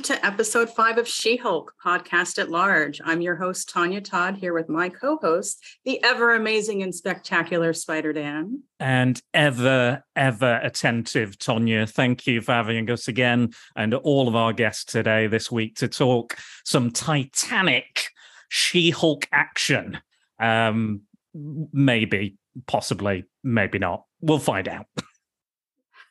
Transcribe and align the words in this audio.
Welcome 0.00 0.16
to 0.16 0.26
episode 0.26 0.70
five 0.70 0.96
of 0.96 1.06
She 1.06 1.36
Hulk 1.36 1.74
podcast 1.84 2.38
at 2.38 2.48
large. 2.48 3.02
I'm 3.04 3.20
your 3.20 3.36
host, 3.36 3.68
Tonya 3.68 4.02
Todd, 4.02 4.34
here 4.34 4.54
with 4.54 4.70
my 4.70 4.88
co 4.88 5.18
host, 5.18 5.62
the 5.84 6.02
ever 6.02 6.34
amazing 6.34 6.82
and 6.82 6.94
spectacular 6.94 7.74
Spider 7.74 8.14
Dan. 8.14 8.62
And 8.78 9.20
ever, 9.34 10.02
ever 10.16 10.58
attentive, 10.62 11.36
Tonya. 11.36 11.86
Thank 11.86 12.26
you 12.26 12.40
for 12.40 12.52
having 12.52 12.90
us 12.90 13.08
again 13.08 13.50
and 13.76 13.92
all 13.92 14.26
of 14.26 14.34
our 14.34 14.54
guests 14.54 14.86
today 14.86 15.26
this 15.26 15.52
week 15.52 15.76
to 15.76 15.88
talk 15.88 16.38
some 16.64 16.90
Titanic 16.92 18.06
She 18.48 18.88
Hulk 18.88 19.28
action. 19.30 20.00
Um, 20.38 21.02
maybe, 21.34 22.38
possibly, 22.66 23.24
maybe 23.44 23.78
not. 23.78 24.04
We'll 24.22 24.38
find 24.38 24.66
out. 24.66 24.86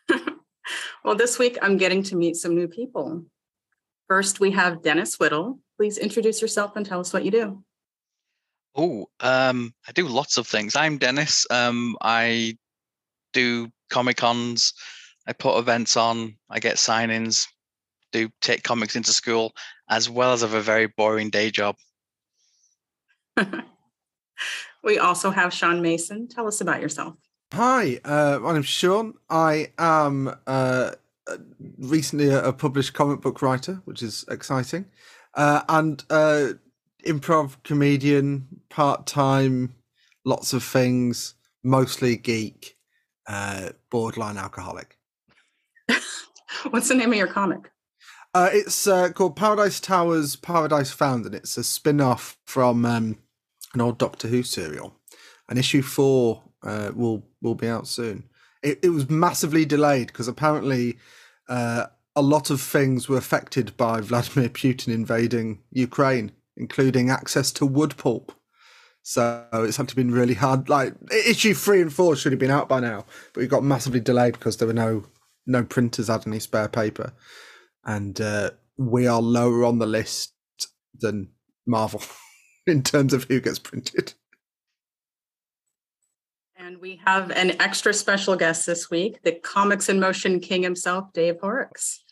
Well, 1.03 1.15
this 1.15 1.39
week 1.39 1.57
I'm 1.61 1.77
getting 1.77 2.03
to 2.03 2.15
meet 2.15 2.35
some 2.35 2.53
new 2.55 2.67
people. 2.67 3.23
First, 4.09 4.39
we 4.39 4.49
have 4.51 4.81
Dennis 4.81 5.19
Whittle. 5.19 5.59
Please 5.77 5.99
introduce 5.99 6.41
yourself 6.41 6.75
and 6.75 6.83
tell 6.83 6.99
us 6.99 7.13
what 7.13 7.23
you 7.23 7.29
do. 7.29 7.63
Oh, 8.75 9.07
um, 9.19 9.71
I 9.87 9.91
do 9.91 10.07
lots 10.07 10.39
of 10.39 10.47
things. 10.47 10.75
I'm 10.75 10.97
Dennis. 10.97 11.45
Um, 11.51 11.95
I 12.01 12.57
do 13.33 13.67
Comic 13.91 14.17
Cons. 14.17 14.73
I 15.27 15.33
put 15.33 15.59
events 15.59 15.95
on. 15.95 16.35
I 16.49 16.59
get 16.59 16.79
sign-ins. 16.79 17.47
Do 18.11 18.29
take 18.41 18.63
comics 18.63 18.95
into 18.95 19.13
school, 19.13 19.53
as 19.91 20.09
well 20.09 20.33
as 20.33 20.41
have 20.41 20.55
a 20.55 20.61
very 20.61 20.87
boring 20.87 21.29
day 21.29 21.51
job. 21.51 21.75
we 24.83 24.97
also 24.97 25.29
have 25.29 25.53
Sean 25.53 25.83
Mason. 25.83 26.27
Tell 26.27 26.47
us 26.47 26.61
about 26.61 26.81
yourself. 26.81 27.13
Hi, 27.53 27.99
uh, 28.03 28.39
my 28.41 28.53
name's 28.53 28.65
Sean. 28.65 29.13
I 29.29 29.71
am 29.77 30.35
uh, 30.47 30.91
recently 31.77 32.29
a, 32.29 32.45
a, 32.45 32.53
published 32.53 32.93
comic 32.93 33.21
book 33.21 33.41
writer, 33.41 33.81
which 33.85 34.01
is 34.01 34.25
exciting, 34.29 34.85
uh, 35.35 35.61
and 35.69 36.03
uh, 36.09 36.49
improv 37.05 37.61
comedian, 37.63 38.47
part 38.69 39.05
time, 39.05 39.75
lots 40.25 40.53
of 40.53 40.63
things, 40.63 41.35
mostly 41.63 42.15
geek, 42.15 42.77
uh, 43.27 43.69
borderline 43.89 44.37
alcoholic. 44.37 44.97
What's 46.69 46.89
the 46.89 46.95
name 46.95 47.11
of 47.11 47.17
your 47.17 47.27
comic? 47.27 47.71
Uh, 48.33 48.49
it's 48.53 48.85
called 49.13 49.35
Paradise 49.35 49.79
Towers, 49.79 50.35
Paradise 50.35 50.91
Found, 50.91 51.25
and 51.25 51.33
it's 51.33 51.57
a 51.57 51.63
spin 51.63 51.99
off 51.99 52.37
from 52.45 52.85
um, 52.85 53.17
an 53.73 53.81
old 53.81 53.97
Doctor 53.97 54.27
Who 54.27 54.43
serial. 54.43 54.95
And 55.49 55.57
issue 55.57 55.81
four 55.81 56.43
uh, 56.63 56.91
will 56.93 57.23
will 57.41 57.55
be 57.55 57.67
out 57.67 57.87
soon. 57.87 58.23
It, 58.61 58.79
it 58.83 58.89
was 58.89 59.09
massively 59.09 59.65
delayed 59.65 60.07
because 60.07 60.27
apparently 60.27 60.97
uh, 61.49 61.87
a 62.15 62.21
lot 62.21 62.49
of 62.49 62.61
things 62.61 63.09
were 63.09 63.17
affected 63.17 63.75
by 63.75 64.01
Vladimir 64.01 64.49
Putin 64.49 64.93
invading 64.93 65.61
Ukraine, 65.71 66.31
including 66.55 67.09
access 67.09 67.51
to 67.53 67.65
wood 67.65 67.97
pulp. 67.97 68.31
So 69.01 69.47
it's 69.53 69.77
had 69.77 69.87
to 69.89 69.95
been 69.95 70.11
really 70.11 70.35
hard. 70.35 70.69
Like 70.69 70.93
issue 71.11 71.53
three 71.53 71.81
and 71.81 71.91
four 71.91 72.15
should 72.15 72.31
have 72.31 72.39
been 72.39 72.51
out 72.51 72.69
by 72.69 72.79
now, 72.79 73.05
but 73.33 73.43
it 73.43 73.47
got 73.47 73.63
massively 73.63 73.99
delayed 73.99 74.33
because 74.33 74.57
there 74.57 74.67
were 74.67 74.73
no 74.73 75.05
no 75.47 75.63
printers 75.63 76.09
had 76.09 76.27
any 76.27 76.39
spare 76.39 76.67
paper, 76.67 77.13
and 77.83 78.21
uh, 78.21 78.51
we 78.77 79.07
are 79.07 79.21
lower 79.21 79.65
on 79.65 79.79
the 79.79 79.87
list 79.87 80.33
than 80.99 81.29
Marvel 81.65 82.03
in 82.67 82.83
terms 82.83 83.13
of 83.13 83.23
who 83.23 83.39
gets 83.39 83.59
printed. 83.59 84.13
And 86.69 86.79
we 86.79 87.01
have 87.03 87.31
an 87.31 87.59
extra 87.59 87.91
special 87.91 88.35
guest 88.35 88.67
this 88.67 88.91
week, 88.91 89.23
the 89.23 89.31
Comics 89.31 89.89
in 89.89 89.99
Motion 89.99 90.39
King 90.39 90.61
himself, 90.61 91.11
Dave 91.13 91.39
Horrocks. 91.41 92.03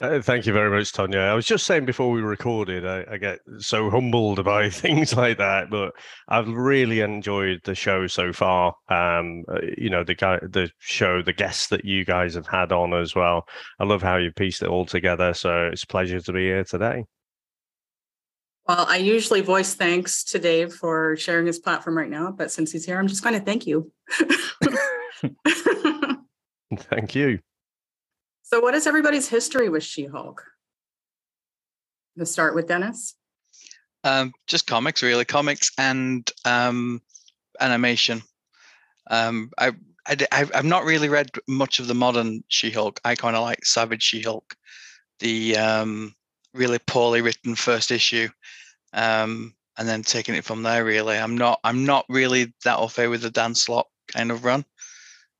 Uh, 0.00 0.22
thank 0.22 0.46
you 0.46 0.52
very 0.52 0.70
much, 0.70 0.92
Tonya. 0.92 1.18
I 1.28 1.34
was 1.34 1.44
just 1.44 1.66
saying 1.66 1.86
before 1.86 2.08
we 2.12 2.20
recorded, 2.20 2.86
I, 2.86 3.04
I, 3.10 3.16
get 3.16 3.40
so 3.58 3.90
humbled 3.90 4.44
by 4.44 4.70
things 4.70 5.16
like 5.16 5.38
that, 5.38 5.70
but 5.70 5.90
I've 6.28 6.46
really 6.46 7.00
enjoyed 7.00 7.62
the 7.64 7.74
show 7.74 8.06
so 8.06 8.32
far. 8.32 8.76
Um, 8.88 9.42
uh, 9.52 9.58
you 9.76 9.90
know, 9.90 10.04
the 10.04 10.14
guy, 10.14 10.38
the 10.40 10.70
show, 10.78 11.20
the 11.20 11.32
guests 11.32 11.66
that 11.70 11.84
you 11.84 12.04
guys 12.04 12.34
have 12.34 12.46
had 12.46 12.70
on 12.70 12.94
as 12.94 13.16
well. 13.16 13.48
I 13.80 13.84
love 13.86 14.02
how 14.02 14.18
you 14.18 14.30
pieced 14.30 14.62
it 14.62 14.68
all 14.68 14.86
together. 14.86 15.34
So 15.34 15.66
it's 15.72 15.82
a 15.82 15.88
pleasure 15.88 16.20
to 16.20 16.32
be 16.32 16.44
here 16.44 16.62
today. 16.62 17.06
Well, 18.68 18.86
I 18.88 18.98
usually 18.98 19.40
voice 19.40 19.74
thanks 19.74 20.22
to 20.24 20.38
Dave 20.38 20.72
for 20.72 21.16
sharing 21.16 21.46
his 21.46 21.58
platform 21.58 21.96
right 21.96 22.10
now, 22.10 22.30
but 22.30 22.50
since 22.52 22.70
he's 22.72 22.84
here, 22.84 22.98
I'm 22.98 23.08
just 23.08 23.22
going 23.22 23.34
to 23.34 23.44
thank 23.44 23.66
you. 23.66 23.90
thank 26.76 27.14
you. 27.14 27.40
So, 28.42 28.60
what 28.60 28.74
is 28.74 28.86
everybody's 28.86 29.28
history 29.28 29.68
with 29.68 29.82
She 29.82 30.06
Hulk? 30.06 30.44
To 32.18 32.26
start 32.26 32.54
with 32.54 32.68
Dennis. 32.68 33.14
Um, 34.04 34.32
just 34.46 34.66
comics, 34.66 35.02
really, 35.02 35.24
comics 35.24 35.70
and 35.78 36.30
um, 36.44 37.00
animation. 37.60 38.22
Um, 39.10 39.50
I, 39.58 39.72
I, 40.06 40.16
I've 40.32 40.64
not 40.64 40.84
really 40.84 41.08
read 41.08 41.30
much 41.48 41.78
of 41.78 41.86
the 41.86 41.94
modern 41.94 42.42
She 42.48 42.70
Hulk. 42.70 43.00
I 43.04 43.14
kind 43.14 43.36
of 43.36 43.42
like 43.42 43.64
Savage 43.64 44.02
She 44.02 44.20
Hulk, 44.22 44.54
the 45.20 45.56
um, 45.56 46.14
really 46.54 46.78
poorly 46.86 47.20
written 47.20 47.54
first 47.54 47.90
issue 47.90 48.28
um, 48.92 49.54
and 49.76 49.88
then 49.88 50.02
taking 50.02 50.34
it 50.34 50.44
from 50.44 50.62
there. 50.62 50.84
Really, 50.84 51.18
I'm 51.18 51.36
not 51.36 51.60
I'm 51.64 51.84
not 51.84 52.06
really 52.08 52.52
that 52.64 52.78
au 52.78 52.88
fait 52.88 53.08
with 53.08 53.22
the 53.22 53.30
Dan 53.30 53.54
Slott 53.54 53.86
kind 54.08 54.30
of 54.30 54.44
run, 54.44 54.64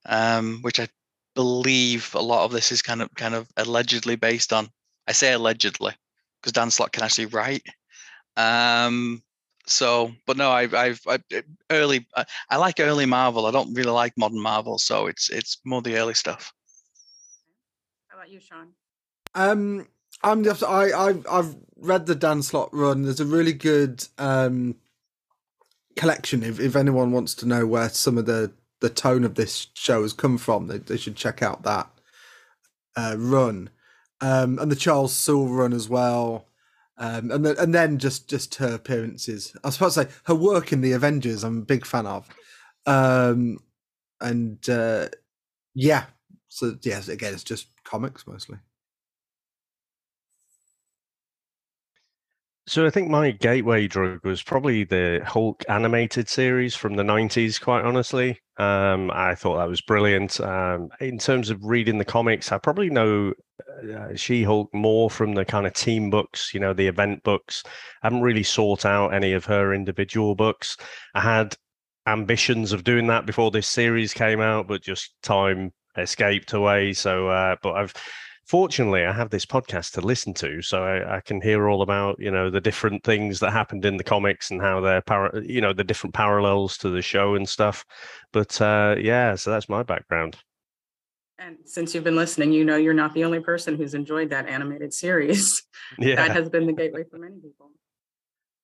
um, 0.06 0.60
which 0.62 0.80
I 0.80 0.88
believe 1.34 2.14
a 2.14 2.20
lot 2.20 2.44
of 2.44 2.52
this 2.52 2.72
is 2.72 2.82
kind 2.82 3.02
of 3.02 3.14
kind 3.14 3.34
of 3.34 3.48
allegedly 3.56 4.16
based 4.16 4.52
on. 4.52 4.68
I 5.08 5.12
say 5.12 5.32
allegedly 5.32 5.92
because 6.40 6.52
Dan 6.52 6.70
Slott 6.70 6.92
can 6.92 7.02
actually 7.02 7.26
write. 7.26 7.62
Um, 8.36 9.22
so, 9.66 10.12
but 10.26 10.36
no, 10.36 10.50
I've, 10.50 10.74
I've, 10.74 11.00
I, 11.06 11.18
early. 11.70 12.06
I, 12.16 12.24
I 12.48 12.56
like 12.56 12.80
early 12.80 13.06
Marvel. 13.06 13.46
I 13.46 13.50
don't 13.50 13.74
really 13.74 13.90
like 13.90 14.12
modern 14.16 14.40
Marvel, 14.40 14.78
so 14.78 15.06
it's 15.06 15.30
it's 15.30 15.58
more 15.64 15.82
the 15.82 15.96
early 15.96 16.14
stuff. 16.14 16.52
How 18.08 18.18
about 18.18 18.30
you, 18.30 18.40
Sean? 18.40 18.72
Um, 19.34 19.86
I'm 20.22 20.44
just 20.44 20.62
I 20.62 20.92
I've 20.92 21.26
I've 21.30 21.56
read 21.76 22.06
the 22.06 22.14
Dan 22.14 22.42
Slott 22.42 22.70
run. 22.72 23.02
There's 23.02 23.20
a 23.20 23.24
really 23.24 23.52
good 23.52 24.06
um 24.18 24.76
collection. 25.96 26.42
If 26.42 26.60
if 26.60 26.76
anyone 26.76 27.12
wants 27.12 27.34
to 27.36 27.46
know 27.46 27.66
where 27.66 27.88
some 27.88 28.18
of 28.18 28.26
the 28.26 28.52
the 28.80 28.90
tone 28.90 29.24
of 29.24 29.34
this 29.34 29.68
show 29.74 30.02
has 30.02 30.12
come 30.12 30.38
from, 30.38 30.66
they 30.66 30.78
they 30.78 30.96
should 30.96 31.16
check 31.16 31.42
out 31.42 31.62
that 31.62 31.90
uh, 32.96 33.16
run. 33.18 33.70
Um, 34.20 34.58
and 34.58 34.70
the 34.70 34.76
Charles 34.76 35.12
Soule 35.12 35.48
run 35.48 35.72
as 35.72 35.88
well. 35.88 36.46
Um, 36.98 37.30
and 37.30 37.46
then 37.46 37.56
and 37.58 37.74
then 37.74 37.98
just 37.98 38.28
just 38.28 38.56
her 38.56 38.74
appearances. 38.74 39.56
I 39.64 39.68
was 39.68 39.74
supposed 39.74 39.94
to 39.94 40.04
say 40.04 40.10
her 40.24 40.34
work 40.34 40.72
in 40.72 40.82
the 40.82 40.92
Avengers. 40.92 41.44
I'm 41.44 41.58
a 41.58 41.62
big 41.64 41.86
fan 41.86 42.06
of. 42.06 42.28
Um, 42.86 43.58
and 44.20 44.68
uh, 44.68 45.08
yeah, 45.74 46.04
so 46.48 46.76
yes, 46.82 47.08
again, 47.08 47.32
it's 47.32 47.44
just 47.44 47.68
comics 47.84 48.26
mostly. 48.26 48.58
So 52.70 52.86
I 52.86 52.90
think 52.90 53.10
my 53.10 53.32
gateway 53.32 53.88
drug 53.88 54.24
was 54.24 54.44
probably 54.44 54.84
the 54.84 55.22
Hulk 55.26 55.64
animated 55.68 56.28
series 56.28 56.76
from 56.76 56.94
the 56.94 57.02
90s, 57.02 57.60
quite 57.60 57.84
honestly. 57.84 58.38
Um, 58.58 59.10
I 59.10 59.34
thought 59.34 59.56
that 59.56 59.68
was 59.68 59.80
brilliant. 59.80 60.40
Um, 60.40 60.88
in 61.00 61.18
terms 61.18 61.50
of 61.50 61.64
reading 61.64 61.98
the 61.98 62.04
comics, 62.04 62.52
I 62.52 62.58
probably 62.58 62.88
know 62.88 63.32
uh, 63.92 64.14
She-Hulk 64.14 64.72
more 64.72 65.10
from 65.10 65.34
the 65.34 65.44
kind 65.44 65.66
of 65.66 65.72
team 65.72 66.10
books, 66.10 66.54
you 66.54 66.60
know, 66.60 66.72
the 66.72 66.86
event 66.86 67.24
books. 67.24 67.64
I 68.04 68.06
haven't 68.06 68.22
really 68.22 68.44
sought 68.44 68.84
out 68.84 69.14
any 69.14 69.32
of 69.32 69.44
her 69.46 69.74
individual 69.74 70.36
books. 70.36 70.76
I 71.16 71.22
had 71.22 71.56
ambitions 72.06 72.72
of 72.72 72.84
doing 72.84 73.08
that 73.08 73.26
before 73.26 73.50
this 73.50 73.66
series 73.66 74.14
came 74.14 74.40
out, 74.40 74.68
but 74.68 74.80
just 74.80 75.20
time 75.24 75.72
escaped 75.98 76.52
away. 76.52 76.92
So, 76.92 77.26
uh, 77.30 77.56
but 77.64 77.72
I've 77.72 77.94
fortunately 78.50 79.04
i 79.04 79.12
have 79.12 79.30
this 79.30 79.46
podcast 79.46 79.92
to 79.92 80.00
listen 80.00 80.34
to 80.34 80.60
so 80.60 80.82
I, 80.82 81.18
I, 81.18 81.20
can 81.20 81.40
hear 81.40 81.68
all 81.68 81.82
about 81.82 82.18
you 82.18 82.32
know 82.32 82.50
the 82.50 82.60
different 82.60 83.04
things 83.04 83.38
that 83.38 83.52
happened 83.52 83.84
in 83.84 83.96
the 83.96 84.02
comics 84.02 84.50
and 84.50 84.60
how 84.60 84.80
they're 84.80 85.02
para- 85.02 85.40
you 85.44 85.60
know 85.60 85.72
the 85.72 85.84
different 85.84 86.14
parallels 86.14 86.76
to 86.78 86.90
the 86.90 87.00
show 87.00 87.36
and 87.36 87.48
stuff. 87.48 87.84
But 88.32 88.60
uh 88.60 88.96
yeah 88.98 89.36
so 89.36 89.52
that's 89.52 89.68
my 89.68 89.84
background. 89.84 90.36
And 91.38 91.58
since 91.64 91.94
you've 91.94 92.02
been 92.02 92.16
listening 92.16 92.50
you 92.50 92.64
know 92.64 92.74
you're 92.74 92.92
not 92.92 93.14
the 93.14 93.22
only 93.22 93.38
person 93.38 93.76
who's 93.76 93.94
enjoyed 93.94 94.30
that 94.30 94.48
animated 94.48 94.92
series. 94.92 95.62
Yeah. 95.98 96.14
That 96.14 96.30
has 96.36 96.48
been 96.48 96.68
the 96.68 96.72
gateway 96.72 97.02
for 97.10 97.18
many 97.18 97.34
people 97.40 97.72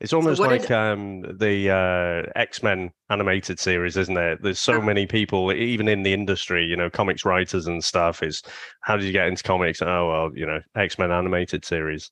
it's 0.01 0.13
almost 0.13 0.39
so 0.39 0.47
like 0.47 0.63
did... 0.63 0.73
um, 0.73 1.23
the 1.39 1.71
uh, 1.71 2.31
X 2.39 2.63
Men 2.63 2.91
animated 3.09 3.59
series, 3.59 3.97
isn't 3.97 4.17
it? 4.17 4.43
There's 4.43 4.59
so 4.59 4.81
many 4.81 5.07
people, 5.07 5.53
even 5.53 5.89
in 5.89 6.03
the 6.03 6.13
industry, 6.13 6.67
you 6.67 6.77
know, 6.77 6.91
comics 6.91 7.25
writers 7.25 7.67
and 7.67 7.83
stuff. 7.83 8.23
Is 8.23 8.43
how 8.83 8.97
did 8.97 9.07
you 9.07 9.13
get 9.13 9.27
into 9.27 9.43
comics? 9.43 9.81
Oh 9.81 10.09
well, 10.09 10.31
you 10.35 10.47
know, 10.47 10.61
X 10.75 10.99
Men 10.99 11.11
animated 11.11 11.65
series. 11.65 12.11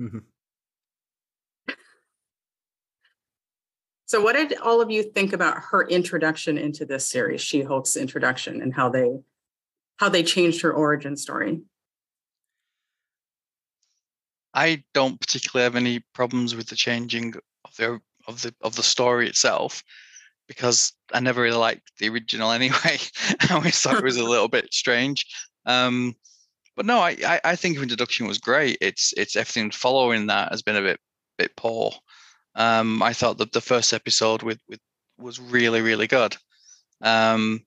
Mm-hmm. 0.00 0.18
So, 4.06 4.22
what 4.22 4.32
did 4.32 4.56
all 4.60 4.80
of 4.80 4.90
you 4.90 5.02
think 5.02 5.34
about 5.34 5.58
her 5.70 5.86
introduction 5.86 6.56
into 6.56 6.86
this 6.86 7.06
series, 7.06 7.42
She 7.42 7.60
Hulk's 7.62 7.94
introduction, 7.94 8.62
and 8.62 8.72
how 8.72 8.88
they 8.88 9.18
how 9.98 10.08
they 10.08 10.22
changed 10.22 10.62
her 10.62 10.72
origin 10.72 11.14
story? 11.14 11.60
I 14.58 14.82
don't 14.92 15.20
particularly 15.20 15.62
have 15.62 15.76
any 15.76 16.00
problems 16.14 16.56
with 16.56 16.66
the 16.66 16.74
changing 16.74 17.34
of 17.64 17.76
the 17.76 18.00
of 18.26 18.42
the 18.42 18.52
of 18.60 18.74
the 18.74 18.82
story 18.82 19.28
itself 19.28 19.84
because 20.48 20.92
I 21.14 21.20
never 21.20 21.42
really 21.42 21.56
liked 21.56 21.92
the 21.98 22.08
original 22.08 22.50
anyway. 22.58 22.98
I 23.40 23.54
always 23.54 23.80
thought 23.80 23.98
it 23.98 24.02
was 24.02 24.16
a 24.16 24.24
little 24.24 24.48
bit 24.48 24.74
strange. 24.74 25.26
Um, 25.64 26.16
but 26.74 26.86
no, 26.86 26.98
I, 26.98 27.16
I, 27.24 27.40
I 27.44 27.56
think 27.56 27.78
introduction 27.78 28.26
was 28.26 28.38
great. 28.38 28.78
It's 28.80 29.14
it's 29.16 29.36
everything 29.36 29.70
following 29.70 30.26
that 30.26 30.50
has 30.50 30.62
been 30.62 30.76
a 30.76 30.82
bit 30.82 30.98
bit 31.38 31.54
poor. 31.56 31.92
Um, 32.56 33.00
I 33.00 33.12
thought 33.12 33.38
that 33.38 33.52
the 33.52 33.60
first 33.60 33.92
episode 33.92 34.42
with 34.42 34.58
with 34.68 34.80
was 35.18 35.38
really 35.38 35.82
really 35.82 36.08
good. 36.08 36.36
Um, 37.00 37.64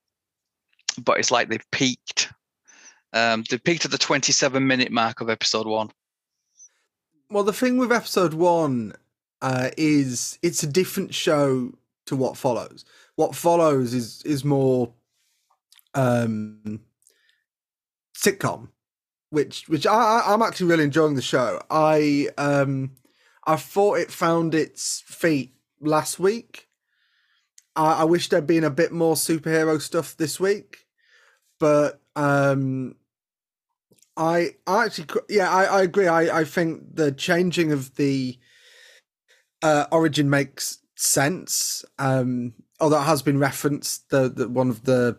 but 1.01 1.19
it's 1.19 1.31
like 1.31 1.47
they've 1.47 1.71
peaked. 1.71 2.33
Um, 3.13 3.45
they've 3.49 3.63
peaked 3.63 3.85
at 3.85 3.91
the 3.91 3.97
27 3.97 4.67
minute 4.67 4.91
mark 4.91 5.21
of 5.21 5.29
episode 5.29 5.67
one. 5.67 5.89
Well, 7.31 7.45
the 7.45 7.53
thing 7.53 7.77
with 7.77 7.93
episode 7.93 8.33
one 8.33 8.91
uh, 9.41 9.69
is 9.77 10.37
it's 10.43 10.63
a 10.63 10.67
different 10.67 11.13
show 11.13 11.71
to 12.07 12.15
what 12.17 12.35
follows. 12.35 12.83
What 13.15 13.35
follows 13.35 13.93
is 13.93 14.21
is 14.23 14.43
more 14.43 14.91
um, 15.93 16.81
sitcom, 18.13 18.67
which 19.29 19.69
which 19.69 19.87
I, 19.87 20.23
I'm 20.25 20.41
actually 20.41 20.67
really 20.67 20.83
enjoying 20.83 21.15
the 21.15 21.21
show. 21.21 21.61
I 21.71 22.27
um, 22.37 22.91
I 23.47 23.55
thought 23.55 23.99
it 23.99 24.11
found 24.11 24.53
its 24.53 24.99
feet 25.07 25.53
last 25.79 26.19
week. 26.19 26.67
I, 27.77 28.01
I 28.01 28.03
wish 28.03 28.27
there'd 28.27 28.45
been 28.45 28.65
a 28.65 28.69
bit 28.69 28.91
more 28.91 29.15
superhero 29.15 29.81
stuff 29.81 30.17
this 30.17 30.37
week, 30.37 30.85
but 31.59 32.01
um, 32.17 32.97
I, 34.17 34.55
actually, 34.67 35.07
yeah, 35.29 35.49
I, 35.49 35.63
I 35.63 35.81
agree. 35.83 36.07
I, 36.07 36.39
I 36.39 36.43
think 36.43 36.95
the 36.95 37.11
changing 37.11 37.71
of 37.71 37.95
the 37.95 38.37
uh, 39.61 39.85
origin 39.91 40.29
makes 40.29 40.79
sense. 40.95 41.83
Um, 41.97 42.53
although 42.79 43.01
it 43.01 43.05
has 43.05 43.21
been 43.21 43.39
referenced, 43.39 44.09
the, 44.09 44.29
the 44.29 44.47
one 44.47 44.69
of 44.69 44.83
the 44.83 45.17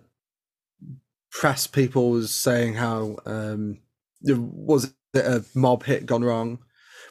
press 1.31 1.67
people 1.67 2.11
was 2.11 2.33
saying 2.33 2.75
how 2.75 3.17
um, 3.25 3.79
there 4.21 4.37
was 4.39 4.93
a 5.15 5.43
mob 5.55 5.85
hit 5.85 6.07
gone 6.07 6.25
wrong, 6.25 6.59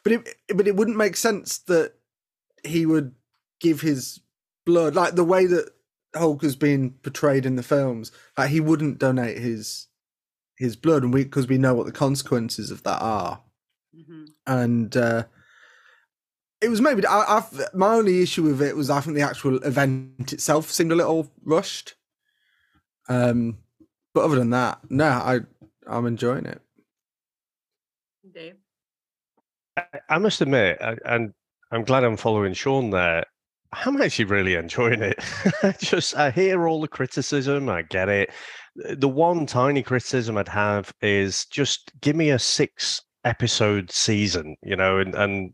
but 0.03 0.13
it 0.13 0.35
but 0.55 0.67
it 0.67 0.75
wouldn't 0.75 0.97
make 0.97 1.17
sense 1.17 1.57
that 1.59 1.93
he 2.63 2.85
would 2.85 3.13
give 3.59 3.81
his 3.81 4.19
blood 4.65 4.95
like 4.95 5.15
the 5.15 5.23
way 5.23 5.45
that 5.45 5.71
Hulk 6.15 6.41
has 6.43 6.55
been 6.55 6.91
portrayed 7.03 7.45
in 7.45 7.55
the 7.55 7.63
films. 7.63 8.11
Like 8.37 8.49
he 8.49 8.59
wouldn't 8.59 8.99
donate 8.99 9.37
his 9.37 9.87
his 10.61 10.75
blood, 10.75 11.03
and 11.03 11.13
we 11.13 11.23
because 11.23 11.47
we 11.47 11.57
know 11.57 11.73
what 11.73 11.87
the 11.87 11.91
consequences 11.91 12.71
of 12.71 12.83
that 12.83 13.01
are. 13.01 13.41
Mm-hmm. 13.97 14.25
And 14.47 14.95
uh, 14.95 15.23
it 16.61 16.69
was 16.69 16.79
maybe 16.81 17.05
I, 17.05 17.37
I've, 17.37 17.73
my 17.73 17.95
only 17.95 18.21
issue 18.21 18.43
with 18.43 18.61
it 18.61 18.75
was 18.75 18.89
I 18.89 19.01
think 19.01 19.15
the 19.15 19.23
actual 19.23 19.57
event 19.63 20.31
itself 20.31 20.69
seemed 20.69 20.91
a 20.91 20.95
little 20.95 21.31
rushed. 21.43 21.95
Um, 23.09 23.57
but 24.13 24.23
other 24.23 24.35
than 24.35 24.51
that, 24.51 24.79
no, 24.89 25.07
I 25.07 25.39
I'm 25.87 26.05
enjoying 26.05 26.45
it. 26.45 26.61
Dave, 28.31 28.55
I, 29.75 29.83
I 30.09 30.17
must 30.19 30.41
admit, 30.41 30.77
I, 30.79 30.95
and 31.05 31.33
I'm 31.71 31.83
glad 31.83 32.03
I'm 32.03 32.17
following 32.17 32.53
Sean 32.53 32.91
there. 32.91 33.25
I'm 33.73 34.01
actually 34.01 34.25
really 34.25 34.55
enjoying 34.55 35.01
it. 35.01 35.19
Just 35.79 36.15
I 36.15 36.29
hear 36.29 36.67
all 36.67 36.81
the 36.81 36.87
criticism, 36.87 37.67
I 37.69 37.81
get 37.81 38.09
it 38.09 38.29
the 38.75 39.09
one 39.09 39.45
tiny 39.45 39.83
criticism 39.83 40.37
I'd 40.37 40.47
have 40.47 40.93
is 41.01 41.45
just 41.45 41.91
give 42.01 42.15
me 42.15 42.29
a 42.29 42.39
six 42.39 43.01
episode 43.23 43.91
season, 43.91 44.55
you 44.63 44.75
know, 44.75 44.99
and 44.99 45.15
and 45.15 45.53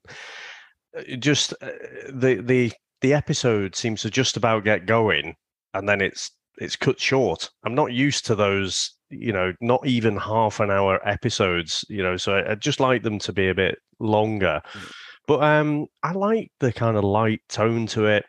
uh, 0.98 1.16
just 1.18 1.54
uh, 1.62 1.70
the 2.10 2.42
the 2.44 2.72
the 3.02 3.14
episode 3.14 3.76
seems 3.76 4.02
to 4.02 4.10
just 4.10 4.38
about 4.38 4.64
get 4.64 4.86
going, 4.86 5.36
and 5.74 5.88
then 5.88 6.02
it's 6.02 6.32
it's 6.58 6.76
cut 6.76 7.00
short. 7.00 7.50
I'm 7.64 7.76
not 7.76 7.94
used 7.94 8.26
to 8.28 8.36
those, 8.36 8.96
you 9.10 9.32
know, 9.32 9.54
not 9.62 9.86
even 9.86 10.18
half 10.18 10.60
an 10.60 10.72
hour 10.72 11.06
episodes, 11.08 11.86
you 11.90 12.04
know. 12.04 12.18
So 12.18 12.36
I, 12.36 12.50
would 12.50 12.62
just 12.62 12.80
like 12.80 13.04
them 13.04 13.20
to 13.20 13.34
be 13.34 13.50
a 13.50 13.56
bit 13.56 13.80
longer. 14.00 14.62
Mm. 14.74 14.92
But 15.28 15.44
um, 15.44 15.88
I 16.04 16.14
like 16.14 16.52
the 16.60 16.72
kind 16.72 16.96
of 16.96 17.04
light 17.04 17.42
tone 17.50 17.86
to 17.88 18.06
it 18.06 18.26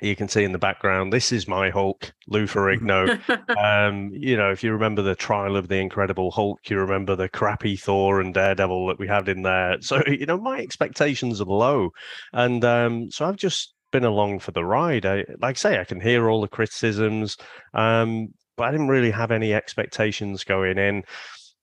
you 0.00 0.14
can 0.14 0.28
see 0.28 0.44
in 0.44 0.52
the 0.52 0.58
background, 0.58 1.12
this 1.12 1.32
is 1.32 1.48
my 1.48 1.70
Hulk, 1.70 2.12
Lou 2.28 2.46
Ferrigno. 2.46 3.18
um, 3.58 4.10
you 4.12 4.36
know, 4.36 4.50
if 4.50 4.62
you 4.62 4.72
remember 4.72 5.02
the 5.02 5.14
trial 5.14 5.56
of 5.56 5.68
the 5.68 5.76
Incredible 5.76 6.30
Hulk, 6.30 6.60
you 6.70 6.78
remember 6.78 7.16
the 7.16 7.28
crappy 7.28 7.76
Thor 7.76 8.20
and 8.20 8.32
Daredevil 8.32 8.86
that 8.86 8.98
we 8.98 9.08
had 9.08 9.28
in 9.28 9.42
there. 9.42 9.78
So, 9.80 10.02
you 10.06 10.26
know, 10.26 10.38
my 10.38 10.60
expectations 10.60 11.40
are 11.40 11.44
low. 11.44 11.90
And 12.32 12.64
um, 12.64 13.10
so 13.10 13.26
I've 13.26 13.36
just 13.36 13.74
been 13.90 14.04
along 14.04 14.40
for 14.40 14.52
the 14.52 14.64
ride. 14.64 15.04
I, 15.04 15.24
like 15.40 15.56
I 15.56 15.58
say, 15.58 15.80
I 15.80 15.84
can 15.84 16.00
hear 16.00 16.28
all 16.28 16.40
the 16.40 16.48
criticisms, 16.48 17.36
um, 17.74 18.28
but 18.56 18.64
I 18.64 18.70
didn't 18.70 18.88
really 18.88 19.10
have 19.10 19.30
any 19.30 19.54
expectations 19.54 20.44
going 20.44 20.78
in. 20.78 21.04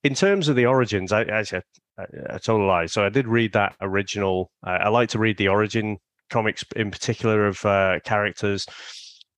In 0.03 0.13
terms 0.13 0.49
of 0.49 0.55
the 0.55 0.65
origins, 0.65 1.11
I, 1.11 1.21
I, 1.21 1.43
I, 1.97 2.05
I 2.31 2.37
told 2.37 2.61
a 2.61 2.65
lie. 2.65 2.85
So 2.87 3.05
I 3.05 3.09
did 3.09 3.27
read 3.27 3.53
that 3.53 3.75
original. 3.81 4.51
Uh, 4.65 4.71
I 4.71 4.89
like 4.89 5.09
to 5.09 5.19
read 5.19 5.37
the 5.37 5.47
origin 5.47 5.97
comics 6.29 6.63
in 6.75 6.91
particular 6.91 7.47
of 7.47 7.65
uh, 7.65 7.99
characters, 8.03 8.65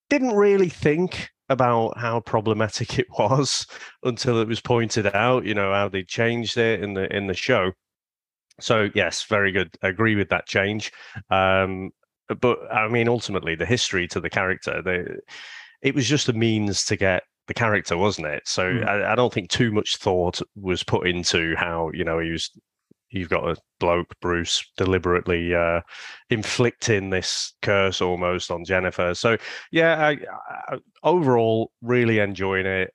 didn't 0.09 0.35
really 0.35 0.69
think 0.69 1.29
about 1.49 1.97
how 1.97 2.19
problematic 2.19 2.99
it 2.99 3.07
was 3.17 3.65
until 4.03 4.39
it 4.41 4.47
was 4.47 4.61
pointed 4.61 5.07
out. 5.15 5.45
You 5.45 5.53
know 5.53 5.73
how 5.73 5.89
they 5.89 6.03
changed 6.03 6.57
it 6.57 6.83
in 6.83 6.93
the 6.93 7.13
in 7.15 7.27
the 7.27 7.33
show. 7.33 7.71
So 8.59 8.89
yes, 8.95 9.23
very 9.23 9.51
good. 9.51 9.75
I 9.83 9.89
agree 9.89 10.15
with 10.15 10.29
that 10.29 10.47
change. 10.47 10.91
Um, 11.29 11.91
but 12.41 12.59
I 12.71 12.87
mean, 12.87 13.07
ultimately, 13.07 13.55
the 13.55 13.65
history 13.65 14.07
to 14.09 14.19
the 14.19 14.29
character, 14.29 14.81
the, 14.81 15.19
it 15.81 15.95
was 15.95 16.07
just 16.07 16.27
a 16.27 16.33
means 16.33 16.83
to 16.85 16.97
get 16.97 17.23
the 17.47 17.53
character, 17.53 17.97
wasn't 17.97 18.27
it? 18.27 18.47
So 18.47 18.63
mm. 18.63 18.87
I, 18.87 19.13
I, 19.13 19.15
don't 19.15 19.31
think 19.31 19.49
too 19.49 19.71
much 19.71 19.95
thought 19.97 20.41
was 20.55 20.83
put 20.83 21.07
into 21.07 21.55
how 21.55 21.91
you 21.93 22.03
know 22.03 22.19
he 22.19 22.31
was 22.31 22.51
you've 23.09 23.29
got 23.29 23.47
a 23.49 23.57
bloke 23.79 24.13
Bruce 24.21 24.65
deliberately 24.77 25.53
uh, 25.53 25.81
inflicting 26.29 27.09
this 27.09 27.53
curse 27.61 28.01
almost 28.01 28.51
on 28.51 28.65
Jennifer. 28.65 29.13
So 29.13 29.37
yeah, 29.71 30.05
I, 30.05 30.17
I, 30.67 30.77
overall 31.03 31.71
really 31.81 32.19
enjoying 32.19 32.65
it. 32.65 32.93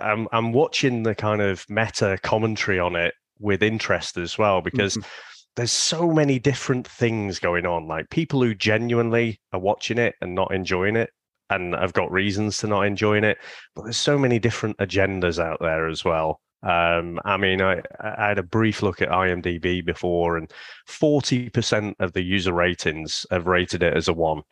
I'm 0.00 0.28
I'm 0.32 0.52
watching 0.52 1.02
the 1.02 1.14
kind 1.14 1.40
of 1.40 1.64
meta 1.68 2.18
commentary 2.22 2.78
on 2.78 2.96
it 2.96 3.14
with 3.38 3.62
interest 3.62 4.16
as 4.16 4.38
well 4.38 4.60
because. 4.60 4.94
Mm-hmm. 4.94 5.08
There's 5.56 5.72
so 5.72 6.12
many 6.12 6.38
different 6.38 6.86
things 6.86 7.40
going 7.40 7.66
on. 7.66 7.88
Like 7.88 8.08
people 8.08 8.40
who 8.40 8.54
genuinely 8.54 9.40
are 9.52 9.58
watching 9.58 9.98
it 9.98 10.14
and 10.20 10.32
not 10.32 10.54
enjoying 10.54 10.94
it, 10.94 11.10
and 11.50 11.74
have 11.74 11.92
got 11.92 12.10
reasons 12.10 12.58
to 12.58 12.68
not 12.68 12.86
enjoying 12.86 13.24
it. 13.24 13.36
But 13.74 13.82
there's 13.82 13.96
so 13.96 14.16
many 14.16 14.38
different 14.38 14.78
agendas 14.78 15.42
out 15.42 15.58
there 15.60 15.88
as 15.88 16.04
well. 16.04 16.40
Um, 16.62 17.18
I 17.24 17.38
mean, 17.38 17.62
I, 17.62 17.80
I, 18.00 18.28
had 18.28 18.38
a 18.38 18.42
brief 18.42 18.82
look 18.82 19.00
at 19.00 19.08
IMDb 19.08 19.84
before, 19.84 20.36
and 20.36 20.52
40% 20.86 21.94
of 22.00 22.12
the 22.12 22.22
user 22.22 22.52
ratings 22.52 23.24
have 23.30 23.46
rated 23.46 23.82
it 23.82 23.96
as 23.96 24.08
a 24.08 24.12
one. 24.12 24.42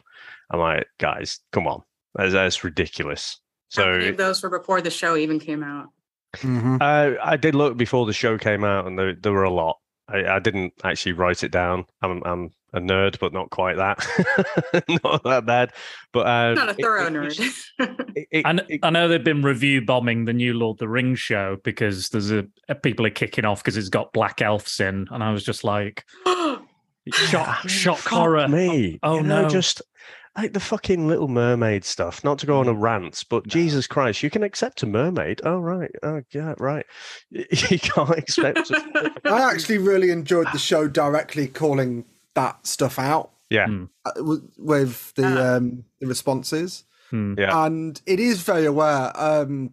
I'm 0.50 0.60
like, 0.60 0.86
guys, 0.98 1.40
come 1.52 1.66
on, 1.66 1.82
that's, 2.14 2.32
that's 2.32 2.64
ridiculous. 2.64 3.38
So 3.68 3.84
How 3.84 3.90
many 3.90 4.08
of 4.08 4.16
those 4.16 4.42
were 4.42 4.48
before 4.48 4.80
the 4.80 4.90
show 4.90 5.16
even 5.16 5.38
came 5.38 5.62
out? 5.62 5.88
Mm-hmm. 6.36 6.78
Uh, 6.80 7.22
I 7.22 7.36
did 7.36 7.54
look 7.54 7.76
before 7.76 8.06
the 8.06 8.14
show 8.14 8.38
came 8.38 8.64
out, 8.64 8.86
and 8.86 8.98
there, 8.98 9.14
there 9.14 9.32
were 9.32 9.44
a 9.44 9.52
lot. 9.52 9.78
I, 10.08 10.36
I, 10.36 10.38
didn't 10.38 10.72
actually 10.84 11.12
write 11.12 11.44
it 11.44 11.52
down. 11.52 11.84
I'm, 12.02 12.22
I'm 12.24 12.50
a 12.72 12.80
nerd, 12.80 13.18
but 13.18 13.32
not 13.32 13.50
quite 13.50 13.76
that. 13.76 14.06
not 15.04 15.22
that 15.24 15.46
bad. 15.46 15.72
But 16.12 16.26
um, 16.26 16.54
not 16.54 16.70
a 16.70 16.74
thorough 16.74 17.06
it, 17.06 17.12
nerd. 17.12 17.54
It, 18.14 18.26
it, 18.32 18.46
I, 18.46 18.86
I, 18.88 18.90
know 18.90 19.06
they've 19.06 19.22
been 19.22 19.42
review 19.42 19.80
bombing 19.80 20.24
the 20.24 20.32
new 20.32 20.54
Lord 20.54 20.74
of 20.74 20.78
the 20.78 20.88
Rings 20.88 21.20
show 21.20 21.58
because 21.62 22.08
there's 22.08 22.32
a, 22.32 22.44
a 22.68 22.74
people 22.74 23.06
are 23.06 23.10
kicking 23.10 23.44
off 23.44 23.62
because 23.62 23.76
it's 23.76 23.88
got 23.88 24.12
black 24.12 24.42
elves 24.42 24.80
in, 24.80 25.06
and 25.12 25.22
I 25.22 25.30
was 25.30 25.44
just 25.44 25.62
like, 25.62 26.04
shock, 27.12 27.68
shock 27.68 28.00
horror. 28.00 28.48
Me, 28.48 28.98
oh 29.04 29.18
you 29.18 29.22
no, 29.22 29.42
know, 29.42 29.48
just 29.48 29.82
like 30.38 30.52
the 30.52 30.60
fucking 30.60 31.08
Little 31.08 31.28
Mermaid 31.28 31.84
stuff. 31.84 32.22
Not 32.22 32.38
to 32.38 32.46
go 32.46 32.60
on 32.60 32.68
a 32.68 32.74
mm. 32.74 32.80
rant, 32.80 33.24
but 33.28 33.46
no. 33.46 33.50
Jesus 33.50 33.86
Christ, 33.86 34.22
you 34.22 34.30
can 34.30 34.42
accept 34.42 34.82
a 34.82 34.86
mermaid. 34.86 35.40
Oh 35.44 35.58
right, 35.58 35.90
oh 36.02 36.22
yeah, 36.32 36.54
right. 36.58 36.86
You 37.30 37.78
can't 37.78 38.10
expect. 38.10 38.70
I 39.24 39.52
actually 39.52 39.78
really 39.78 40.10
enjoyed 40.10 40.46
the 40.52 40.58
show 40.58 40.86
directly 40.86 41.48
calling 41.48 42.04
that 42.34 42.66
stuff 42.66 42.98
out. 42.98 43.32
Yeah, 43.50 43.66
mm. 43.66 43.88
with 44.58 45.14
the 45.14 45.26
ah. 45.26 45.56
um, 45.56 45.84
the 46.00 46.06
responses. 46.06 46.84
Mm. 47.10 47.38
Yeah, 47.38 47.66
and 47.66 48.00
it 48.06 48.20
is 48.20 48.42
very 48.42 48.66
aware. 48.66 49.12
Um, 49.14 49.72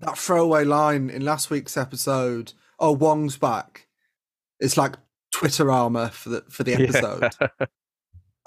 that 0.00 0.16
throwaway 0.16 0.64
line 0.64 1.10
in 1.10 1.24
last 1.24 1.50
week's 1.50 1.76
episode. 1.76 2.52
Oh, 2.78 2.92
Wong's 2.92 3.36
back. 3.36 3.88
It's 4.60 4.76
like 4.76 4.94
Twitter 5.32 5.72
armor 5.72 6.08
for 6.10 6.28
the 6.28 6.44
for 6.48 6.62
the 6.62 6.74
episode. 6.80 7.32
Yeah. 7.40 7.66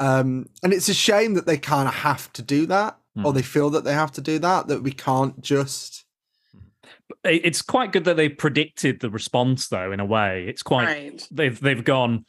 Um, 0.01 0.47
and 0.63 0.73
it's 0.73 0.89
a 0.89 0.95
shame 0.95 1.35
that 1.35 1.45
they 1.45 1.57
kind 1.57 1.87
of 1.87 1.93
have 1.93 2.33
to 2.33 2.41
do 2.41 2.65
that, 2.65 2.97
mm. 3.15 3.23
or 3.23 3.33
they 3.33 3.43
feel 3.43 3.69
that 3.69 3.83
they 3.83 3.93
have 3.93 4.11
to 4.13 4.21
do 4.21 4.39
that. 4.39 4.67
That 4.67 4.81
we 4.81 4.91
can't 4.91 5.39
just 5.41 6.05
It's 7.23 7.61
quite 7.61 7.91
good 7.91 8.05
that 8.05 8.17
they 8.17 8.27
predicted 8.27 8.99
the 8.99 9.11
response, 9.11 9.67
though. 9.67 9.91
In 9.91 9.99
a 9.99 10.05
way, 10.05 10.45
it's 10.47 10.63
quite 10.63 10.85
right. 10.85 11.27
they've 11.29 11.59
they've 11.59 11.83
gone 11.83 12.25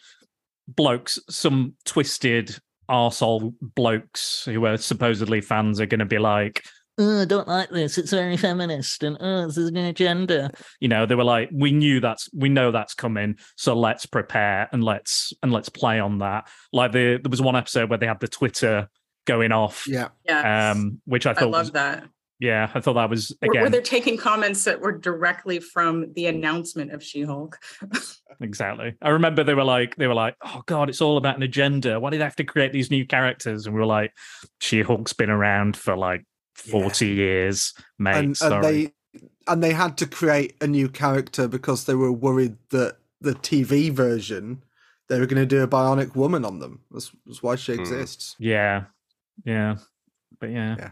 blokes, 0.69 1.19
some 1.31 1.75
twisted 1.87 2.59
arsehole 2.91 3.55
blokes 3.61 4.45
who 4.45 4.67
are 4.67 4.77
supposedly 4.77 5.41
fans 5.41 5.81
are 5.81 5.87
going 5.87 6.01
to 6.01 6.05
be 6.05 6.19
like, 6.19 6.63
oh, 6.99 7.23
I 7.23 7.25
don't 7.25 7.49
like 7.49 7.71
this. 7.71 7.99
It's 7.99 8.11
very 8.13 8.37
feminist, 8.37 9.03
and 9.03 9.17
oh, 9.21 9.47
this 9.47 9.57
is 9.59 9.69
an 9.69 9.77
agenda. 9.77 10.51
You 10.81 10.89
know, 10.89 11.07
they 11.07 11.15
were 11.15 11.25
like, 11.25 11.51
we 11.53 11.73
knew 11.73 12.01
that's 12.01 12.29
we 12.35 12.49
know 12.49 12.71
that's 12.71 12.95
coming, 12.95 13.37
so 13.57 13.75
let's 13.79 14.07
prepare 14.07 14.69
and 14.73 14.83
let's 14.85 15.33
and 15.43 15.53
let's 15.53 15.69
play 15.69 15.99
on 16.01 16.19
that. 16.19 16.49
Like 16.73 16.93
the 16.93 17.19
there 17.23 17.31
was 17.31 17.43
one 17.43 17.57
episode 17.57 17.89
where 17.91 17.99
they 17.99 18.07
had 18.07 18.21
the 18.21 18.29
Twitter 18.29 18.89
going 19.27 19.53
off, 19.53 19.85
Yeah. 19.87 20.09
Yeah. 20.25 20.73
um, 20.73 21.01
which 21.05 21.27
I 21.27 21.31
I 21.33 21.45
love 21.45 21.51
was 21.67 21.71
that. 21.73 22.05
yeah, 22.41 22.69
I 22.75 22.81
thought 22.81 22.95
that 22.95 23.09
was 23.09 23.33
Where- 23.41 23.63
Where 23.63 23.71
they're 23.71 23.81
taking 23.81 24.17
comments 24.17 24.65
that 24.65 24.81
were 24.81 24.91
directly 24.99 25.61
from 25.61 26.13
the 26.15 26.27
announcement 26.27 26.93
of 26.93 27.03
She-Hulk. 27.05 27.57
Exactly. 28.41 28.95
I 29.01 29.11
remember 29.11 29.45
they 29.45 29.55
were 29.55 29.63
like, 29.63 29.95
they 29.97 30.09
were 30.09 30.15
like, 30.15 30.35
oh 30.45 30.63
god, 30.67 30.89
it's 30.89 31.01
all 31.01 31.17
about 31.17 31.37
an 31.37 31.43
agenda. 31.45 32.01
Why 32.01 32.11
did 32.11 32.19
they 32.19 32.25
have 32.25 32.35
to 32.37 32.45
create 32.45 32.73
these 32.73 32.91
new 32.91 33.07
characters? 33.07 33.67
And 33.67 33.75
we 33.75 33.81
were 33.81 33.87
like, 33.87 34.13
She-Hulk's 34.61 35.13
been 35.13 35.31
around 35.31 35.77
for 35.77 35.97
like 35.97 36.25
forty 36.55 37.09
years, 37.09 37.75
mate. 37.99 38.17
and, 38.17 38.39
and 38.41 38.65
they 38.65 38.93
and 39.47 39.63
they 39.63 39.73
had 39.73 39.99
to 39.99 40.07
create 40.07 40.57
a 40.61 40.67
new 40.67 40.89
character 40.89 41.49
because 41.49 41.85
they 41.85 41.95
were 41.95 42.13
worried 42.13 42.57
that 42.71 42.97
the 43.21 43.35
TV 43.35 43.91
version 43.91 44.63
they 45.09 45.19
were 45.21 45.27
going 45.27 45.43
to 45.43 45.47
do 45.47 45.63
a 45.63 45.69
bionic 45.69 46.15
woman 46.17 46.45
on 46.45 46.59
them. 46.59 46.81
That's, 46.91 47.11
that's 47.27 47.43
why 47.43 47.57
she 47.57 47.75
Hmm. 47.75 47.81
exists. 47.81 48.37
Yeah, 48.39 48.85
yeah, 49.45 49.77
but 50.41 50.51
yeah, 50.51 50.77
Yeah. 50.79 50.91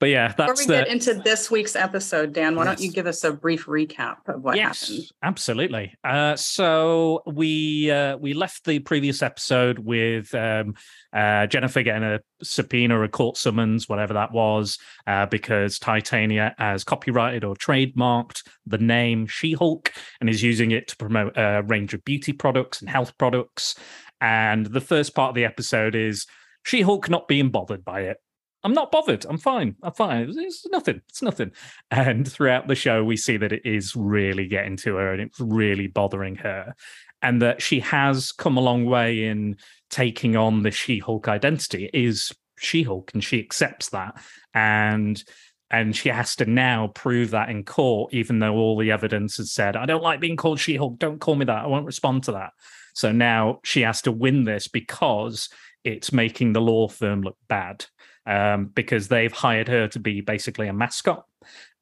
But 0.00 0.10
yeah, 0.10 0.28
Before 0.28 0.54
we 0.54 0.64
the 0.66 0.72
get 0.74 0.88
into 0.88 1.14
this 1.14 1.50
week's 1.50 1.74
episode, 1.74 2.32
Dan, 2.32 2.54
why 2.54 2.64
don't 2.64 2.80
you 2.80 2.92
give 2.92 3.06
us 3.06 3.24
a 3.24 3.32
brief 3.32 3.66
recap 3.66 4.28
of 4.28 4.42
what 4.42 4.56
yes, 4.56 4.82
happened? 4.82 5.10
absolutely. 5.24 5.94
Uh, 6.04 6.36
so 6.36 7.22
we 7.26 7.90
uh, 7.90 8.16
we 8.16 8.32
left 8.32 8.64
the 8.64 8.78
previous 8.78 9.22
episode 9.22 9.80
with 9.80 10.32
um, 10.34 10.74
uh, 11.12 11.46
Jennifer 11.48 11.82
getting 11.82 12.04
a 12.04 12.20
subpoena, 12.42 13.02
a 13.02 13.08
court 13.08 13.36
summons, 13.36 13.88
whatever 13.88 14.14
that 14.14 14.30
was, 14.30 14.78
uh, 15.08 15.26
because 15.26 15.80
Titania 15.80 16.54
has 16.58 16.84
copyrighted 16.84 17.42
or 17.42 17.56
trademarked 17.56 18.42
the 18.66 18.78
name 18.78 19.26
She-Hulk 19.26 19.92
and 20.20 20.30
is 20.30 20.42
using 20.42 20.70
it 20.70 20.88
to 20.88 20.96
promote 20.96 21.32
a 21.36 21.62
range 21.66 21.92
of 21.92 22.04
beauty 22.04 22.32
products 22.32 22.80
and 22.80 22.88
health 22.88 23.18
products. 23.18 23.74
And 24.20 24.66
the 24.66 24.80
first 24.80 25.14
part 25.14 25.30
of 25.30 25.34
the 25.34 25.44
episode 25.44 25.96
is 25.96 26.26
She-Hulk 26.64 27.10
not 27.10 27.26
being 27.26 27.50
bothered 27.50 27.84
by 27.84 28.02
it. 28.02 28.18
I'm 28.64 28.72
not 28.72 28.90
bothered. 28.90 29.24
I'm 29.26 29.38
fine. 29.38 29.76
I'm 29.82 29.92
fine. 29.92 30.32
It's, 30.36 30.66
nothing. 30.68 31.00
It's 31.08 31.22
nothing. 31.22 31.52
And 31.90 32.30
throughout 32.30 32.66
the 32.66 32.74
show, 32.74 33.04
we 33.04 33.16
see 33.16 33.36
that 33.36 33.52
it 33.52 33.62
is 33.64 33.94
really 33.94 34.46
getting 34.46 34.76
to 34.78 34.96
her 34.96 35.12
and 35.12 35.22
it's 35.22 35.40
really 35.40 35.86
bothering 35.86 36.36
her. 36.36 36.74
And 37.22 37.42
that 37.42 37.62
she 37.62 37.80
has 37.80 38.32
come 38.32 38.56
a 38.56 38.60
long 38.60 38.84
way 38.84 39.24
in 39.24 39.56
taking 39.90 40.36
on 40.36 40.62
the 40.62 40.70
She 40.70 40.98
Hulk 40.98 41.28
identity, 41.28 41.86
It 41.86 41.94
is 41.94 42.32
She 42.58 42.82
Hulk, 42.82 43.10
and 43.12 43.22
she 43.22 43.40
accepts 43.40 43.90
that. 43.90 44.20
And 44.54 45.22
and 45.70 45.94
she 45.94 46.08
has 46.08 46.34
to 46.36 46.46
now 46.46 46.88
prove 46.88 47.30
that 47.32 47.50
in 47.50 47.62
court, 47.64 48.14
even 48.14 48.38
though 48.38 48.54
all 48.54 48.78
the 48.78 48.90
evidence 48.90 49.36
has 49.36 49.52
said, 49.52 49.76
I 49.76 49.84
don't 49.84 50.02
like 50.02 50.18
being 50.18 50.36
called 50.36 50.60
She 50.60 50.76
Hulk. 50.76 50.98
Don't 50.98 51.20
call 51.20 51.34
me 51.34 51.44
that. 51.44 51.64
I 51.64 51.66
won't 51.66 51.86
respond 51.86 52.24
to 52.24 52.32
that. 52.32 52.52
So 52.94 53.12
now 53.12 53.60
she 53.64 53.82
has 53.82 54.00
to 54.02 54.12
win 54.12 54.44
this 54.44 54.66
because 54.66 55.50
it's 55.84 56.12
making 56.12 56.52
the 56.52 56.60
law 56.60 56.88
firm 56.88 57.22
look 57.22 57.36
bad 57.48 57.84
um, 58.28 58.66
because 58.66 59.08
they've 59.08 59.32
hired 59.32 59.66
her 59.68 59.88
to 59.88 59.98
be 59.98 60.20
basically 60.20 60.68
a 60.68 60.72
mascot. 60.72 61.24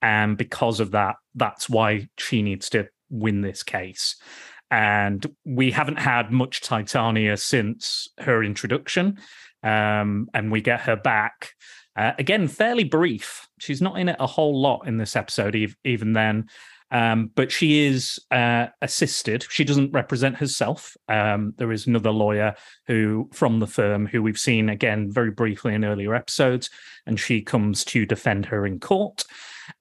And 0.00 0.38
because 0.38 0.78
of 0.80 0.92
that, 0.92 1.16
that's 1.34 1.68
why 1.68 2.08
she 2.16 2.40
needs 2.40 2.70
to 2.70 2.88
win 3.10 3.40
this 3.40 3.62
case. 3.62 4.16
And 4.70 5.26
we 5.44 5.72
haven't 5.72 5.98
had 5.98 6.30
much 6.30 6.60
Titania 6.60 7.36
since 7.36 8.08
her 8.18 8.42
introduction. 8.42 9.18
Um, 9.62 10.28
and 10.32 10.52
we 10.52 10.60
get 10.60 10.82
her 10.82 10.96
back. 10.96 11.50
Uh, 11.96 12.12
again, 12.18 12.46
fairly 12.46 12.84
brief. 12.84 13.48
She's 13.58 13.82
not 13.82 13.98
in 13.98 14.08
it 14.08 14.16
a 14.20 14.26
whole 14.26 14.60
lot 14.60 14.86
in 14.86 14.98
this 14.98 15.16
episode, 15.16 15.56
ev- 15.56 15.76
even 15.84 16.12
then. 16.12 16.46
Um, 16.90 17.30
but 17.34 17.50
she 17.50 17.84
is 17.86 18.20
uh, 18.30 18.66
assisted. 18.80 19.44
She 19.50 19.64
doesn't 19.64 19.92
represent 19.92 20.36
herself. 20.36 20.96
Um, 21.08 21.52
there 21.56 21.72
is 21.72 21.86
another 21.86 22.12
lawyer 22.12 22.54
who 22.86 23.28
from 23.32 23.58
the 23.58 23.66
firm 23.66 24.06
who 24.06 24.22
we've 24.22 24.38
seen 24.38 24.68
again 24.68 25.10
very 25.10 25.32
briefly 25.32 25.74
in 25.74 25.84
earlier 25.84 26.14
episodes, 26.14 26.70
and 27.04 27.18
she 27.18 27.42
comes 27.42 27.84
to 27.86 28.06
defend 28.06 28.46
her 28.46 28.66
in 28.66 28.78
court. 28.78 29.24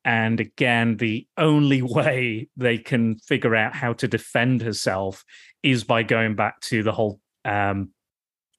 And 0.03 0.39
again, 0.39 0.97
the 0.97 1.27
only 1.37 1.81
way 1.83 2.49
they 2.57 2.77
can 2.77 3.17
figure 3.19 3.55
out 3.55 3.75
how 3.75 3.93
to 3.93 4.07
defend 4.07 4.61
herself 4.61 5.23
is 5.61 5.83
by 5.83 6.03
going 6.03 6.35
back 6.35 6.59
to 6.61 6.83
the 6.83 6.91
whole 6.91 7.19
um, 7.43 7.89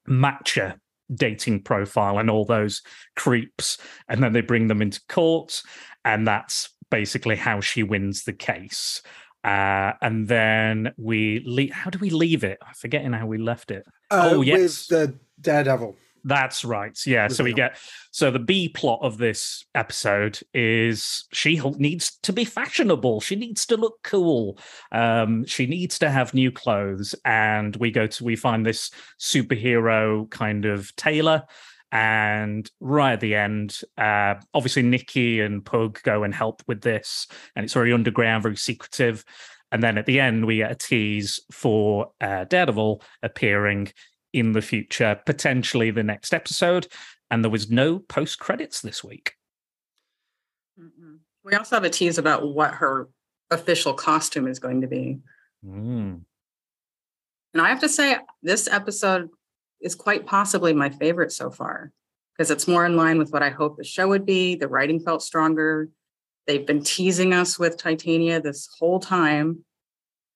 matcha 0.09 0.77
dating 1.15 1.63
profile 1.63 2.19
and 2.19 2.31
all 2.31 2.45
those 2.45 2.83
creeps. 3.15 3.79
And 4.09 4.23
then 4.23 4.33
they 4.33 4.41
bring 4.41 4.67
them 4.69 4.83
into 4.83 5.01
court. 5.09 5.63
And 6.05 6.27
that's 6.27 6.71
basically 6.91 7.37
how 7.37 7.61
she 7.61 7.83
wins 7.83 8.25
the 8.25 8.33
case. 8.33 9.03
Uh, 9.45 9.93
and 10.03 10.27
then 10.27 10.93
we 10.97 11.41
leave. 11.47 11.73
How 11.73 11.91
do 11.91 11.99
we 11.99 12.11
leave 12.11 12.43
it? 12.43 12.59
I'm 12.67 12.75
forgetting 12.75 13.13
how 13.13 13.27
we 13.27 13.39
left 13.39 13.71
it. 13.71 13.85
Uh, 14.11 14.31
Oh, 14.33 14.41
yes. 14.41 14.59
With 14.59 14.89
the 14.89 15.19
Daredevil. 15.41 15.97
That's 16.27 16.65
right. 16.65 16.99
Yeah. 17.07 17.29
So 17.29 17.45
we 17.45 17.53
get 17.53 17.79
so 18.11 18.33
the 18.33 18.41
B 18.41 18.69
plot 18.69 18.99
of 19.01 19.17
this 19.17 19.65
episode 19.77 20.41
is 20.53 21.25
She 21.33 21.55
Hulk 21.55 21.79
needs 21.79 22.19
to 22.25 22.33
be 22.33 22.45
fashionable. 22.45 23.21
She 23.21 23.37
needs 23.37 23.65
to 23.67 23.77
look 23.77 23.99
cool. 24.03 24.59
Um, 24.91 25.45
she 25.45 25.67
needs 25.67 26.01
to 26.01 26.11
have 26.11 26.35
new 26.35 26.51
clothes, 26.51 27.15
and 27.25 27.77
we 27.77 27.93
go 27.93 28.09
to 28.09 28.25
we 28.25 28.35
find 28.35 28.67
this 28.67 28.91
superhero 29.21 30.29
kind 30.29 30.65
of 30.65 30.95
tailor. 30.97 31.45
And 31.93 32.71
right 32.81 33.13
at 33.13 33.21
the 33.21 33.35
end, 33.35 33.81
uh, 33.97 34.35
obviously 34.53 34.83
Nikki 34.83 35.41
and 35.41 35.65
Pug 35.65 36.03
go 36.03 36.25
and 36.25 36.35
help 36.35 36.63
with 36.67 36.83
this, 36.83 37.27
and 37.55 37.65
it's 37.65 37.75
very 37.75 37.93
underground, 37.93 38.43
very 38.43 38.57
secretive. 38.57 39.25
And 39.73 39.83
then 39.83 39.99
at 39.99 40.07
the 40.07 40.21
end, 40.21 40.47
we 40.47 40.59
get 40.59 40.73
a 40.73 40.75
tease 40.75 41.41
for 41.51 42.13
uh, 42.21 42.45
Daredevil 42.45 43.03
appearing 43.23 43.93
in 44.33 44.53
the 44.53 44.63
future, 44.63 45.21
potentially 45.27 45.91
the 45.91 46.03
next 46.03 46.35
episode. 46.35 46.87
And 47.31 47.43
there 47.43 47.51
was 47.51 47.71
no 47.71 47.99
post 47.99 48.39
credits 48.39 48.81
this 48.81 49.03
week. 49.03 49.33
Mm-mm. 50.79 51.19
We 51.45 51.55
also 51.55 51.77
have 51.77 51.85
a 51.85 51.91
tease 51.91 52.19
about 52.19 52.47
what 52.53 52.75
her 52.75 53.09
official 53.51 53.95
costume 53.95 54.47
is 54.47 54.59
going 54.59 54.83
to 54.83 54.87
be. 54.87 55.19
Mm. 55.65 56.23
And 57.55 57.63
I 57.63 57.69
have 57.69 57.81
to 57.81 57.89
say, 57.89 58.17
this 58.43 58.69
episode 58.69 59.31
is 59.87 59.95
quite 59.95 60.27
possibly 60.27 60.75
my 60.75 60.91
favorite 60.91 61.31
so 61.31 61.49
far 61.49 61.93
because 62.37 62.51
it's 62.51 62.67
more 62.67 62.85
in 62.85 62.97
line 62.97 63.19
with 63.19 63.31
what 63.31 63.45
I 63.45 63.51
hoped 63.51 63.79
the 63.79 63.85
show 63.85 64.09
would 64.09 64.27
be. 64.27 64.57
The 64.57 64.67
writing 64.67 64.99
felt 64.99 65.23
stronger. 65.23 65.89
They've 66.49 66.67
been 66.67 66.83
teasing 66.83 67.33
us 67.33 67.57
with 67.57 67.77
Titania 67.77 68.41
this 68.41 68.69
whole 68.79 68.99
time. 68.99 69.65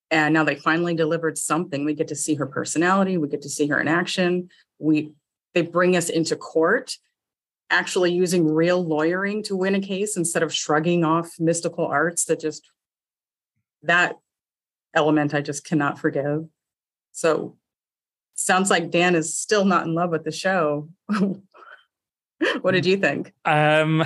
And 0.08 0.32
now 0.32 0.44
they 0.44 0.54
finally 0.54 0.94
delivered 0.94 1.36
something. 1.36 1.84
We 1.84 1.94
get 1.94 2.08
to 2.08 2.14
see 2.14 2.36
her 2.36 2.46
personality, 2.46 3.18
we 3.18 3.28
get 3.28 3.42
to 3.42 3.50
see 3.50 3.66
her 3.66 3.80
in 3.80 3.88
action. 3.88 4.48
We 4.78 5.12
they 5.52 5.62
bring 5.62 5.96
us 5.96 6.08
into 6.08 6.36
court, 6.36 6.96
actually 7.70 8.12
using 8.12 8.46
real 8.46 8.84
lawyering 8.84 9.42
to 9.44 9.56
win 9.56 9.74
a 9.74 9.80
case 9.80 10.16
instead 10.16 10.44
of 10.44 10.54
shrugging 10.54 11.04
off 11.04 11.40
mystical 11.40 11.86
arts 11.86 12.24
that 12.26 12.38
just 12.38 12.70
that 13.82 14.16
element 14.94 15.34
I 15.34 15.40
just 15.40 15.64
cannot 15.64 15.98
forgive. 15.98 16.46
So 17.10 17.56
sounds 18.40 18.70
like 18.70 18.90
Dan 18.90 19.14
is 19.14 19.36
still 19.36 19.64
not 19.64 19.86
in 19.86 19.94
love 19.94 20.10
with 20.10 20.24
the 20.24 20.32
show. 20.32 20.88
what 22.60 22.72
did 22.72 22.86
you 22.86 22.96
think? 22.96 23.32
Um, 23.44 24.04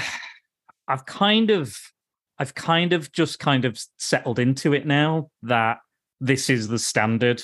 I've 0.88 1.06
kind 1.06 1.50
of, 1.50 1.76
I've 2.38 2.54
kind 2.54 2.92
of 2.92 3.12
just 3.12 3.38
kind 3.38 3.64
of 3.64 3.80
settled 3.98 4.38
into 4.38 4.72
it 4.72 4.86
now 4.86 5.30
that 5.42 5.78
this 6.20 6.50
is 6.50 6.68
the 6.68 6.78
standard. 6.78 7.42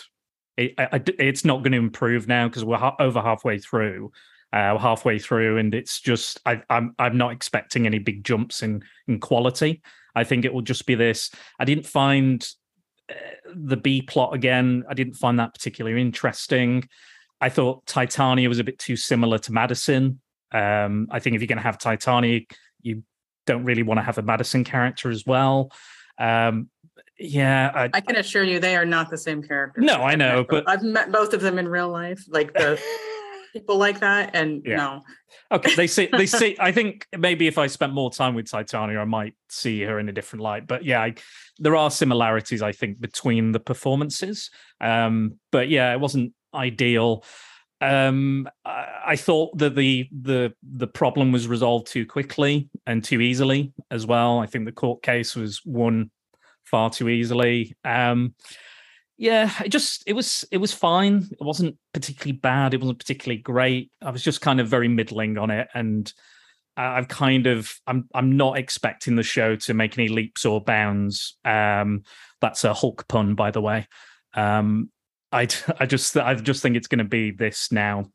It, 0.56 0.74
I, 0.78 1.00
it's 1.18 1.44
not 1.44 1.62
going 1.62 1.72
to 1.72 1.78
improve 1.78 2.28
now 2.28 2.48
because 2.48 2.64
we're 2.64 2.76
ha- 2.76 2.96
over 2.98 3.20
halfway 3.20 3.58
through. 3.58 4.12
Uh, 4.52 4.76
halfway 4.78 5.16
through, 5.16 5.58
and 5.58 5.72
it's 5.76 6.00
just 6.00 6.40
I, 6.44 6.60
I'm 6.68 6.92
I'm 6.98 7.16
not 7.16 7.30
expecting 7.30 7.86
any 7.86 8.00
big 8.00 8.24
jumps 8.24 8.64
in 8.64 8.82
in 9.06 9.20
quality. 9.20 9.80
I 10.16 10.24
think 10.24 10.44
it 10.44 10.52
will 10.52 10.60
just 10.60 10.86
be 10.86 10.96
this. 10.96 11.30
I 11.60 11.64
didn't 11.64 11.86
find 11.86 12.44
the 13.54 13.76
B 13.76 14.02
plot 14.02 14.34
again. 14.34 14.84
I 14.88 14.94
didn't 14.94 15.14
find 15.14 15.38
that 15.38 15.54
particularly 15.54 16.00
interesting. 16.00 16.88
I 17.40 17.48
thought 17.48 17.86
Titania 17.86 18.48
was 18.48 18.58
a 18.58 18.64
bit 18.64 18.78
too 18.78 18.96
similar 18.96 19.38
to 19.38 19.52
Madison. 19.52 20.20
Um, 20.52 21.08
I 21.10 21.20
think 21.20 21.36
if 21.36 21.42
you're 21.42 21.48
going 21.48 21.58
to 21.58 21.62
have 21.64 21.78
Titania, 21.78 22.40
you 22.82 23.02
don't 23.46 23.64
really 23.64 23.82
want 23.82 23.98
to 23.98 24.02
have 24.02 24.18
a 24.18 24.22
Madison 24.22 24.64
character 24.64 25.10
as 25.10 25.24
well. 25.24 25.70
Um, 26.18 26.68
yeah, 27.18 27.70
I, 27.74 27.90
I 27.92 28.00
can 28.00 28.16
assure 28.16 28.42
you 28.42 28.60
they 28.60 28.76
are 28.76 28.86
not 28.86 29.10
the 29.10 29.18
same 29.18 29.42
character. 29.42 29.80
No, 29.80 30.02
I 30.02 30.16
know, 30.16 30.44
but- 30.48 30.68
I've 30.68 30.82
met 30.82 31.12
both 31.12 31.34
of 31.34 31.40
them 31.40 31.58
in 31.58 31.68
real 31.68 31.88
life. 31.88 32.22
Like 32.28 32.52
the 32.54 32.80
people 33.52 33.76
like 33.76 34.00
that, 34.00 34.30
and 34.34 34.62
Yeah. 34.64 34.76
no, 34.76 35.02
Okay, 35.52 35.74
they 35.74 35.86
see 35.86 36.08
they 36.12 36.26
see. 36.26 36.56
I 36.60 36.72
think 36.72 37.06
maybe 37.16 37.46
if 37.46 37.58
I 37.58 37.66
spent 37.66 37.92
more 37.92 38.10
time 38.10 38.34
with 38.34 38.50
Titania, 38.50 38.98
I 39.00 39.04
might 39.04 39.34
see 39.48 39.82
her 39.82 39.98
in 39.98 40.08
a 40.08 40.12
different 40.12 40.42
light. 40.42 40.66
But 40.66 40.84
yeah, 40.84 41.00
I, 41.00 41.14
there 41.58 41.76
are 41.76 41.90
similarities 41.90 42.62
I 42.62 42.72
think 42.72 43.00
between 43.00 43.52
the 43.52 43.60
performances. 43.60 44.50
Um, 44.80 45.38
but 45.52 45.68
yeah, 45.68 45.92
it 45.92 46.00
wasn't 46.00 46.32
ideal. 46.54 47.24
Um, 47.82 48.48
I, 48.64 48.86
I 49.08 49.16
thought 49.16 49.56
that 49.58 49.74
the 49.74 50.08
the 50.12 50.52
the 50.62 50.86
problem 50.86 51.32
was 51.32 51.48
resolved 51.48 51.86
too 51.86 52.06
quickly 52.06 52.68
and 52.86 53.02
too 53.02 53.20
easily 53.20 53.72
as 53.90 54.06
well. 54.06 54.38
I 54.38 54.46
think 54.46 54.66
the 54.66 54.72
court 54.72 55.02
case 55.02 55.34
was 55.34 55.62
won 55.64 56.10
far 56.64 56.90
too 56.90 57.08
easily. 57.08 57.74
Um, 57.84 58.34
yeah, 59.20 59.52
it 59.62 59.68
just 59.68 60.02
it 60.06 60.14
was 60.14 60.46
it 60.50 60.56
was 60.56 60.72
fine. 60.72 61.28
It 61.30 61.44
wasn't 61.44 61.76
particularly 61.92 62.38
bad. 62.38 62.72
It 62.72 62.80
wasn't 62.80 63.00
particularly 63.00 63.42
great. 63.42 63.90
I 64.00 64.10
was 64.10 64.22
just 64.22 64.40
kind 64.40 64.60
of 64.60 64.68
very 64.68 64.88
middling 64.88 65.36
on 65.36 65.50
it, 65.50 65.68
and 65.74 66.10
I've 66.74 67.08
kind 67.08 67.46
of 67.46 67.70
I'm 67.86 68.08
I'm 68.14 68.38
not 68.38 68.56
expecting 68.56 69.16
the 69.16 69.22
show 69.22 69.56
to 69.56 69.74
make 69.74 69.98
any 69.98 70.08
leaps 70.08 70.46
or 70.46 70.62
bounds. 70.62 71.36
Um, 71.44 72.04
that's 72.40 72.64
a 72.64 72.72
Hulk 72.72 73.06
pun, 73.08 73.34
by 73.34 73.50
the 73.50 73.60
way. 73.60 73.86
Um, 74.32 74.90
I 75.30 75.48
I 75.78 75.84
just 75.84 76.16
I 76.16 76.32
just 76.32 76.62
think 76.62 76.76
it's 76.76 76.88
going 76.88 77.00
to 77.00 77.04
be 77.04 77.30
this 77.30 77.70
now 77.70 78.06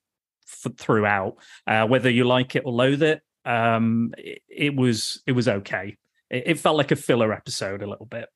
throughout. 0.80 1.36
Uh, 1.68 1.86
whether 1.86 2.10
you 2.10 2.24
like 2.24 2.56
it 2.56 2.64
or 2.66 2.74
loathe 2.74 3.04
it, 3.04 3.22
um, 3.46 4.16
it, 4.18 4.42
it 4.50 4.76
was 4.76 5.22
it 5.28 5.34
was 5.34 5.48
okay. 5.48 5.98
It, 6.32 6.44
it 6.48 6.60
felt 6.60 6.78
like 6.78 6.90
a 6.90 6.96
filler 6.96 7.32
episode 7.32 7.84
a 7.84 7.88
little 7.88 8.08
bit. 8.08 8.28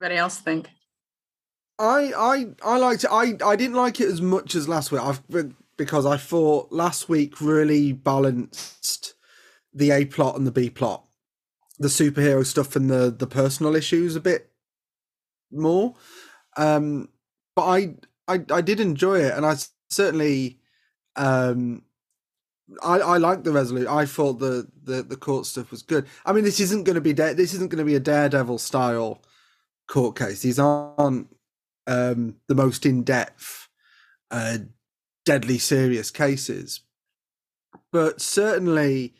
anybody 0.00 0.18
else 0.18 0.38
think? 0.38 0.70
I 1.78 2.12
I 2.16 2.46
I 2.64 2.78
liked 2.78 3.04
it. 3.04 3.10
I 3.10 3.36
I 3.44 3.56
didn't 3.56 3.76
like 3.76 4.00
it 4.00 4.08
as 4.08 4.22
much 4.22 4.54
as 4.54 4.68
last 4.68 4.90
week. 4.92 5.02
I've 5.02 5.22
because 5.76 6.06
I 6.06 6.16
thought 6.16 6.72
last 6.72 7.08
week 7.08 7.40
really 7.40 7.92
balanced 7.92 9.14
the 9.74 9.90
A 9.90 10.06
plot 10.06 10.36
and 10.36 10.46
the 10.46 10.52
B 10.52 10.70
plot, 10.70 11.04
the 11.78 11.88
superhero 11.88 12.44
stuff 12.46 12.76
and 12.76 12.90
the 12.90 13.14
the 13.16 13.26
personal 13.26 13.76
issues 13.76 14.16
a 14.16 14.20
bit 14.20 14.50
more. 15.50 15.94
Um, 16.56 17.10
but 17.54 17.64
I 17.66 17.94
I 18.26 18.40
I 18.50 18.60
did 18.62 18.80
enjoy 18.80 19.20
it, 19.20 19.34
and 19.34 19.44
I 19.44 19.56
certainly 19.90 20.58
um. 21.16 21.82
I, 22.82 22.98
I 22.98 23.16
like 23.18 23.44
the 23.44 23.52
resolution. 23.52 23.86
I 23.86 24.06
thought 24.06 24.40
the, 24.40 24.66
the 24.82 25.00
the 25.04 25.14
court 25.16 25.46
stuff 25.46 25.70
was 25.70 25.82
good. 25.82 26.04
I 26.24 26.32
mean, 26.32 26.42
this 26.42 26.58
isn't 26.58 26.82
going 26.82 26.96
to 26.96 27.00
be 27.00 27.12
da- 27.12 27.32
this 27.32 27.54
isn't 27.54 27.70
going 27.70 27.78
to 27.78 27.84
be 27.84 27.94
a 27.94 28.00
Daredevil 28.00 28.58
style 28.58 29.22
court 29.86 30.18
case. 30.18 30.42
These 30.42 30.58
aren't 30.58 31.28
um, 31.86 32.36
the 32.48 32.54
most 32.54 32.86
in 32.86 33.02
depth, 33.02 33.68
uh, 34.30 34.58
deadly 35.24 35.58
serious 35.58 36.10
cases. 36.10 36.80
But 37.92 38.20
certainly, 38.20 39.14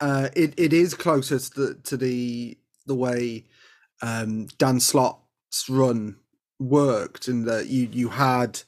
uh, 0.00 0.28
it, 0.34 0.54
it 0.56 0.72
is 0.72 0.94
closer 0.94 1.38
to 1.38 1.50
the, 1.54 1.74
to 1.84 1.96
the 1.96 2.58
the 2.86 2.94
way 2.94 3.44
um, 4.02 4.46
Dan 4.58 4.80
Slott's 4.80 5.68
run 5.68 6.16
worked, 6.58 7.28
in 7.28 7.44
that 7.44 7.68
you 7.68 7.88
you 7.92 8.08
had 8.10 8.62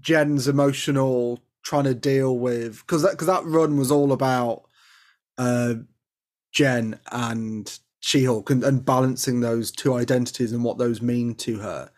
Jen's 0.00 0.48
emotional 0.48 1.40
trying 1.62 1.84
to 1.84 1.94
deal 1.94 2.38
with 2.38 2.80
because 2.80 3.02
that 3.02 3.12
because 3.12 3.26
that 3.26 3.44
run 3.44 3.76
was 3.76 3.90
all 3.90 4.12
about 4.12 4.64
uh, 5.36 5.74
Jen 6.52 6.98
and 7.10 7.78
She-Hulk 8.00 8.50
and, 8.50 8.62
and 8.62 8.84
balancing 8.84 9.40
those 9.40 9.70
two 9.70 9.94
identities 9.94 10.52
and 10.52 10.62
what 10.62 10.78
those 10.78 11.02
mean 11.02 11.34
to 11.36 11.58
her. 11.58 11.90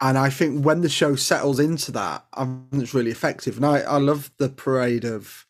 And 0.00 0.16
I 0.16 0.30
think 0.30 0.64
when 0.64 0.80
the 0.82 0.88
show 0.88 1.16
settles 1.16 1.58
into 1.58 1.90
that, 1.92 2.24
it's 2.72 2.94
really 2.94 3.10
effective. 3.10 3.56
And 3.56 3.66
I, 3.66 3.80
I 3.80 3.98
love 3.98 4.30
the 4.38 4.48
parade 4.48 5.04
of 5.04 5.46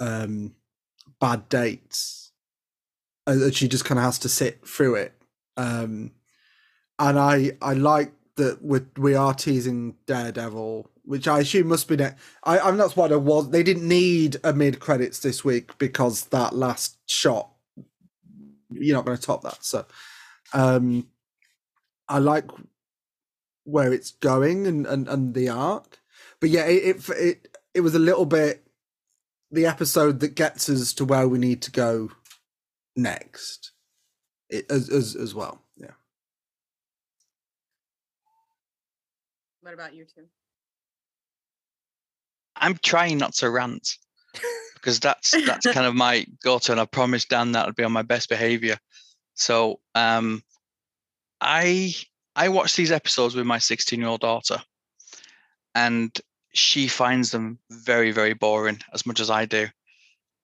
um, 0.00 0.54
bad 1.20 1.48
dates. 1.48 2.32
uh, 3.26 3.36
That 3.36 3.54
she 3.54 3.68
just 3.68 3.84
kind 3.84 3.98
of 3.98 4.04
has 4.04 4.18
to 4.20 4.28
sit 4.28 4.66
through 4.66 4.96
it. 4.96 5.12
Um, 5.56 6.12
and 6.98 7.18
I 7.18 7.52
I 7.62 7.74
like 7.74 8.12
that 8.36 8.62
we 8.62 8.80
we 8.96 9.14
are 9.14 9.34
teasing 9.34 9.94
Daredevil, 10.06 10.90
which 11.04 11.28
I 11.28 11.40
assume 11.40 11.68
must 11.68 11.88
be 11.88 11.96
next. 11.96 12.20
I 12.44 12.58
I'm 12.58 12.76
that's 12.76 12.96
why 12.96 13.08
there 13.08 13.18
was. 13.18 13.50
They 13.50 13.62
didn't 13.62 13.86
need 13.86 14.38
a 14.42 14.52
mid 14.52 14.80
credits 14.80 15.20
this 15.20 15.44
week 15.44 15.76
because 15.78 16.24
that 16.26 16.54
last 16.54 16.98
shot, 17.08 17.50
you're 18.70 18.96
not 18.96 19.04
going 19.04 19.16
to 19.16 19.22
top 19.22 19.42
that. 19.42 19.64
So, 19.64 19.86
um, 20.52 21.06
I 22.08 22.18
like 22.18 22.46
where 23.68 23.92
it's 23.92 24.12
going 24.12 24.66
and 24.66 24.86
and, 24.86 25.06
and 25.08 25.34
the 25.34 25.48
arc. 25.48 25.98
But 26.40 26.50
yeah, 26.50 26.64
it, 26.64 26.96
it 26.96 27.08
it 27.10 27.58
it 27.74 27.80
was 27.80 27.94
a 27.94 27.98
little 27.98 28.26
bit 28.26 28.66
the 29.50 29.66
episode 29.66 30.20
that 30.20 30.34
gets 30.34 30.68
us 30.68 30.92
to 30.94 31.04
where 31.04 31.28
we 31.28 31.38
need 31.38 31.62
to 31.62 31.70
go 31.70 32.10
next. 32.96 33.72
It, 34.48 34.70
as 34.70 34.88
as 34.88 35.14
as 35.14 35.34
well. 35.34 35.62
Yeah. 35.76 35.92
What 39.60 39.74
about 39.74 39.94
you 39.94 40.04
two? 40.04 40.24
I'm 42.56 42.76
trying 42.82 43.18
not 43.18 43.34
to 43.34 43.50
rant 43.50 43.96
because 44.74 44.98
that's 44.98 45.30
that's 45.46 45.66
kind 45.66 45.86
of 45.86 45.94
my 45.94 46.26
go-to, 46.42 46.72
and 46.72 46.80
I 46.80 46.86
promised 46.86 47.28
Dan 47.28 47.52
that 47.52 47.66
would 47.66 47.76
be 47.76 47.84
on 47.84 47.92
my 47.92 48.02
best 48.02 48.28
behavior. 48.28 48.78
So 49.34 49.80
um, 49.94 50.42
I 51.40 51.94
I 52.38 52.50
watch 52.50 52.76
these 52.76 52.92
episodes 52.92 53.34
with 53.34 53.46
my 53.46 53.58
16-year-old 53.58 54.20
daughter, 54.20 54.62
and 55.74 56.16
she 56.54 56.86
finds 56.86 57.32
them 57.32 57.58
very 57.68 58.12
very 58.12 58.32
boring 58.32 58.78
as 58.94 59.04
much 59.04 59.18
as 59.18 59.28
I 59.28 59.44
do. 59.44 59.66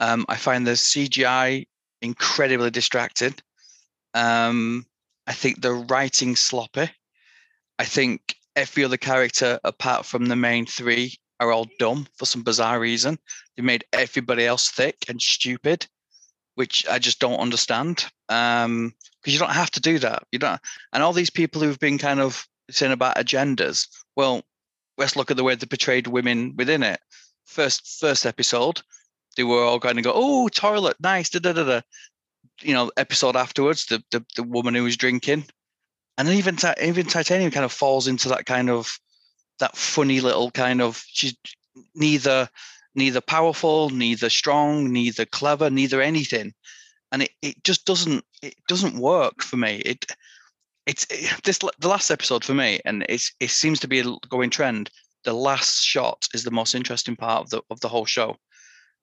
Um, 0.01 0.27
I 0.29 0.35
find 0.35 0.67
the 0.67 0.73
CGI 0.73 1.67
incredibly 2.03 2.73
distracted. 2.73 3.41
Um, 4.13 4.87
I 5.29 5.35
think 5.35 5.63
the 5.63 5.73
writing 5.73 6.35
sloppy. 6.35 6.91
I 7.79 7.85
think 7.85 8.35
every 8.57 8.85
other 8.85 8.97
character 8.97 9.61
apart 9.63 10.05
from 10.05 10.27
the 10.27 10.37
main 10.37 10.67
three 10.67 11.15
are 11.39 11.53
all 11.53 11.69
dumb 11.79 12.09
for 12.17 12.27
some 12.27 12.43
bizarre 12.43 12.81
reason. 12.81 13.21
They 13.57 13.63
made 13.63 13.85
everybody 13.93 14.45
else 14.47 14.69
thick 14.69 14.97
and 15.09 15.23
stupid, 15.23 15.87
which 16.57 16.85
I 16.89 16.99
just 16.99 17.21
don't 17.21 17.39
understand. 17.39 18.07
Um, 18.29 18.95
because 19.25 19.33
you 19.33 19.41
don't 19.41 19.53
have 19.55 19.71
to 19.71 19.81
do 19.81 19.99
that. 20.01 20.25
You 20.31 20.39
don't. 20.39 20.61
And 20.93 21.03
all 21.03 21.15
these 21.15 21.31
people 21.31 21.63
who've 21.63 21.79
been 21.79 21.97
kind 21.97 22.21
of 22.21 22.47
saying 22.71 22.93
about 22.93 23.17
agendas. 23.17 23.89
Well, 24.15 24.43
let's 24.99 25.17
look 25.17 25.31
at 25.31 25.39
the 25.39 25.45
way 25.45 25.55
they 25.55 25.67
portrayed 25.67 26.07
women 26.07 26.55
within 26.57 26.83
it. 26.83 27.01
First, 27.47 27.99
first 28.01 28.27
episode, 28.27 28.83
they 29.37 29.45
were 29.45 29.65
all 29.65 29.79
going 29.79 29.97
to 29.97 30.03
go, 30.03 30.13
"Oh, 30.15 30.49
toilet, 30.49 30.97
nice." 31.01 31.31
Da 31.31 31.39
da 31.39 31.53
da 31.53 31.65
da. 31.65 31.81
You 32.61 32.75
know, 32.75 32.91
episode 32.99 33.35
afterwards, 33.35 33.87
the 33.87 34.03
the, 34.11 34.25
the 34.37 34.43
woman 34.43 34.75
who 34.75 34.85
was 34.85 34.99
drinking, 34.99 35.47
and 36.19 36.29
then 36.29 36.37
even 36.37 36.59
even 36.83 37.07
Titanium 37.07 37.51
kind 37.51 37.65
of 37.65 37.73
falls 37.73 38.07
into 38.07 38.29
that 38.29 38.45
kind 38.45 38.69
of 38.69 38.99
that 39.59 39.77
funny 39.77 40.21
little 40.21 40.51
kind 40.51 40.83
of 40.83 41.03
she's 41.09 41.35
neither 41.95 42.49
neither 42.95 43.21
powerful 43.21 43.91
neither 43.91 44.29
strong 44.29 44.93
neither 44.93 45.25
clever 45.25 45.71
neither 45.71 46.01
anything 46.01 46.53
and 47.15 47.23
it, 47.23 47.31
it 47.41 47.65
just 47.65 47.87
doesn't 47.87 48.25
it 48.43 48.55
doesn't 48.69 48.99
work 48.99 49.43
for 49.43 49.57
me 49.57 49.77
it 49.87 50.05
it's 50.87 51.07
it, 51.09 51.33
this 51.45 51.59
the 51.59 51.89
last 51.89 52.11
episode 52.11 52.45
for 52.45 52.55
me 52.55 52.81
and 52.85 53.07
it's 53.09 53.33
it 53.41 53.51
seems 53.51 53.81
to 53.81 53.89
be 53.89 54.01
a 54.01 54.05
going 54.29 54.51
trend 54.51 54.91
the 55.25 55.33
last 55.33 55.83
shot 55.83 56.27
is 56.35 56.45
the 56.45 56.51
most 56.51 56.75
interesting 56.75 57.17
part 57.17 57.45
of 57.45 57.51
the 57.51 57.63
of 57.71 57.81
the 57.81 57.89
whole 57.89 58.05
show 58.05 58.37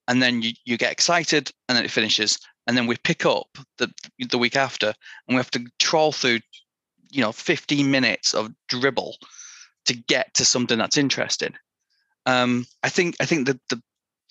and 0.07 0.21
then 0.21 0.41
you, 0.41 0.51
you 0.65 0.77
get 0.77 0.91
excited 0.91 1.51
and 1.67 1.77
then 1.77 1.85
it 1.85 1.91
finishes 1.91 2.37
and 2.67 2.77
then 2.77 2.85
we 2.85 2.97
pick 2.97 3.25
up 3.25 3.57
the 3.77 3.91
the 4.29 4.37
week 4.37 4.55
after 4.55 4.87
and 4.87 5.35
we 5.35 5.37
have 5.37 5.51
to 5.51 5.65
trawl 5.79 6.11
through 6.11 6.39
you 7.09 7.21
know 7.21 7.31
15 7.31 7.89
minutes 7.89 8.33
of 8.33 8.51
dribble 8.67 9.15
to 9.85 9.93
get 9.93 10.33
to 10.35 10.45
something 10.45 10.77
that's 10.77 10.97
interesting. 10.97 11.53
Um, 12.25 12.65
I 12.83 12.89
think 12.89 13.15
I 13.19 13.25
think 13.25 13.47
the 13.47 13.59
the 13.69 13.81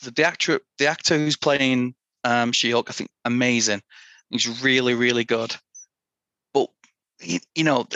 the, 0.03 0.11
the 0.13 0.25
actor 0.25 0.61
the 0.79 0.87
actor 0.87 1.17
who's 1.17 1.37
playing 1.37 1.95
um, 2.25 2.53
She-Hulk, 2.53 2.89
I 2.89 2.93
think 2.93 3.11
amazing. 3.25 3.83
He's 4.31 4.63
really 4.63 4.95
really 4.95 5.25
good. 5.25 5.55
But 6.55 6.69
you, 7.21 7.41
you 7.55 7.65
know, 7.65 7.87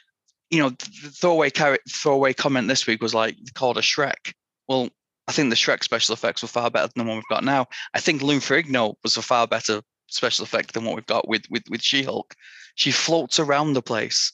you 0.50 0.58
know, 0.58 0.70
the 0.70 1.10
throwaway 1.10 1.50
carrot 1.50 1.82
throwaway 1.88 2.32
comment 2.32 2.68
this 2.68 2.86
week 2.86 3.02
was 3.02 3.14
like 3.14 3.36
called 3.54 3.78
a 3.78 3.82
Shrek. 3.82 4.34
Well, 4.68 4.88
I 5.28 5.32
think 5.32 5.50
the 5.50 5.56
Shrek 5.56 5.82
special 5.82 6.12
effects 6.12 6.42
were 6.42 6.48
far 6.48 6.70
better 6.70 6.90
than 6.94 7.04
the 7.04 7.08
one 7.08 7.16
we've 7.16 7.24
got 7.30 7.44
now. 7.44 7.66
I 7.94 8.00
think 8.00 8.22
Lou 8.22 8.38
Ferrigno 8.38 8.94
was 9.02 9.16
a 9.16 9.22
far 9.22 9.46
better 9.46 9.82
special 10.08 10.44
effect 10.44 10.74
than 10.74 10.84
what 10.84 10.96
we've 10.96 11.06
got 11.06 11.28
with 11.28 11.44
with 11.50 11.64
with 11.70 11.82
She-Hulk. 11.82 12.34
She 12.76 12.90
floats 12.90 13.38
around 13.38 13.72
the 13.72 13.82
place 13.82 14.32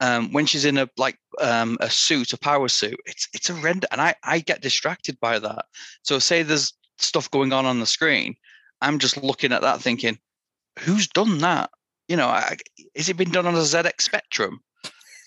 um, 0.00 0.32
when 0.32 0.46
she's 0.46 0.64
in 0.64 0.78
a 0.78 0.88
like 0.96 1.18
um, 1.40 1.78
a 1.80 1.90
suit, 1.90 2.32
a 2.32 2.38
power 2.38 2.68
suit, 2.68 2.98
it's 3.06 3.28
it's 3.32 3.50
a 3.50 3.54
render, 3.54 3.86
and 3.90 4.00
I 4.00 4.14
I 4.22 4.40
get 4.40 4.60
distracted 4.60 5.18
by 5.20 5.38
that. 5.38 5.64
So 6.02 6.18
say 6.18 6.42
there's 6.42 6.74
stuff 6.98 7.30
going 7.30 7.52
on 7.52 7.64
on 7.64 7.80
the 7.80 7.86
screen, 7.86 8.36
I'm 8.80 8.98
just 8.98 9.22
looking 9.22 9.52
at 9.52 9.62
that 9.62 9.80
thinking, 9.80 10.18
who's 10.80 11.08
done 11.08 11.38
that? 11.38 11.70
You 12.08 12.16
know, 12.16 12.26
I, 12.26 12.56
is 12.94 13.08
it 13.08 13.16
been 13.16 13.30
done 13.30 13.46
on 13.46 13.54
a 13.54 13.58
ZX 13.58 14.00
Spectrum? 14.00 14.60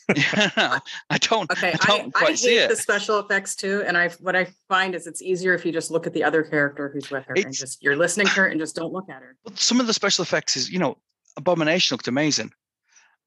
yeah, 0.15 0.79
I 1.09 1.17
don't. 1.19 1.51
Okay, 1.51 1.71
I 1.71 1.77
I, 1.81 1.85
don't 1.85 2.15
I, 2.15 2.19
quite 2.19 2.39
see 2.39 2.57
hate 2.57 2.69
the 2.69 2.75
special 2.75 3.19
effects 3.19 3.55
too, 3.55 3.83
and 3.85 3.95
I 3.95 4.09
what 4.19 4.35
I 4.35 4.47
find 4.67 4.95
is 4.95 5.05
it's 5.05 5.21
easier 5.21 5.53
if 5.53 5.63
you 5.63 5.71
just 5.71 5.91
look 5.91 6.07
at 6.07 6.13
the 6.13 6.23
other 6.23 6.41
character 6.41 6.89
who's 6.91 7.11
with 7.11 7.25
her 7.25 7.35
and 7.35 7.53
just 7.53 7.83
you're 7.83 7.95
listening 7.95 8.25
to 8.27 8.33
her 8.33 8.47
and 8.47 8.59
just 8.59 8.75
don't 8.75 8.91
look 8.91 9.07
at 9.07 9.21
her. 9.21 9.35
But 9.43 9.59
some 9.59 9.79
of 9.79 9.85
the 9.85 9.93
special 9.93 10.23
effects 10.23 10.57
is, 10.57 10.71
you 10.71 10.79
know, 10.79 10.97
Abomination 11.37 11.95
looked 11.95 12.07
amazing. 12.07 12.51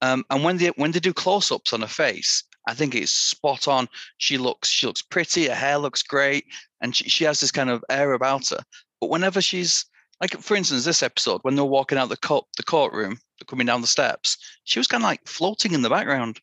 Um, 0.01 0.25
and 0.31 0.43
when 0.43 0.57
they 0.57 0.69
when 0.77 0.91
they 0.91 0.99
do 0.99 1.13
close-ups 1.13 1.73
on 1.73 1.83
her 1.83 1.87
face, 1.87 2.43
I 2.67 2.75
think 2.75 2.95
it's 2.95 3.13
spot 3.13 3.69
on. 3.69 3.89
She 4.19 4.37
looks 4.37 4.69
she 4.69 4.87
looks 4.87 5.03
pretty, 5.03 5.47
her 5.47 5.55
hair 5.55 5.79
looks 5.79 6.03
great, 6.03 6.47
and 6.81 6.95
she, 6.95 7.09
she 7.09 7.25
has 7.25 7.41
this 7.41 7.53
kind 7.53 7.71
of 7.71 7.85
air 7.89 8.13
about 8.13 8.49
her. 8.49 8.65
But 9.01 9.11
whenever 9.11 9.41
she's 9.41 9.85
like, 10.21 10.39
for 10.41 10.57
instance, 10.57 10.85
this 10.85 11.03
episode 11.03 11.41
when 11.43 11.57
they're 11.57 11.65
walking 11.65 11.99
out 11.99 12.09
the 12.09 12.17
court 12.17 12.47
the 12.57 12.63
courtroom, 12.63 13.19
they're 13.39 13.47
coming 13.47 13.67
down 13.67 13.81
the 13.81 13.87
steps, 13.87 14.37
she 14.65 14.79
was 14.79 14.87
kind 14.87 15.03
of 15.03 15.09
like 15.09 15.27
floating 15.27 15.73
in 15.73 15.83
the 15.83 15.91
background, 15.91 16.41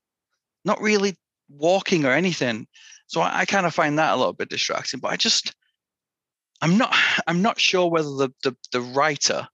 not 0.66 0.82
really 0.82 1.16
walking 1.50 2.06
or 2.06 2.12
anything. 2.12 2.68
So 3.08 3.22
I, 3.22 3.40
I 3.40 3.46
kind 3.46 3.66
of 3.66 3.74
find 3.74 3.98
that 3.98 4.14
a 4.14 4.18
little 4.18 4.34
bit 4.34 4.50
distracting. 4.50 5.00
But 5.00 5.12
I 5.12 5.18
just 5.18 5.56
I'm 6.62 6.78
not 6.78 6.96
I'm 7.28 7.42
not 7.42 7.60
sure 7.60 7.90
whether 7.90 8.10
the 8.10 8.34
the, 8.44 8.56
the 8.72 8.82
writer 8.82 9.48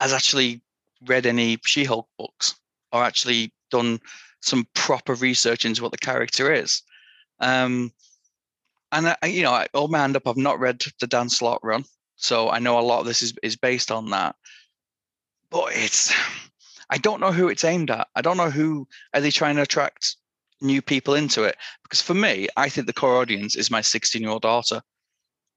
has 0.00 0.12
actually 0.12 0.62
read 1.06 1.26
any 1.26 1.58
She-Hulk 1.64 2.08
books 2.18 2.54
or 2.92 3.02
actually 3.02 3.52
done 3.70 4.00
some 4.40 4.66
proper 4.74 5.14
research 5.14 5.64
into 5.64 5.82
what 5.82 5.92
the 5.92 5.98
character 5.98 6.52
is. 6.52 6.82
Um, 7.40 7.92
and 8.92 9.14
I, 9.22 9.26
you 9.26 9.42
know, 9.42 9.52
I 9.52 9.66
hold 9.74 9.90
my 9.90 9.98
hand 9.98 10.16
up. 10.16 10.26
I've 10.26 10.36
not 10.36 10.58
read 10.58 10.82
the 11.00 11.06
Dan 11.06 11.28
Slott 11.28 11.60
run, 11.62 11.84
so 12.18 12.50
I 12.50 12.58
know 12.58 12.78
a 12.78 12.80
lot 12.80 13.00
of 13.00 13.06
this 13.06 13.22
is 13.22 13.32
is 13.42 13.56
based 13.56 13.90
on 13.90 14.10
that. 14.10 14.36
But 15.50 15.70
it's, 15.72 16.12
I 16.90 16.98
don't 16.98 17.20
know 17.20 17.32
who 17.32 17.48
it's 17.48 17.64
aimed 17.64 17.90
at. 17.90 18.08
I 18.14 18.20
don't 18.20 18.36
know 18.36 18.50
who 18.50 18.86
are 19.14 19.20
they 19.20 19.30
trying 19.30 19.56
to 19.56 19.62
attract 19.62 20.16
new 20.60 20.82
people 20.82 21.14
into 21.14 21.44
it. 21.44 21.56
Because 21.82 22.02
for 22.02 22.14
me, 22.14 22.48
I 22.56 22.68
think 22.68 22.86
the 22.86 22.92
core 22.92 23.16
audience 23.16 23.56
is 23.56 23.70
my 23.70 23.80
16 23.80 24.20
year 24.20 24.30
old 24.30 24.42
daughter, 24.42 24.82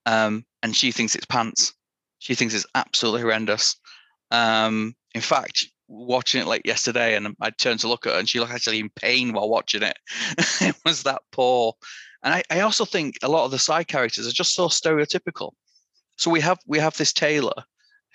um, 0.05 0.45
and 0.63 0.75
she 0.75 0.91
thinks 0.91 1.15
it's 1.15 1.25
pants. 1.25 1.73
She 2.19 2.35
thinks 2.35 2.53
it's 2.53 2.67
absolutely 2.75 3.21
horrendous. 3.21 3.75
Um, 4.29 4.95
in 5.15 5.21
fact, 5.21 5.65
watching 5.87 6.41
it 6.41 6.47
like 6.47 6.65
yesterday, 6.65 7.15
and 7.15 7.35
I 7.41 7.49
turned 7.49 7.79
to 7.81 7.87
look 7.87 8.05
at 8.05 8.13
her, 8.13 8.19
and 8.19 8.29
she 8.29 8.39
looked 8.39 8.53
actually 8.53 8.79
in 8.79 8.89
pain 8.89 9.33
while 9.33 9.49
watching 9.49 9.81
it. 9.81 9.97
it 10.61 10.75
was 10.85 11.03
that 11.03 11.23
poor. 11.31 11.73
And 12.23 12.35
I, 12.35 12.43
I 12.51 12.59
also 12.59 12.85
think 12.85 13.17
a 13.23 13.27
lot 13.27 13.45
of 13.45 13.51
the 13.51 13.57
side 13.57 13.87
characters 13.87 14.27
are 14.27 14.31
just 14.31 14.53
so 14.53 14.67
stereotypical. 14.67 15.53
So 16.17 16.29
we 16.29 16.41
have 16.41 16.59
we 16.67 16.79
have 16.79 16.97
this 16.97 17.13
tailor 17.13 17.63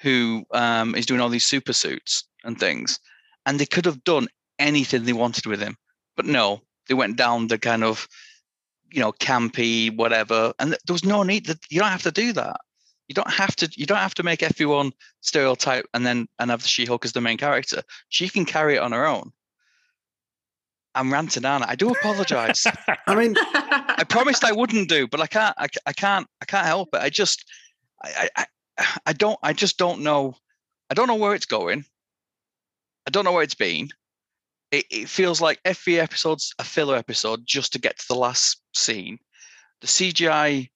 who 0.00 0.44
um, 0.52 0.94
is 0.94 1.06
doing 1.06 1.20
all 1.20 1.28
these 1.28 1.44
super 1.44 1.72
suits 1.72 2.24
and 2.44 2.58
things, 2.58 3.00
and 3.46 3.58
they 3.58 3.66
could 3.66 3.84
have 3.86 4.04
done 4.04 4.28
anything 4.58 5.04
they 5.04 5.12
wanted 5.12 5.46
with 5.46 5.60
him, 5.60 5.76
but 6.16 6.26
no, 6.26 6.62
they 6.88 6.94
went 6.94 7.16
down 7.16 7.48
the 7.48 7.58
kind 7.58 7.84
of 7.84 8.08
you 8.92 9.00
know 9.00 9.12
campy 9.12 9.94
whatever, 9.94 10.52
and 10.58 10.72
there 10.72 10.92
was 10.92 11.04
no 11.04 11.22
need. 11.22 11.46
That 11.46 11.58
you 11.70 11.80
don't 11.80 11.90
have 11.90 12.02
to 12.02 12.12
do 12.12 12.32
that. 12.34 12.60
You 13.08 13.14
don't 13.14 13.30
have 13.30 13.56
to. 13.56 13.70
You 13.76 13.86
don't 13.86 13.98
have 13.98 14.14
to 14.14 14.22
make 14.22 14.42
everyone 14.42 14.92
stereotype 15.20 15.86
and 15.94 16.04
then 16.06 16.28
and 16.38 16.50
have 16.50 16.62
the 16.62 16.68
She-Hulk 16.68 17.04
as 17.04 17.12
the 17.12 17.20
main 17.20 17.38
character. 17.38 17.82
She 18.08 18.28
can 18.28 18.44
carry 18.44 18.76
it 18.76 18.82
on 18.82 18.92
her 18.92 19.06
own. 19.06 19.32
I'm 20.96 21.12
ranting 21.12 21.44
on. 21.44 21.62
I 21.62 21.74
do 21.74 21.90
apologize. 21.90 22.66
I 23.06 23.14
mean, 23.14 23.34
I 23.54 24.04
promised 24.08 24.44
I 24.44 24.52
wouldn't 24.52 24.88
do, 24.88 25.06
but 25.06 25.20
I 25.20 25.26
can't. 25.26 25.54
I, 25.58 25.68
I 25.84 25.92
can't. 25.92 26.26
I 26.40 26.46
can't 26.46 26.66
help 26.66 26.88
it. 26.94 27.02
I 27.02 27.10
just, 27.10 27.44
I, 28.02 28.28
I, 28.36 28.46
I- 29.06 29.12
don't. 29.12 29.38
I 29.42 29.52
just 29.52 29.78
don't 29.78 30.02
know. 30.02 30.34
I 30.90 30.94
don't 30.94 31.08
know 31.08 31.14
where 31.16 31.34
it's 31.34 31.46
going. 31.46 31.84
I 33.06 33.10
don't 33.10 33.24
know 33.24 33.32
where 33.32 33.42
it's 33.42 33.54
been. 33.54 33.90
It, 34.72 34.84
it 34.90 35.08
feels 35.08 35.40
like 35.40 35.60
every 35.64 36.00
episode's 36.00 36.52
a 36.58 36.64
filler 36.64 36.96
episode 36.96 37.46
just 37.46 37.72
to 37.72 37.78
get 37.78 37.98
to 37.98 38.04
the 38.08 38.14
last 38.16 38.60
scene. 38.74 39.18
The 39.80 39.86
CGI 39.86 40.68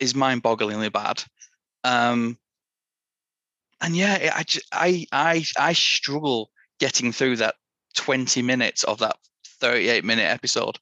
is 0.00 0.14
mind-bogglingly 0.14 0.92
bad. 0.92 1.22
Um, 1.84 2.38
and 3.80 3.96
yeah, 3.96 4.14
it- 4.16 4.32
I, 4.32 4.44
I, 4.72 5.06
I, 5.12 5.44
I 5.58 5.72
struggle 5.72 6.50
getting 6.80 7.12
through 7.12 7.36
that 7.36 7.54
20 7.96 8.42
minutes 8.42 8.84
of 8.84 8.98
that 8.98 9.16
38 9.60 10.04
minute 10.04 10.24
episode. 10.24 10.78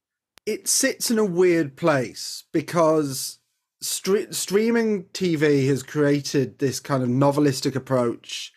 it 0.47 0.67
sits 0.67 1.11
in 1.11 1.19
a 1.19 1.25
weird 1.25 1.77
place 1.77 2.45
because 2.53 3.39
stre- 3.83 4.33
streaming 4.33 5.05
TV 5.13 5.67
has 5.67 5.83
created 5.83 6.59
this 6.59 6.81
kind 6.81 7.03
of 7.03 7.09
novelistic 7.09 7.75
approach 7.75 8.53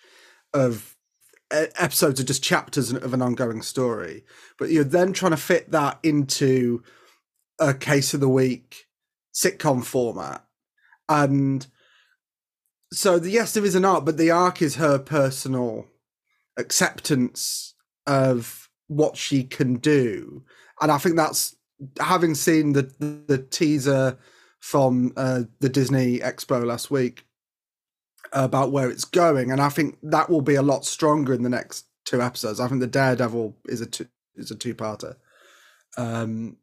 of 0.54 0.96
episodes 1.52 2.20
are 2.20 2.26
just 2.26 2.44
chapters 2.44 2.92
of 2.92 3.14
an 3.14 3.22
ongoing 3.22 3.62
story, 3.62 4.24
but 4.58 4.70
you're 4.70 4.84
then 4.84 5.14
trying 5.14 5.32
to 5.32 5.38
fit 5.38 5.72
that 5.72 6.00
into 6.04 6.84
a 7.60 7.74
case 7.74 8.14
of 8.14 8.20
the 8.20 8.30
week 8.30 8.88
sitcom 9.34 9.84
format, 9.84 10.44
and 11.10 11.68
so 12.94 13.20
the, 13.20 13.30
yes, 13.30 13.54
there 13.54 13.66
is 13.66 13.76
an 13.76 13.86
arc, 13.86 14.06
but 14.06 14.18
the 14.18 14.32
arc 14.32 14.62
is 14.62 14.76
her 14.76 14.98
personal 14.98 15.88
acceptance 16.58 17.74
of 18.08 18.70
what 18.88 19.18
she 19.18 19.44
can 19.44 19.76
do, 19.76 20.44
and 20.82 20.92
I 20.92 20.98
think 20.98 21.16
that's 21.16 21.56
having 22.00 22.36
seen 22.36 22.74
the 22.74 22.84
the 23.28 23.38
teaser 23.38 24.18
from 24.66 25.14
uh, 25.16 25.44
the 25.60 25.70
Disney 25.70 26.18
Expo 26.18 26.66
last 26.66 26.90
week 26.90 27.28
about 28.34 28.72
where 28.72 28.90
it's 28.90 29.06
going, 29.06 29.52
and 29.52 29.62
I 29.62 29.70
think 29.70 30.00
that 30.02 30.28
will 30.28 30.42
be 30.42 30.56
a 30.56 30.64
lot 30.64 30.86
stronger 30.86 31.36
in 31.36 31.44
the 31.44 31.50
next 31.50 31.86
two 32.04 32.20
episodes. 32.20 32.60
I 32.60 32.68
think 32.68 32.82
the 32.82 32.88
Daredevil 32.88 33.56
is 33.68 33.82
a 33.82 33.86
two, 33.86 34.08
is 34.36 34.50
a 34.50 34.56
two 34.56 34.74
parter. 34.74 35.18
Um, 35.98 36.58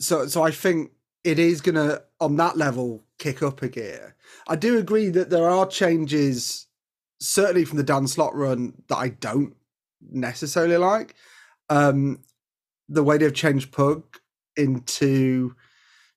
so 0.00 0.26
so 0.26 0.42
I 0.42 0.50
think 0.52 0.92
it 1.22 1.38
is 1.38 1.60
gonna 1.60 2.00
on 2.18 2.36
that 2.36 2.56
level 2.56 3.04
kick 3.18 3.42
up 3.42 3.60
a 3.60 3.68
gear. 3.68 4.16
I 4.48 4.56
do 4.56 4.78
agree 4.78 5.10
that 5.10 5.28
there 5.28 5.50
are 5.50 5.66
changes, 5.66 6.66
certainly 7.20 7.66
from 7.66 7.76
the 7.76 7.84
Dan 7.84 8.06
Slott 8.06 8.34
run 8.34 8.72
that 8.88 8.96
I 8.96 9.10
don't 9.10 9.54
necessarily 10.00 10.78
like. 10.78 11.14
Um, 11.68 12.20
the 12.88 13.04
way 13.04 13.18
they've 13.18 13.34
changed 13.34 13.70
Pug 13.70 14.02
into 14.56 15.54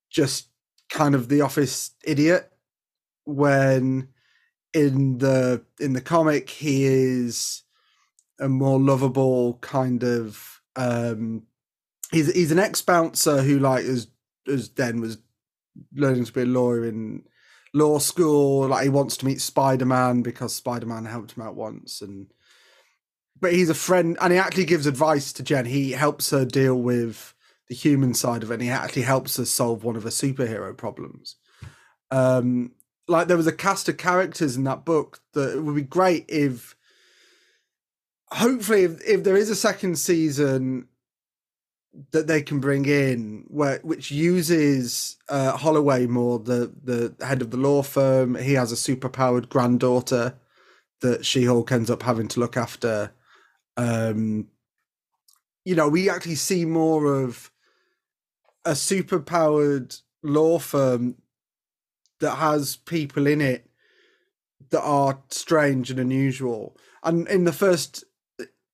just 0.10 0.48
kind 0.96 1.14
of 1.14 1.28
the 1.28 1.42
office 1.42 1.92
idiot 2.06 2.50
when 3.26 4.08
in 4.74 5.18
the 5.18 5.62
in 5.78 5.92
the 5.92 6.00
comic 6.00 6.50
he 6.50 6.86
is 6.86 7.64
a 8.40 8.48
more 8.48 8.80
lovable 8.80 9.56
kind 9.56 10.04
of 10.04 10.62
um 10.78 11.44
he's 12.14 12.32
he's 12.34 12.52
an 12.52 12.60
ex 12.60 12.82
bouncer 12.82 13.42
who 13.42 13.60
like 13.60 13.84
as 13.84 14.08
as 14.48 14.70
then 14.70 15.02
was 15.02 15.18
learning 15.94 16.24
to 16.24 16.32
be 16.32 16.44
a 16.44 16.46
lawyer 16.46 16.86
in 16.86 17.24
law 17.74 18.00
school. 18.00 18.68
Like 18.68 18.84
he 18.84 18.90
wants 18.90 19.18
to 19.18 19.26
meet 19.26 19.42
spider-man 19.42 20.22
because 20.22 20.56
spider-man 20.56 21.06
helped 21.06 21.34
him 21.34 21.44
out 21.44 21.56
once 21.56 22.02
and 22.02 22.28
but 23.38 23.52
he's 23.52 23.70
a 23.70 23.74
friend 23.74 24.18
and 24.22 24.32
he 24.32 24.40
actually 24.40 24.64
gives 24.64 24.88
advice 24.88 25.34
to 25.34 25.44
jen. 25.44 25.66
He 25.66 25.92
helps 25.92 26.30
her 26.30 26.46
deal 26.46 26.76
with 26.76 27.35
the 27.68 27.76
human 27.76 28.14
side 28.14 28.44
of 28.44 28.52
it 28.52 28.56
and 28.56 28.64
he 28.64 28.70
actually 28.70 29.02
helps 29.02 29.40
us 29.40 29.50
solve 29.50 29.84
one 29.84 29.96
of 29.96 30.04
her 30.04 30.10
superhero 30.10 30.76
problems. 30.76 31.36
Um 32.12 32.72
like 33.08 33.28
there 33.28 33.38
was 33.38 33.48
a 33.48 33.52
cast 33.52 33.88
of 33.90 33.98
characters 33.98 34.56
in 34.56 34.64
that 34.64 34.86
book 34.86 35.20
that 35.34 35.58
it 35.58 35.62
would 35.62 35.76
be 35.76 35.82
great 35.82 36.26
if 36.28 36.76
hopefully 38.32 38.84
if, 38.84 39.02
if 39.08 39.24
there 39.24 39.38
is 39.38 39.50
a 39.50 39.56
second 39.56 39.98
season 39.98 40.88
that 42.12 42.28
they 42.28 42.42
can 42.42 42.60
bring 42.60 42.86
in 42.86 43.46
where 43.48 43.80
which 43.80 44.12
uses 44.12 45.18
uh 45.30 45.56
holloway 45.56 46.06
more 46.06 46.40
the 46.40 46.74
the 46.84 47.16
head 47.26 47.42
of 47.42 47.52
the 47.52 47.58
law 47.58 47.82
firm. 47.82 48.36
He 48.36 48.54
has 48.54 48.72
a 48.72 48.76
superpowered 48.76 49.50
granddaughter 49.50 50.36
that 51.02 51.26
she-hulk 51.26 51.72
ends 51.72 51.90
up 51.90 52.04
having 52.04 52.28
to 52.30 52.40
look 52.40 52.58
after. 52.58 53.12
Um 53.78 54.48
you 55.64 55.76
know 55.76 55.88
we 55.88 56.10
actually 56.10 56.36
see 56.36 56.66
more 56.66 57.06
of 57.22 57.50
a 58.66 58.72
superpowered 58.72 60.02
law 60.24 60.60
firm 60.60 61.16
that 62.20 62.36
has 62.36 62.78
people 62.78 63.28
in 63.28 63.42
it 63.42 63.70
that 64.72 64.82
are 64.82 65.20
strange 65.30 65.92
and 65.92 66.00
unusual. 66.00 66.76
And 67.04 67.28
in 67.28 67.44
the 67.44 67.54
first, 67.54 68.04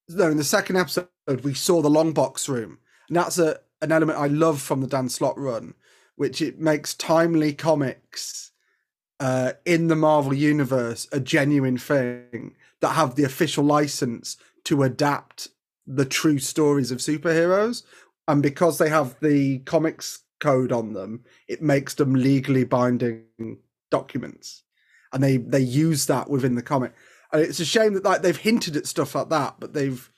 no, 0.08 0.30
in 0.30 0.38
the 0.38 0.44
second 0.44 0.78
episode, 0.78 1.08
we 1.44 1.54
saw 1.54 1.82
the 1.82 1.90
long 1.90 2.14
box 2.14 2.48
room, 2.48 2.80
and 3.08 3.18
that's 3.18 3.38
a 3.38 3.60
an 3.82 3.92
element 3.92 4.20
I 4.20 4.28
love 4.28 4.62
from 4.62 4.82
the 4.82 4.88
Dan 4.88 5.10
Slott 5.10 5.38
run, 5.38 5.74
which 6.16 6.42
it 6.42 6.60
makes 6.60 6.94
timely 6.94 7.52
comics 7.52 8.52
uh, 9.20 9.54
in 9.66 9.88
the 9.88 9.96
Marvel 9.96 10.34
universe 10.34 11.08
a 11.12 11.20
genuine 11.20 11.78
thing 11.78 12.56
that 12.80 12.94
have 12.94 13.16
the 13.16 13.24
official 13.24 13.64
license 13.64 14.38
to 14.66 14.84
adapt 14.84 15.50
the 15.88 16.06
true 16.06 16.40
stories 16.40 16.92
of 16.92 17.00
superheroes, 17.00 17.84
and 18.28 18.42
because 18.42 18.78
they 18.78 18.90
have 18.90 19.16
the 19.22 19.60
comics 19.60 20.20
code 20.40 20.72
on 20.72 20.94
them, 20.94 21.24
it 21.48 21.62
makes 21.62 21.94
them 21.94 22.14
legally 22.14 22.64
binding 22.64 23.26
documents, 23.90 24.64
and 25.14 25.24
they 25.24 25.38
they 25.38 25.60
use 25.60 26.06
that 26.08 26.30
within 26.30 26.56
the 26.56 26.62
comic. 26.62 26.94
And 27.32 27.42
it's 27.42 27.60
a 27.60 27.66
shame 27.66 27.94
that 27.94 28.04
like 28.04 28.22
they've 28.22 28.36
hinted 28.36 28.76
at 28.76 28.88
stuff 28.88 29.16
like 29.16 29.30
that, 29.30 29.56
but 29.60 29.74
they've 29.74 30.10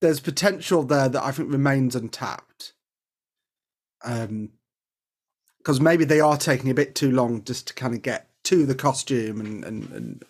there's 0.00 0.20
potential 0.20 0.82
there 0.82 1.08
that 1.08 1.22
I 1.22 1.32
think 1.32 1.50
remains 1.50 1.96
untapped. 1.96 2.74
Um, 4.04 4.50
because 5.58 5.80
maybe 5.80 6.04
they 6.04 6.20
are 6.20 6.36
taking 6.36 6.70
a 6.70 6.74
bit 6.74 6.94
too 6.94 7.10
long 7.10 7.42
just 7.42 7.68
to 7.68 7.74
kind 7.74 7.94
of 7.94 8.02
get 8.02 8.28
to 8.44 8.66
the 8.66 8.74
costume 8.74 9.40
and 9.40 9.64
and, 9.64 9.90
and 9.92 10.24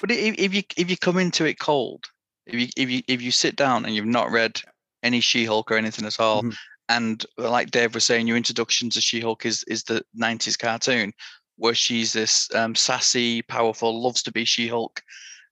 But 0.00 0.10
if, 0.10 0.34
if 0.38 0.54
you 0.54 0.62
if 0.76 0.90
you 0.90 0.96
come 0.98 1.18
into 1.18 1.46
it 1.46 1.58
cold, 1.58 2.04
if 2.46 2.54
you 2.54 2.68
if 2.76 2.90
you 2.90 3.02
if 3.08 3.22
you 3.22 3.30
sit 3.30 3.56
down 3.56 3.86
and 3.86 3.94
you've 3.94 4.04
not 4.04 4.30
read 4.30 4.60
any 5.04 5.20
She-Hulk 5.20 5.70
or 5.70 5.76
anything 5.76 6.06
at 6.06 6.18
all, 6.18 6.42
Mhm. 6.42 6.56
and 6.88 7.26
like 7.38 7.70
Dave 7.70 7.94
was 7.94 8.04
saying, 8.04 8.26
your 8.26 8.36
introduction 8.36 8.90
to 8.90 9.00
She-Hulk 9.00 9.46
is 9.46 9.62
is 9.68 9.84
the 9.84 10.02
'90s 10.14 10.56
cartoon 10.56 11.12
where 11.56 11.74
she's 11.74 12.12
this 12.12 12.52
um, 12.54 12.74
sassy, 12.74 13.42
powerful, 13.42 14.02
loves 14.02 14.22
to 14.24 14.32
be 14.32 14.44
She-Hulk, 14.44 15.00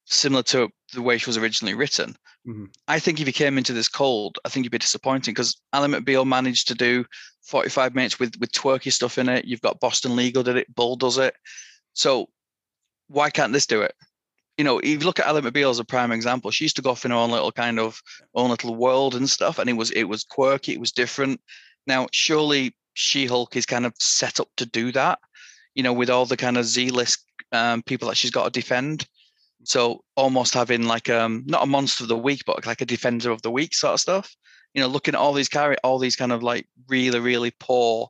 similar 0.07 0.43
to 0.43 0.69
the 0.93 1.03
way 1.03 1.17
she 1.17 1.31
was 1.31 1.37
originally 1.37 1.75
written. 1.75 2.17
Mhm. 2.45 2.75
I 2.89 2.99
think 2.99 3.21
if 3.21 3.27
you 3.29 3.33
came 3.33 3.57
into 3.57 3.73
this 3.73 3.87
cold, 3.87 4.39
I 4.45 4.49
think 4.49 4.65
you'd 4.65 4.73
be 4.73 4.79
disappointing 4.79 5.33
because 5.33 5.61
Ally 5.73 5.87
McBeal 5.87 6.27
managed 6.27 6.67
to 6.69 6.75
do 6.75 7.05
45 7.43 7.95
minutes 7.95 8.19
with 8.19 8.35
with 8.41 8.51
twerky 8.51 8.93
stuff 8.93 9.17
in 9.17 9.29
it. 9.29 9.45
You've 9.45 9.61
got 9.61 9.79
Boston 9.79 10.17
Legal 10.17 10.43
did 10.43 10.57
it, 10.57 10.75
Bull 10.75 10.97
does 10.97 11.19
it. 11.19 11.37
So 11.93 12.29
why 13.07 13.31
can't 13.31 13.53
this 13.53 13.67
do 13.67 13.83
it? 13.83 13.95
You 14.59 14.65
know, 14.65 14.79
if 14.79 14.87
you 14.87 14.99
look 14.99 15.19
at 15.19 15.27
Ally 15.27 15.41
McBeal 15.41 15.71
as 15.71 15.79
a 15.79 15.85
prime 15.85 16.13
example, 16.13 16.51
she 16.51 16.65
used 16.65 16.77
to 16.77 16.83
go 16.83 16.91
off 16.91 17.05
in 17.05 17.11
her 17.11 17.17
own 17.17 17.31
little 17.31 17.53
kind 17.53 17.79
of 17.79 18.01
own 18.35 18.51
little 18.51 18.75
world 18.75 19.15
and 19.15 19.29
stuff, 19.29 19.59
and 19.59 19.71
it 19.71 19.75
was 19.75 19.91
it 19.93 20.05
was 20.05 20.25
quirky, 20.25 20.73
it 20.73 20.81
was 20.81 20.93
different. 20.93 21.41
Now, 21.87 22.07
surely 22.13 22.77
She-Hulk 22.95 23.57
is 23.57 23.67
kind 23.67 23.87
of 23.87 23.95
set 23.99 24.39
up 24.41 24.49
to 24.59 24.67
do 24.67 24.93
that, 24.93 25.19
you 25.75 25.83
know, 25.83 25.93
with 25.93 26.11
all 26.11 26.27
the 26.27 26.37
kind 26.37 26.59
of 26.59 26.65
Z-list 26.67 27.25
um, 27.51 27.83
people 27.83 28.09
that 28.09 28.17
she's 28.17 28.31
got 28.31 28.45
to 28.45 28.61
defend. 28.61 29.07
So 29.65 30.05
almost 30.17 30.55
having 30.55 30.85
like 30.85 31.09
um 31.09 31.45
not 31.47 31.63
a 31.63 31.67
monster 31.67 32.05
of 32.05 32.09
the 32.09 32.19
week, 32.19 32.43
but 32.47 32.67
like 32.67 32.81
a 32.81 32.87
defender 32.87 33.31
of 33.31 33.43
the 33.43 33.51
week 33.51 33.75
sort 33.75 33.95
of 33.95 34.01
stuff. 34.01 34.37
You 34.75 34.83
know, 34.83 34.89
looking 34.89 35.15
at 35.15 35.21
all 35.21 35.33
these 35.33 35.49
carry 35.49 35.77
all 35.83 35.99
these 35.99 36.17
kind 36.17 36.33
of 36.33 36.43
like 36.43 36.67
really, 36.89 37.21
really 37.21 37.53
poor 37.59 38.09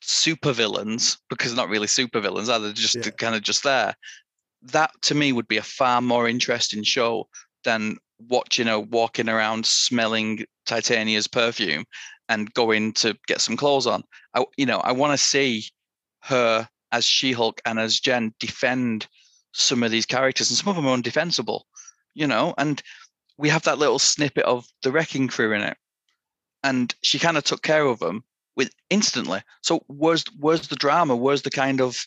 super 0.00 0.52
villains, 0.52 1.18
because 1.30 1.54
not 1.54 1.68
really 1.68 1.86
super 1.86 2.20
villains, 2.20 2.48
are 2.48 2.58
they? 2.58 2.66
They're 2.66 2.74
just 2.74 2.96
Yeah. 2.96 3.10
kind 3.10 3.34
of 3.34 3.42
just 3.42 3.62
there. 3.64 3.94
That 4.72 4.90
to 5.02 5.14
me 5.14 5.32
would 5.32 5.48
be 5.48 5.56
a 5.56 5.62
far 5.62 6.00
more 6.00 6.28
interesting 6.28 6.82
show 6.82 7.28
than 7.64 7.96
watching 8.18 8.66
her 8.66 8.80
walking 8.80 9.28
around 9.28 9.64
smelling 9.66 10.44
Titania's 10.66 11.28
perfume 11.28 11.84
and 12.28 12.52
going 12.54 12.92
to 12.92 13.16
get 13.26 13.40
some 13.40 13.56
clothes 13.56 13.86
on. 13.86 14.02
I, 14.34 14.44
you 14.56 14.66
know, 14.66 14.78
I 14.78 14.92
want 14.92 15.12
to 15.12 15.24
see 15.24 15.64
her 16.24 16.68
as 16.92 17.04
She-Hulk 17.04 17.60
and 17.64 17.78
as 17.78 18.00
Jen 18.00 18.34
defend 18.40 19.06
some 19.52 19.82
of 19.82 19.90
these 19.90 20.06
characters, 20.06 20.50
and 20.50 20.58
some 20.58 20.68
of 20.68 20.76
them 20.76 20.86
are 20.86 20.96
undefensible. 20.96 21.62
You 22.14 22.26
know, 22.26 22.54
and 22.58 22.82
we 23.38 23.48
have 23.48 23.62
that 23.62 23.78
little 23.78 23.98
snippet 23.98 24.44
of 24.44 24.66
the 24.82 24.90
Wrecking 24.90 25.28
Crew 25.28 25.52
in 25.52 25.62
it, 25.62 25.76
and 26.64 26.94
she 27.02 27.18
kind 27.18 27.36
of 27.36 27.44
took 27.44 27.62
care 27.62 27.86
of 27.86 28.00
them 28.00 28.24
with 28.56 28.70
instantly. 28.90 29.40
So 29.62 29.84
where's 29.86 30.24
where's 30.38 30.68
the 30.68 30.76
drama? 30.76 31.16
Where's 31.16 31.42
the 31.42 31.50
kind 31.50 31.80
of 31.80 32.04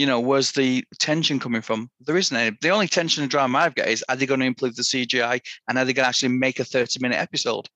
you 0.00 0.06
know, 0.06 0.18
where's 0.18 0.52
the 0.52 0.82
tension 0.98 1.38
coming 1.38 1.60
from? 1.60 1.90
There 2.00 2.16
isn't 2.16 2.34
any. 2.34 2.56
The 2.62 2.70
only 2.70 2.88
tension 2.88 3.22
and 3.22 3.30
drama 3.30 3.58
I've 3.58 3.74
got 3.74 3.86
is 3.86 4.02
are 4.08 4.16
they 4.16 4.24
going 4.24 4.40
to 4.40 4.46
improve 4.46 4.74
the 4.74 4.82
CGI 4.82 5.42
and 5.68 5.76
are 5.78 5.84
they 5.84 5.92
going 5.92 6.04
to 6.04 6.08
actually 6.08 6.30
make 6.30 6.58
a 6.58 6.64
30 6.64 7.00
minute 7.00 7.18
episode? 7.18 7.68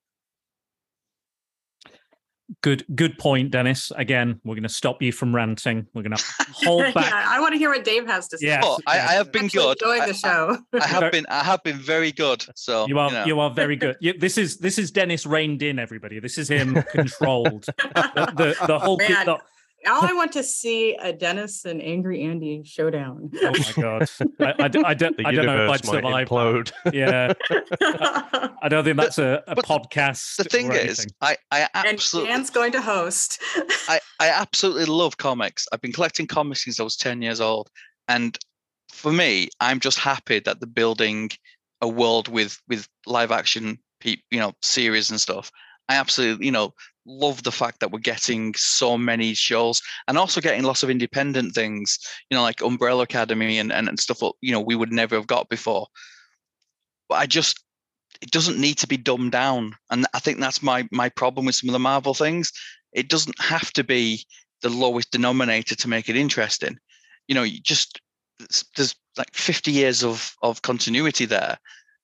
Good, 2.63 2.87
good 2.95 3.19
point, 3.19 3.51
Dennis. 3.51 3.93
Again, 3.97 4.41
we're 4.43 4.55
going 4.55 4.63
to 4.63 4.71
stop 4.71 5.03
you 5.03 5.13
from 5.13 5.35
ranting. 5.35 5.87
We're 5.93 6.01
going 6.03 6.17
to 6.17 6.25
hold 6.55 6.83
back. 6.95 7.11
yeah, 7.11 7.25
I 7.27 7.41
want 7.41 7.53
to 7.53 7.59
hear 7.59 7.69
what 7.69 7.85
Dave 7.85 8.07
has 8.07 8.27
to 8.29 8.39
say. 8.39 8.47
Yes, 8.47 8.65
Oh, 8.67 8.79
I, 8.87 8.95
I 8.95 9.13
have 9.13 9.31
been 9.31 9.49
good. 9.49 9.77
Enjoying 9.83 10.09
the 10.09 10.15
show. 10.15 10.57
I 10.73 10.87
have 10.87 11.13
been 11.13 11.27
I 11.29 11.45
have 11.45 11.63
been 11.63 11.77
very 11.77 12.11
good. 12.11 12.43
So 12.55 12.87
You 12.89 12.99
are 13.01 13.11
know. 13.11 13.27
you 13.27 13.39
are 13.39 13.51
very 13.51 13.77
good. 13.77 13.97
You, 14.01 14.17
this 14.19 14.39
is 14.39 14.57
this 14.59 14.79
is 14.79 14.91
Dennis 14.91 15.27
reined 15.27 15.63
in. 15.63 15.79
Everybody, 15.79 16.21
this 16.21 16.39
is 16.39 16.49
him 16.49 16.83
controlled. 16.91 17.67
The 17.95 18.33
the, 18.37 18.67
the 18.67 18.79
whole 18.79 18.97
Man, 18.97 19.27
the, 19.27 19.39
All 19.87 20.05
I 20.05 20.12
want 20.12 20.33
to 20.33 20.42
see 20.42 20.94
a 20.94 21.12
Dennis 21.12 21.64
and 21.64 21.83
Angry 21.83 22.23
Andy 22.23 22.62
showdown. 22.64 23.31
oh 23.42 23.51
my 23.53 23.83
god, 23.83 24.11
I, 24.40 24.55
I, 24.64 24.68
don't- 24.68 24.85
I 24.85 24.94
don't 24.94 25.27
I 25.27 25.33
don't 25.33 25.47
know 25.47 25.64
if 25.64 25.70
I'd 25.70 25.85
survive. 25.85 26.29
implode. 26.29 26.73
Yeah, 26.92 27.33
I 28.62 28.68
don't 28.68 28.85
think 28.85 28.97
that's 28.97 29.18
a, 29.18 29.42
a 29.47 29.57
podcast. 29.57 30.37
the 30.37 30.44
thing 30.44 30.70
or 30.70 30.75
is, 30.75 31.01
anything. 31.01 31.07
I, 31.20 31.37
I 31.51 31.61
and 31.75 31.87
absolutely 31.88 32.33
Dan's 32.33 32.51
going 32.51 32.73
to 32.73 32.81
host. 32.81 33.40
I, 33.88 34.01
I 34.20 34.29
absolutely 34.31 34.87
love 34.87 35.16
comics. 35.16 35.66
I've 35.73 35.81
been 35.81 35.92
collecting 35.92 36.27
comics 36.27 36.64
since 36.64 36.81
I 36.81 36.83
was 36.83 36.97
10 36.97 37.23
years 37.23 37.40
old. 37.40 37.70
And 38.09 38.38
for 38.90 39.12
me, 39.12 39.49
I'm 39.61 39.81
just 39.81 39.99
happy 39.99 40.38
that 40.40 40.61
they're 40.61 40.66
building 40.68 41.31
a 41.81 41.88
world 41.88 42.29
with 42.29 42.61
with 42.68 42.88
live 43.07 43.31
action 43.33 43.79
pe- 44.01 44.16
you 44.31 44.38
know, 44.38 44.53
series 44.62 45.11
and 45.11 45.20
stuff. 45.20 45.51
I 45.88 45.97
absolutely, 45.97 46.47
you 46.47 46.53
know, 46.53 46.73
love 47.07 47.43
the 47.43 47.53
fact 47.53 47.81
that 47.81 47.90
we're 47.90 47.99
getting 47.99 48.55
so 48.55 48.97
many 48.97 49.35
shows 49.35 49.83
and 50.09 50.17
also 50.17 50.40
getting 50.40 50.62
lots 50.62 50.83
of 50.83 50.90
independent 50.90 51.55
things, 51.55 51.99
you 52.31 52.37
know, 52.37 52.43
like 52.43 52.62
Umbrella 52.62 53.03
Academy 53.03 53.59
and, 53.59 53.73
and, 53.73 53.88
and 53.88 54.01
stuff, 54.01 54.23
you 54.40 54.53
know, 54.53 54.61
we 54.61 54.75
would 54.75 54.93
never 54.93 55.17
have 55.17 55.27
got 55.27 55.49
before. 55.49 55.87
But 57.09 57.17
I 57.17 57.27
just, 57.27 57.62
it 58.23 58.31
doesn't 58.31 58.59
need 58.59 58.79
to 58.79 58.87
be 58.87 58.97
dumbed 58.97 59.33
down. 59.33 59.75
And 59.90 60.07
I 60.14 60.19
think 60.19 60.38
that's 60.40 60.62
my 60.62 60.88
my 60.90 61.09
problem 61.11 61.47
with 61.47 61.57
some 61.57 61.69
of 61.69 61.75
the 61.75 61.79
Marvel 61.79 62.14
things. 62.14 62.53
It 62.93 63.09
doesn't 63.09 63.38
have 63.40 63.73
to 63.73 63.85
be 63.85 64.25
the 64.62 64.71
lowest 64.71 65.11
denominator 65.11 65.75
to 65.75 65.88
make 65.88 66.09
it 66.09 66.17
interesting. 66.17 66.79
You 67.29 67.35
know, 67.35 67.43
you 67.43 67.61
just 67.61 68.01
there's- 68.77 68.95
like 69.17 69.33
50 69.35 69.71
years 69.71 70.03
of 70.03 70.35
of 70.43 70.62
continuity 70.62 71.25
there, 71.27 71.59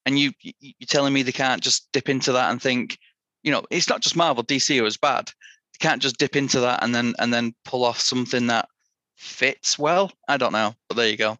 and 0.06 0.18
you- 0.18 0.32
you're 0.40 0.86
telling 0.86 1.12
me 1.12 1.22
they 1.22 1.32
can't 1.32 1.62
just 1.62 1.88
dip 1.92 2.08
into 2.08 2.32
that 2.32 2.50
and 2.50 2.60
think, 2.62 2.98
you 3.42 3.50
know, 3.52 3.62
it's 3.70 3.88
not 3.88 4.00
just 4.02 4.16
Marvel, 4.16 4.44
DC 4.44 4.80
was 4.82 4.96
bad. 4.96 5.26
They 5.28 5.86
can't 5.86 6.02
just 6.02 6.18
dip 6.18 6.36
into 6.36 6.60
that 6.60 6.82
and 6.82 6.94
then 6.94 7.14
and 7.18 7.32
then 7.32 7.54
pull 7.64 7.84
off 7.84 7.98
something 8.00 8.46
that 8.48 8.68
fits 9.16 9.78
well. 9.78 10.10
I 10.28 10.36
don't 10.36 10.52
know, 10.52 10.74
but 10.88 10.96
there 10.96 11.08
you 11.08 11.16
go. 11.16 11.36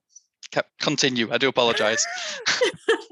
Continue. 0.80 1.30
I 1.30 1.38
do 1.38 1.48
apologize. 1.48 2.04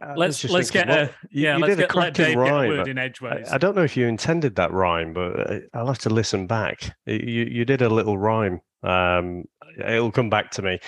I 0.03 0.09
was 0.09 0.17
let's 0.17 0.45
let's 0.45 0.71
get 0.71 0.89
what- 0.89 0.99
a 0.99 1.15
yeah. 1.31 1.57
you 1.57 1.63
let's 1.63 1.77
did 1.77 1.85
a 1.85 1.87
get 1.87 1.95
let 1.95 2.15
cracking 2.15 2.25
Dave 2.25 2.35
get 2.35 2.49
a 2.49 2.53
rhyme. 2.53 2.69
word 2.69 2.89
in 2.89 2.99
I, 2.99 3.05
edgeways. 3.05 3.49
I 3.53 3.59
don't 3.59 3.77
know 3.77 3.85
if 3.85 3.97
you 3.97 4.07
intended 4.07 4.57
that 4.57 4.73
rhyme, 4.73 5.13
but 5.13 5.39
uh, 5.51 5.59
I'll 5.75 5.87
have 5.87 5.99
to 6.01 6.11
listen 6.11 6.47
back. 6.47 6.97
You 7.07 7.45
you 7.45 7.65
did 7.65 7.81
a 7.83 7.89
little 7.89 8.19
rhyme. 8.19 8.61
Um, 8.83 9.45
it'll 9.79 10.11
come 10.13 10.31
back 10.31 10.51
to 10.53 10.63
me. 10.63 10.81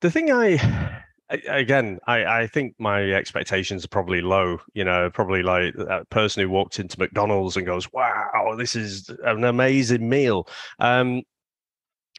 The 0.00 0.10
thing 0.10 0.30
I 0.30 0.46
a- 0.46 1.02
again, 1.30 1.98
I, 2.06 2.24
I 2.24 2.46
think 2.46 2.74
my 2.78 3.12
expectations 3.12 3.84
are 3.84 3.88
probably 3.88 4.20
low. 4.20 4.58
You 4.74 4.84
know, 4.84 5.10
probably 5.10 5.42
like 5.42 5.74
that 5.74 6.08
person 6.10 6.42
who 6.42 6.50
walked 6.50 6.78
into 6.78 6.98
McDonald's 6.98 7.56
and 7.56 7.66
goes, 7.66 7.92
"Wow, 7.92 8.54
this 8.56 8.76
is 8.76 9.10
an 9.24 9.44
amazing 9.44 10.08
meal." 10.08 10.48
Um, 10.78 11.22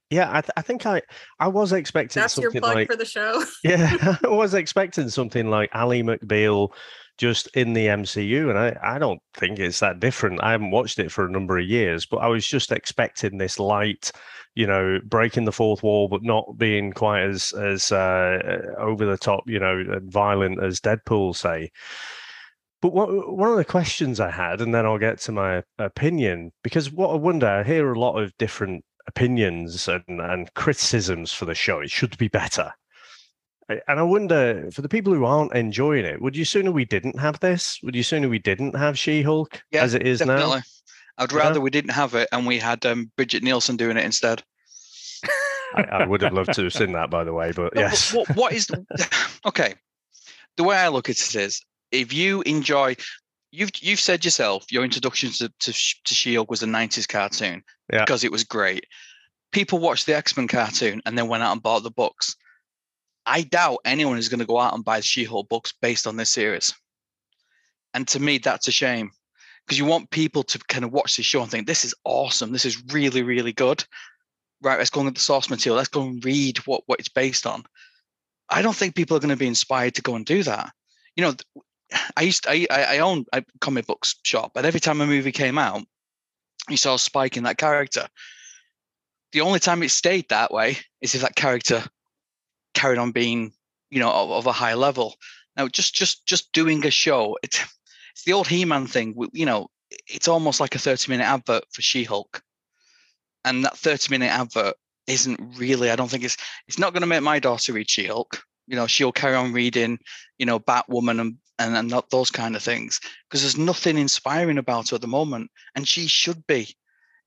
yeah, 0.10 0.30
I, 0.30 0.42
th- 0.42 0.52
I 0.56 0.62
think 0.62 0.86
I 0.86 1.02
I 1.40 1.48
was 1.48 1.72
expecting 1.72 2.22
That's 2.22 2.38
your 2.38 2.46
something 2.46 2.62
plug 2.62 2.76
like 2.76 2.88
for 2.88 2.96
the 2.96 3.06
show. 3.06 3.44
yeah, 3.64 4.18
I 4.24 4.28
was 4.28 4.54
expecting 4.54 5.10
something 5.10 5.50
like 5.50 5.70
Ally 5.74 6.02
McBeal 6.02 6.70
just 7.18 7.48
in 7.56 7.74
the 7.74 7.88
MCU, 7.88 8.50
and 8.50 8.58
I, 8.58 8.78
I 8.82 9.00
don't 9.00 9.22
think 9.34 9.60
it's 9.60 9.80
that 9.80 10.00
different. 10.00 10.44
I 10.44 10.52
haven't 10.52 10.72
watched 10.72 11.00
it 11.00 11.12
for 11.12 11.26
a 11.26 11.32
number 11.32 11.58
of 11.58 11.66
years, 11.66 12.06
but 12.06 12.18
I 12.18 12.28
was 12.28 12.46
just 12.46 12.72
expecting 12.72 13.38
this 13.38 13.60
light, 13.60 14.12
you 14.54 14.68
know, 14.68 15.00
breaking 15.06 15.46
the 15.46 15.52
fourth 15.52 15.84
wall, 15.84 16.08
but 16.08 16.24
not 16.24 16.58
being 16.58 16.92
quite 16.92 17.24
as 17.24 17.54
as 17.54 17.92
uh, 17.92 18.74
over 18.78 19.06
the 19.06 19.18
top, 19.18 19.44
you 19.48 19.60
know, 19.60 19.78
and 19.78 20.12
violent 20.12 20.62
as 20.62 20.82
Deadpool 20.82 21.36
say. 21.36 21.72
But 22.82 22.94
what, 22.94 23.34
one 23.36 23.50
of 23.50 23.58
the 23.58 23.66
questions 23.66 24.20
I 24.20 24.30
had, 24.30 24.62
and 24.62 24.74
then 24.74 24.86
I'll 24.86 25.00
get 25.00 25.20
to 25.22 25.32
my 25.32 25.64
opinion, 25.80 26.52
because 26.64 26.92
what 26.92 27.12
I 27.12 27.16
wonder, 27.16 27.48
I 27.48 27.64
hear 27.64 27.92
a 27.92 28.00
lot 28.00 28.22
of 28.22 28.38
different 28.38 28.84
opinions 29.08 29.88
and, 29.88 30.04
and 30.08 30.54
criticisms 30.54 31.32
for 31.32 31.46
the 31.46 31.56
show. 31.56 31.80
It 31.80 31.90
should 31.90 32.18
be 32.18 32.28
better. 32.28 32.74
And 33.68 34.00
I 34.00 34.04
wonder, 34.04 34.70
for 34.72 34.82
the 34.84 34.90
people 34.90 35.12
who 35.14 35.26
aren't 35.26 35.54
enjoying 35.54 36.06
it, 36.06 36.22
would 36.22 36.36
you 36.38 36.46
sooner 36.46 36.72
we 36.72 36.86
didn't 36.86 37.20
have 37.20 37.40
this? 37.40 37.80
Would 37.82 37.96
you 37.96 38.04
sooner 38.04 38.30
we 38.30 38.38
didn't 38.38 38.76
have 38.76 38.98
She-Hulk 38.98 39.64
Yeah, 39.72 39.84
as 39.84 39.96
it 39.96 40.06
is 40.06 40.20
Definitely. 40.20 40.58
now? 40.58 40.62
I'd 41.18 41.32
Yeah. 41.32 41.38
rather 41.38 41.62
we 41.62 41.72
didn't 41.72 41.92
have 41.92 42.14
it 42.14 42.30
and 42.32 42.46
we 42.46 42.60
had 42.60 42.86
um, 42.86 43.12
Brigitte 43.16 43.42
Nielsen 43.44 43.76
doing 43.78 43.98
it 43.98 44.06
instead. 44.06 44.44
I, 45.74 45.82
I 45.84 46.06
would 46.06 46.22
have 46.22 46.34
loved 46.34 46.54
to 46.54 46.64
have 46.64 46.74
seen 46.74 46.92
that, 46.92 47.10
by 47.10 47.24
the 47.24 47.34
way, 47.34 47.52
but 47.54 47.74
No, 47.76 47.82
but 47.82 47.92
yes. 47.92 48.14
What, 48.14 48.30
what 48.36 48.54
is 48.54 48.68
the, 48.68 48.86
okay? 49.48 49.74
The 50.58 50.64
way 50.64 50.78
I 50.78 50.90
look 50.90 51.10
at 51.10 51.20
it 51.20 51.36
is, 51.36 51.62
if 51.92 52.14
you 52.14 52.42
enjoy, 52.44 52.96
you've 53.52 53.72
you've 53.82 54.00
said 54.00 54.24
yourself, 54.24 54.72
your 54.72 54.84
introduction 54.84 55.32
to 55.32 55.50
to, 55.50 55.74
to 55.74 56.14
She-Hulk 56.14 56.50
was 56.50 56.64
a 56.64 56.66
'90s 56.68 57.08
cartoon 57.08 57.62
Yeah. 57.92 58.02
because 58.06 58.24
it 58.24 58.32
was 58.32 58.44
great. 58.44 58.86
People 59.52 59.80
watched 59.80 60.06
the 60.06 60.16
X-Men 60.16 60.48
cartoon 60.48 61.02
and 61.06 61.18
then 61.18 61.28
went 61.28 61.44
out 61.44 61.52
and 61.54 61.62
bought 61.64 61.84
the 61.84 61.92
books. 61.92 62.36
I 63.26 63.42
doubt 63.42 63.80
anyone 63.86 64.18
is 64.18 64.30
going 64.30 64.40
to 64.40 64.46
go 64.46 64.60
out 64.60 64.74
and 64.74 64.86
buy 64.86 64.98
the 64.98 65.04
She-Hulk 65.04 65.50
books 65.50 65.74
based 65.82 66.08
on 66.08 66.16
this 66.16 66.30
series. 66.30 66.74
And 67.94 68.08
to 68.10 68.20
me, 68.20 68.38
that's 68.38 68.68
a 68.68 68.72
shame 68.72 69.12
because 69.66 69.80
you 69.80 69.86
want 69.86 70.12
people 70.12 70.44
to 70.44 70.60
kind 70.68 70.86
of 70.86 70.92
watch 70.92 71.16
this 71.16 71.26
show 71.26 71.42
and 71.42 71.50
think, 71.50 71.66
this 71.66 71.86
is 71.86 71.96
awesome. 72.04 72.52
This 72.52 72.66
is 72.66 72.84
really, 72.92 73.24
really 73.24 73.54
good. 73.54 73.84
Right, 74.62 74.78
let's 74.78 74.90
go 74.90 75.02
and 75.02 75.10
get 75.10 75.16
the 75.16 75.22
source 75.22 75.50
material. 75.50 75.78
Let's 75.78 75.90
go 75.90 76.04
and 76.04 76.24
read 76.24 76.58
what, 76.60 76.84
what 76.86 77.00
it's 77.00 77.10
based 77.10 77.48
on. 77.48 77.64
I 78.50 78.62
don't 78.62 78.76
think 78.76 78.96
people 78.96 79.18
are 79.18 79.20
going 79.20 79.30
to 79.30 79.36
be 79.36 79.48
inspired 79.48 79.96
to 79.96 80.02
go 80.02 80.16
and 80.16 80.26
do 80.26 80.44
that. 80.44 80.72
You 81.16 81.24
know, 81.24 81.34
I 82.16 82.22
used 82.22 82.44
to, 82.44 82.52
I 82.52 82.68
I 82.70 83.00
own 83.00 83.26
a 83.34 83.44
comic 83.62 83.88
books 83.88 84.16
shop, 84.24 84.52
and 84.56 84.66
every 84.66 84.80
time 84.80 85.02
a 85.02 85.08
movie 85.08 85.32
came 85.32 85.58
out, 85.58 85.84
you 86.70 86.78
saw 86.78 86.96
Spike 86.96 87.38
in 87.38 87.44
that 87.44 87.58
character. 87.58 88.08
The 89.32 89.42
only 89.42 89.60
time 89.60 89.84
it 89.84 89.90
stayed 89.90 90.30
that 90.30 90.52
way 90.52 90.78
is 91.02 91.16
if 91.16 91.22
that 91.22 91.36
character 91.36 91.84
carried 92.76 93.00
on 93.00 93.12
being, 93.12 93.52
you 93.90 94.00
know, 94.00 94.12
of, 94.12 94.30
of 94.30 94.46
a 94.46 94.52
high 94.52 94.76
level. 94.76 95.16
Now, 95.58 95.68
just 95.68 95.96
just 95.96 96.26
just 96.28 96.52
doing 96.54 96.86
a 96.86 96.92
show, 96.92 97.38
it's 97.42 97.60
it's 98.14 98.24
the 98.26 98.34
old 98.34 98.48
He-Man 98.48 98.88
thing. 98.88 99.16
You 99.34 99.46
know, 99.46 99.70
it's 100.08 100.28
almost 100.28 100.60
like 100.60 100.76
a 100.76 100.80
thirty-minute 100.80 101.24
advert 101.24 101.64
for 101.72 101.82
She-Hulk, 101.82 102.44
and 103.44 103.64
that 103.64 103.78
thirty-minute 103.78 104.32
advert 104.32 104.76
isn't 105.08 105.40
really. 105.58 105.90
I 105.90 105.96
don't 105.96 106.12
think 106.12 106.24
it's 106.24 106.38
it's 106.68 106.80
not 106.80 106.94
going 106.94 107.02
to 107.02 107.08
make 107.08 107.24
my 107.24 107.40
daughter 107.40 107.74
read 107.74 107.90
She-Hulk. 107.90 108.44
You 108.68 108.76
know, 108.76 108.88
she'll 108.88 109.12
carry 109.12 109.36
on 109.36 109.54
reading, 109.54 110.00
you 110.38 110.46
know, 110.46 110.60
Batwoman 110.60 111.22
and 111.22 111.38
and, 111.58 111.76
and 111.78 111.90
not 111.90 112.10
those 112.10 112.32
kind 112.32 112.56
of 112.56 112.62
things 112.62 113.00
because 113.30 113.42
there's 113.42 113.58
nothing 113.58 113.98
inspiring 113.98 114.58
about 114.58 114.90
her 114.90 114.96
at 114.96 115.02
the 115.02 115.08
moment, 115.08 115.50
and 115.76 115.88
she 115.88 116.08
should 116.08 116.46
be. 116.48 116.76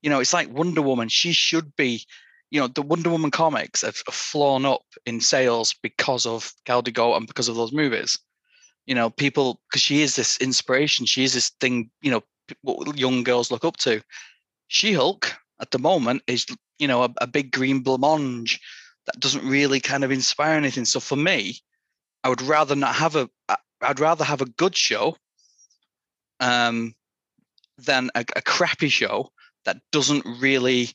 You 0.03 0.09
know, 0.09 0.19
it's 0.19 0.33
like 0.33 0.53
Wonder 0.53 0.81
Woman. 0.81 1.09
She 1.09 1.31
should 1.33 1.75
be. 1.75 2.05
You 2.51 2.61
know, 2.61 2.67
the 2.67 2.81
Wonder 2.81 3.09
Woman 3.09 3.31
comics 3.31 3.81
have, 3.81 3.95
flown 3.95 4.65
up 4.65 4.83
in 5.05 5.21
sales 5.21 5.75
because 5.83 6.25
of 6.25 6.53
Gal 6.65 6.81
Gadot 6.81 7.17
and 7.17 7.27
because 7.27 7.47
of 7.47 7.55
those 7.55 7.71
movies. 7.71 8.17
You 8.87 8.95
know, 8.95 9.09
people 9.09 9.61
because 9.69 9.81
she 9.81 10.01
is 10.01 10.15
this 10.15 10.37
inspiration. 10.37 11.05
She 11.05 11.23
is 11.23 11.33
this 11.33 11.49
thing. 11.59 11.91
You 12.01 12.11
know, 12.11 12.23
what 12.61 12.97
young 12.97 13.23
girls 13.23 13.51
look 13.51 13.63
up 13.63 13.77
to. 13.77 14.01
She 14.67 14.93
Hulk 14.93 15.35
at 15.61 15.71
the 15.71 15.79
moment 15.79 16.23
is 16.25 16.45
you 16.79 16.87
know 16.87 17.03
a, 17.03 17.13
a 17.21 17.27
big 17.27 17.51
green 17.51 17.83
blancmange 17.83 18.59
that 19.05 19.19
doesn't 19.19 19.47
really 19.47 19.79
kind 19.79 20.03
of 20.03 20.11
inspire 20.11 20.55
anything. 20.55 20.85
So 20.85 20.99
for 20.99 21.15
me, 21.15 21.59
I 22.23 22.29
would 22.29 22.41
rather 22.41 22.75
not 22.75 22.95
have 22.95 23.15
a 23.15 23.29
I'd 23.81 23.99
rather 23.99 24.23
have 24.23 24.41
a 24.41 24.45
good 24.45 24.75
show 24.75 25.17
um, 26.39 26.93
than 27.77 28.09
a, 28.15 28.25
a 28.35 28.41
crappy 28.41 28.89
show 28.89 29.31
that 29.65 29.77
doesn't 29.91 30.25
really 30.39 30.89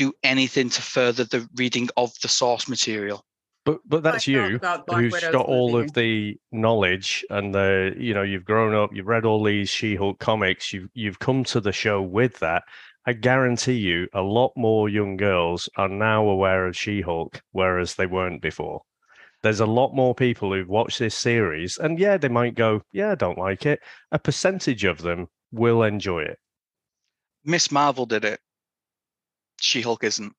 do 0.00 0.12
anything 0.22 0.70
to 0.70 0.82
further 0.82 1.24
the 1.24 1.46
reading 1.56 1.88
of 1.96 2.12
the 2.22 2.28
source 2.28 2.68
material. 2.68 3.24
But 3.66 3.80
but 3.84 4.02
that's 4.02 4.26
you 4.26 4.58
who's 4.88 5.12
Widow's 5.12 5.32
got 5.32 5.46
all 5.46 5.72
movie. 5.72 5.84
of 5.84 5.92
the 5.92 6.40
knowledge 6.50 7.24
and 7.28 7.54
the 7.54 7.94
you 7.98 8.14
know 8.14 8.22
you've 8.22 8.46
grown 8.46 8.74
up, 8.74 8.90
you've 8.94 9.06
read 9.06 9.26
all 9.26 9.44
these 9.44 9.68
She-Hulk 9.68 10.18
comics, 10.18 10.72
you've 10.72 10.88
you've 10.94 11.18
come 11.18 11.44
to 11.44 11.60
the 11.60 11.72
show 11.72 12.00
with 12.00 12.38
that. 12.38 12.62
I 13.06 13.12
guarantee 13.12 13.78
you, 13.78 14.08
a 14.14 14.22
lot 14.22 14.52
more 14.56 14.88
young 14.88 15.16
girls 15.16 15.68
are 15.76 15.88
now 15.88 16.26
aware 16.28 16.66
of 16.66 16.76
She-Hulk, 16.76 17.42
whereas 17.52 17.94
they 17.94 18.06
weren't 18.06 18.42
before 18.42 18.82
there's 19.42 19.60
a 19.60 19.66
lot 19.66 19.94
more 19.94 20.14
people 20.14 20.52
who've 20.52 20.68
watched 20.68 20.98
this 20.98 21.14
series, 21.14 21.78
and 21.78 21.98
yeah, 21.98 22.16
they 22.16 22.28
might 22.28 22.54
go, 22.54 22.82
yeah, 22.92 23.12
I 23.12 23.14
don't 23.14 23.38
like 23.38 23.64
it. 23.64 23.80
A 24.12 24.18
percentage 24.18 24.84
of 24.84 24.98
them 24.98 25.28
will 25.50 25.82
enjoy 25.82 26.20
it. 26.22 26.38
Miss 27.44 27.70
Marvel 27.70 28.04
did 28.04 28.24
it. 28.24 28.40
She 29.60 29.80
Hulk 29.82 30.04
isn't. 30.04 30.34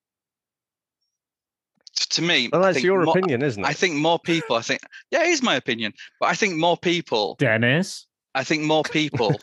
To 2.11 2.21
me, 2.21 2.49
well, 2.51 2.61
that's 2.61 2.83
your 2.83 3.03
more, 3.03 3.17
opinion, 3.17 3.43
isn't 3.43 3.63
it? 3.63 3.67
I 3.67 3.73
think 3.73 3.95
more 3.95 4.19
people. 4.19 4.55
I 4.55 4.61
think, 4.61 4.81
yeah, 5.11 5.23
it 5.23 5.29
is 5.29 5.43
my 5.43 5.55
opinion, 5.55 5.93
but 6.19 6.29
I 6.29 6.35
think 6.35 6.55
more 6.55 6.77
people. 6.77 7.35
Dennis. 7.37 8.07
I 8.33 8.45
think 8.45 8.63
more 8.63 8.83
people 8.83 9.35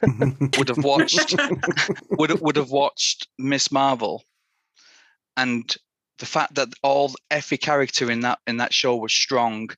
would 0.56 0.68
have 0.68 0.82
watched 0.82 1.36
would 2.10 2.40
would 2.40 2.56
have 2.56 2.70
watched 2.70 3.28
Miss 3.38 3.70
Marvel, 3.70 4.24
and 5.36 5.76
the 6.18 6.26
fact 6.26 6.54
that 6.54 6.68
all 6.82 7.12
every 7.30 7.58
character 7.58 8.10
in 8.10 8.20
that 8.20 8.38
in 8.46 8.56
that 8.56 8.72
show 8.72 8.96
was 8.96 9.12
strong 9.12 9.70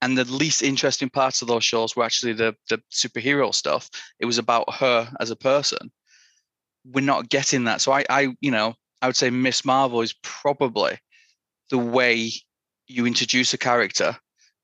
and 0.00 0.16
the 0.16 0.24
least 0.24 0.62
interesting 0.62 1.10
parts 1.10 1.42
of 1.42 1.48
those 1.48 1.64
shows 1.64 1.96
were 1.96 2.04
actually 2.04 2.32
the 2.32 2.54
the 2.68 2.80
superhero 2.92 3.54
stuff 3.54 3.90
it 4.20 4.26
was 4.26 4.38
about 4.38 4.72
her 4.74 5.10
as 5.20 5.30
a 5.30 5.36
person 5.36 5.90
we're 6.84 7.04
not 7.04 7.28
getting 7.28 7.64
that 7.64 7.80
so 7.80 7.92
i 7.92 8.04
i 8.10 8.28
you 8.40 8.50
know 8.50 8.74
i 9.02 9.06
would 9.06 9.16
say 9.16 9.30
miss 9.30 9.64
marvel 9.64 10.00
is 10.00 10.14
probably 10.22 10.98
the 11.70 11.78
way 11.78 12.30
you 12.86 13.06
introduce 13.06 13.52
a 13.52 13.58
character 13.58 14.16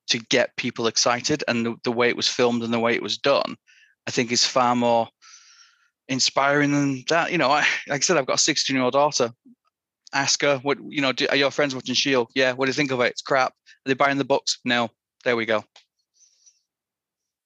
to 0.06 0.18
get 0.18 0.56
people 0.56 0.86
excited 0.86 1.42
and 1.48 1.64
the, 1.64 1.74
the 1.84 1.92
way 1.92 2.08
it 2.08 2.16
was 2.16 2.28
filmed 2.28 2.62
and 2.62 2.72
the 2.72 2.80
way 2.80 2.94
it 2.94 3.02
was 3.02 3.18
done 3.18 3.56
i 4.06 4.10
think 4.10 4.30
is 4.32 4.44
far 4.44 4.74
more 4.76 5.08
inspiring 6.08 6.72
than 6.72 7.04
that 7.08 7.32
you 7.32 7.38
know 7.38 7.50
I, 7.50 7.66
like 7.88 7.98
i 7.98 7.98
said 8.00 8.16
i've 8.16 8.26
got 8.26 8.36
a 8.36 8.38
16 8.38 8.74
year 8.74 8.84
old 8.84 8.92
daughter 8.92 9.32
ask 10.14 10.40
her 10.42 10.58
what 10.58 10.78
you 10.88 11.02
know. 11.02 11.12
Do, 11.12 11.26
are 11.28 11.36
your 11.36 11.50
friends 11.50 11.74
watching 11.74 11.94
Shield? 11.94 12.30
Yeah. 12.34 12.52
What 12.52 12.66
do 12.66 12.70
you 12.70 12.74
think 12.74 12.92
of 12.92 13.00
it? 13.00 13.10
It's 13.10 13.22
crap. 13.22 13.50
Are 13.50 13.88
they 13.88 13.94
buying 13.94 14.18
the 14.18 14.24
books? 14.24 14.58
No. 14.64 14.88
There 15.24 15.36
we 15.36 15.44
go. 15.44 15.64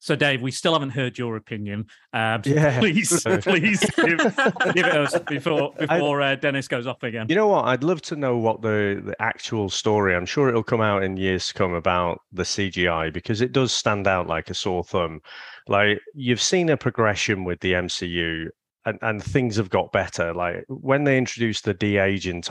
So, 0.00 0.14
Dave, 0.14 0.42
we 0.42 0.52
still 0.52 0.74
haven't 0.74 0.90
heard 0.90 1.18
your 1.18 1.36
opinion. 1.36 1.86
Um, 2.12 2.42
yeah. 2.44 2.78
Please, 2.80 3.22
please 3.42 3.80
give, 3.96 4.18
give, 4.18 4.86
it 4.86 4.96
us 4.96 5.18
before 5.20 5.72
before 5.78 6.22
uh, 6.22 6.36
Dennis 6.36 6.68
goes 6.68 6.86
off 6.86 7.02
again. 7.02 7.26
You 7.28 7.34
know 7.34 7.48
what? 7.48 7.64
I'd 7.66 7.82
love 7.82 8.00
to 8.02 8.16
know 8.16 8.36
what 8.36 8.62
the, 8.62 9.02
the 9.04 9.20
actual 9.20 9.68
story. 9.68 10.14
I'm 10.14 10.26
sure 10.26 10.48
it'll 10.48 10.62
come 10.62 10.80
out 10.80 11.02
in 11.02 11.16
years 11.16 11.48
to 11.48 11.54
come 11.54 11.74
about 11.74 12.20
the 12.32 12.44
CGI 12.44 13.12
because 13.12 13.40
it 13.40 13.52
does 13.52 13.72
stand 13.72 14.06
out 14.06 14.28
like 14.28 14.50
a 14.50 14.54
sore 14.54 14.84
thumb. 14.84 15.20
Like 15.66 16.00
you've 16.14 16.42
seen 16.42 16.68
a 16.68 16.76
progression 16.76 17.44
with 17.44 17.60
the 17.60 17.72
MCU 17.72 18.48
and, 18.86 18.98
and 19.02 19.22
things 19.22 19.56
have 19.56 19.70
got 19.70 19.92
better. 19.92 20.32
Like 20.32 20.64
when 20.68 21.04
they 21.04 21.18
introduced 21.18 21.64
the 21.64 21.74
de 21.74 21.98
aging, 21.98 22.42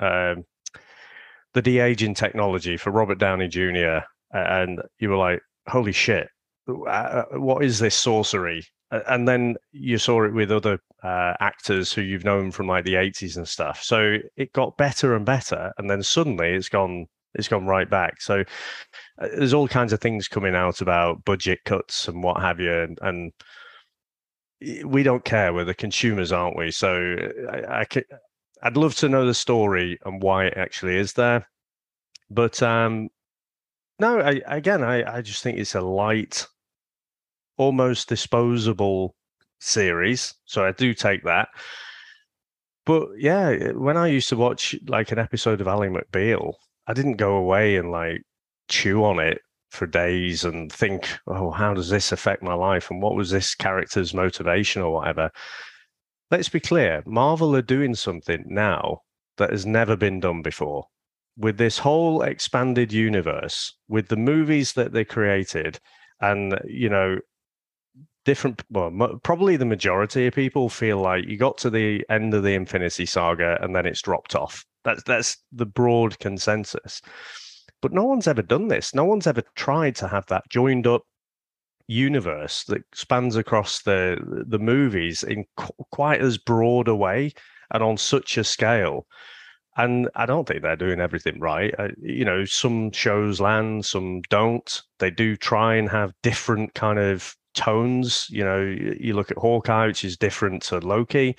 um, 0.00 0.44
the 1.52 1.62
de 1.62 1.78
aging 1.80 2.14
technology 2.14 2.76
for 2.76 2.90
Robert 2.90 3.18
Downey 3.18 3.48
Jr., 3.48 3.98
and 4.32 4.80
you 4.98 5.10
were 5.10 5.16
like, 5.16 5.40
"Holy 5.68 5.92
shit, 5.92 6.28
uh, 6.68 6.72
uh, 6.90 7.24
what 7.32 7.64
is 7.64 7.78
this 7.78 7.94
sorcery?" 7.94 8.64
And 8.90 9.26
then 9.26 9.56
you 9.72 9.98
saw 9.98 10.24
it 10.24 10.32
with 10.32 10.52
other 10.52 10.78
uh, 11.02 11.34
actors 11.40 11.92
who 11.92 12.02
you've 12.02 12.24
known 12.24 12.52
from 12.52 12.68
like 12.68 12.84
the 12.84 12.94
80s 12.94 13.36
and 13.36 13.48
stuff. 13.48 13.82
So 13.82 14.18
it 14.36 14.52
got 14.52 14.76
better 14.76 15.16
and 15.16 15.26
better, 15.26 15.72
and 15.78 15.90
then 15.90 16.02
suddenly 16.02 16.50
it's 16.50 16.68
gone 16.68 17.06
it's 17.34 17.48
gone 17.48 17.66
right 17.66 17.88
back. 17.88 18.20
So 18.20 18.44
uh, 19.20 19.28
there's 19.36 19.54
all 19.54 19.68
kinds 19.68 19.92
of 19.92 20.00
things 20.00 20.28
coming 20.28 20.54
out 20.54 20.80
about 20.80 21.24
budget 21.24 21.60
cuts 21.64 22.08
and 22.08 22.22
what 22.22 22.40
have 22.40 22.60
you, 22.60 22.72
and, 22.72 22.98
and 23.02 23.32
we 24.84 25.02
don't 25.02 25.24
care. 25.24 25.52
We're 25.52 25.64
the 25.64 25.74
consumers, 25.74 26.32
aren't 26.32 26.56
we? 26.56 26.70
So 26.70 27.16
I, 27.50 27.80
I 27.80 27.84
could, 27.84 28.04
I'd 28.62 28.76
love 28.76 28.94
to 28.96 29.08
know 29.08 29.26
the 29.26 29.34
story 29.34 29.98
and 30.04 30.22
why 30.22 30.46
it 30.46 30.54
actually 30.56 30.96
is 30.96 31.12
there. 31.14 31.48
But 32.30 32.62
um, 32.62 33.10
no, 33.98 34.20
I, 34.20 34.40
again, 34.46 34.82
I, 34.82 35.18
I 35.18 35.22
just 35.22 35.42
think 35.42 35.58
it's 35.58 35.74
a 35.74 35.80
light, 35.80 36.46
almost 37.56 38.08
disposable 38.08 39.14
series. 39.60 40.34
So 40.44 40.64
I 40.64 40.72
do 40.72 40.94
take 40.94 41.24
that. 41.24 41.48
But 42.86 43.08
yeah, 43.16 43.72
when 43.72 43.96
I 43.96 44.08
used 44.08 44.28
to 44.28 44.36
watch 44.36 44.74
like 44.86 45.10
an 45.12 45.18
episode 45.18 45.60
of 45.60 45.68
Ally 45.68 45.88
McBeal, 45.88 46.54
I 46.86 46.92
didn't 46.92 47.16
go 47.16 47.36
away 47.36 47.76
and 47.76 47.90
like 47.90 48.22
chew 48.68 49.04
on 49.04 49.18
it 49.18 49.40
for 49.70 49.86
days 49.86 50.44
and 50.44 50.70
think, 50.70 51.08
oh, 51.26 51.50
how 51.50 51.74
does 51.74 51.88
this 51.88 52.12
affect 52.12 52.42
my 52.42 52.54
life? 52.54 52.90
And 52.90 53.02
what 53.02 53.16
was 53.16 53.30
this 53.30 53.54
character's 53.54 54.14
motivation 54.14 54.82
or 54.82 54.92
whatever? 54.92 55.30
Let's 56.30 56.48
be 56.48 56.60
clear 56.60 57.02
Marvel 57.06 57.56
are 57.56 57.62
doing 57.62 57.94
something 57.94 58.44
now 58.46 59.00
that 59.38 59.50
has 59.50 59.66
never 59.66 59.96
been 59.96 60.20
done 60.20 60.42
before. 60.42 60.86
With 61.36 61.58
this 61.58 61.78
whole 61.78 62.22
expanded 62.22 62.92
universe, 62.92 63.74
with 63.88 64.08
the 64.08 64.16
movies 64.16 64.74
that 64.74 64.92
they 64.92 65.04
created, 65.04 65.80
and, 66.20 66.60
you 66.64 66.88
know, 66.88 67.18
different 68.24 68.62
well 68.70 69.20
probably 69.22 69.56
the 69.56 69.64
majority 69.64 70.26
of 70.26 70.34
people 70.34 70.68
feel 70.68 70.98
like 70.98 71.26
you 71.26 71.36
got 71.36 71.58
to 71.58 71.68
the 71.68 72.04
end 72.08 72.32
of 72.32 72.42
the 72.42 72.54
infinity 72.54 73.04
saga 73.04 73.58
and 73.62 73.76
then 73.76 73.86
it's 73.86 74.02
dropped 74.02 74.34
off 74.34 74.64
that's 74.82 75.02
that's 75.02 75.36
the 75.52 75.66
broad 75.66 76.18
consensus 76.18 77.02
but 77.84 77.92
no 77.92 78.04
one's 78.04 78.26
ever 78.26 78.40
done 78.40 78.68
this. 78.68 78.94
No 78.94 79.04
one's 79.04 79.26
ever 79.26 79.42
tried 79.56 79.94
to 79.96 80.08
have 80.08 80.24
that 80.28 80.48
joined 80.48 80.86
up 80.86 81.02
universe 81.86 82.64
that 82.64 82.82
spans 82.94 83.36
across 83.36 83.82
the 83.82 84.16
the 84.48 84.58
movies 84.58 85.22
in 85.22 85.44
qu- 85.58 85.84
quite 85.92 86.22
as 86.22 86.38
broad 86.38 86.88
a 86.88 86.96
way 86.96 87.30
and 87.72 87.82
on 87.82 87.98
such 87.98 88.38
a 88.38 88.44
scale. 88.44 89.06
And 89.76 90.08
I 90.14 90.24
don't 90.24 90.48
think 90.48 90.62
they're 90.62 90.76
doing 90.76 90.98
everything 90.98 91.40
right. 91.40 91.74
You 92.00 92.24
know, 92.24 92.46
some 92.46 92.90
shows 92.90 93.38
land, 93.38 93.84
some 93.84 94.22
don't. 94.30 94.80
They 94.98 95.10
do 95.10 95.36
try 95.36 95.74
and 95.74 95.90
have 95.90 96.14
different 96.22 96.72
kind 96.72 96.98
of 96.98 97.36
tones. 97.54 98.26
You 98.30 98.44
know, 98.44 98.60
you 98.60 99.14
look 99.14 99.30
at 99.30 99.38
Hawkeye, 99.38 99.86
which 99.86 100.04
is 100.04 100.16
different 100.16 100.62
to 100.64 100.78
Loki 100.78 101.36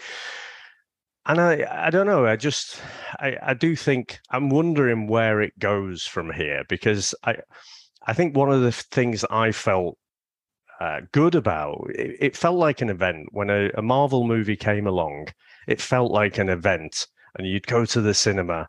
and 1.26 1.42
I, 1.42 1.86
I 1.88 1.90
don't 1.90 2.06
know. 2.06 2.26
I 2.26 2.36
just, 2.36 2.80
I, 3.20 3.38
I 3.42 3.54
do 3.54 3.76
think 3.76 4.20
I'm 4.30 4.50
wondering 4.50 5.08
where 5.08 5.42
it 5.42 5.58
goes 5.58 6.06
from 6.06 6.32
here 6.32 6.64
because 6.70 7.16
I, 7.24 7.38
I 8.06 8.14
think 8.14 8.36
one 8.36 8.52
of 8.52 8.62
the 8.62 8.72
things 8.72 9.26
I 9.32 9.52
felt 9.52 9.98
uh, 10.80 11.02
good 11.12 11.34
about 11.34 11.88
it, 11.96 12.18
it, 12.20 12.38
felt 12.38 12.58
like 12.58 12.82
an 12.82 12.90
event 12.90 13.30
when 13.32 13.50
a, 13.50 13.72
a 13.76 13.82
Marvel 13.82 14.28
movie 14.28 14.56
came 14.56 14.86
along. 14.86 15.30
It 15.68 15.82
felt 15.82 16.12
like 16.12 16.38
an 16.38 16.50
event, 16.50 17.08
and 17.38 17.48
you'd 17.48 17.66
go 17.66 17.86
to 17.86 18.02
the 18.02 18.14
cinema, 18.14 18.68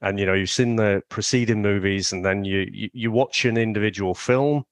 and 0.00 0.18
you 0.18 0.24
know 0.24 0.34
you've 0.34 0.50
seen 0.50 0.76
the 0.76 1.02
preceding 1.10 1.60
movies, 1.60 2.12
and 2.12 2.24
then 2.24 2.44
you 2.44 2.66
you, 2.72 2.88
you 2.92 3.10
watch 3.10 3.44
an 3.44 3.58
individual 3.58 4.14
film, 4.14 4.64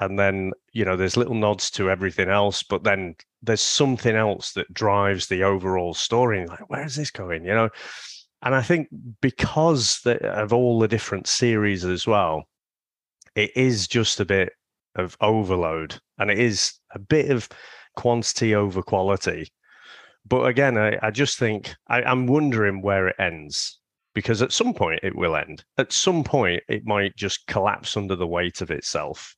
and 0.00 0.18
then 0.18 0.52
you 0.72 0.84
know 0.84 0.96
there's 0.96 1.16
little 1.16 1.34
nods 1.34 1.70
to 1.70 1.90
everything 1.90 2.28
else 2.28 2.62
but 2.62 2.84
then 2.84 3.14
there's 3.42 3.60
something 3.60 4.16
else 4.16 4.52
that 4.52 4.72
drives 4.72 5.26
the 5.26 5.42
overall 5.42 5.94
story 5.94 6.46
like 6.46 6.68
where 6.70 6.84
is 6.84 6.96
this 6.96 7.10
going? 7.10 7.44
you 7.44 7.54
know? 7.54 7.68
And 8.42 8.54
i 8.54 8.62
think 8.62 8.88
because 9.20 10.00
of 10.04 10.52
all 10.52 10.78
the 10.78 10.88
different 10.88 11.26
series 11.26 11.84
as 11.84 12.06
well 12.06 12.44
it 13.34 13.50
is 13.56 13.88
just 13.88 14.20
a 14.20 14.24
bit 14.24 14.52
of 14.96 15.16
overload 15.20 15.98
and 16.18 16.30
it 16.30 16.38
is 16.38 16.74
a 16.94 16.98
bit 16.98 17.30
of 17.30 17.48
quantity 17.96 18.54
over 18.54 18.82
quality. 18.82 19.52
But 20.26 20.46
again 20.46 20.76
i, 20.76 20.98
I 21.02 21.10
just 21.10 21.38
think 21.38 21.74
I, 21.88 22.02
i'm 22.02 22.26
wondering 22.26 22.82
where 22.82 23.08
it 23.08 23.16
ends 23.18 23.78
because 24.14 24.42
at 24.42 24.52
some 24.52 24.74
point 24.74 25.00
it 25.02 25.16
will 25.16 25.34
end. 25.34 25.64
At 25.76 25.92
some 25.92 26.22
point 26.22 26.62
it 26.68 26.86
might 26.86 27.16
just 27.16 27.46
collapse 27.46 27.96
under 27.96 28.14
the 28.14 28.26
weight 28.26 28.60
of 28.60 28.70
itself 28.70 29.34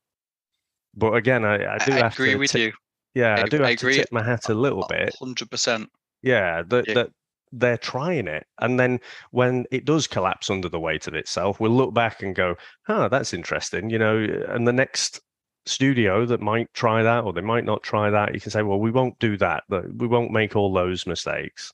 but 0.97 1.12
again, 1.14 1.44
I, 1.44 1.74
I 1.74 1.78
do 1.84 1.92
I 1.92 1.97
have 1.97 2.12
agree 2.14 2.32
to 2.32 2.36
with 2.36 2.51
tip, 2.53 2.61
you. 2.61 2.72
Yeah, 3.14 3.36
I, 3.36 3.42
I- 3.42 3.49
do 3.49 3.57
have 3.59 3.66
I 3.66 3.74
to 3.76 3.92
tip 3.92 4.09
my 4.12 4.22
hat 4.22 4.49
a 4.49 4.55
little 4.55 4.86
bit. 4.88 5.14
Hundred 5.18 5.51
percent. 5.51 5.90
Yeah, 6.22 6.62
that 6.68 6.88
Yeah. 6.88 6.94
that 6.94 7.11
they're 7.53 7.78
trying 7.78 8.26
it, 8.26 8.44
and 8.61 8.78
then 8.78 8.99
when 9.30 9.66
it 9.70 9.84
does 9.84 10.07
collapse 10.09 10.51
under 10.51 10.68
the 10.68 10.80
weight 10.80 11.07
of 11.07 11.14
itself, 11.14 11.61
we'll 11.61 11.70
look 11.70 11.94
back 11.94 12.22
and 12.22 12.34
go, 12.34 12.57
"Oh, 12.88 13.09
that's 13.09 13.32
interesting," 13.32 13.88
you 13.90 13.99
know. 13.99 14.16
And 14.49 14.66
the 14.66 14.72
next 14.72 15.20
studio 15.64 16.26
that 16.26 16.40
might 16.40 16.72
try 16.74 17.03
that, 17.03 17.24
or 17.24 17.32
they 17.32 17.40
might 17.40 17.64
not 17.64 17.82
try 17.82 18.11
that, 18.11 18.34
you 18.34 18.40
can 18.40 18.51
say, 18.51 18.62
"Well, 18.62 18.80
we 18.80 18.90
won't 18.90 19.18
do 19.20 19.36
that. 19.38 19.64
But 19.68 19.94
we 19.94 20.07
won't 20.07 20.32
make 20.32 20.57
all 20.57 20.72
those 20.72 21.07
mistakes." 21.07 21.72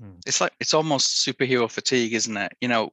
Hmm. 0.00 0.12
It's 0.26 0.40
like 0.40 0.52
it's 0.60 0.74
almost 0.74 1.24
superhero 1.26 1.70
fatigue, 1.70 2.14
isn't 2.14 2.36
it? 2.36 2.52
You 2.60 2.68
know, 2.68 2.90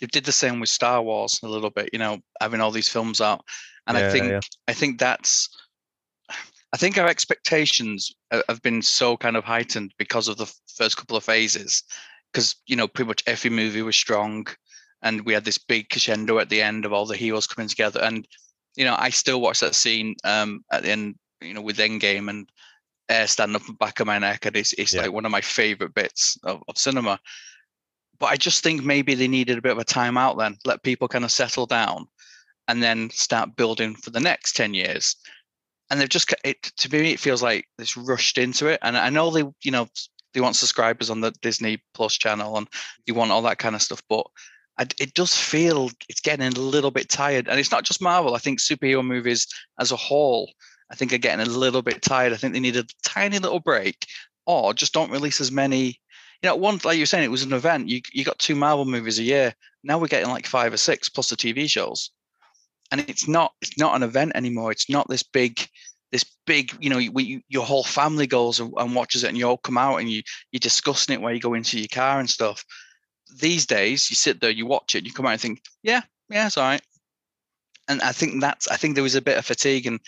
they 0.00 0.06
did 0.06 0.24
the 0.24 0.32
same 0.32 0.60
with 0.60 0.68
Star 0.68 1.02
Wars 1.02 1.40
a 1.42 1.48
little 1.48 1.70
bit. 1.70 1.90
You 1.92 1.98
know, 1.98 2.18
having 2.40 2.60
all 2.60 2.70
these 2.70 2.88
films 2.88 3.20
out, 3.20 3.44
and 3.86 3.96
I 3.96 4.10
think 4.10 4.28
yeah. 4.28 4.40
I 4.66 4.72
think 4.72 4.98
that's. 4.98 5.48
I 6.70 6.76
think 6.76 6.98
our 6.98 7.08
expectations 7.08 8.12
have 8.30 8.60
been 8.60 8.82
so 8.82 9.16
kind 9.16 9.36
of 9.36 9.44
heightened 9.44 9.94
because 9.98 10.28
of 10.28 10.36
the 10.36 10.52
first 10.76 10.98
couple 10.98 11.16
of 11.16 11.24
phases, 11.24 11.82
because 12.30 12.56
you 12.66 12.76
know 12.76 12.86
pretty 12.86 13.08
much 13.08 13.22
every 13.26 13.50
movie 13.50 13.82
was 13.82 13.96
strong, 13.96 14.46
and 15.02 15.24
we 15.24 15.32
had 15.32 15.44
this 15.44 15.58
big 15.58 15.88
crescendo 15.88 16.38
at 16.38 16.50
the 16.50 16.60
end 16.60 16.84
of 16.84 16.92
all 16.92 17.06
the 17.06 17.16
heroes 17.16 17.46
coming 17.46 17.68
together. 17.68 18.00
And 18.02 18.28
you 18.76 18.84
know, 18.84 18.96
I 18.98 19.10
still 19.10 19.40
watch 19.40 19.60
that 19.60 19.74
scene 19.74 20.14
um, 20.24 20.62
at 20.70 20.82
the 20.82 20.90
end, 20.90 21.16
you 21.40 21.54
know, 21.54 21.62
with 21.62 21.78
Endgame 21.78 22.28
and 22.28 22.48
air 23.08 23.26
stand 23.26 23.56
up 23.56 23.64
the 23.66 23.72
back 23.72 24.00
of 24.00 24.06
my 24.06 24.18
neck, 24.18 24.44
and 24.44 24.54
it's 24.54 24.74
it's 24.74 24.94
Yeah. 24.94 25.02
like 25.02 25.12
one 25.12 25.24
of 25.24 25.32
my 25.32 25.40
favorite 25.40 25.94
bits 25.94 26.38
of, 26.44 26.62
of 26.68 26.76
cinema. 26.78 27.18
But 28.20 28.26
I 28.26 28.36
just 28.36 28.62
think 28.62 28.82
maybe 28.82 29.14
they 29.14 29.28
needed 29.28 29.58
a 29.58 29.62
bit 29.62 29.72
of 29.72 29.78
a 29.78 29.84
timeout 29.84 30.38
then, 30.38 30.56
let 30.64 30.82
people 30.82 31.08
kind 31.08 31.24
of 31.24 31.30
settle 31.30 31.66
down, 31.66 32.06
and 32.66 32.82
then 32.82 33.10
start 33.10 33.56
building 33.56 33.94
for 33.94 34.10
the 34.10 34.20
next 34.20 34.56
ten 34.56 34.74
years. 34.74 35.16
And 35.90 36.00
they've 36.00 36.08
just 36.08 36.34
it 36.44 36.62
to 36.62 36.90
me, 36.90 37.12
it 37.12 37.20
feels 37.20 37.42
like 37.42 37.66
it's 37.78 37.96
rushed 37.96 38.38
into 38.38 38.66
it. 38.66 38.80
And 38.82 38.96
I 38.96 39.10
know 39.10 39.30
they, 39.30 39.44
you 39.62 39.70
know, 39.70 39.88
they 40.34 40.40
want 40.40 40.56
subscribers 40.56 41.10
on 41.10 41.20
the 41.20 41.32
Disney 41.42 41.82
Plus 41.94 42.14
channel, 42.14 42.56
and 42.56 42.68
you 43.06 43.14
want 43.14 43.30
all 43.30 43.42
that 43.42 43.58
kind 43.58 43.74
of 43.74 43.82
stuff, 43.82 44.02
but. 44.08 44.26
It 45.00 45.14
does 45.14 45.36
feel 45.36 45.90
it's 46.08 46.20
getting 46.20 46.46
a 46.46 46.50
little 46.50 46.92
bit 46.92 47.08
tired, 47.08 47.48
and 47.48 47.58
it's 47.58 47.72
not 47.72 47.82
just 47.82 48.00
Marvel. 48.00 48.36
I 48.36 48.38
think 48.38 48.60
superhero 48.60 49.04
movies 49.04 49.48
as 49.80 49.90
a 49.90 49.96
whole 49.96 50.52
I 50.88 50.94
think 50.94 51.12
are 51.12 51.18
getting 51.18 51.44
a 51.44 51.50
little 51.50 51.82
bit 51.82 52.00
tired. 52.00 52.32
I 52.32 52.36
think 52.36 52.54
they 52.54 52.60
need 52.60 52.76
a 52.76 52.86
tiny 53.02 53.40
little 53.40 53.58
break, 53.58 54.06
or 54.46 54.72
just 54.72 54.94
don't 54.94 55.10
release 55.10 55.40
as 55.40 55.50
many. 55.50 56.00
You 56.42 56.50
know, 56.50 56.56
one 56.56 56.78
like 56.84 56.96
you 56.96 57.02
were 57.02 57.06
saying, 57.06 57.24
it 57.24 57.30
was 57.30 57.42
an 57.42 57.52
event. 57.52 57.88
You 57.88 58.00
you 58.12 58.24
got 58.24 58.38
two 58.38 58.54
Marvel 58.54 58.84
movies 58.84 59.18
a 59.18 59.24
year. 59.24 59.54
Now 59.82 59.98
we're 59.98 60.06
getting 60.06 60.30
like 60.30 60.46
five 60.46 60.72
or 60.72 60.76
six 60.76 61.08
plus 61.08 61.30
the 61.30 61.36
TV 61.36 61.68
shows, 61.68 62.10
and 62.92 63.00
it's 63.00 63.26
not 63.26 63.52
it's 63.60 63.78
not 63.78 63.96
an 63.96 64.02
event 64.02 64.32
anymore. 64.34 64.70
It's 64.70 64.88
not 64.88 65.08
this 65.08 65.22
big 65.22 65.68
this 66.12 66.24
big 66.46 66.72
you 66.80 66.90
know 66.90 67.00
we, 67.12 67.24
you, 67.24 67.40
your 67.48 67.64
whole 67.64 67.84
family 67.84 68.26
goes 68.26 68.60
and, 68.60 68.72
and 68.76 68.94
watches 68.94 69.24
it 69.24 69.28
and 69.28 69.36
you 69.36 69.46
all 69.46 69.58
come 69.58 69.78
out 69.78 69.96
and 69.96 70.08
you 70.08 70.22
you're 70.52 70.58
discussing 70.58 71.14
it 71.14 71.20
while 71.20 71.32
you 71.32 71.40
go 71.40 71.54
into 71.54 71.78
your 71.78 71.88
car 71.88 72.18
and 72.18 72.30
stuff 72.30 72.64
these 73.40 73.66
days 73.66 74.08
you 74.10 74.16
sit 74.16 74.40
there 74.40 74.50
you 74.50 74.66
watch 74.66 74.94
it 74.94 75.04
you 75.04 75.12
come 75.12 75.26
out 75.26 75.32
and 75.32 75.40
think 75.40 75.60
yeah 75.82 76.00
yeah 76.30 76.46
it's 76.46 76.56
all 76.56 76.64
right 76.64 76.80
and 77.88 78.00
i 78.00 78.12
think 78.12 78.40
that's 78.40 78.68
i 78.68 78.76
think 78.76 78.94
there 78.94 79.02
was 79.02 79.14
a 79.14 79.22
bit 79.22 79.36
of 79.36 79.44
fatigue 79.44 79.86
and 79.86 80.00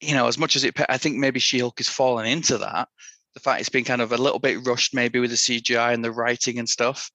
you 0.00 0.14
know 0.14 0.26
as 0.26 0.38
much 0.38 0.56
as 0.56 0.64
it 0.64 0.74
i 0.88 0.98
think 0.98 1.16
maybe 1.16 1.38
she-hulk 1.38 1.80
is 1.80 1.88
falling 1.88 2.30
into 2.30 2.58
that 2.58 2.88
the 3.38 3.42
fact 3.50 3.60
it's 3.60 3.68
been 3.68 3.84
kind 3.84 4.02
of 4.02 4.12
a 4.12 4.18
little 4.18 4.38
bit 4.38 4.66
rushed 4.66 4.94
maybe 4.94 5.18
with 5.18 5.30
the 5.30 5.36
cgi 5.36 5.94
and 5.94 6.04
the 6.04 6.12
writing 6.12 6.58
and 6.58 6.68
stuff 6.68 7.10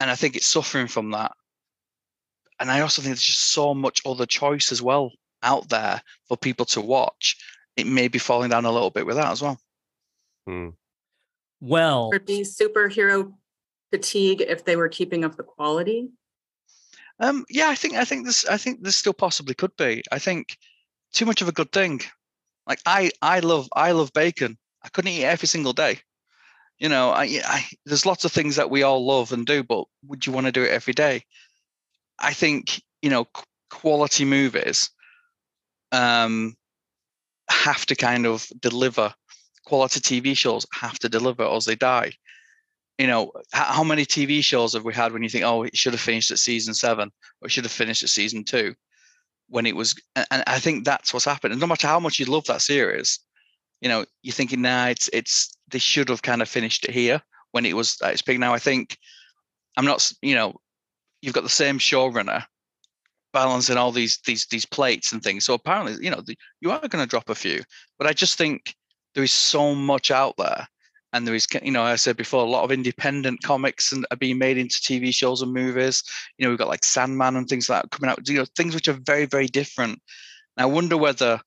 and 0.00 0.10
i 0.10 0.14
think 0.14 0.36
it's 0.36 0.46
suffering 0.46 0.86
from 0.86 1.10
that 1.10 1.32
and 2.60 2.70
i 2.70 2.80
also 2.80 3.02
think 3.02 3.10
there's 3.10 3.22
just 3.22 3.52
so 3.52 3.74
much 3.74 4.00
other 4.06 4.26
choice 4.26 4.72
as 4.72 4.82
well 4.82 5.10
out 5.42 5.68
there 5.68 6.00
for 6.28 6.36
people 6.36 6.66
to 6.66 6.80
watch 6.80 7.36
it 7.76 7.86
may 7.86 8.08
be 8.08 8.18
falling 8.18 8.50
down 8.50 8.64
a 8.64 8.72
little 8.72 8.90
bit 8.90 9.06
with 9.06 9.16
that 9.16 9.32
as 9.32 9.42
well 9.42 9.58
Hmm. 10.46 10.70
Well, 11.60 12.10
Would 12.10 12.26
be 12.26 12.40
superhero 12.40 13.32
fatigue 13.90 14.40
if 14.40 14.64
they 14.64 14.76
were 14.76 14.88
keeping 14.88 15.24
up 15.24 15.36
the 15.36 15.42
quality. 15.42 16.10
Um, 17.20 17.44
yeah, 17.48 17.68
I 17.68 17.74
think 17.74 17.94
I 17.94 18.04
think 18.04 18.26
this 18.26 18.46
I 18.46 18.56
think 18.56 18.82
this 18.82 18.96
still 18.96 19.12
possibly 19.12 19.54
could 19.54 19.76
be. 19.76 20.02
I 20.10 20.18
think 20.18 20.56
too 21.12 21.26
much 21.26 21.42
of 21.42 21.48
a 21.48 21.52
good 21.52 21.70
thing. 21.70 22.00
Like 22.66 22.80
I 22.84 23.12
I 23.20 23.40
love 23.40 23.68
I 23.74 23.92
love 23.92 24.12
bacon. 24.12 24.58
I 24.84 24.88
couldn't 24.88 25.12
eat 25.12 25.24
every 25.24 25.48
single 25.48 25.72
day. 25.72 26.00
You 26.78 26.88
know, 26.88 27.10
I, 27.10 27.40
I 27.44 27.64
there's 27.86 28.06
lots 28.06 28.24
of 28.24 28.32
things 28.32 28.56
that 28.56 28.70
we 28.70 28.82
all 28.82 29.06
love 29.06 29.32
and 29.32 29.46
do, 29.46 29.62
but 29.62 29.84
would 30.06 30.26
you 30.26 30.32
want 30.32 30.46
to 30.46 30.52
do 30.52 30.64
it 30.64 30.70
every 30.70 30.94
day? 30.94 31.24
I 32.18 32.32
think 32.32 32.82
you 33.02 33.10
know 33.10 33.26
quality 33.70 34.24
movies 34.24 34.90
um 35.92 36.56
have 37.50 37.86
to 37.86 37.96
kind 37.96 38.26
of 38.26 38.46
deliver. 38.60 39.14
Quality 39.64 40.00
TV 40.00 40.36
shows 40.36 40.66
have 40.72 40.98
to 40.98 41.08
deliver, 41.08 41.44
or 41.44 41.60
they 41.60 41.76
die 41.76 42.12
you 42.98 43.06
know, 43.06 43.32
how, 43.52 43.82
many 43.82 44.04
TV 44.04 44.44
shows 44.44 44.74
have 44.74 44.84
we 44.84 44.94
had 44.94 45.12
when 45.12 45.22
you 45.22 45.28
think, 45.28 45.44
oh, 45.44 45.62
it 45.64 45.76
should 45.76 45.92
have 45.92 46.00
finished 46.00 46.30
at 46.30 46.38
season 46.38 46.72
seven 46.72 47.10
or 47.40 47.46
it 47.46 47.50
should 47.50 47.64
have 47.64 47.72
finished 47.72 48.02
at 48.02 48.10
season 48.10 48.44
two 48.44 48.74
when 49.48 49.66
it 49.66 49.74
was, 49.74 50.00
and 50.14 50.44
I 50.46 50.60
think 50.60 50.84
that's 50.84 51.12
what's 51.12 51.24
happened. 51.24 51.52
And 51.52 51.60
no 51.60 51.66
matter 51.66 51.86
how 51.86 52.00
much 52.00 52.18
you 52.18 52.26
love 52.26 52.44
that 52.46 52.62
series, 52.62 53.18
you 53.82 53.88
know, 53.88 54.04
you're 54.22 54.32
thinking, 54.32 54.62
nah, 54.62 54.86
it's, 54.86 55.10
it's, 55.12 55.58
they 55.68 55.78
should 55.78 56.08
have 56.08 56.22
kind 56.22 56.40
of 56.40 56.48
finished 56.48 56.84
it 56.84 56.92
here 56.92 57.20
when 57.50 57.66
it 57.66 57.74
was 57.74 58.00
at 58.00 58.12
its 58.12 58.22
peak. 58.22 58.38
Now, 58.38 58.54
I 58.54 58.58
think 58.58 58.96
I'm 59.76 59.84
not, 59.84 60.10
you 60.22 60.36
know, 60.36 60.54
you've 61.20 61.34
got 61.34 61.42
the 61.42 61.50
same 61.50 61.78
showrunner 61.78 62.44
balancing 63.32 63.76
all 63.76 63.90
these, 63.90 64.20
these, 64.24 64.46
these 64.50 64.64
plates 64.64 65.12
and 65.12 65.20
things. 65.20 65.44
So 65.44 65.54
apparently, 65.54 66.02
you 66.02 66.10
know, 66.12 66.22
the, 66.24 66.38
you 66.60 66.70
are 66.70 66.78
going 66.78 67.02
to 67.02 67.10
drop 67.10 67.28
a 67.28 67.34
few, 67.34 67.62
but 67.98 68.06
I 68.06 68.12
just 68.12 68.38
think 68.38 68.74
there 69.16 69.24
is 69.24 69.32
so 69.32 69.74
much 69.74 70.12
out 70.12 70.34
there 70.38 70.68
and 71.12 71.26
there 71.26 71.34
is 71.34 71.46
you 71.62 71.70
know 71.70 71.82
i 71.82 71.94
said 71.94 72.16
before 72.16 72.42
a 72.42 72.48
lot 72.48 72.64
of 72.64 72.72
independent 72.72 73.42
comics 73.42 73.92
and 73.92 74.06
are 74.10 74.16
being 74.16 74.38
made 74.38 74.56
into 74.56 74.76
tv 74.76 75.14
shows 75.14 75.42
and 75.42 75.52
movies 75.52 76.02
you 76.38 76.44
know 76.44 76.48
we've 76.48 76.58
got 76.58 76.68
like 76.68 76.84
sandman 76.84 77.36
and 77.36 77.48
things 77.48 77.68
like 77.68 77.82
that 77.82 77.90
coming 77.90 78.10
out 78.10 78.26
you 78.26 78.38
know 78.38 78.46
things 78.56 78.74
which 78.74 78.88
are 78.88 78.98
very 79.04 79.26
very 79.26 79.46
different 79.46 80.00
and 80.56 80.64
i 80.64 80.64
wonder 80.64 80.96
whether 80.96 81.38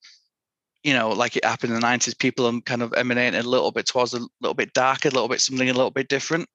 you 0.86 0.94
know 0.94 1.10
like 1.10 1.38
it 1.38 1.46
happened 1.46 1.74
in 1.74 1.80
the 1.80 1.86
90s 1.88 2.18
people 2.20 2.48
are 2.48 2.62
kind 2.62 2.84
of 2.84 2.94
emanating 2.96 3.40
a 3.40 3.44
little 3.44 3.72
bit 3.72 3.88
towards 3.88 4.14
a 4.16 4.22
little 4.42 4.56
bit 4.56 4.74
darker 4.74 5.10
a 5.10 5.14
little 5.14 5.30
bit 5.30 5.42
something 5.42 5.70
a 5.70 5.74
little 5.74 5.92
bit 5.92 6.10
different 6.10 6.50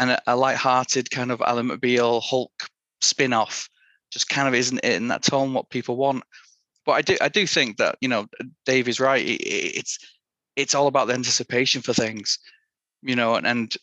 and 0.00 0.10
a, 0.10 0.22
a 0.28 0.36
light-hearted 0.36 1.10
kind 1.10 1.32
of 1.32 1.42
ally 1.42 1.62
mcbeal 1.62 2.22
hulk 2.22 2.52
spin-off 3.02 3.68
just 4.12 4.28
kind 4.30 4.48
of 4.48 4.54
isn't 4.54 4.80
it 4.84 4.94
in 4.94 5.08
that 5.08 5.22
tone 5.22 5.54
what 5.54 5.70
people 5.70 5.96
want 5.96 6.24
but 6.86 6.92
i 6.92 7.02
do 7.02 7.16
i 7.22 7.28
do 7.28 7.46
think 7.46 7.78
that 7.78 7.96
you 8.02 8.08
know 8.08 8.26
dave 8.66 8.88
is 8.88 9.00
right 9.00 9.26
it, 9.26 9.40
it- 9.42 9.76
it's 9.78 9.98
it's 10.56 10.74
all 10.74 10.86
about 10.86 11.06
the 11.08 11.14
anticipation 11.14 11.82
for 11.82 11.92
things, 11.92 12.38
you 13.02 13.16
know. 13.16 13.36
And, 13.36 13.46
and 13.46 13.74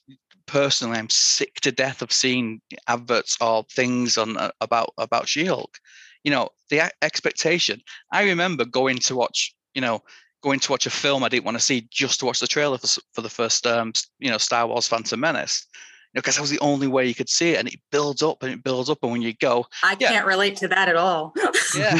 personally, 0.48 0.98
I'm 0.98 1.10
sick 1.10 1.56
to 1.62 1.72
death 1.72 2.02
of 2.02 2.12
seeing 2.12 2.62
adverts 2.88 3.38
or 3.42 3.66
things 3.72 4.18
on 4.18 4.38
uh, 4.38 4.52
about 4.62 4.94
about 4.98 5.28
She-Hulk. 5.28 5.78
You 6.24 6.32
know, 6.32 6.50
the 6.70 6.92
expectation. 7.02 7.82
I 8.12 8.24
remember 8.24 8.66
going 8.66 8.98
to 9.00 9.16
watch, 9.16 9.56
you 9.74 9.82
know, 9.82 10.02
going 10.42 10.60
to 10.60 10.72
watch 10.72 10.86
a 10.86 10.90
film 10.90 11.24
I 11.24 11.30
didn't 11.30 11.46
want 11.46 11.56
to 11.58 11.64
see 11.64 11.88
just 11.90 12.20
to 12.20 12.26
watch 12.26 12.40
the 12.40 12.48
trailer 12.48 12.78
for, 12.78 12.88
for 13.14 13.22
the 13.22 13.30
first, 13.30 13.66
um, 13.66 13.94
you 14.20 14.30
know, 14.30 14.38
Star 14.38 14.68
Wars: 14.68 14.88
Phantom 14.88 15.20
Menace. 15.20 15.66
You 16.14 16.20
know, 16.20 16.22
because 16.22 16.36
that 16.36 16.42
was 16.42 16.52
the 16.52 16.60
only 16.60 16.86
way 16.88 17.08
you 17.08 17.16
could 17.16 17.30
see 17.30 17.52
it, 17.52 17.60
and 17.60 17.68
it 17.68 17.80
builds 17.92 18.22
up 18.22 18.44
and 18.44 18.52
it 18.54 18.64
builds 18.64 18.90
up, 18.90 19.00
and 19.02 19.12
when 19.12 19.22
you 19.24 19.34
go, 19.34 19.66
I 19.84 19.96
Yeah. 20.00 20.10
can't 20.12 20.28
relate 20.28 20.56
to 20.58 20.68
that 20.68 20.88
at 20.88 20.96
all. 20.96 21.34
yeah, 21.76 21.94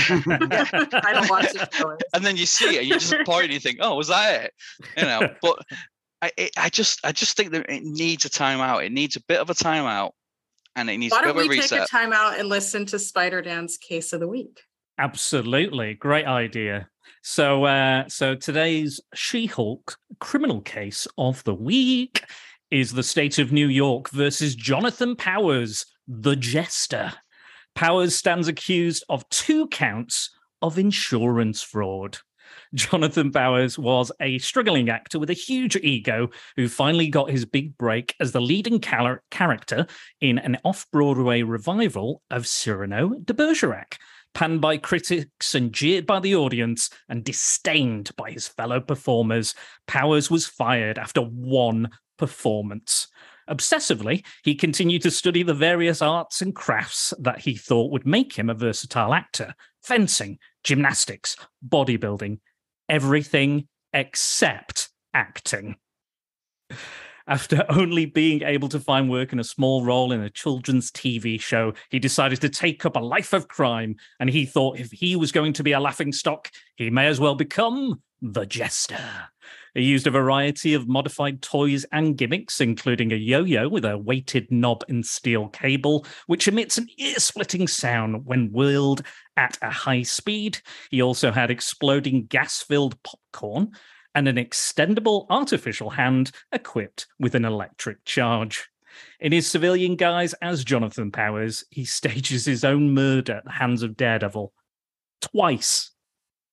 I 1.04 1.14
don't 1.14 1.30
watch 1.30 1.52
the 1.52 1.98
and 2.14 2.24
then 2.24 2.38
you 2.38 2.46
see 2.46 2.76
it, 2.76 2.80
and 2.82 2.88
you 2.88 2.94
just 3.00 3.16
point 3.26 3.46
and 3.46 3.54
you 3.54 3.60
think, 3.60 3.80
"Oh, 3.82 3.96
was 3.96 4.10
that 4.10 4.46
it?" 4.46 4.54
You 4.98 5.06
know. 5.06 5.30
But 5.42 5.60
I, 6.22 6.32
it, 6.38 6.52
I 6.58 6.70
just, 6.70 7.00
I 7.04 7.12
just 7.12 7.36
think 7.36 7.52
that 7.52 7.70
it 7.70 7.84
needs 7.84 8.24
a 8.24 8.30
timeout. 8.30 8.86
It 8.86 8.92
needs 8.94 9.16
a 9.18 9.22
bit 9.28 9.40
of 9.40 9.50
a 9.50 9.54
timeout, 9.54 10.12
and 10.76 10.90
it 10.90 10.98
needs 10.98 11.12
Why 11.12 11.20
a 11.20 11.22
bit 11.24 11.28
don't 11.30 11.38
of 11.40 11.46
a 11.46 11.50
we 11.50 11.56
take 11.56 11.72
reset. 11.72 11.84
a 11.84 11.88
time 11.88 12.14
out 12.14 12.40
and 12.40 12.48
listen 12.50 12.86
to 12.88 13.00
Spider 13.00 13.42
Dan's 13.42 13.78
case 13.78 14.14
of 14.14 14.20
the 14.20 14.28
week? 14.28 14.62
Absolutely, 15.00 15.96
great 15.96 16.26
idea. 16.26 16.88
So, 17.22 17.66
uh, 17.66 18.08
so 18.08 18.36
today's 18.36 19.00
She-Hulk 19.14 19.98
criminal 20.20 20.62
case 20.62 21.08
of 21.18 21.44
the 21.44 21.56
week 21.56 22.24
is 22.72 22.92
the 22.92 23.04
state 23.04 23.40
of 23.40 23.52
New 23.52 23.68
York 23.68 24.10
versus 24.10 24.56
Jonathan 24.56 25.16
Powers, 25.16 25.86
the 26.08 26.36
Jester. 26.36 27.14
Powers 27.76 28.16
stands 28.16 28.48
accused 28.48 29.04
of 29.10 29.28
two 29.30 29.68
counts 29.68 30.30
of 30.62 30.78
insurance 30.78 31.62
fraud. 31.62 32.18
Jonathan 32.74 33.32
Powers 33.32 33.78
was 33.78 34.12
a 34.20 34.40
struggling 34.40 34.90
actor 34.90 35.20
with 35.20 35.30
a 35.30 35.34
huge 35.34 35.76
ego 35.78 36.30
who 36.56 36.68
finally 36.68 37.08
got 37.08 37.30
his 37.30 37.46
big 37.46 37.78
break 37.78 38.16
as 38.20 38.32
the 38.32 38.42
leading 38.42 38.80
cal- 38.80 39.20
character 39.30 39.86
in 40.22 40.40
an 40.40 40.58
off 40.64 40.86
Broadway 40.92 41.44
revival 41.44 42.22
of 42.32 42.48
Cyrano 42.48 43.10
de 43.24 43.34
Bergerac, 43.34 43.98
panned 44.34 44.62
by 44.62 44.78
critics 44.78 45.56
and 45.56 45.74
jeered 45.74 46.06
by 46.06 46.20
the 46.20 46.36
audience 46.36 46.90
and 47.10 47.24
disdained 47.24 48.12
by 48.18 48.32
his 48.32 48.48
fellow 48.48 48.80
performers. 48.80 49.54
Powers 49.88 50.30
was 50.30 50.46
fired 50.46 50.98
after 50.98 51.22
one 51.22 51.90
performance. 52.18 53.08
Obsessively, 53.50 54.26
he 54.44 54.56
continued 54.56 55.02
to 55.02 55.12
study 55.12 55.44
the 55.44 55.54
various 55.54 56.02
arts 56.02 56.42
and 56.42 56.56
crafts 56.56 57.14
that 57.20 57.40
he 57.40 57.56
thought 57.56 57.92
would 57.92 58.06
make 58.06 58.34
him 58.34 58.50
a 58.50 58.54
versatile 58.54 59.14
actor 59.14 59.54
fencing, 59.82 60.40
gymnastics, 60.64 61.36
bodybuilding, 61.68 62.40
everything 62.88 63.68
except 63.92 64.90
acting. 65.14 65.76
After 67.28 67.66
only 67.70 68.06
being 68.06 68.44
able 68.44 68.70
to 68.70 68.80
find 68.80 69.10
work 69.10 69.34
in 69.34 69.40
a 69.40 69.44
small 69.44 69.84
role 69.84 70.12
in 70.12 70.22
a 70.22 70.30
children's 70.30 70.92
TV 70.92 71.40
show, 71.40 71.74
he 71.90 72.00
decided 72.00 72.42
to 72.42 72.50
take 72.50 72.86
up 72.86 72.96
a 72.96 73.00
life 73.00 73.34
of 73.34 73.48
crime. 73.48 73.96
And 74.20 74.30
he 74.30 74.46
thought 74.46 74.80
if 74.80 74.92
he 74.92 75.16
was 75.16 75.32
going 75.32 75.54
to 75.54 75.64
be 75.64 75.72
a 75.72 75.80
laughing 75.80 76.12
stock, 76.12 76.50
he 76.76 76.90
may 76.90 77.08
as 77.08 77.20
well 77.20 77.36
become 77.36 78.02
the 78.22 78.46
jester. 78.46 79.30
He 79.74 79.84
used 79.84 80.06
a 80.06 80.12
variety 80.12 80.76
of 80.76 80.88
modified 80.88 81.42
toys 81.42 81.84
and 81.92 82.16
gimmicks, 82.16 82.62
including 82.62 83.12
a 83.12 83.16
yo 83.16 83.44
yo 83.44 83.68
with 83.68 83.84
a 83.84 83.98
weighted 83.98 84.52
knob 84.52 84.84
and 84.88 85.06
steel 85.06 85.50
cable, 85.50 86.06
which 86.28 86.48
emits 86.48 86.78
an 86.78 86.88
ear 87.00 87.16
splitting 87.16 87.68
sound 87.68 88.26
when 88.26 88.52
whirled 88.52 89.02
at 89.36 89.58
a 89.62 89.72
high 89.72 90.04
speed. 90.04 90.60
He 90.92 91.02
also 91.02 91.32
had 91.32 91.50
exploding 91.50 92.28
gas 92.28 92.62
filled 92.62 93.02
popcorn 93.04 93.72
and 94.16 94.28
an 94.28 94.36
extendable 94.36 95.26
artificial 95.30 95.90
hand 95.90 96.32
equipped 96.52 97.08
with 97.20 97.36
an 97.36 97.46
electric 97.46 98.04
charge. 98.06 98.70
In 99.20 99.32
his 99.32 99.50
civilian 99.50 99.96
guise 99.96 100.34
as 100.42 100.64
Jonathan 100.64 101.12
Powers, 101.12 101.64
he 101.70 101.86
stages 102.00 102.46
his 102.46 102.64
own 102.64 102.94
murder 102.94 103.38
at 103.38 103.46
the 103.46 103.52
hands 103.52 103.84
of 103.84 103.98
Daredevil 103.98 104.54
twice. 105.22 105.92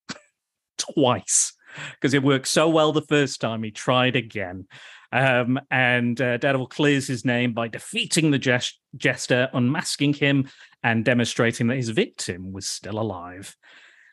twice 0.78 1.52
because 1.94 2.14
it 2.14 2.22
worked 2.22 2.48
so 2.48 2.68
well 2.68 2.92
the 2.92 3.02
first 3.02 3.40
time. 3.40 3.62
He 3.62 3.70
tried 3.70 4.16
again. 4.16 4.66
Um, 5.12 5.58
and 5.70 6.20
uh, 6.20 6.36
Daredevil 6.36 6.68
clears 6.68 7.06
his 7.06 7.24
name 7.24 7.52
by 7.52 7.68
defeating 7.68 8.30
the 8.30 8.38
jest- 8.38 8.80
jester, 8.96 9.48
unmasking 9.52 10.14
him, 10.14 10.48
and 10.82 11.04
demonstrating 11.04 11.66
that 11.68 11.76
his 11.76 11.90
victim 11.90 12.52
was 12.52 12.66
still 12.66 12.98
alive. 12.98 13.56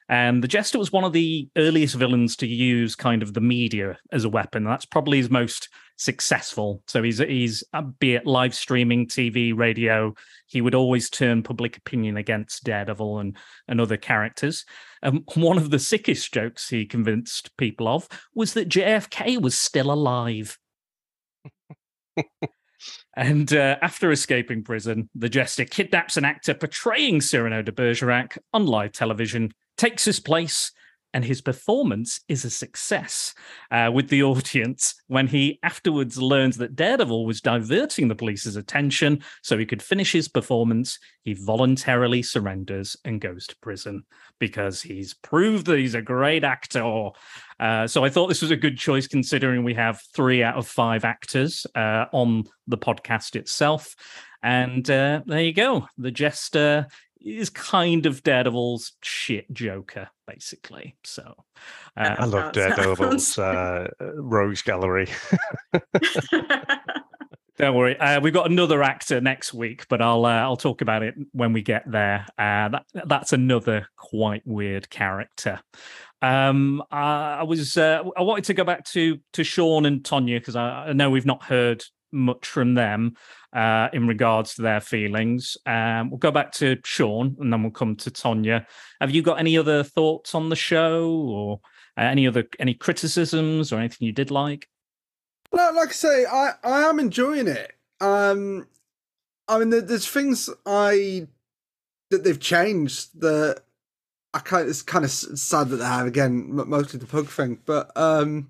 And 0.10 0.42
the 0.42 0.48
Jester 0.48 0.80
was 0.80 0.92
one 0.92 1.04
of 1.04 1.12
the 1.12 1.50
earliest 1.58 1.96
villains 1.96 2.38
to 2.38 2.48
use 2.48 2.96
kind 2.96 3.22
of 3.22 3.34
the 3.34 3.42
media 3.42 3.98
as 4.12 4.24
a 4.24 4.30
weapon. 4.30 4.64
That's 4.64 4.86
probably 4.86 5.18
his 5.18 5.30
most 5.30 5.68
successful. 5.98 6.82
So 6.88 7.04
he's 7.04 7.18
he's 7.18 7.64
uh, 7.74 7.82
be 7.82 8.16
it 8.16 8.26
live 8.26 8.56
streaming, 8.56 9.08
TV, 9.08 9.56
radio, 9.56 10.14
he 10.46 10.62
would 10.62 10.76
always 10.76 11.10
turn 11.10 11.44
public 11.44 11.76
opinion 11.76 12.16
against 12.16 12.64
Daredevil 12.64 13.20
and 13.20 13.38
and 13.68 13.82
other 13.82 13.98
characters. 13.98 14.64
And 15.02 15.24
one 15.36 15.58
of 15.58 15.72
the 15.72 15.80
sickest 15.80 16.34
jokes 16.34 16.70
he 16.70 16.86
convinced 16.86 17.56
people 17.58 17.88
of 17.88 18.08
was 18.34 18.54
that 18.54 18.70
JFK 18.70 19.42
was 19.42 19.58
still 19.58 19.92
alive. 19.92 20.58
and 23.18 23.54
uh, 23.54 23.76
after 23.82 24.10
escaping 24.10 24.64
prison, 24.64 25.10
the 25.14 25.30
Jester 25.30 25.66
kidnaps 25.66 26.16
an 26.16 26.24
actor 26.24 26.54
portraying 26.54 27.20
Cyrano 27.20 27.62
de 27.62 27.74
Bergerac 27.74 28.38
on 28.54 28.66
live 28.66 28.94
television 28.94 29.52
takes 29.78 30.06
his 30.06 30.20
place 30.20 30.72
and 31.14 31.24
his 31.24 31.42
performance 31.42 32.20
is 32.28 32.46
a 32.46 32.50
success 32.50 33.34
uh, 33.72 33.90
with 33.94 34.10
the 34.10 34.22
audience 34.32 34.94
when 35.08 35.28
he 35.28 35.58
afterwards 35.64 36.18
learns 36.18 36.58
that 36.58 36.76
Daredevil 36.76 37.26
was 37.26 37.42
diverting 37.42 38.08
the 38.08 38.16
police's 38.16 38.56
attention 38.56 39.24
so 39.42 39.58
he 39.58 39.66
could 39.66 39.82
finish 39.82 40.12
his 40.12 40.28
performance. 40.28 41.00
He 41.24 41.34
voluntarily 41.34 42.22
surrenders 42.22 42.96
and 43.06 43.22
goes 43.22 43.48
to 43.48 43.58
prison 43.62 44.04
because 44.40 44.82
he's 44.82 45.14
proved 45.14 45.66
that 45.68 45.80
he's 45.80 45.96
a 45.96 46.02
great 46.02 46.44
actor. 46.44 47.10
Uh, 47.60 47.88
so 47.88 48.04
I 48.04 48.10
thought 48.10 48.28
this 48.28 48.42
was 48.42 48.52
a 48.52 48.56
good 48.56 48.78
choice 48.78 49.08
considering 49.08 49.64
we 49.64 49.74
have 49.74 50.02
three 50.14 50.44
out 50.44 50.58
of 50.58 50.68
five 50.68 51.06
actors 51.06 51.66
uh, 51.74 52.06
on 52.12 52.44
the 52.68 52.78
podcast 52.78 53.36
itself. 53.36 53.96
And 54.44 54.88
uh, 54.90 55.22
there 55.26 55.42
you 55.42 55.54
go. 55.54 55.88
The 55.98 56.12
Jester 56.12 56.88
is 57.22 57.50
kind 57.50 58.06
of 58.06 58.24
Daredevil's 58.24 58.94
shit 59.02 59.52
Joker, 59.54 60.10
basically. 60.28 60.96
So 61.04 61.36
uh, 61.96 62.16
I 62.18 62.26
love 62.26 62.54
Daredevil's 62.54 63.38
uh, 63.40 63.88
Rogues 64.00 64.62
Gallery. 64.62 65.08
Don't 67.58 67.76
worry, 67.76 68.00
uh, 68.00 68.22
we've 68.22 68.36
got 68.36 68.52
another 68.52 68.84
actor 68.84 69.20
next 69.20 69.52
week, 69.52 69.88
but 69.90 70.00
I'll 70.00 70.26
uh, 70.26 70.42
I'll 70.42 70.58
talk 70.58 70.82
about 70.82 71.02
it 71.02 71.16
when 71.32 71.54
we 71.54 71.64
get 71.64 71.90
there. 71.90 72.28
Uh, 72.38 72.70
that 72.70 72.86
that's 73.06 73.34
another 73.34 73.88
quite 73.96 74.44
weird 74.46 74.92
character. 74.92 75.60
Um, 76.22 76.84
I 76.92 77.44
was 77.44 77.76
uh, 77.76 78.04
I 78.16 78.22
wanted 78.22 78.46
to 78.46 78.54
go 78.54 78.64
back 78.64 78.86
to 78.90 79.18
to 79.34 79.44
Sean 79.44 79.88
and 79.88 80.04
Tonya 80.04 80.40
because 80.40 80.56
I, 80.56 80.90
I 80.90 80.94
know 80.94 81.10
we've 81.10 81.26
not 81.26 81.44
heard 81.44 81.84
much 82.12 82.48
from 82.48 82.74
them 82.74 83.16
uh, 83.54 83.90
in 83.94 84.08
regards 84.08 84.56
to 84.56 84.62
their 84.62 84.82
feelings. 84.82 85.58
Um, 85.66 86.10
we'll 86.10 86.20
go 86.20 86.32
back 86.32 86.52
to 86.54 86.78
Sean 86.84 87.36
and 87.40 87.52
then 87.52 87.64
we'll 87.64 87.72
come 87.72 87.96
to 87.98 88.12
Tonya. 88.12 88.66
Have 89.02 89.12
you 89.12 89.22
got 89.22 89.40
any 89.40 89.58
other 89.58 89.84
thoughts 89.84 90.36
on 90.36 90.50
the 90.50 90.56
show 90.56 91.10
or 91.12 91.60
uh, 91.98 92.04
any 92.04 92.28
other 92.28 92.48
any 92.60 92.74
criticisms 92.74 93.72
or 93.72 93.80
anything 93.80 94.06
you 94.06 94.14
did 94.14 94.32
like? 94.32 94.68
No, 95.54 95.72
like 95.76 95.90
I 95.90 95.94
say, 95.94 96.26
I 96.26 96.52
I 96.64 96.82
am 96.84 97.00
enjoying 97.00 97.48
it. 97.48 97.74
Um, 98.00 98.68
I 99.48 99.60
mean, 99.60 99.70
there's 99.70 100.08
things 100.08 100.50
I 100.66 101.28
that 102.10 102.24
they've 102.24 102.40
changed 102.40 103.20
that 103.22 103.64
I 104.34 104.40
kind. 104.40 104.70
It's 104.70 104.82
kind 104.82 105.06
of 105.06 105.12
sad 105.12 105.70
that 105.70 105.78
they 105.78 105.86
have 105.86 106.06
again, 106.06 106.48
mostly 106.50 107.00
the 107.00 107.06
pug 107.06 107.28
thing, 107.28 107.60
but 107.66 107.96
um, 107.96 108.50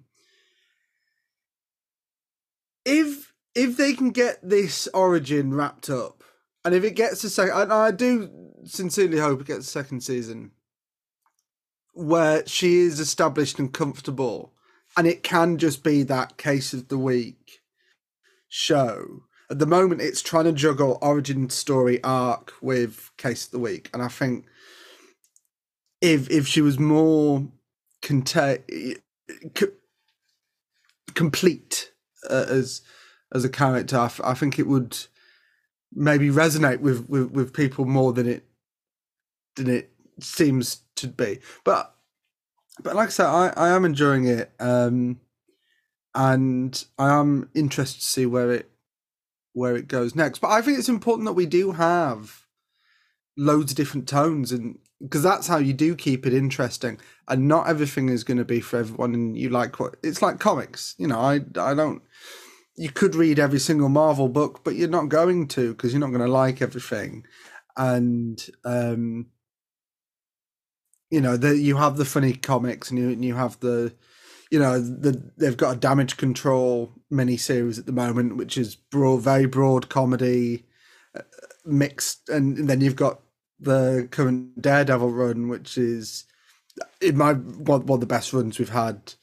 if 2.83 3.26
if 3.57 3.75
they 3.75 3.93
can 3.93 4.11
get 4.11 4.37
this 4.47 4.87
origin 4.93 5.51
wrapped 5.53 5.89
up, 5.89 6.23
and 6.63 6.75
if 6.75 6.83
it 6.83 6.95
gets 6.95 7.23
a 7.23 7.29
second, 7.29 7.71
I, 7.71 7.89
do 7.89 8.29
sincerely 8.65 9.17
hope 9.17 9.41
it 9.41 9.47
gets 9.47 9.65
a 9.65 9.69
second 9.69 10.01
season 10.01 10.51
where 11.93 12.45
she 12.45 12.75
is 12.77 12.99
established 12.99 13.57
and 13.57 13.73
comfortable, 13.73 14.53
and 14.95 15.07
it 15.07 15.23
can 15.23 15.57
just 15.57 15.83
be 15.83 16.03
that 16.03 16.37
case 16.37 16.71
of 16.71 16.89
the 16.89 16.99
week 16.99 17.61
show. 18.47 19.23
At 19.49 19.57
the 19.57 19.65
moment, 19.65 20.01
it's 20.01 20.21
trying 20.21 20.45
to 20.45 20.51
juggle 20.51 20.99
origin 21.01 21.49
story 21.49 22.03
arc 22.03 22.53
with 22.61 23.09
case 23.17 23.45
of 23.45 23.51
the 23.51 23.59
week, 23.59 23.89
and 23.91 24.03
I 24.03 24.07
think 24.07 24.45
if 25.99 26.29
if 26.29 26.45
she 26.45 26.61
was 26.61 26.77
more 26.77 27.47
conta- 28.03 28.61
complete 31.15 31.91
uh, 32.29 32.45
as 32.49 32.81
as 33.33 33.43
a 33.43 33.49
character, 33.49 34.09
I, 34.23 34.33
think 34.33 34.57
it 34.57 34.67
would 34.67 34.97
maybe 35.93 36.29
resonate 36.29 36.79
with, 36.79 37.09
with, 37.09 37.31
with 37.31 37.53
people 37.53 37.85
more 37.85 38.13
than 38.13 38.27
it 38.27 38.43
than 39.55 39.69
it 39.69 39.91
seems 40.19 40.81
to 40.95 41.07
be. 41.07 41.39
But 41.63 41.93
but 42.81 42.95
like 42.95 43.07
I 43.07 43.11
said, 43.11 43.25
I, 43.25 43.53
I 43.57 43.69
am 43.69 43.85
enjoying 43.85 44.27
it, 44.27 44.51
um, 44.59 45.19
and 46.13 46.85
I 46.97 47.09
am 47.09 47.49
interested 47.55 47.99
to 47.99 48.05
see 48.05 48.25
where 48.25 48.51
it 48.51 48.69
where 49.53 49.75
it 49.75 49.87
goes 49.87 50.15
next. 50.15 50.39
But 50.39 50.51
I 50.51 50.61
think 50.61 50.77
it's 50.77 50.89
important 50.89 51.25
that 51.25 51.33
we 51.33 51.47
do 51.47 51.71
have 51.71 52.45
loads 53.35 53.71
of 53.71 53.77
different 53.77 54.07
tones, 54.07 54.51
and 54.51 54.77
because 55.01 55.23
that's 55.23 55.47
how 55.47 55.57
you 55.57 55.73
do 55.73 55.95
keep 55.95 56.25
it 56.25 56.33
interesting. 56.33 56.99
And 57.27 57.47
not 57.47 57.67
everything 57.67 58.09
is 58.09 58.23
going 58.23 58.37
to 58.37 58.45
be 58.45 58.61
for 58.61 58.77
everyone, 58.77 59.13
and 59.15 59.37
you 59.37 59.49
like 59.49 59.79
what 59.79 59.95
it's 60.03 60.21
like 60.21 60.39
comics. 60.39 60.95
You 60.99 61.07
know, 61.07 61.19
I 61.19 61.41
I 61.59 61.73
don't 61.73 62.03
you 62.77 62.89
could 62.91 63.15
read 63.15 63.39
every 63.39 63.59
single 63.59 63.89
Marvel 63.89 64.29
book, 64.29 64.63
but 64.63 64.75
you're 64.75 64.87
not 64.87 65.09
going 65.09 65.47
to 65.49 65.73
because 65.73 65.91
you're 65.91 65.99
not 65.99 66.11
going 66.11 66.21
to 66.21 66.31
like 66.31 66.61
everything. 66.61 67.25
And 67.75 68.43
um, 68.63 69.27
you 71.09 71.21
know, 71.21 71.37
the, 71.37 71.57
you 71.57 71.77
have 71.77 71.97
the 71.97 72.05
funny 72.05 72.33
comics, 72.33 72.89
and 72.89 72.99
you 72.99 73.09
and 73.09 73.25
you 73.25 73.35
have 73.35 73.59
the, 73.59 73.93
you 74.51 74.59
know, 74.59 74.79
the 74.79 75.31
they've 75.37 75.57
got 75.57 75.75
a 75.75 75.79
damage 75.79 76.17
control 76.17 76.93
mini 77.09 77.35
series 77.37 77.79
at 77.79 77.87
the 77.87 77.91
moment, 77.91 78.37
which 78.37 78.57
is 78.57 78.75
broad, 78.75 79.21
very 79.21 79.47
broad 79.47 79.89
comedy, 79.89 80.65
uh, 81.17 81.21
mixed, 81.65 82.29
and, 82.29 82.57
and 82.57 82.69
then 82.69 82.81
you've 82.81 82.95
got 82.95 83.21
the 83.59 84.07
current 84.11 84.61
Daredevil 84.61 85.11
run, 85.11 85.47
which 85.47 85.77
is 85.79 86.25
in 87.01 87.17
my 87.17 87.33
one, 87.33 87.85
one 87.87 87.97
of 87.97 88.01
the 88.01 88.05
best 88.05 88.33
runs 88.33 88.59
we've 88.59 88.69
had 88.69 89.13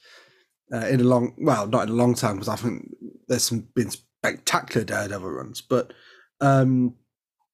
uh, 0.73 0.87
in 0.87 0.99
a 0.99 1.03
long, 1.05 1.33
well, 1.37 1.67
not 1.67 1.83
in 1.83 1.89
a 1.89 1.97
long 1.97 2.15
time 2.15 2.35
because 2.35 2.49
I 2.49 2.55
think 2.55 2.93
there's 3.27 3.43
some 3.43 3.67
been 3.75 3.91
spectacular 3.91 4.85
Daredevil 4.85 5.29
runs, 5.29 5.61
but 5.61 5.93
um, 6.41 6.95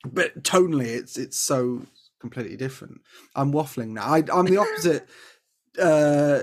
but 0.06 0.42
tonally 0.44 0.88
it's 0.88 1.18
it's 1.18 1.38
so 1.38 1.82
completely 2.20 2.58
different. 2.58 3.02
I'm 3.36 3.52
waffling 3.52 3.90
now. 3.90 4.04
I, 4.06 4.24
I'm 4.34 4.46
the 4.46 4.58
opposite. 4.58 5.08
uh, 5.82 6.42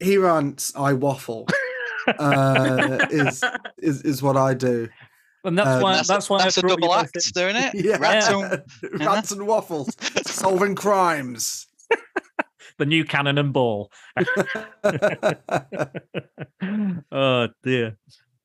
he 0.00 0.16
rants, 0.16 0.72
I 0.76 0.92
waffle. 0.94 1.46
Uh, 2.18 3.06
is 3.10 3.44
is 3.76 4.00
is 4.00 4.22
what 4.22 4.34
I 4.34 4.54
do. 4.54 4.88
And 5.44 5.58
that's 5.58 5.68
Um, 5.68 5.82
why 5.82 5.92
That's, 5.96 6.08
that's 6.08 6.30
why 6.30 6.38
that's 6.42 6.56
I 6.56 6.62
a 6.64 6.68
double 6.70 6.94
act, 6.94 7.14
in. 7.16 7.22
doing 7.34 7.54
it. 7.56 7.74
Yeah, 7.84 7.98
Rants 7.98 8.30
Yeah. 8.30 8.58
and- 8.90 9.00
rants 9.00 9.30
and 9.30 9.46
waffles, 9.46 9.94
solving 10.26 10.74
crimes. 10.74 11.66
the 12.78 12.86
new 12.86 13.04
cannon 13.04 13.36
and 13.36 13.52
ball. 13.52 13.90
oh 17.12 17.48
dear. 17.62 17.96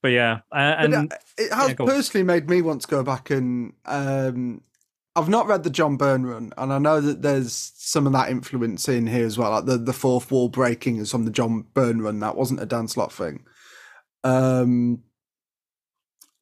But 0.04 0.12
yeah, 0.12 0.42
uh, 0.52 0.86
But, 0.88 0.94
uh, 0.94 1.08
it 1.38 1.54
has 1.54 1.70
yeah, 1.70 1.76
personally 1.76 2.26
made 2.26 2.50
me 2.50 2.62
want 2.62 2.82
to 2.82 2.88
go 2.90 3.04
back 3.04 3.30
and 3.30 3.74
um, 3.86 4.62
I've 5.16 5.30
not 5.30 5.48
read 5.48 5.64
the 5.64 5.70
John 5.70 5.96
Byrne 5.96 6.26
run, 6.26 6.54
and 6.58 6.74
I 6.74 6.78
know 6.78 7.00
that 7.00 7.22
there's 7.22 7.72
some 7.78 8.06
of 8.06 8.14
that 8.14 8.30
influence 8.30 8.90
in 8.90 9.08
here 9.08 9.26
as 9.26 9.38
well. 9.38 9.52
Like 9.52 9.66
the, 9.66 9.78
the 9.78 9.94
fourth 9.94 10.30
wall 10.30 10.50
breaking 10.50 10.98
is 10.98 11.12
from 11.12 11.24
the 11.24 11.32
John 11.32 11.66
Byrne 11.74 12.02
run. 12.02 12.20
That 12.20 12.36
wasn't 12.36 12.62
a 12.62 12.66
Dan 12.66 12.88
Slott 12.90 13.14
thing. 13.14 13.46
Um, 14.26 15.04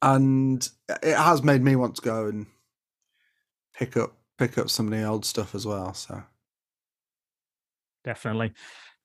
and 0.00 0.68
it 1.02 1.16
has 1.16 1.42
made 1.44 1.62
me 1.62 1.76
want 1.76 1.96
to 1.96 2.02
go 2.02 2.26
and 2.26 2.46
pick 3.74 3.96
up 3.96 4.16
pick 4.38 4.58
up 4.58 4.70
some 4.70 4.86
of 4.86 4.92
the 4.92 5.04
old 5.04 5.24
stuff 5.24 5.54
as 5.54 5.66
well. 5.66 5.94
So 5.94 6.22
definitely. 8.02 8.54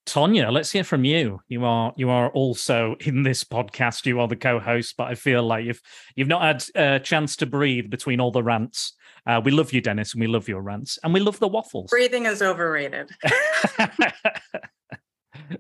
Tonya, 0.08 0.52
let's 0.52 0.72
hear 0.72 0.86
from 0.86 1.04
you. 1.04 1.42
You 1.50 1.66
are 1.66 1.94
you 1.98 2.10
are 2.10 2.30
also 2.30 2.96
in 3.02 3.24
this 3.24 3.44
podcast. 3.44 4.06
You 4.06 4.22
are 4.22 4.28
the 4.28 4.38
co-host, 4.38 4.96
but 4.98 5.08
I 5.08 5.16
feel 5.16 5.44
like 5.44 5.66
you've 5.66 5.82
you've 6.16 6.30
not 6.30 6.42
had 6.42 6.64
a 6.76 7.00
chance 7.00 7.36
to 7.38 7.46
breathe 7.46 7.90
between 7.90 8.22
all 8.22 8.32
the 8.32 8.42
rants. 8.42 8.94
Uh, 9.26 9.42
we 9.44 9.52
love 9.52 9.74
you, 9.74 9.82
Dennis, 9.82 10.14
and 10.14 10.22
we 10.22 10.28
love 10.28 10.48
your 10.48 10.62
rants, 10.62 10.98
and 11.04 11.14
we 11.14 11.20
love 11.20 11.40
the 11.40 11.50
waffles. 11.50 11.90
Breathing 11.90 12.26
is 12.26 12.42
overrated. 12.42 13.10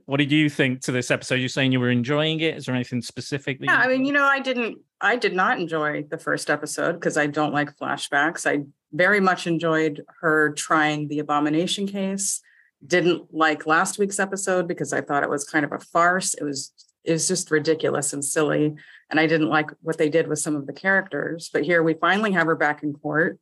what 0.06 0.18
did 0.18 0.32
you 0.32 0.50
think 0.50 0.80
to 0.84 0.93
this 0.93 1.12
episode? 1.12 1.36
You're 1.36 1.50
saying 1.50 1.74
you 1.74 1.82
were 1.82 1.89
enjoying 1.89 2.39
it. 2.39 2.56
Is 2.56 2.66
there 2.66 2.76
anything 2.76 3.02
specific? 3.02 3.60
That 3.60 3.66
Yeah, 3.66 3.80
I 3.80 3.89
mean, 3.89 4.06
you 4.06 4.14
know, 4.14 4.24
I 4.24 4.39
didn't, 4.39 4.78
I 5.02 5.18
did 5.18 5.36
not 5.36 5.60
enjoy 5.60 6.04
the 6.04 6.18
first 6.18 6.50
episode 6.50 6.93
because 6.93 7.18
I 7.18 7.28
don't 7.28 7.54
like 7.54 7.76
flashbacks. 7.76 8.50
I 8.50 8.64
very 8.93 9.20
much 9.20 9.45
enjoyed 9.45 10.06
her 10.22 10.54
trying 10.54 11.10
the 11.10 11.20
abomination 11.20 11.86
case. 11.86 12.41
Didn't 12.86 13.34
like 13.34 13.66
last 13.66 13.98
week's 13.98 14.20
episode 14.20 14.68
because 14.68 14.94
I 14.94 15.02
thought 15.02 15.24
it 15.24 15.30
was 15.30 15.44
kind 15.50 15.66
of 15.66 15.72
a 15.72 15.80
farce. 15.80 16.34
It 16.36 16.44
was, 16.44 16.72
it 17.04 17.12
was 17.12 17.28
just 17.28 17.50
ridiculous 17.50 18.14
and 18.14 18.24
silly. 18.24 18.76
And 19.10 19.20
I 19.20 19.26
didn't 19.26 19.50
like 19.50 19.72
what 19.82 19.98
they 19.98 20.10
did 20.10 20.28
with 20.28 20.40
some 20.40 20.56
of 20.56 20.68
the 20.68 20.74
characters. 20.74 21.50
But 21.52 21.64
here 21.64 21.82
we 21.82 21.96
finally 21.96 22.32
have 22.34 22.48
her 22.48 22.56
back 22.56 22.84
in 22.84 22.94
court. 22.94 23.40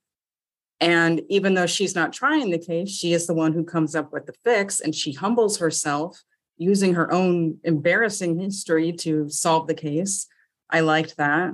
And 0.80 1.22
even 1.30 1.54
though 1.54 1.66
she's 1.66 1.96
not 1.96 2.14
trying 2.14 2.50
the 2.50 2.60
case, 2.60 2.90
she 2.90 3.14
is 3.14 3.28
the 3.28 3.34
one 3.34 3.54
who 3.54 3.64
comes 3.64 3.96
up 3.96 4.12
with 4.14 4.26
the 4.26 4.34
fix 4.44 4.80
and 4.80 4.94
she 4.94 5.14
humbles 5.14 5.58
herself 5.58 6.22
using 6.58 6.94
her 6.96 7.12
own 7.12 7.58
embarrassing 7.64 8.40
history 8.40 8.94
to 8.94 9.30
solve 9.30 9.68
the 9.68 9.74
case. 9.74 10.28
I 10.70 10.82
liked 10.82 11.18
that. 11.18 11.54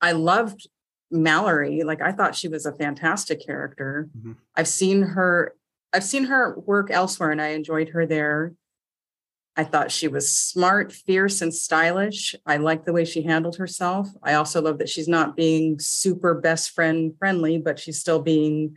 I 0.00 0.12
loved 0.12 0.68
Mallory. 1.10 1.82
Like 1.82 2.00
I 2.00 2.12
thought 2.12 2.36
she 2.36 2.48
was 2.48 2.66
a 2.66 2.72
fantastic 2.72 3.44
character. 3.44 4.08
Mhm. 4.16 4.36
I've 4.56 4.68
seen 4.68 5.02
her 5.02 5.54
I've 5.92 6.04
seen 6.04 6.24
her 6.24 6.58
work 6.58 6.90
elsewhere 6.90 7.30
and 7.30 7.42
I 7.42 7.48
enjoyed 7.48 7.90
her 7.90 8.06
there. 8.06 8.54
I 9.56 9.64
thought 9.64 9.90
she 9.90 10.08
was 10.08 10.34
smart, 10.34 10.92
fierce, 10.92 11.42
and 11.42 11.52
stylish. 11.52 12.34
I 12.46 12.56
like 12.56 12.84
the 12.84 12.92
way 12.92 13.04
she 13.04 13.22
handled 13.22 13.56
herself. 13.56 14.08
I 14.22 14.34
also 14.34 14.62
love 14.62 14.78
that 14.78 14.88
she's 14.88 15.08
not 15.08 15.36
being 15.36 15.78
super 15.80 16.34
best 16.34 16.70
friend 16.70 17.12
friendly, 17.18 17.58
but 17.58 17.78
she's 17.78 18.00
still 18.00 18.22
being 18.22 18.76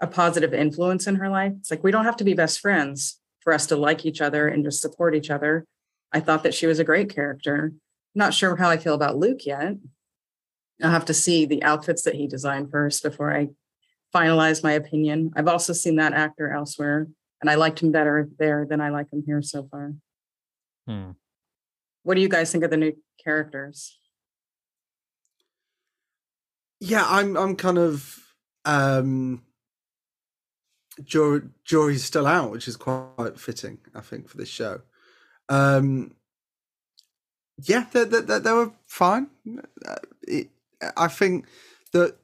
a 0.00 0.06
positive 0.06 0.52
influence 0.52 1.06
in 1.06 1.16
her 1.16 1.28
life. 1.28 1.52
It's 1.60 1.70
like 1.70 1.84
we 1.84 1.90
don't 1.90 2.06
have 2.06 2.16
to 2.16 2.24
be 2.24 2.34
best 2.34 2.60
friends 2.60 3.20
for 3.40 3.52
us 3.52 3.66
to 3.66 3.76
like 3.76 4.04
each 4.04 4.20
other 4.20 4.48
and 4.48 4.64
just 4.64 4.80
support 4.80 5.14
each 5.14 5.30
other. 5.30 5.66
I 6.12 6.20
thought 6.20 6.42
that 6.42 6.54
she 6.54 6.66
was 6.66 6.78
a 6.78 6.84
great 6.84 7.14
character. 7.14 7.72
Not 8.14 8.34
sure 8.34 8.56
how 8.56 8.70
I 8.70 8.78
feel 8.78 8.94
about 8.94 9.18
Luke 9.18 9.44
yet. 9.44 9.74
I'll 10.82 10.90
have 10.90 11.04
to 11.06 11.14
see 11.14 11.46
the 11.46 11.62
outfits 11.62 12.02
that 12.02 12.14
he 12.14 12.26
designed 12.26 12.70
first 12.70 13.02
before 13.02 13.34
I 13.34 13.50
finalize 14.16 14.62
my 14.62 14.72
opinion. 14.72 15.30
I've 15.36 15.48
also 15.48 15.72
seen 15.72 15.96
that 15.96 16.12
actor 16.12 16.52
elsewhere, 16.52 17.06
and 17.40 17.50
I 17.50 17.56
liked 17.56 17.82
him 17.82 17.92
better 17.92 18.28
there 18.38 18.66
than 18.68 18.80
I 18.80 18.90
like 18.90 19.12
him 19.12 19.22
here 19.26 19.42
so 19.42 19.68
far. 19.70 19.92
Hmm. 20.86 21.10
What 22.02 22.14
do 22.14 22.20
you 22.20 22.28
guys 22.28 22.50
think 22.50 22.64
of 22.64 22.70
the 22.70 22.76
new 22.76 22.92
characters? 23.22 23.98
yeah, 26.80 27.04
I'm 27.06 27.36
I'm 27.36 27.56
kind 27.56 27.78
of 27.78 28.18
um, 28.64 29.42
jury 31.02 31.42
jury's 31.64 32.04
still 32.04 32.26
out, 32.26 32.50
which 32.50 32.68
is 32.68 32.76
quite 32.76 33.38
fitting, 33.38 33.78
I 33.94 34.00
think, 34.00 34.28
for 34.28 34.36
this 34.36 34.48
show. 34.48 34.82
Um, 35.48 36.14
yeah, 37.62 37.86
they, 37.92 38.04
they, 38.04 38.20
they, 38.20 38.38
they 38.40 38.52
were 38.52 38.72
fine. 38.86 39.28
Uh, 39.86 39.96
It, 40.22 40.50
I 40.96 41.08
think 41.08 41.46
that 41.92 42.16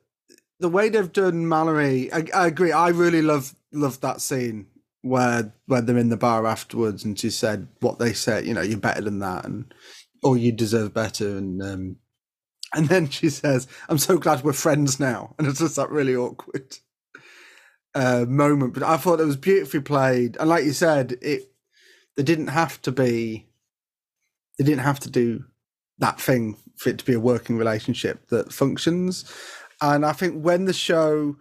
the 0.63 0.69
way 0.69 0.89
they've 0.89 1.13
done 1.13 1.49
Mallory, 1.49 2.11
I, 2.13 2.25
I 2.33 2.47
agree. 2.47 2.73
I 2.73 2.89
really 2.89 3.21
love 3.21 3.55
love 3.73 4.01
that 4.01 4.21
scene 4.21 4.67
where 5.03 5.53
where 5.67 5.81
they're 5.81 5.99
in 5.99 6.09
the 6.09 6.17
bar 6.17 6.47
afterwards, 6.47 7.05
and 7.05 7.19
she 7.19 7.31
said 7.31 7.67
what 7.81 7.99
they 7.99 8.13
said. 8.13 8.47
You 8.47 8.55
know, 8.55 8.63
you're 8.63 8.79
better 8.79 9.03
than 9.03 9.19
that, 9.19 9.45
and 9.45 9.75
or 10.23 10.39
you 10.39 10.53
deserve 10.53 10.95
better, 10.95 11.37
and 11.37 11.61
um, 11.61 11.97
and 12.73 12.89
then 12.89 13.09
she 13.09 13.29
says, 13.29 13.67
"I'm 13.89 13.99
so 13.99 14.19
glad 14.19 14.45
we're 14.45 14.53
friends 14.53 15.01
now," 15.01 15.35
and 15.39 15.49
it's 15.49 15.59
just 15.59 15.77
that 15.77 15.91
really 15.91 16.15
awkward 16.15 16.79
uh, 17.97 18.25
moment. 18.29 18.75
But 18.75 18.85
I 18.85 18.97
thought 18.97 19.21
it 19.21 19.27
was 19.27 19.37
beautifully 19.37 19.81
played, 19.81 20.37
and 20.39 20.49
like 20.49 20.65
you 20.65 20.73
said, 20.73 21.19
it 21.21 21.51
they 22.17 22.23
didn't 22.23 22.49
have 22.49 22.81
to 22.83 22.93
be, 22.93 23.49
they 24.59 24.65
didn't 24.65 24.85
have 24.85 25.01
to 25.01 25.11
do 25.11 25.45
that 25.99 26.21
thing 26.21 26.57
for 26.77 26.91
it 26.91 26.99
to 26.99 27.05
be 27.05 27.15
a 27.15 27.21
working 27.21 27.57
relationship 27.57 28.29
that 28.29 28.53
functions. 28.53 29.25
And 29.83 30.07
I 30.07 30.13
think 30.13 30.41
when 30.41 30.65
the 30.65 30.73
show 30.73 31.37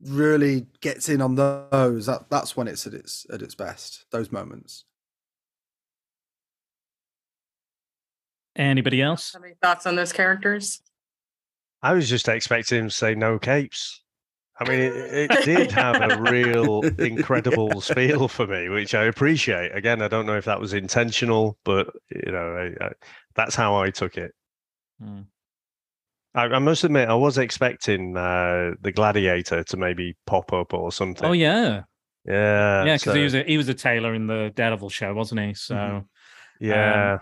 really 0.00 0.66
gets 0.80 1.10
in 1.10 1.20
on 1.20 1.34
those, 1.34 2.06
that, 2.06 2.30
that's 2.30 2.56
when 2.56 2.66
it's 2.66 2.86
at 2.86 2.94
its 2.94 3.26
at 3.30 3.42
its 3.42 3.54
best. 3.54 4.06
Those 4.10 4.32
moments. 4.32 4.84
Anybody 8.56 9.02
else? 9.02 9.34
Any 9.36 9.54
thoughts 9.62 9.86
on 9.86 9.94
those 9.94 10.12
characters? 10.12 10.80
I 11.82 11.92
was 11.92 12.08
just 12.08 12.28
expecting 12.28 12.78
him 12.78 12.88
to 12.88 12.94
say 12.94 13.14
no 13.14 13.38
capes. 13.38 14.02
I 14.58 14.68
mean, 14.68 14.80
it, 14.80 14.94
it 15.30 15.30
did 15.44 15.72
have 15.72 16.00
a 16.00 16.22
real 16.22 16.82
incredible 16.98 17.80
spiel 17.82 18.28
for 18.28 18.46
me, 18.46 18.70
which 18.70 18.94
I 18.94 19.04
appreciate. 19.04 19.74
Again, 19.74 20.00
I 20.00 20.08
don't 20.08 20.26
know 20.26 20.36
if 20.36 20.46
that 20.46 20.60
was 20.60 20.72
intentional, 20.72 21.58
but 21.64 21.90
you 22.10 22.32
know, 22.32 22.72
I, 22.80 22.84
I, 22.84 22.92
that's 23.34 23.54
how 23.54 23.76
I 23.76 23.90
took 23.90 24.16
it. 24.16 24.32
Hmm. 25.02 25.22
I, 26.34 26.44
I 26.44 26.58
must 26.58 26.84
admit, 26.84 27.08
I 27.08 27.14
was 27.14 27.38
expecting 27.38 28.16
uh, 28.16 28.72
the 28.80 28.92
gladiator 28.92 29.62
to 29.64 29.76
maybe 29.76 30.16
pop 30.26 30.52
up 30.52 30.72
or 30.72 30.90
something. 30.90 31.28
Oh 31.28 31.32
yeah, 31.32 31.82
yeah, 32.24 32.84
yeah, 32.84 32.96
because 32.96 33.14
he 33.14 33.22
was 33.22 33.34
a, 33.34 33.42
he 33.42 33.56
was 33.56 33.68
a 33.68 33.74
tailor 33.74 34.14
in 34.14 34.26
the 34.26 34.52
Daredevil 34.54 34.90
show, 34.90 35.12
wasn't 35.14 35.40
he? 35.40 35.54
So. 35.54 35.74
Mhm. 35.74 36.04
yeah. 36.60 37.18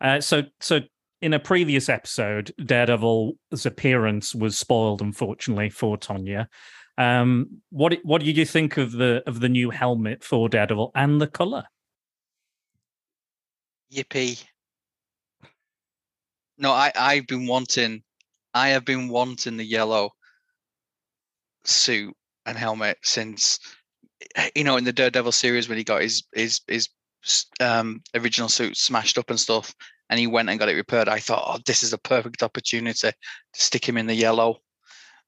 Uh, 0.00 0.20
so, 0.20 0.42
so 0.60 0.80
in 1.22 1.32
a 1.34 1.38
previous 1.38 1.88
episode, 1.88 2.52
Daredevil's 2.64 3.64
appearance 3.64 4.34
was 4.34 4.58
spoiled, 4.58 5.00
unfortunately, 5.00 5.70
for 5.70 5.96
Tonya. 5.96 6.46
Um, 6.98 7.62
what 7.70 7.98
what 8.04 8.22
did 8.22 8.36
you 8.36 8.46
think 8.46 8.76
of 8.76 8.92
the 8.92 9.22
of 9.26 9.40
the 9.40 9.48
new 9.48 9.70
helmet 9.70 10.24
for 10.24 10.48
Daredevil 10.48 10.92
and 10.94 11.20
the 11.20 11.26
color? 11.26 11.64
Yippee. 13.92 14.42
No, 16.58 16.72
I, 16.72 16.90
I've 16.94 17.26
been 17.26 17.46
wanting 17.46 18.02
I 18.56 18.68
have 18.68 18.86
been 18.86 19.08
wanting 19.08 19.58
the 19.58 19.64
yellow 19.64 20.12
suit 21.66 22.14
and 22.46 22.56
helmet 22.56 22.96
since 23.02 23.58
eh, 24.34 24.48
you 24.54 24.64
know 24.64 24.78
in 24.78 24.84
the 24.84 24.94
Daredevil 24.94 25.32
series 25.32 25.68
when 25.68 25.76
he 25.76 25.84
got 25.84 26.00
his 26.00 26.22
his 26.34 26.62
his 26.66 26.88
um 27.60 28.00
original 28.14 28.48
suit 28.48 28.78
smashed 28.78 29.18
up 29.18 29.28
and 29.28 29.38
stuff 29.38 29.74
and 30.08 30.18
he 30.18 30.26
went 30.26 30.48
and 30.48 30.58
got 30.58 30.70
it 30.70 30.74
repaired. 30.74 31.06
I 31.08 31.18
thought, 31.18 31.44
oh, 31.46 31.60
this 31.66 31.82
is 31.82 31.92
a 31.92 31.98
perfect 31.98 32.42
opportunity 32.42 32.98
to 33.00 33.12
stick 33.52 33.86
him 33.86 33.98
in 33.98 34.06
the 34.06 34.14
yellow. 34.14 34.56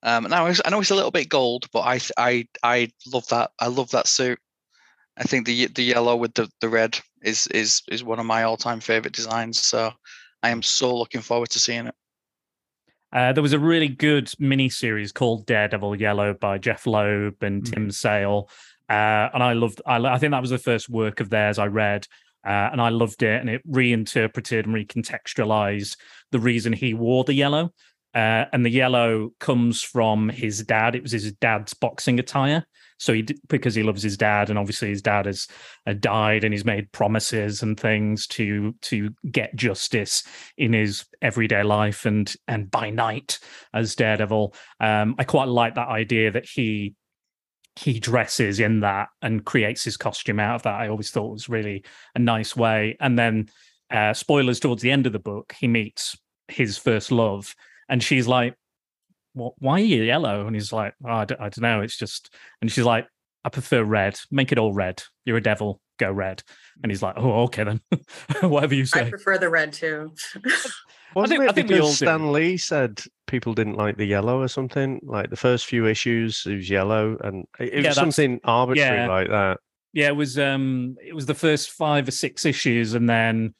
Um, 0.02 0.24
now 0.24 0.46
I 0.46 0.70
know 0.70 0.80
it's 0.80 0.90
a 0.90 0.94
little 0.94 1.10
bit 1.10 1.28
gold, 1.28 1.66
but 1.70 1.80
I 1.80 2.00
I 2.16 2.48
I 2.62 2.90
love 3.12 3.26
that. 3.28 3.50
I 3.60 3.66
love 3.66 3.90
that 3.90 4.06
suit. 4.06 4.38
I 5.18 5.24
think 5.24 5.44
the 5.44 5.66
the 5.66 5.84
yellow 5.84 6.16
with 6.16 6.32
the, 6.32 6.48
the 6.62 6.70
red 6.70 6.98
is 7.22 7.46
is 7.48 7.82
is 7.90 8.02
one 8.02 8.20
of 8.20 8.26
my 8.26 8.44
all 8.44 8.56
time 8.56 8.80
favorite 8.80 9.12
designs. 9.12 9.60
So 9.60 9.92
I 10.42 10.48
am 10.48 10.62
so 10.62 10.96
looking 10.96 11.20
forward 11.20 11.50
to 11.50 11.58
seeing 11.58 11.88
it. 11.88 11.94
Uh, 13.12 13.32
there 13.32 13.42
was 13.42 13.52
a 13.52 13.58
really 13.58 13.88
good 13.88 14.30
mini 14.38 14.68
series 14.68 15.12
called 15.12 15.46
Daredevil 15.46 15.96
Yellow 16.00 16.34
by 16.34 16.58
Jeph 16.58 16.86
Loeb 16.86 17.42
and 17.42 17.62
Mm. 17.62 17.72
Tim 17.72 17.90
Sale, 17.90 18.50
uh, 18.90 19.28
and 19.32 19.42
I 19.42 19.54
loved. 19.54 19.80
I, 19.86 19.96
I 19.96 20.18
think 20.18 20.32
that 20.32 20.40
was 20.40 20.50
the 20.50 20.58
first 20.58 20.88
work 20.88 21.20
of 21.20 21.30
theirs 21.30 21.58
I 21.58 21.66
read, 21.66 22.06
uh, 22.46 22.68
and 22.72 22.80
I 22.80 22.90
loved 22.90 23.22
it. 23.22 23.40
And 23.40 23.48
it 23.48 23.62
reinterpreted 23.66 24.66
and 24.66 24.74
recontextualized 24.74 25.96
the 26.32 26.38
reason 26.38 26.72
he 26.72 26.94
wore 26.94 27.24
the 27.24 27.34
yellow. 27.34 27.72
Uh, 28.14 28.44
and 28.52 28.64
the 28.64 28.70
yellow 28.70 29.30
comes 29.38 29.82
from 29.82 30.28
his 30.28 30.62
dad. 30.64 30.94
It 30.94 31.02
was 31.02 31.12
his 31.12 31.32
dad's 31.32 31.74
boxing 31.74 32.18
attire. 32.18 32.66
So 32.98 33.12
he 33.12 33.26
because 33.48 33.74
he 33.74 33.82
loves 33.82 34.02
his 34.02 34.16
dad, 34.16 34.50
and 34.50 34.58
obviously 34.58 34.88
his 34.88 35.02
dad 35.02 35.26
has 35.26 35.46
uh, 35.86 35.94
died, 35.94 36.44
and 36.44 36.52
he's 36.52 36.64
made 36.64 36.92
promises 36.92 37.62
and 37.62 37.78
things 37.78 38.26
to 38.28 38.74
to 38.82 39.10
get 39.30 39.56
justice 39.56 40.24
in 40.56 40.72
his 40.72 41.06
everyday 41.22 41.62
life 41.62 42.06
and 42.06 42.32
and 42.46 42.70
by 42.70 42.90
night 42.90 43.38
as 43.72 43.94
Daredevil. 43.94 44.54
Um, 44.80 45.14
I 45.18 45.24
quite 45.24 45.48
like 45.48 45.76
that 45.76 45.88
idea 45.88 46.30
that 46.32 46.46
he 46.46 46.94
he 47.78 48.00
dresses 48.00 48.58
in 48.58 48.80
that 48.80 49.08
and 49.22 49.44
creates 49.44 49.84
his 49.84 49.96
costume 49.96 50.40
out 50.40 50.56
of 50.56 50.62
that. 50.64 50.80
I 50.80 50.88
always 50.88 51.10
thought 51.10 51.32
was 51.32 51.48
really 51.48 51.84
a 52.14 52.18
nice 52.18 52.56
way. 52.56 52.96
And 52.98 53.16
then, 53.16 53.48
uh, 53.90 54.14
spoilers 54.14 54.58
towards 54.58 54.82
the 54.82 54.90
end 54.90 55.06
of 55.06 55.12
the 55.12 55.20
book, 55.20 55.54
he 55.58 55.68
meets 55.68 56.18
his 56.48 56.76
first 56.76 57.12
love, 57.12 57.54
and 57.88 58.02
she's 58.02 58.26
like, 58.26 58.54
"Why 59.38 59.74
are 59.80 59.84
you 59.84 60.02
yellow?" 60.02 60.46
And 60.46 60.54
he's 60.54 60.72
like, 60.72 60.94
oh, 61.04 61.08
I, 61.10 61.24
don't, 61.24 61.40
I 61.40 61.44
don't 61.48 61.60
know. 61.62 61.80
It's 61.80 61.96
just," 61.96 62.34
and 62.60 62.70
she's 62.70 62.84
like, 62.84 63.06
"I 63.44 63.48
prefer 63.48 63.82
red. 63.84 64.18
Make 64.30 64.52
it 64.52 64.58
all 64.58 64.72
red. 64.72 65.02
You're 65.24 65.36
a 65.38 65.42
devil. 65.42 65.80
Go 65.98 66.12
red." 66.12 66.42
And 66.82 66.92
he's 66.92 67.02
like, 67.02 67.14
"Oh, 67.16 67.42
okay 67.44 67.64
then. 67.64 67.80
Whatever 68.50 68.74
you 68.74 68.84
say." 68.86 69.06
I 69.06 69.10
prefer 69.10 69.38
the 69.38 69.48
red 69.50 69.72
too. 69.72 70.12
Wasn't 71.14 71.38
think- 71.38 71.44
it 71.44 71.50
I 71.50 71.52
think 71.54 71.68
we 71.70 71.76
all 71.80 71.86
because 71.86 71.98
do. 71.98 72.04
Stan 72.06 72.32
Lee 72.32 72.56
said 72.56 73.00
people 73.26 73.54
didn't 73.54 73.74
like 73.76 73.96
the 73.96 74.04
yellow 74.04 74.40
or 74.42 74.48
something? 74.48 75.00
Like 75.02 75.30
the 75.30 75.36
first 75.36 75.66
few 75.66 75.86
issues, 75.86 76.44
it 76.46 76.56
was 76.56 76.70
yellow, 76.70 77.16
and 77.24 77.46
it, 77.58 77.72
it 77.74 77.82
Yeah, 77.82 77.88
was 77.90 77.96
something 77.96 78.40
arbitrary 78.44 78.98
yeah. 78.98 79.08
like 79.08 79.28
that. 79.28 79.58
Yeah, 79.94 80.08
it 80.08 80.16
was 80.16 80.38
um 80.38 80.96
it 81.04 81.14
was 81.14 81.26
the 81.26 81.34
first 81.34 81.70
five 81.70 82.06
or 82.06 82.10
six 82.12 82.44
issues, 82.44 82.94
and 82.94 83.08
then 83.08 83.54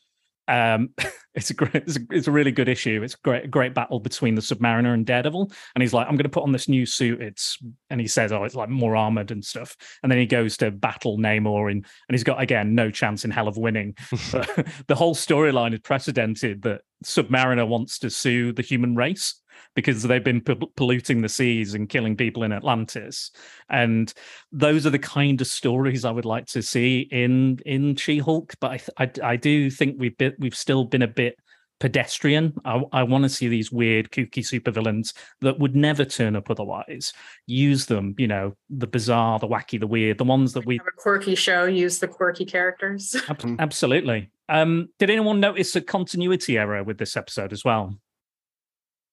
um 0.49 0.91
it's 1.35 1.51
a 1.51 1.55
great 1.55 1.75
it's 1.75 1.97
a, 1.97 2.01
it's 2.11 2.27
a 2.27 2.33
really 2.33 2.51
good 2.51 2.69
issue. 2.69 3.03
It's 3.03 3.15
a 3.15 3.19
great 3.23 3.51
great 3.51 3.75
battle 3.75 4.01
between 4.01 4.35
the 4.35 4.41
Submariner 4.41 4.93
and 4.93 5.07
Daredevil, 5.07 5.53
and 5.75 5.83
he's 5.83 5.95
like, 5.95 6.09
I'm 6.09 6.17
gonna 6.17 6.29
put 6.29 6.43
on 6.43 6.53
this 6.53 6.69
new 6.69 6.85
suit. 6.87 7.23
It's 7.23 7.59
and 7.91 8.01
he 8.01 8.07
says, 8.07 8.33
Oh, 8.33 8.45
it's 8.45 8.55
like 8.55 8.69
more 8.69 8.97
armored 8.97 9.31
and 9.31 9.45
stuff. 9.45 9.77
And 10.03 10.11
then 10.11 10.19
he 10.19 10.27
goes 10.27 10.57
to 10.59 10.71
battle 10.71 11.19
Namor 11.19 11.71
and 11.71 11.85
and 12.09 12.15
he's 12.15 12.25
got 12.25 12.41
again 12.41 12.75
no 12.75 12.91
chance 12.91 13.25
in 13.25 13.31
hell 13.31 13.49
of 13.49 13.57
winning. 13.57 13.95
But 14.33 14.67
the 14.89 14.95
whole 14.95 15.15
storyline 15.15 15.73
is 15.73 15.81
precedented 15.81 16.63
that 16.63 16.83
Submariner 17.05 17.67
wants 17.67 17.99
to 18.01 18.11
sue 18.11 18.53
the 18.53 18.63
human 18.63 18.95
race 18.97 19.41
because 19.75 20.03
they've 20.03 20.25
been 20.25 20.41
pol- 20.41 20.71
polluting 20.77 21.23
the 21.23 21.29
seas 21.29 21.75
and 21.75 21.89
killing 21.89 22.17
people 22.17 22.43
in 22.43 22.53
Atlantis. 22.53 23.31
And 23.69 24.13
those 24.53 24.87
are 24.87 24.91
the 24.91 24.99
kind 24.99 25.41
of 25.41 25.47
stories 25.47 26.05
I 26.05 26.11
would 26.11 26.25
like 26.25 26.47
to 26.47 26.63
see 26.63 27.09
in 27.11 27.59
in 27.67 27.97
She-Hulk. 27.97 28.55
But 28.61 28.71
I 28.71 28.77
th- 29.09 29.21
I, 29.23 29.33
I 29.33 29.37
do 29.37 29.71
think 29.71 29.97
we've 29.99 30.17
been, 30.17 30.35
we've 30.39 30.57
still 30.57 30.85
been 30.85 31.03
a 31.03 31.09
bit 31.09 31.37
pedestrian. 31.81 32.53
I, 32.65 32.83
I 32.93 33.03
want 33.05 33.23
to 33.23 33.29
see 33.29 33.47
these 33.47 33.71
weird, 33.71 34.11
kooky 34.11 34.41
supervillains 34.43 35.13
that 35.43 35.61
would 35.61 35.77
never 35.77 36.05
turn 36.05 36.35
up 36.35 36.51
otherwise. 36.51 37.13
Use 37.47 37.87
them, 37.87 38.17
you 38.19 38.27
know, 38.27 38.57
the 38.69 38.89
bizarre, 38.89 39.39
the 39.39 39.47
wacky, 39.47 39.79
the 39.79 39.87
weird, 39.87 40.19
the 40.19 40.25
ones 40.25 40.55
that 40.55 40.67
we 40.67 40.79
Have 40.79 40.89
a 40.89 41.01
quirky 41.01 41.37
show, 41.37 41.67
use 41.67 42.01
the 42.01 42.09
quirky 42.09 42.45
characters. 42.45 43.15
Ab- 43.29 43.39
Mm. 43.39 43.61
absolutely. 43.61 44.31
Um, 44.49 44.89
did 44.99 45.09
anyone 45.09 45.39
notice 45.39 45.77
a 45.77 45.81
continuity 45.81 46.59
error 46.59 46.83
with 46.83 46.99
this 46.99 47.17
episode 47.17 47.53
as 47.53 47.65
well? 47.65 47.95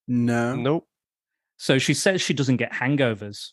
No. 0.08 0.54
Nope. 0.56 0.86
So 1.56 1.78
she 1.78 1.94
says 1.94 2.20
she 2.22 2.34
doesn't 2.34 2.56
get 2.58 2.72
hangovers. 2.72 3.52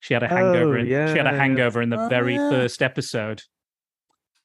She 0.00 0.14
had 0.14 0.22
a 0.22 0.26
Oh, 0.32 0.36
hangover. 0.36 0.78
in, 0.78 0.86
she 0.86 1.16
had 1.18 1.26
a 1.26 1.36
hangover 1.36 1.82
in 1.82 1.90
the 1.90 2.00
Oh, 2.00 2.08
very 2.08 2.34
yeah. 2.36 2.50
first 2.50 2.80
episode. 2.82 3.42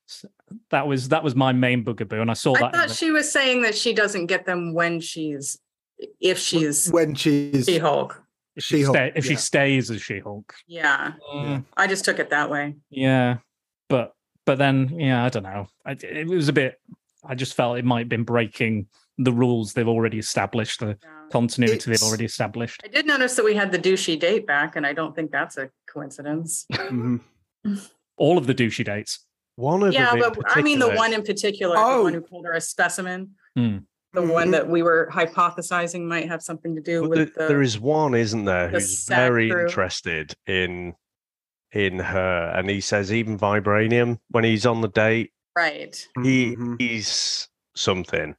S- 0.10 0.26
That 0.70 0.88
was 0.88 1.10
that 1.10 1.24
was 1.24 1.36
my 1.36 1.54
main 1.54 1.84
bugaboo, 1.84 2.20
and 2.20 2.30
I 2.32 2.34
saw 2.34 2.56
I 2.56 2.60
that. 2.62 2.66
in 2.66 2.72
thought 2.80 2.88
the- 2.90 2.94
she 2.96 3.12
was 3.12 3.32
saying 3.32 3.62
that 3.62 3.76
she 3.76 3.94
doesn't 3.94 4.26
get 4.26 4.46
them 4.46 4.74
when 4.74 5.00
she's, 5.00 5.60
if 6.20 6.38
she's 6.40 6.90
when 6.90 7.14
she's 7.16 7.66
She 7.66 7.78
Hulk. 7.78 8.22
if 8.56 8.64
she, 8.66 8.78
She-Hulk, 8.78 8.96
stay, 8.96 9.12
if 9.16 9.26
she 9.26 9.36
stays 9.36 9.90
as 9.92 10.02
She-Hulk. 10.02 10.54
Yeah, 10.68 11.14
Mm, 11.34 11.66
I 11.78 11.88
just 11.88 12.04
took 12.04 12.20
it 12.20 12.32
that 12.32 12.50
way. 12.50 12.76
yeah, 12.90 13.38
but 13.88 14.14
but 14.46 14.58
then 14.58 15.00
yeah, 15.00 15.24
I 15.24 15.30
don't 15.30 15.44
know. 15.44 15.68
I, 15.86 15.92
it 15.92 16.28
was 16.28 16.50
a 16.50 16.54
bit. 16.54 16.82
I 17.24 17.36
just 17.36 17.54
felt 17.54 17.78
it 17.78 17.86
might 17.86 18.00
have 18.00 18.10
been 18.10 18.24
breaking 18.24 18.88
the 19.24 19.32
rules 19.32 19.74
they've 19.74 19.88
already 19.88 20.18
established, 20.20 20.80
the 20.80 20.98
Yeah. 21.04 21.10
continuity 21.32 21.90
they've 21.92 22.02
already 22.04 22.26
established. 22.26 22.82
I 22.84 22.88
did 22.88 23.06
notice 23.06 23.36
that 23.36 23.46
we 23.46 23.54
had 23.56 23.72
the 23.72 23.80
douchey 23.80 24.20
date 24.20 24.46
back, 24.48 24.76
and 24.76 24.86
I 24.86 24.94
don't 24.94 25.16
think 25.16 25.32
that's 25.32 25.58
a 25.58 25.70
coincidence. 25.88 26.66
Mhm. 26.72 27.22
All 28.18 28.38
of 28.38 28.48
the 28.48 28.56
douchey 28.56 28.84
dates. 28.86 29.26
One 29.56 29.84
of 29.84 29.94
yeah, 29.94 30.12
them. 30.12 30.24
in 30.24 30.34
but 30.34 30.58
I 30.58 30.62
mean 30.62 30.80
the 30.80 30.90
one 30.90 31.14
in 31.14 31.24
particular, 31.24 31.76
the 31.76 31.82
Oh. 31.84 32.04
one 32.04 32.14
who 32.14 32.22
called 32.22 32.46
her 32.46 32.54
a 32.54 32.62
specimen, 32.62 33.36
Hmm. 33.56 33.78
the 34.14 34.22
one 34.24 34.48
Mhm. 34.48 34.52
that 34.52 34.70
we 34.70 34.82
were 34.82 35.10
hypothesizing 35.12 36.02
might 36.08 36.28
have 36.28 36.42
something 36.42 36.76
to 36.76 36.82
do 36.82 37.02
But 37.02 37.10
with 37.10 37.18
there- 37.36 37.48
the. 37.48 37.54
there 37.54 37.62
is 37.62 37.80
one, 37.80 38.16
isn't 38.16 38.46
there, 38.46 38.68
the 38.68 38.80
who's 38.80 39.06
very 39.06 39.50
crew. 39.50 39.62
interested 39.66 40.34
in 40.48 40.96
in 41.74 42.00
her, 42.00 42.52
and 42.54 42.70
he 42.70 42.82
says 42.82 43.14
even 43.14 43.38
vibranium 43.40 44.20
when 44.30 44.44
he's 44.44 44.66
on 44.66 44.82
the 44.82 44.90
date, 44.90 45.32
right. 45.56 46.06
he 46.22 46.54
Mhm. 46.58 46.76
he's 46.82 47.48
something. 47.78 48.36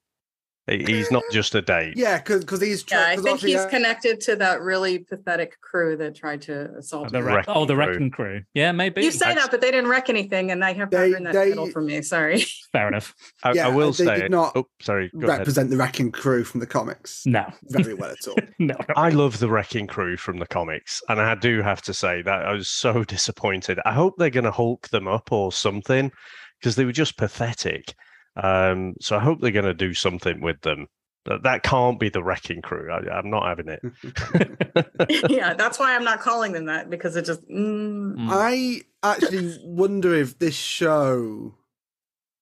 He- 0.69 0.85
He's 0.85 1.11
not 1.11 1.25
just 1.33 1.57
a 1.57 1.61
date. 1.63 1.95
Yeah, 1.97 2.19
because 2.19 2.61
he's 2.61 2.85
Yeah, 2.89 3.01
I 3.09 3.15
'cause 3.17 3.25
think 3.25 3.41
he's 3.41 3.57
uh, 3.57 3.69
connected 3.69 4.21
to 4.23 4.37
that 4.37 4.61
really 4.61 5.01
pathetic 5.01 5.61
crew 5.61 5.97
that 5.97 6.15
tried 6.15 6.43
to 6.43 6.71
assault 6.79 7.11
The 7.11 7.19
her. 7.19 7.25
wreck- 7.25 7.45
oh, 7.49 7.65
the 7.65 7.75
Wrecking 7.75 7.93
wrecking 7.95 8.11
crew. 8.13 8.43
Yeah, 8.55 8.71
maybe. 8.71 9.03
You 9.03 9.11
say 9.11 9.35
that, 9.35 9.51
but 9.51 9.61
they 9.61 9.73
didn't 9.73 9.91
wreck 9.91 10.09
anything, 10.09 10.53
and 10.53 10.65
I 10.65 10.73
have 10.75 10.93
not 10.93 10.99
They- 11.01 11.15
earned 11.15 11.27
that 11.27 11.33
they- 11.35 11.49
title 11.49 11.69
for 11.71 11.83
me. 11.83 12.01
Sorry. 12.03 12.45
Fair 12.73 12.87
enough. 12.87 13.13
I, 13.43 13.53
Yeah, 13.55 13.67
I 13.67 13.71
will 13.71 13.91
they 13.91 14.05
say. 14.05 14.21
did 14.21 14.31
not 14.31 14.53
oh, 14.55 14.69
sorry. 14.81 15.11
Go 15.19 15.27
ahead. 15.27 15.39
represent 15.41 15.71
the 15.71 15.77
wrecking 15.77 16.13
crew 16.13 16.45
from 16.45 16.61
the 16.61 16.67
comics 16.67 17.27
No, 17.27 17.45
very 17.65 17.95
well 17.95 18.13
at 18.13 18.29
all. 18.29 18.37
no. 18.61 18.77
I 18.95 19.07
really. 19.09 19.17
love 19.17 19.41
the 19.41 19.49
Wrecking 19.51 19.89
Crew 19.89 20.17
from 20.17 20.39
the 20.39 20.47
comics, 20.47 21.03
and 21.09 21.21
I 21.21 21.35
do 21.35 21.61
have 21.63 21.83
to 21.83 21.93
say 21.95 22.23
that 22.23 22.45
I 22.47 22.53
was 22.53 22.69
so 22.69 23.03
disappointed. 23.17 23.81
I 23.85 23.93
hope 23.93 24.15
they're 24.17 24.31
going 24.31 24.45
to 24.45 24.53
Hulk 24.53 24.89
them 24.91 25.09
up 25.09 25.33
or 25.33 25.51
something 25.51 26.13
because 26.61 26.77
they 26.77 26.85
were 26.85 26.93
just 26.93 27.17
pathetic. 27.19 27.95
Um, 28.37 28.95
so 29.01 29.17
I 29.17 29.21
hope 29.21 29.41
they're 29.41 29.51
going 29.51 29.65
to 29.65 29.75
do 29.75 29.95
something 29.95 30.41
with 30.41 30.61
them. 30.63 30.89
That, 31.27 31.45
that 31.45 31.63
can't 31.63 32.01
be 32.01 32.09
the 32.09 32.23
Wrecking 32.23 32.63
Crew. 32.63 32.91
I, 32.91 33.09
I'm 33.17 33.31
not 33.31 33.47
having 33.47 33.69
it. 33.69 35.31
yeah, 35.31 35.55
that's 35.55 35.79
why 35.79 35.95
I'm 35.95 36.03
not 36.05 36.21
calling 36.21 36.53
them 36.53 36.65
that 36.67 36.91
because 36.91 37.15
it 37.17 37.25
just. 37.27 37.49
Mm, 37.49 37.93
Mm. 38.13 38.29
I 38.31 38.83
actually 39.03 39.59
wonder 39.65 40.15
if 40.15 40.39
this 40.39 40.55
show 40.55 41.55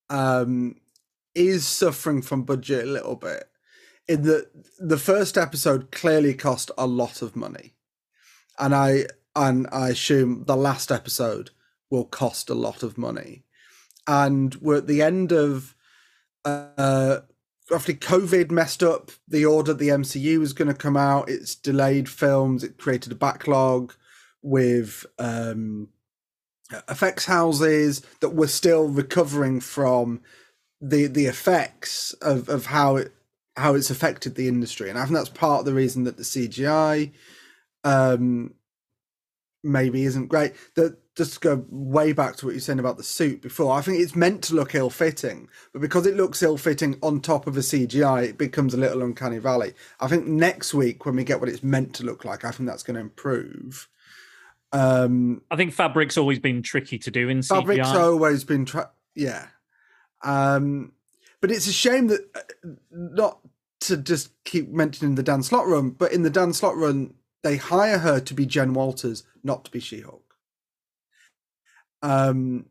um 0.09 0.74
is 1.34 1.66
suffering 1.66 2.22
from 2.22 2.43
budget 2.43 2.84
a 2.84 2.91
little 2.91 3.16
bit. 3.16 3.45
In 4.09 4.22
that 4.22 4.49
the 4.78 4.99
first 4.99 5.38
episode 5.38 5.93
clearly 5.93 6.34
cost 6.34 6.70
a 6.76 6.86
lot 6.86 7.22
of 7.22 7.36
money. 7.36 7.74
And 8.59 8.74
I 8.74 9.05
and 9.36 9.68
I 9.70 9.91
assume 9.91 10.45
the 10.47 10.57
last 10.57 10.91
episode 10.91 11.51
will 11.91 12.05
cost 12.05 12.51
a 12.51 12.55
lot 12.55 12.82
of 12.82 12.99
money. 12.99 13.45
And 14.07 14.55
we're 14.57 14.78
at 14.78 14.86
the 14.88 15.03
end 15.03 15.32
of 15.32 15.76
uh 16.45 17.20
roughly 17.70 17.95
COVID 17.95 18.51
messed 18.51 18.82
up 18.82 19.11
the 19.28 19.45
order 19.45 19.72
the 19.72 19.88
MCU 19.88 20.38
was 20.38 20.53
going 20.53 20.68
to 20.68 20.74
come 20.74 20.97
out. 20.97 21.30
It's 21.30 21.55
delayed 21.55 22.09
films. 22.09 22.64
It 22.64 22.78
created 22.78 23.12
a 23.12 23.16
backlog 23.16 23.95
with 24.43 25.07
um, 25.18 25.88
effects 26.88 27.26
houses 27.26 28.03
that 28.20 28.30
were 28.30 28.49
still 28.49 28.88
recovering 28.88 29.61
from 29.61 30.20
the 30.80 31.07
the 31.07 31.26
effects 31.26 32.12
of, 32.14 32.49
of 32.49 32.66
how 32.66 32.97
it 32.97 33.12
how 33.57 33.74
it's 33.74 33.91
affected 33.91 34.34
the 34.34 34.49
industry, 34.49 34.88
and 34.88 34.99
I 34.99 35.03
think 35.03 35.14
that's 35.14 35.28
part 35.28 35.61
of 35.61 35.66
the 35.66 35.74
reason 35.74 36.05
that 36.05 36.16
the 36.16 36.22
CGI 36.22 37.12
um, 37.84 38.55
maybe 39.62 40.05
isn't 40.05 40.28
great. 40.28 40.55
That 40.76 40.97
just 41.21 41.35
to 41.35 41.41
go 41.41 41.66
way 41.68 42.14
back 42.14 42.35
to 42.35 42.47
what 42.47 42.53
you 42.53 42.57
were 42.57 42.61
saying 42.61 42.79
about 42.79 42.97
the 42.97 43.03
suit 43.03 43.43
before, 43.43 43.77
I 43.77 43.83
think 43.83 44.01
it's 44.01 44.16
meant 44.16 44.43
to 44.45 44.55
look 44.55 44.75
ill 44.75 44.89
fitting, 44.89 45.51
but 45.71 45.83
because 45.83 46.07
it 46.07 46.16
looks 46.16 46.43
ill 46.43 46.57
fitting 46.57 46.99
on 47.03 47.21
top 47.21 47.47
of 47.47 47.59
a 47.59 47.61
CGI, 47.61 48.25
it 48.25 48.39
becomes 48.39 48.73
a 48.73 48.79
little 48.79 49.03
uncanny 49.03 49.37
valley. 49.37 49.75
I 50.01 50.09
think 50.09 50.27
next 50.27 50.73
week 50.73 51.05
when 51.05 51.16
we 51.16 51.25
get 51.25 51.39
what 51.39 51.51
it's 51.51 51.62
meant 51.62 51.93
to 51.97 52.05
look 52.05 52.25
like, 52.25 52.43
I 52.47 52.53
think 52.53 52.66
that's 52.66 52.83
going 52.83 52.95
to 52.95 53.03
improve. 53.03 53.87
Um, 54.73 55.43
I 55.51 55.57
think 55.57 55.75
fabric's 55.75 56.16
always 56.16 56.39
been 56.39 56.62
tricky 56.62 56.99
to 57.01 57.11
do 57.11 57.29
in 57.29 57.41
CGI. 57.41 57.49
Fabric's 57.49 57.89
always 57.89 58.45
been, 58.45 58.64
tra- 58.64 58.91
yeah. 59.14 59.49
Um, 60.25 60.93
but 61.43 61.51
it's 61.51 61.66
a 61.66 61.73
shame 61.73 62.07
that 62.07 62.31
uh, 62.35 62.71
not 62.91 63.41
to 63.81 63.99
just 63.99 64.33
keep 64.45 64.71
mentioning 64.71 65.16
the 65.16 65.23
Dan 65.23 65.43
Slott 65.43 65.66
run, 65.66 65.91
but 65.91 66.12
in 66.12 66.23
the 66.23 66.31
Dan 66.31 66.55
Slott 66.55 66.79
run, 66.79 67.12
they 67.43 67.59
hire 67.59 67.99
her 67.99 68.21
to 68.21 68.33
be 68.33 68.47
Jen 68.47 68.73
Walters, 68.73 69.25
not 69.45 69.66
to 69.66 69.71
be 69.71 69.81
She 69.81 70.01
Hulk. 70.01 70.20
Um, 72.03 72.66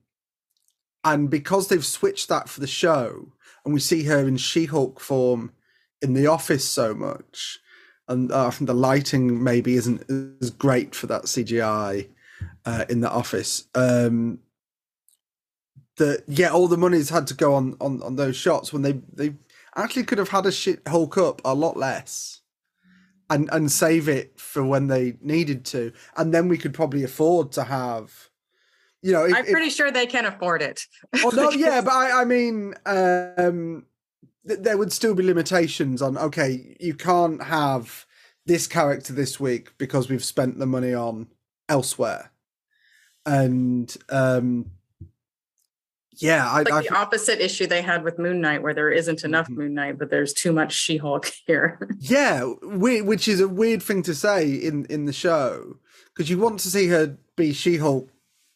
and 1.04 1.30
because 1.30 1.68
they've 1.68 1.86
switched 1.86 2.30
that 2.30 2.50
for 2.50 2.60
the 2.60 2.68
show, 2.68 3.32
and 3.64 3.74
we 3.74 3.80
see 3.80 4.04
her 4.04 4.28
in 4.28 4.38
She 4.38 4.66
Hulk 4.66 5.00
form 5.00 5.52
in 6.02 6.14
the 6.14 6.28
office 6.28 6.66
so 6.66 6.94
much, 6.94 7.60
and 8.08 8.32
uh, 8.32 8.52
the 8.60 8.74
lighting 8.74 9.44
maybe 9.44 9.76
isn't 9.76 10.04
as 10.42 10.50
great 10.50 10.96
for 10.96 11.08
that 11.08 11.24
CGI 11.24 12.08
uh, 12.66 12.86
in 12.90 13.02
the 13.02 13.10
office. 13.10 13.66
Um, 13.76 14.40
that 15.98 16.24
yeah, 16.28 16.50
all 16.50 16.68
the 16.68 16.78
money's 16.78 17.10
had 17.10 17.28
to 17.28 17.34
go 17.34 17.54
on 17.54 17.76
on 17.80 18.02
on 18.02 18.16
those 18.16 18.36
shots 18.36 18.74
when 18.74 18.82
they 18.82 18.94
they 19.14 19.36
actually 19.76 20.04
could 20.04 20.18
have 20.18 20.30
had 20.30 20.46
a 20.46 20.52
shit 20.52 20.82
Hulk 20.88 21.18
up 21.18 21.42
a 21.46 21.54
lot 21.54 21.78
less, 21.78 22.42
and 23.30 23.50
and 23.52 23.72
save 23.72 24.10
it 24.10 24.40
for 24.40 24.66
when 24.66 24.88
they 24.88 25.18
needed 25.22 25.66
to, 25.66 25.94
and 26.18 26.34
then 26.34 26.48
we 26.48 26.58
could 26.58 26.74
probably 26.74 27.04
afford 27.04 27.52
to 27.54 27.66
have, 27.66 28.29
you 29.02 29.12
know, 29.12 29.26
if, 29.26 29.34
I'm 29.36 29.46
pretty 29.46 29.70
sure 29.70 29.92
they 29.92 30.06
can 30.06 30.26
afford 30.26 30.62
it. 30.62 30.82
if, 31.14 31.26
oh 31.26 31.30
no, 31.30 31.52
yeah, 31.52 31.82
but 31.86 31.94
I, 31.94 32.22
I 32.22 32.26
mean, 32.26 32.74
um, 32.86 33.86
th- 34.48 34.60
there 34.60 34.78
would 34.78 34.92
still 34.92 35.16
be 35.16 35.24
limitations 35.24 36.02
on. 36.02 36.18
Okay, 36.18 36.76
you 36.80 36.94
can't 36.94 37.42
have 37.44 38.06
this 38.46 38.68
character 38.68 39.14
this 39.14 39.40
week 39.40 39.78
because 39.78 40.10
we've 40.10 40.24
spent 40.24 40.60
the 40.60 40.66
money 40.66 40.94
on 40.94 41.28
elsewhere, 41.70 42.32
and 43.26 43.96
um 44.10 44.72
yeah, 46.22 46.50
I, 46.52 46.64
like 46.64 46.74
I 46.74 46.82
the 46.82 46.96
opposite 46.96 47.40
issue 47.40 47.66
they 47.66 47.82
had 47.82 48.04
with 48.04 48.20
Moon 48.20 48.42
Knight, 48.42 48.62
where 48.62 48.74
there 48.74 48.92
isn't 48.92 49.24
enough 49.24 49.48
Mhm. 49.48 49.56
Moon 49.58 49.74
Knight, 49.74 49.98
but 49.98 50.10
there's 50.10 50.34
too 50.34 50.52
much 50.52 50.74
She 50.74 50.98
Hulk 50.98 51.32
here. 51.48 51.90
yeah, 52.00 52.52
we, 52.62 53.02
which 53.02 53.28
is 53.30 53.40
a 53.40 53.48
weird 53.48 53.82
thing 53.82 54.04
to 54.04 54.14
say 54.14 54.50
in 54.50 54.86
in 54.86 55.06
the 55.06 55.14
show 55.14 55.78
because 56.14 56.30
you 56.30 56.38
want 56.38 56.60
to 56.62 56.70
see 56.70 56.88
her 56.88 57.18
be 57.38 57.54
She-Hulk 57.54 58.10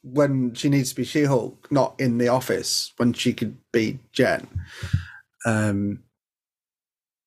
when 0.04 0.54
she 0.54 0.70
needs 0.70 0.90
to 0.90 0.96
be 0.96 1.04
She-Hulk, 1.04 1.72
not 1.72 1.96
in 2.00 2.18
the 2.18 2.28
office 2.28 2.94
when 2.98 3.14
she 3.14 3.34
could 3.34 3.58
be 3.72 4.00
Jen. 4.12 4.48
Um, 5.46 6.04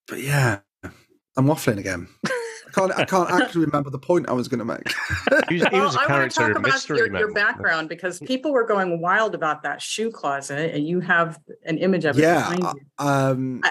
but 0.07 0.21
yeah, 0.21 0.61
I'm 1.37 1.47
waffling 1.47 1.79
again. 1.79 2.09
I 2.25 2.71
can't. 2.73 2.99
I 2.99 3.05
can't 3.05 3.31
actually 3.31 3.65
remember 3.65 3.89
the 3.89 3.99
point 3.99 4.29
I 4.29 4.33
was 4.33 4.49
going 4.49 4.59
to 4.59 4.65
make. 4.65 4.93
He 5.49 5.55
was, 5.55 5.69
he 5.69 5.81
was 5.81 5.95
a 5.95 6.01
I 6.01 6.07
want 6.11 6.33
to 6.33 6.39
talk 6.39 6.57
about 6.57 6.89
your, 6.89 7.17
your 7.17 7.33
background 7.33 7.89
because 7.89 8.19
people 8.19 8.53
were 8.53 8.67
going 8.67 9.01
wild 9.01 9.35
about 9.35 9.63
that 9.63 9.81
shoe 9.81 10.11
closet, 10.11 10.75
and 10.75 10.85
you 10.87 10.99
have 11.01 11.39
an 11.65 11.79
image 11.79 12.05
of 12.05 12.19
it 12.19 12.23
yeah, 12.23 12.41
behind 12.51 12.65
uh, 12.65 12.75
you. 12.75 13.07
um, 13.07 13.63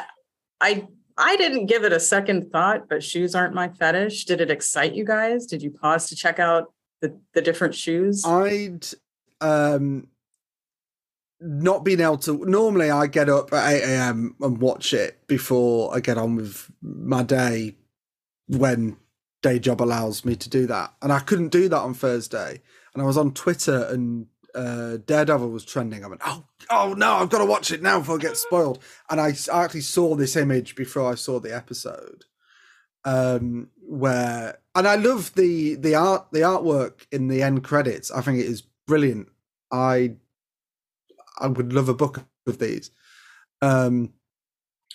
I 0.61 0.87
I 1.17 1.35
didn't 1.35 1.65
give 1.65 1.83
it 1.83 1.91
a 1.91 1.99
second 1.99 2.51
thought, 2.51 2.87
but 2.87 3.03
shoes 3.03 3.35
aren't 3.35 3.53
my 3.53 3.67
fetish. 3.67 4.25
Did 4.25 4.39
it 4.39 4.49
excite 4.49 4.95
you 4.95 5.03
guys? 5.03 5.45
Did 5.45 5.61
you 5.61 5.71
pause 5.71 6.07
to 6.09 6.15
check 6.15 6.39
out 6.39 6.73
the 7.01 7.19
the 7.33 7.41
different 7.41 7.75
shoes? 7.75 8.25
I'd 8.25 8.85
um 9.41 10.07
not 11.39 11.83
been 11.83 12.01
able 12.01 12.17
to 12.17 12.45
normally 12.45 12.89
I 12.89 13.07
get 13.07 13.29
up 13.29 13.51
at 13.53 13.73
8 13.73 13.83
a.m. 13.83 14.35
and 14.41 14.59
watch 14.59 14.93
it 14.93 15.27
before 15.27 15.95
I 15.95 15.99
get 15.99 16.17
on 16.17 16.35
with 16.35 16.71
my 16.81 17.23
day 17.23 17.75
when 18.47 18.97
day 19.41 19.59
job 19.59 19.81
allows 19.81 20.25
me 20.25 20.35
to 20.35 20.49
do 20.49 20.65
that. 20.67 20.93
And 21.01 21.11
I 21.11 21.19
couldn't 21.19 21.49
do 21.49 21.69
that 21.69 21.77
on 21.77 21.93
Thursday. 21.93 22.61
And 22.93 23.03
I 23.03 23.05
was 23.05 23.17
on 23.17 23.33
Twitter 23.33 23.85
and 23.89 24.27
uh 24.55 24.97
Daredevil 25.05 25.49
was 25.49 25.65
trending. 25.65 26.03
I 26.03 26.07
went, 26.07 26.21
oh, 26.25 26.45
oh 26.69 26.93
no, 26.93 27.15
I've 27.15 27.29
got 27.29 27.39
to 27.39 27.45
watch 27.45 27.71
it 27.71 27.81
now 27.81 27.99
before 27.99 28.15
I 28.15 28.19
get 28.19 28.37
spoiled. 28.37 28.81
And 29.09 29.19
I 29.19 29.33
actually 29.51 29.81
saw 29.81 30.15
this 30.15 30.35
image 30.35 30.75
before 30.75 31.11
I 31.11 31.15
saw 31.15 31.39
the 31.39 31.55
episode. 31.55 32.25
Um, 33.03 33.69
where 33.87 34.59
and 34.73 34.87
I 34.87 34.95
love 34.95 35.33
the 35.35 35.75
the 35.75 35.95
art 35.95 36.27
the 36.31 36.41
artwork 36.41 37.05
in 37.11 37.27
the 37.27 37.41
end 37.41 37.63
credits. 37.63 38.11
I 38.11 38.21
think 38.21 38.39
it 38.39 38.45
is 38.45 38.63
brilliant. 38.85 39.29
I 39.71 40.15
I 41.39 41.47
would 41.47 41.73
love 41.73 41.89
a 41.89 41.93
book 41.93 42.25
of 42.47 42.59
these. 42.59 42.91
Um, 43.61 44.13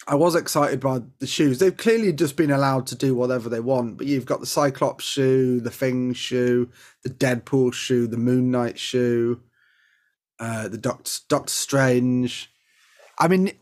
I 0.07 0.15
was 0.15 0.35
excited 0.35 0.81
by 0.81 1.03
the 1.19 1.27
shoes. 1.27 1.59
They've 1.59 1.77
clearly 1.77 2.13
just 2.13 2.37
been 2.37 2.51
allowed 2.51 2.87
to 2.89 2.95
do 2.95 3.15
whatever 3.15 3.49
they 3.49 3.61
want, 3.61 3.99
but 3.99 4.07
you've 4.07 4.25
got 4.25 4.41
the 4.41 4.47
Cyclops 4.47 5.05
shoe, 5.05 5.61
the 5.61 5.71
Thing 5.71 6.15
shoe, 6.15 6.71
the 7.03 7.11
Deadpool 7.11 7.75
shoe, 7.75 8.07
the 8.07 8.17
Moon 8.17 8.51
Knight 8.51 8.79
shoe, 8.79 9.41
uh, 10.39 10.69
the 10.69 10.79
Doctor 10.79 11.13
Doctor 11.29 11.53
Strange. 11.53 12.51
I 13.19 13.29
mean, 13.29 13.53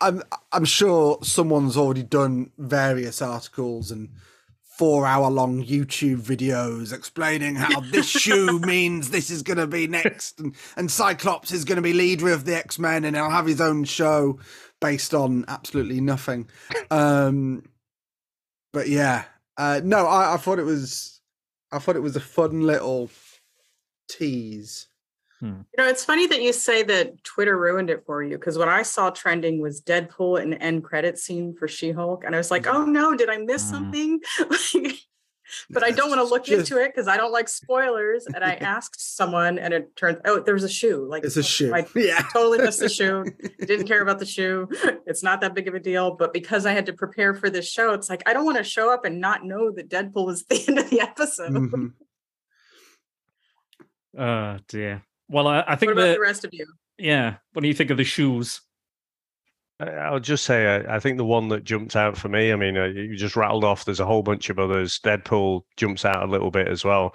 I'm 0.00 0.22
I'm 0.52 0.64
sure 0.64 1.18
someone's 1.22 1.76
already 1.76 2.02
done 2.02 2.50
various 2.58 3.20
articles 3.20 3.90
and 3.90 4.10
four 4.76 5.06
hour 5.06 5.30
long 5.30 5.64
YouTube 5.64 6.20
videos 6.20 6.92
explaining 6.92 7.54
how 7.54 7.80
this 7.92 8.08
shoe 8.08 8.58
means 8.58 9.10
this 9.10 9.30
is 9.30 9.42
going 9.42 9.58
to 9.58 9.66
be 9.66 9.86
next, 9.86 10.40
and, 10.40 10.54
and 10.76 10.90
Cyclops 10.90 11.52
is 11.52 11.64
going 11.64 11.76
to 11.76 11.82
be 11.82 11.92
leader 11.92 12.28
of 12.30 12.44
the 12.44 12.56
X 12.56 12.78
Men, 12.78 13.04
and 13.04 13.14
he'll 13.14 13.30
have 13.30 13.46
his 13.46 13.60
own 13.60 13.84
show 13.84 14.38
based 14.80 15.14
on 15.14 15.44
absolutely 15.48 16.00
nothing. 16.00 16.48
Um, 16.90 17.64
but 18.72 18.88
yeah, 18.88 19.24
uh, 19.56 19.80
no, 19.84 20.06
I, 20.06 20.34
I 20.34 20.36
thought 20.36 20.58
it 20.58 20.64
was, 20.64 21.20
I 21.70 21.78
thought 21.78 21.96
it 21.96 22.02
was 22.02 22.16
a 22.16 22.20
fun 22.20 22.62
little 22.62 23.10
tease. 24.08 24.88
You 25.42 25.64
know, 25.76 25.86
it's 25.86 26.04
funny 26.04 26.26
that 26.28 26.40
you 26.40 26.54
say 26.54 26.82
that 26.84 27.22
Twitter 27.22 27.58
ruined 27.58 27.90
it 27.90 28.04
for 28.06 28.22
you 28.22 28.38
because 28.38 28.56
what 28.56 28.68
I 28.68 28.82
saw 28.82 29.10
trending 29.10 29.60
was 29.60 29.82
Deadpool 29.82 30.40
and 30.40 30.54
end 30.54 30.84
credit 30.84 31.18
scene 31.18 31.54
for 31.54 31.68
She-Hulk, 31.68 32.24
and 32.24 32.34
I 32.34 32.38
was 32.38 32.50
like, 32.50 32.62
Mhm. 32.62 32.74
"Oh 32.74 32.84
no, 32.86 33.14
did 33.14 33.28
I 33.28 33.36
miss 33.36 33.62
Mm. 33.66 33.70
something?" 33.70 34.20
but 35.70 35.82
I 35.84 35.90
don't 35.90 36.08
want 36.08 36.20
to 36.20 36.24
look 36.32 36.44
Just- 36.46 36.70
into 36.70 36.82
it 36.82 36.88
because 36.94 37.08
I 37.08 37.18
don't 37.18 37.30
like 37.32 37.50
spoilers. 37.50 38.24
And 38.26 38.42
I 38.42 38.54
asked 38.74 39.16
someone, 39.16 39.58
and 39.58 39.74
it 39.74 39.94
turned 39.96 40.22
oh, 40.24 40.40
there 40.40 40.54
was 40.54 40.64
a 40.64 40.68
shoe. 40.68 41.06
Like 41.06 41.24
It's 41.24 41.36
a 41.36 41.42
shoe. 41.42 41.74
I 41.74 41.86
yeah. 41.94 42.22
totally 42.32 42.58
missed 42.58 42.80
the 42.80 42.88
shoe. 42.88 43.24
Didn't 43.66 43.86
care 43.86 44.00
about 44.00 44.20
the 44.20 44.26
shoe. 44.26 44.68
It's 45.06 45.22
not 45.22 45.42
that 45.42 45.52
big 45.54 45.68
of 45.68 45.74
a 45.74 45.80
deal. 45.80 46.12
But 46.12 46.32
because 46.32 46.64
I 46.64 46.72
had 46.72 46.86
to 46.86 46.94
prepare 46.94 47.34
for 47.34 47.50
this 47.50 47.68
show, 47.70 47.92
it's 47.92 48.08
like 48.08 48.22
I 48.24 48.32
don't 48.32 48.46
want 48.46 48.56
to 48.56 48.64
show 48.64 48.90
up 48.90 49.04
and 49.04 49.20
not 49.20 49.44
know 49.44 49.70
that 49.72 49.90
Deadpool 49.90 50.24
was 50.24 50.44
the 50.44 50.64
end 50.68 50.78
of 50.78 50.88
the 50.88 51.00
episode. 51.02 51.52
Mhm. 51.52 51.92
Oh 54.16 54.56
dear. 54.68 55.02
Well, 55.28 55.46
I, 55.46 55.60
I 55.60 55.70
What 55.70 55.80
think 55.80 55.92
about 55.92 56.02
that 56.02 56.14
the 56.14 56.20
rest 56.20 56.44
of 56.44 56.50
you? 56.52 56.66
yeah. 56.98 57.36
What 57.52 57.62
do 57.62 57.68
you 57.68 57.74
think 57.74 57.90
of 57.90 57.96
the 57.96 58.04
shoes? 58.04 58.60
I- 59.80 59.90
I'll 59.90 60.20
just 60.20 60.44
say, 60.44 60.66
I, 60.86 60.96
I 60.96 61.00
think 61.00 61.16
the 61.18 61.24
one 61.24 61.48
that 61.48 61.64
jumped 61.64 61.96
out 61.96 62.16
for 62.16 62.28
me, 62.28 62.52
I 62.52 62.56
mean, 62.56 62.76
uh, 62.76 62.84
you 62.84 63.16
just 63.16 63.36
rattled 63.36 63.64
off, 63.64 63.84
there's 63.84 64.00
a 64.00 64.06
whole 64.06 64.22
bunch 64.22 64.50
of 64.50 64.58
others. 64.58 65.00
Deadpool 65.04 65.62
jumps 65.76 66.04
out 66.04 66.22
a 66.22 66.30
little 66.30 66.50
bit 66.50 66.68
as 66.68 66.84
well. 66.84 67.14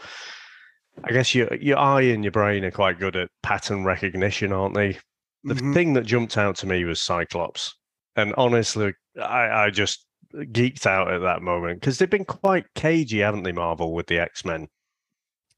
I 1.05 1.11
guess 1.13 1.33
your 1.33 1.53
your 1.55 1.77
eye 1.77 2.01
and 2.01 2.25
your 2.25 2.31
brain 2.31 2.65
are 2.65 2.71
quite 2.71 2.99
good 2.99 3.15
at 3.15 3.29
pattern 3.41 3.85
recognition, 3.85 4.51
aren't 4.51 4.75
they? 4.75 4.97
The 5.45 5.53
Mhm. 5.53 5.73
thing 5.73 5.93
that 5.93 6.05
jumped 6.05 6.37
out 6.37 6.57
to 6.57 6.67
me 6.67 6.83
was 6.83 6.99
Cyclops. 6.99 7.73
And 8.17 8.33
honestly, 8.37 8.93
I, 9.17 9.65
I 9.65 9.69
just 9.69 10.05
geeked 10.35 10.85
out 10.85 11.09
at 11.13 11.21
that 11.21 11.41
moment 11.41 11.79
because 11.79 11.97
they've 11.97 12.09
been 12.09 12.25
quite 12.25 12.65
cagey, 12.75 13.19
haven't 13.19 13.43
they, 13.43 13.53
Marvel, 13.53 13.93
with 13.93 14.07
the 14.07 14.19
X 14.19 14.43
Men? 14.43 14.67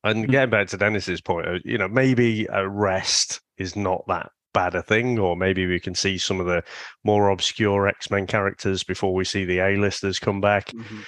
And 0.04 0.26
Mm. 0.26 0.32
getting 0.32 0.50
back 0.50 0.68
to 0.70 0.78
Dennis's 0.78 1.22
point, 1.22 1.48
uh, 1.48 1.60
you 1.64 1.78
know, 1.78 1.88
maybe 1.88 2.48
a 2.52 2.68
rest 2.68 3.42
is 3.58 3.76
not 3.76 4.04
that 4.08 4.32
bad 4.54 4.76
a 4.76 4.82
thing, 4.82 5.18
or 5.20 5.36
maybe 5.38 5.66
we 5.68 5.80
can 5.80 5.96
see 5.96 6.18
some 6.18 6.40
of 6.40 6.46
the 6.46 6.64
more 7.04 7.30
obscure 7.30 7.88
X 7.88 8.10
Men 8.12 8.28
characters 8.28 8.84
before 8.84 9.14
we 9.14 9.24
see 9.24 9.46
the 9.46 9.60
A 9.60 9.78
listers 9.78 10.20
come 10.20 10.42
back. 10.42 10.68
Mhm. 10.72 11.06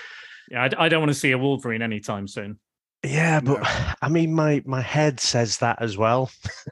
Yeah, 0.51 0.63
I, 0.63 0.85
I 0.85 0.89
don't 0.89 0.99
want 1.01 1.11
to 1.11 1.17
see 1.19 1.31
a 1.31 1.37
Wolverine 1.37 1.81
anytime 1.81 2.27
soon. 2.27 2.59
Yeah, 3.03 3.39
but 3.41 3.61
No. 3.61 3.93
I 4.01 4.07
mean, 4.09 4.33
my 4.33 4.61
my 4.65 4.79
head 4.81 5.19
says 5.19 5.57
that 5.57 5.81
as 5.81 5.97
well. 5.97 6.31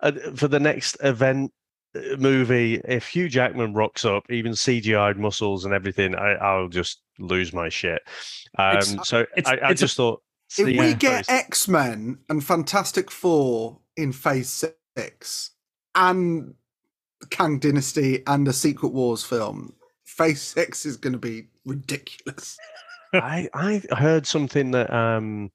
And 0.00 0.38
For 0.38 0.48
the 0.48 0.60
next 0.60 0.96
event 1.02 1.52
uh, 1.94 2.16
movie, 2.18 2.80
if 2.84 3.08
Hugh 3.08 3.28
Jackman 3.28 3.74
rocks 3.74 4.04
up, 4.04 4.24
even 4.30 4.52
CGI'd 4.52 5.18
muscles 5.18 5.64
and 5.64 5.74
everything, 5.74 6.14
I, 6.14 6.32
I'll 6.34 6.68
just 6.68 7.02
lose 7.18 7.52
my 7.52 7.68
shit. 7.68 8.00
Um, 8.58 8.76
It's- 8.78 9.08
so 9.08 9.20
it's- 9.36 9.46
I, 9.46 9.66
I 9.66 9.70
it's 9.72 9.82
a- 9.82 9.84
just 9.84 9.96
thought. 9.96 10.22
If 10.58 10.66
we 10.66 10.74
yeah, 10.74 10.92
get 10.94 11.26
sorry, 11.26 11.38
X 11.38 11.68
Men 11.68 12.18
and 12.28 12.44
Fantastic 12.44 13.10
Four 13.10 13.78
in 13.96 14.12
Phase 14.12 14.64
Six, 14.96 15.50
and 15.94 16.54
Kang 17.30 17.58
Dynasty 17.58 18.22
and 18.26 18.46
a 18.48 18.52
Secret 18.52 18.90
Wars 18.92 19.24
film, 19.24 19.74
Phase 20.04 20.42
Six 20.42 20.84
is 20.86 20.96
going 20.96 21.12
to 21.12 21.18
be 21.18 21.48
ridiculous. 21.64 22.56
I 23.14 23.48
I 23.54 23.82
heard 23.96 24.26
something 24.26 24.70
that 24.72 24.92
um 24.92 25.50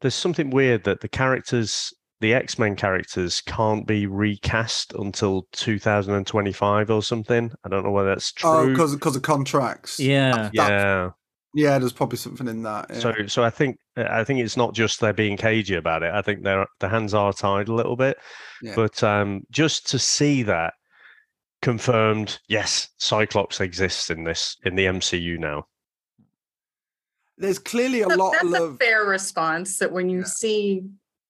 there's 0.00 0.14
something 0.14 0.50
weird 0.50 0.84
that 0.84 1.00
the 1.00 1.08
characters 1.08 1.92
the 2.20 2.34
X-Men 2.34 2.74
characters 2.74 3.40
can't 3.42 3.86
be 3.86 4.06
recast 4.06 4.92
until 4.94 5.46
2025 5.52 6.90
or 6.90 7.00
something. 7.00 7.52
I 7.64 7.68
don't 7.68 7.84
know 7.84 7.92
whether 7.92 8.08
that's 8.08 8.32
Oh, 8.42 8.64
true. 8.64 8.72
because 8.72 8.94
because 8.96 9.14
of 9.16 9.22
contracts. 9.22 10.00
Yeah. 10.00 10.32
That- 10.32 10.54
yeah. 10.54 11.10
Yeah. 11.54 11.78
There's 11.78 11.92
probably 11.92 12.18
something 12.18 12.48
in 12.48 12.62
that. 12.64 12.86
yeah. 12.90 12.98
So 12.98 13.26
so 13.26 13.42
I 13.44 13.50
think 13.50 13.78
I 13.96 14.24
think 14.24 14.40
it's 14.40 14.56
not 14.56 14.74
just 14.74 15.00
they're 15.00 15.12
being 15.12 15.36
cagey 15.36 15.74
about 15.76 16.02
it. 16.02 16.12
I 16.12 16.22
think 16.22 16.42
their 16.42 16.66
the 16.80 16.88
hands 16.88 17.14
are 17.14 17.32
tied 17.32 17.68
a 17.68 17.74
little 17.74 17.96
bit. 17.96 18.18
Yeah. 18.62 18.74
But 18.76 19.02
um 19.02 19.42
just 19.50 19.88
to 19.90 19.98
see 19.98 20.42
that 20.44 20.74
confirmed, 21.62 22.38
yes, 22.48 22.88
Cyclops 22.98 23.60
exists 23.60 24.10
in 24.10 24.24
this 24.24 24.56
in 24.64 24.76
the 24.76 24.84
MCU 24.86 25.38
now. 25.38 25.66
there's 27.40 27.58
clearly 27.60 28.02
a 28.02 28.08
That- 28.08 28.18
lot 28.18 28.32
that's 28.32 28.44
of 28.60 28.74
a 28.74 28.76
fair 28.78 29.04
response 29.04 29.78
that 29.78 29.92
when 29.92 30.08
you 30.10 30.18
Yeah. 30.20 30.24
see 30.24 30.82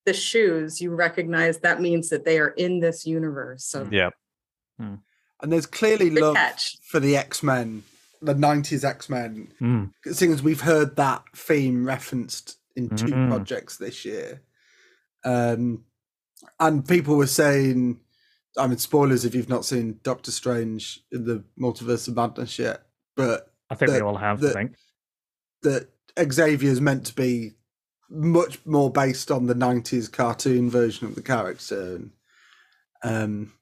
the 0.06 0.14
shoes, 0.14 0.80
you 0.80 0.94
recognize 0.94 1.58
that 1.58 1.82
means 1.82 2.08
that 2.08 2.24
they 2.24 2.38
are 2.38 2.48
in 2.48 2.80
this 2.80 3.04
universe. 3.06 3.64
So 3.66 3.86
Yeah. 3.90 4.10
and 4.78 5.02
there's 5.52 5.66
clearly 5.66 6.08
good 6.08 6.22
love 6.22 6.36
catch. 6.36 6.78
for 6.90 6.98
the 6.98 7.14
X 7.16 7.42
Men, 7.42 7.82
the 8.20 8.34
'90s 8.34 8.84
X 8.84 9.08
Men, 9.08 9.52
Mm. 9.60 9.92
seeing 10.12 10.32
as 10.32 10.42
we've 10.42 10.60
heard 10.62 10.96
that 10.96 11.24
theme 11.34 11.84
referenced 11.86 12.56
in 12.76 12.88
2 12.90 13.06
Mm. 13.06 13.28
projects 13.28 13.76
this 13.76 14.04
year. 14.04 14.42
Um, 15.24 15.84
and 16.60 16.86
people 16.86 17.16
were 17.16 17.26
saying, 17.26 18.00
I 18.56 18.66
mean, 18.66 18.78
spoilers 18.78 19.24
if 19.24 19.34
you've 19.34 19.48
not 19.48 19.64
seen 19.64 20.00
Doctor 20.02 20.30
Strange 20.30 21.00
in 21.12 21.24
the 21.24 21.44
Multiverse 21.60 22.08
of 22.08 22.16
Madness 22.16 22.58
yet, 22.58 22.86
but 23.16 23.52
I 23.70 23.74
think 23.74 23.92
we 23.92 24.00
all 24.00 24.16
have. 24.16 24.40
the- 24.40 24.50
I 24.50 24.52
think. 24.52 24.76
that 25.62 25.88
Xavier's 26.32 26.80
meant 26.80 27.04
to 27.06 27.14
be 27.14 27.54
much 28.08 28.64
more 28.64 28.90
based 28.92 29.30
on 29.30 29.46
the 29.46 29.54
90s 29.54 30.08
cartoon 30.10 30.70
version 30.70 31.06
of 31.08 31.14
the 31.16 31.22
character. 31.22 31.96
And, 31.96 32.10
um, 33.02 33.52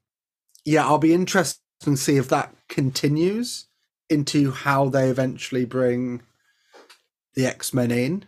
yeah, 0.64 0.86
I'll 0.86 0.98
be 0.98 1.14
interested 1.14 1.60
to 1.80 1.96
see 1.96 2.16
if 2.16 2.28
that 2.28 2.54
continues 2.68 3.65
into 4.10 4.50
how 4.52 4.88
they 4.88 5.08
eventually 5.08 5.64
bring 5.64 6.22
the 7.34 7.46
X 7.46 7.72
Men 7.74 7.90
in, 7.90 8.24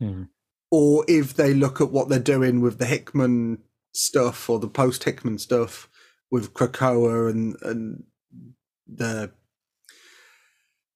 Hmm. 0.00 0.24
or 0.70 1.04
if 1.08 1.34
they 1.34 1.54
look 1.54 1.80
at 1.80 1.90
what 1.90 2.08
they're 2.08 2.18
doing 2.18 2.60
with 2.60 2.78
the 2.78 2.86
Hickman 2.86 3.58
stuff 3.92 4.48
or 4.50 4.58
the 4.58 4.68
post 4.68 5.04
Hickman 5.04 5.38
stuff 5.38 5.88
with 6.30 6.52
Krakoa 6.54 7.30
and 7.30 7.56
and 7.62 8.04
the 8.86 9.32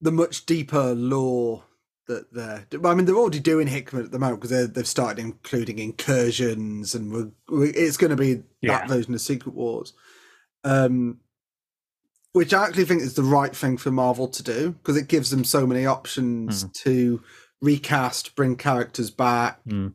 the 0.01 0.13
much 0.13 0.47
deeper 0.47 0.95
lore 0.95 1.65
that 2.07 2.33
they're. 2.33 2.67
I 2.85 2.95
mean, 2.95 3.05
they're 3.05 3.15
already 3.17 3.41
doing 3.41 3.67
Hickman 3.69 4.05
at 4.05 4.11
the 4.11 4.19
moment 4.19 4.41
because 4.43 4.71
they've 4.73 4.87
started 4.87 5.21
including 5.21 5.79
incursions, 5.79 6.95
and 6.95 7.13
we're, 7.13 7.31
we 7.49 7.71
it's 7.71 7.97
going 7.97 8.11
to 8.11 8.17
be 8.17 8.43
Yeah. 8.61 8.79
that 8.79 8.89
version 8.89 9.15
of 9.15 9.21
Secret 9.21 9.55
Wars. 9.55 9.93
Um, 10.65 11.21
which 12.33 12.55
I 12.55 12.67
actually 12.67 12.85
think 12.85 13.03
is 13.03 13.15
the 13.15 13.23
right 13.23 13.55
thing 13.55 13.77
for 13.77 13.91
Marvel 13.91 14.29
to 14.29 14.43
do 14.43 14.71
because 14.73 14.97
it 14.97 15.09
gives 15.09 15.31
them 15.31 15.45
so 15.45 15.67
many 15.67 15.87
options 15.87 16.65
to 16.83 17.23
recast, 17.61 18.35
bring 18.37 18.57
characters 18.57 19.11
back, 19.11 19.61
Hmm. 19.65 19.89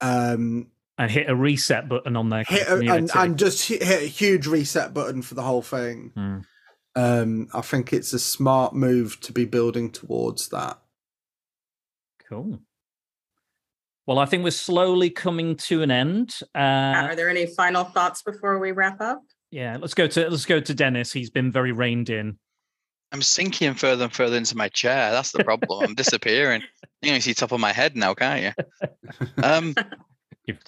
um, 0.00 0.70
And 0.98 1.10
hit 1.10 1.28
a 1.28 1.34
reset 1.34 1.88
button 1.88 2.16
on 2.16 2.28
their 2.28 2.44
hit 2.46 2.68
a, 2.68 2.76
and, 2.76 3.10
and 3.14 3.38
just 3.38 3.66
hit, 3.66 3.82
hit 3.82 4.02
a 4.02 4.06
huge 4.06 4.46
reset 4.46 4.92
button 4.94 5.22
for 5.22 5.34
the 5.34 5.42
whole 5.42 5.62
thing. 5.62 6.12
Hmm. 6.14 6.38
Um, 6.94 7.48
I 7.54 7.62
think 7.62 7.92
it's 7.92 8.12
a 8.12 8.18
smart 8.18 8.74
move 8.74 9.18
to 9.20 9.32
be 9.32 9.46
building 9.46 9.90
towards 9.90 10.48
that. 10.50 10.78
Cool. 12.28 12.60
Well, 14.06 14.18
I 14.18 14.26
think 14.26 14.44
we're 14.44 14.50
slowly 14.50 15.08
coming 15.10 15.56
to 15.56 15.82
an 15.82 15.90
end. 15.90 16.34
Uh, 16.54 16.58
Are 16.58 17.16
there 17.16 17.30
any 17.30 17.46
final 17.46 17.84
thoughts 17.84 18.22
before 18.22 18.58
we 18.58 18.72
wrap 18.72 19.00
up? 19.00 19.22
Yeah, 19.52 19.76
let's 19.78 19.94
go 19.94 20.06
to 20.08 20.30
let's 20.30 20.46
go 20.46 20.58
to 20.58 20.74
Dennis. 20.74 21.12
He's 21.12 21.30
been 21.30 21.52
very 21.52 21.72
reined 21.72 22.08
in. 22.08 22.38
I'm 23.12 23.20
sinking 23.20 23.74
further 23.74 24.04
and 24.04 24.12
further 24.12 24.38
into 24.38 24.56
my 24.56 24.68
chair. 24.68 25.12
That's 25.12 25.32
the 25.32 25.44
problem. 25.44 25.84
I'm 25.84 25.94
disappearing. 25.94 26.62
You 27.04 27.10
can 27.10 27.20
see 27.20 27.34
top 27.34 27.50
of 27.50 27.58
my 27.58 27.72
head 27.72 27.96
now, 27.96 28.14
can't 28.14 28.54
you? 28.56 28.88
Um, 29.42 29.74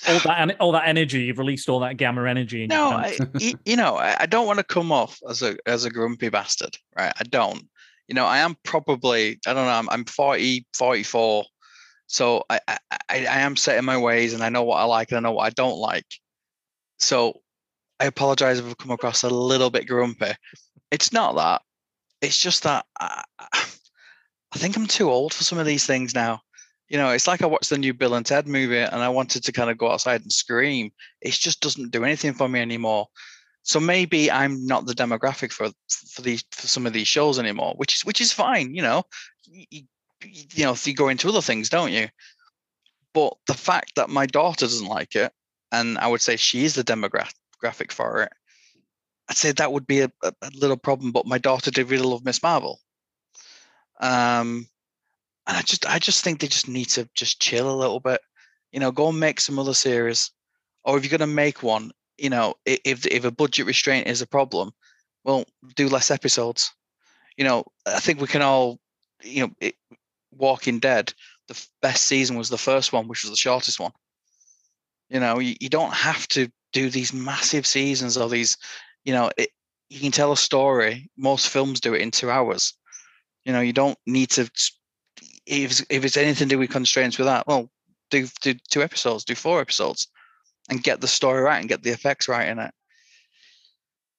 all 0.08 0.18
that 0.18 0.56
all 0.58 0.72
that 0.72 0.88
energy, 0.88 1.22
you've 1.22 1.38
released 1.38 1.68
all 1.68 1.78
that 1.78 1.96
gamma 1.96 2.28
energy. 2.28 2.64
In 2.64 2.70
no, 2.70 2.90
I, 2.90 3.16
you 3.64 3.76
know, 3.76 3.94
I, 3.96 4.26
don't 4.26 4.46
want 4.46 4.58
to 4.58 4.64
come 4.64 4.90
off 4.90 5.20
as 5.28 5.42
a 5.42 5.56
as 5.66 5.84
a 5.84 5.90
grumpy 5.90 6.30
bastard, 6.30 6.76
right? 6.98 7.12
I 7.20 7.22
don't. 7.22 7.68
You 8.08 8.16
know, 8.16 8.26
I 8.26 8.38
am 8.38 8.56
probably 8.64 9.38
I 9.46 9.52
don't 9.54 9.64
know. 9.66 9.70
I'm, 9.70 9.88
I'm 9.90 10.04
40, 10.04 10.66
44, 10.76 11.44
so 12.08 12.42
I, 12.50 12.60
I 12.66 12.78
I 12.90 12.98
I 13.08 13.40
am 13.40 13.54
set 13.54 13.78
in 13.78 13.84
my 13.84 13.96
ways, 13.96 14.34
and 14.34 14.42
I 14.42 14.48
know 14.48 14.64
what 14.64 14.78
I 14.78 14.84
like 14.84 15.12
and 15.12 15.18
I 15.18 15.20
know 15.20 15.34
what 15.34 15.46
I 15.46 15.50
don't 15.50 15.78
like. 15.78 16.06
So 16.98 17.42
I 18.00 18.06
apologize 18.06 18.58
if 18.58 18.66
I've 18.66 18.78
come 18.78 18.90
across 18.90 19.22
a 19.22 19.30
little 19.30 19.70
bit 19.70 19.86
grumpy. 19.86 20.32
It's 20.90 21.12
not 21.12 21.36
that. 21.36 21.62
It's 22.20 22.40
just 22.40 22.62
that 22.64 22.86
I, 22.98 23.22
I 23.52 24.58
think 24.58 24.76
I'm 24.76 24.86
too 24.86 25.10
old 25.10 25.32
for 25.32 25.44
some 25.44 25.58
of 25.58 25.66
these 25.66 25.86
things 25.86 26.14
now. 26.14 26.40
You 26.88 26.98
know, 26.98 27.10
it's 27.10 27.26
like 27.26 27.42
I 27.42 27.46
watched 27.46 27.70
the 27.70 27.78
new 27.78 27.94
Bill 27.94 28.14
and 28.14 28.26
Ted 28.26 28.46
movie 28.46 28.78
and 28.78 28.96
I 28.96 29.08
wanted 29.08 29.44
to 29.44 29.52
kind 29.52 29.70
of 29.70 29.78
go 29.78 29.90
outside 29.90 30.22
and 30.22 30.32
scream. 30.32 30.92
It 31.20 31.32
just 31.32 31.60
doesn't 31.60 31.90
do 31.90 32.04
anything 32.04 32.34
for 32.34 32.48
me 32.48 32.60
anymore. 32.60 33.06
So 33.62 33.80
maybe 33.80 34.30
I'm 34.30 34.66
not 34.66 34.84
the 34.84 34.92
demographic 34.92 35.50
for 35.50 35.70
for 35.88 36.20
these 36.20 36.44
for 36.50 36.66
some 36.66 36.86
of 36.86 36.92
these 36.92 37.08
shows 37.08 37.38
anymore, 37.38 37.74
which 37.78 37.94
is 37.94 38.04
which 38.04 38.20
is 38.20 38.30
fine. 38.30 38.74
You 38.74 38.82
know, 38.82 39.04
you, 39.46 39.84
you, 40.22 40.64
know, 40.64 40.76
you 40.84 40.94
go 40.94 41.08
into 41.08 41.30
other 41.30 41.40
things, 41.40 41.70
don't 41.70 41.92
you? 41.92 42.08
But 43.14 43.32
the 43.46 43.54
fact 43.54 43.92
that 43.96 44.10
my 44.10 44.26
daughter 44.26 44.66
doesn't 44.66 44.86
like 44.86 45.16
it, 45.16 45.32
and 45.72 45.96
I 45.96 46.08
would 46.08 46.20
say 46.20 46.36
she 46.36 46.66
is 46.66 46.74
the 46.74 46.84
demographic 46.84 47.32
for 47.72 48.22
it, 48.22 48.32
I'd 49.28 49.36
say 49.36 49.52
that 49.52 49.72
would 49.72 49.86
be 49.86 50.00
a, 50.00 50.10
a, 50.22 50.32
a 50.42 50.50
little 50.54 50.76
problem. 50.76 51.12
But 51.12 51.26
my 51.26 51.38
daughter 51.38 51.70
did 51.70 51.90
really 51.90 52.06
love 52.06 52.24
Ms. 52.24 52.42
Marvel. 52.42 52.80
Um, 54.00 54.66
and 55.46 55.56
I 55.56 55.62
just 55.62 55.86
I 55.86 55.98
just 55.98 56.24
think 56.24 56.40
they 56.40 56.48
just 56.48 56.68
need 56.68 56.86
to 56.90 57.08
just 57.14 57.40
chill 57.40 57.70
a 57.70 57.76
little 57.76 58.00
bit. 58.00 58.20
You 58.72 58.80
know, 58.80 58.90
go 58.90 59.08
and 59.08 59.20
make 59.20 59.40
some 59.40 59.58
other 59.58 59.74
series, 59.74 60.30
or 60.84 60.96
if 60.96 61.04
you're 61.04 61.16
gonna 61.16 61.30
make 61.30 61.62
one, 61.62 61.92
you 62.18 62.30
know, 62.30 62.54
if 62.64 63.06
if 63.06 63.24
a 63.24 63.30
budget 63.30 63.66
restraint 63.66 64.08
is 64.08 64.22
a 64.22 64.26
problem, 64.26 64.72
well, 65.24 65.44
do 65.76 65.88
less 65.88 66.10
episodes. 66.10 66.72
You 67.36 67.44
know, 67.44 67.64
I 67.86 68.00
think 68.00 68.20
we 68.20 68.26
can 68.26 68.42
all, 68.42 68.78
you 69.22 69.46
know, 69.46 69.52
it, 69.60 69.74
Walking 70.32 70.78
Dead, 70.78 71.12
the 71.48 71.66
best 71.82 72.06
season 72.06 72.36
was 72.36 72.48
the 72.48 72.58
first 72.58 72.92
one, 72.92 73.08
which 73.08 73.22
was 73.22 73.30
the 73.30 73.36
shortest 73.36 73.80
one. 73.80 73.92
You 75.10 75.20
know, 75.20 75.38
you, 75.38 75.56
you 75.60 75.68
don't 75.68 75.92
have 75.92 76.26
to 76.28 76.50
do 76.74 76.90
these 76.90 77.14
massive 77.14 77.66
seasons 77.66 78.18
or 78.18 78.28
these, 78.28 78.58
you 79.04 79.14
know, 79.14 79.30
it, 79.38 79.48
you 79.88 80.00
can 80.00 80.10
tell 80.10 80.32
a 80.32 80.36
story. 80.36 81.08
Most 81.16 81.48
films 81.48 81.80
do 81.80 81.94
it 81.94 82.02
in 82.02 82.10
two 82.10 82.30
hours. 82.30 82.74
You 83.46 83.52
know, 83.52 83.60
you 83.60 83.72
don't 83.72 83.98
need 84.06 84.30
to. 84.30 84.50
If 85.46 85.80
if 85.88 86.04
it's 86.04 86.16
anything 86.16 86.48
to 86.48 86.54
do 86.54 86.58
with 86.58 86.70
constraints 86.70 87.16
with 87.16 87.26
that, 87.26 87.46
well, 87.46 87.70
do 88.10 88.26
do 88.42 88.54
two 88.70 88.82
episodes, 88.82 89.24
do 89.24 89.34
four 89.34 89.60
episodes, 89.60 90.08
and 90.68 90.82
get 90.82 91.00
the 91.00 91.08
story 91.08 91.40
right 91.42 91.60
and 91.60 91.68
get 91.68 91.82
the 91.82 91.90
effects 91.90 92.28
right 92.28 92.48
in 92.48 92.58
it. 92.58 92.74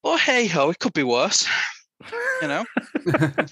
Well, 0.04 0.18
hey 0.18 0.48
ho, 0.48 0.70
it 0.70 0.80
could 0.80 0.94
be 0.94 1.04
worse. 1.04 1.48
You 2.42 2.48
know, 2.48 2.66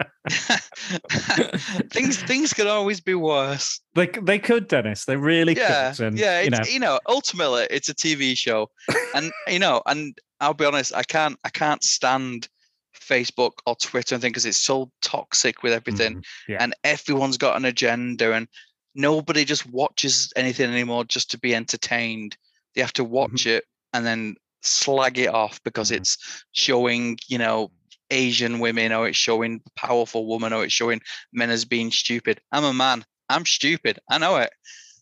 things 1.90 2.16
things 2.22 2.52
could 2.52 2.66
always 2.66 3.00
be 3.00 3.14
worse. 3.14 3.80
They 3.94 4.06
they 4.06 4.38
could, 4.38 4.68
Dennis. 4.68 5.04
They 5.04 5.16
really 5.16 5.56
yeah, 5.56 5.92
could. 5.92 6.06
And, 6.06 6.18
yeah. 6.18 6.40
you 6.42 6.50
know, 6.50 6.58
you 6.68 6.80
know, 6.80 7.00
ultimately, 7.08 7.66
it's 7.70 7.88
a 7.88 7.94
TV 7.94 8.36
show, 8.36 8.70
and 9.14 9.32
you 9.48 9.58
know, 9.58 9.82
and 9.86 10.16
I'll 10.40 10.54
be 10.54 10.64
honest, 10.64 10.94
I 10.94 11.02
can't 11.02 11.38
I 11.44 11.50
can't 11.50 11.82
stand 11.82 12.48
Facebook 12.94 13.52
or 13.66 13.76
Twitter 13.76 14.14
and 14.14 14.22
things 14.22 14.32
because 14.32 14.46
it's 14.46 14.58
so 14.58 14.90
toxic 15.02 15.62
with 15.62 15.72
everything, 15.72 16.16
mhm, 16.16 16.24
yeah. 16.48 16.58
and 16.60 16.74
everyone's 16.84 17.38
got 17.38 17.56
an 17.56 17.64
agenda, 17.64 18.32
and 18.32 18.48
nobody 18.94 19.44
just 19.44 19.66
watches 19.66 20.32
anything 20.36 20.70
anymore 20.70 21.04
just 21.04 21.30
to 21.30 21.38
be 21.38 21.54
entertained. 21.54 22.36
They 22.74 22.80
have 22.80 22.92
to 22.94 23.04
watch 23.04 23.46
it 23.46 23.64
and 23.92 24.04
then 24.04 24.36
slag 24.62 25.18
it 25.18 25.28
off 25.28 25.62
because 25.62 25.90
Mhm. 25.90 25.96
it's 25.96 26.44
showing, 26.52 27.18
you 27.28 27.38
know, 27.38 27.70
Asian 28.10 28.58
women 28.58 28.92
or 28.92 29.08
it's 29.08 29.18
showing 29.18 29.60
powerful 29.76 30.26
woman 30.26 30.52
or 30.52 30.64
it's 30.64 30.72
showing 30.72 31.00
men 31.32 31.50
as 31.50 31.64
being 31.64 31.90
stupid. 31.90 32.40
I'm 32.52 32.64
a 32.64 32.72
man. 32.72 33.04
I'm 33.28 33.46
stupid. 33.46 33.98
I 34.10 34.18
know 34.18 34.36
it. 34.36 34.50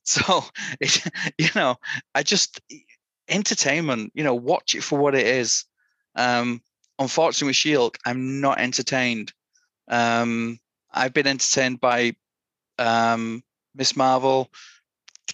So, 0.08 0.44
it, 0.80 1.04
you 1.36 1.48
know, 1.56 1.74
I 2.14 2.22
just 2.22 2.60
entertainment, 3.28 4.12
you 4.14 4.22
know, 4.22 4.36
watch 4.36 4.76
it 4.76 4.84
for 4.84 4.96
what 4.96 5.16
it 5.16 5.26
is. 5.26 5.64
Um, 6.14 6.62
unfortunately 7.00 7.48
with 7.48 7.56
Shield, 7.56 7.96
I'm 8.06 8.40
not 8.40 8.60
entertained. 8.60 9.32
Um, 9.88 10.60
I've 10.92 11.12
been 11.12 11.26
entertained 11.26 11.80
by 11.80 12.14
um, 12.78 13.42
Ms. 13.74 13.96
Marvel, 13.96 14.50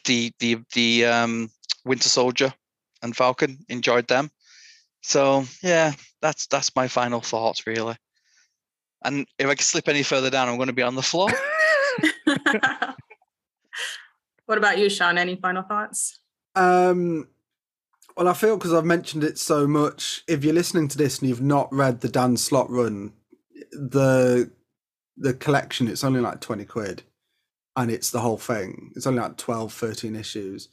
the 0.06 0.32
the 0.38 0.58
the 0.74 1.04
um, 1.04 1.50
Winter 1.84 2.08
Soldier, 2.08 2.52
and 3.02 3.16
Falcon. 3.16 3.58
Enjoyed 3.68 4.08
them. 4.08 4.30
So 5.02 5.44
yeah, 5.62 5.92
that's 6.20 6.46
that's 6.46 6.74
my 6.74 6.88
final 6.88 7.20
thoughts 7.20 7.66
really. 7.66 7.96
And 9.04 9.26
if 9.38 9.46
I 9.46 9.54
can 9.54 9.64
slip 9.64 9.88
any 9.88 10.02
further 10.02 10.30
down, 10.30 10.48
I'm 10.48 10.56
going 10.56 10.68
to 10.68 10.72
be 10.72 10.82
on 10.82 10.94
the 10.94 11.02
floor. 11.02 11.28
what 14.46 14.58
about 14.58 14.78
you, 14.78 14.88
Sean? 14.88 15.18
Any 15.18 15.34
final 15.36 15.64
thoughts? 15.64 16.20
Um, 16.54 17.26
well, 18.16 18.28
I 18.28 18.32
feel 18.34 18.56
because 18.56 18.72
I've 18.72 18.84
mentioned 18.84 19.24
it 19.24 19.38
so 19.38 19.66
much. 19.66 20.22
If 20.28 20.44
you're 20.44 20.54
listening 20.54 20.86
to 20.88 20.98
this 20.98 21.18
and 21.18 21.28
you've 21.28 21.42
not 21.42 21.72
read 21.72 22.00
the 22.00 22.08
Dan 22.08 22.36
Slott 22.36 22.70
run, 22.70 23.12
the 23.72 24.50
the 25.16 25.34
collection 25.34 25.88
it's 25.88 26.04
only 26.04 26.20
like 26.20 26.40
20 26.40 26.64
quid 26.64 27.02
and 27.76 27.90
it's 27.90 28.10
the 28.10 28.20
whole 28.20 28.38
thing 28.38 28.92
it's 28.96 29.06
only 29.06 29.20
like 29.20 29.36
12 29.36 29.72
13 29.72 30.16
issues 30.16 30.68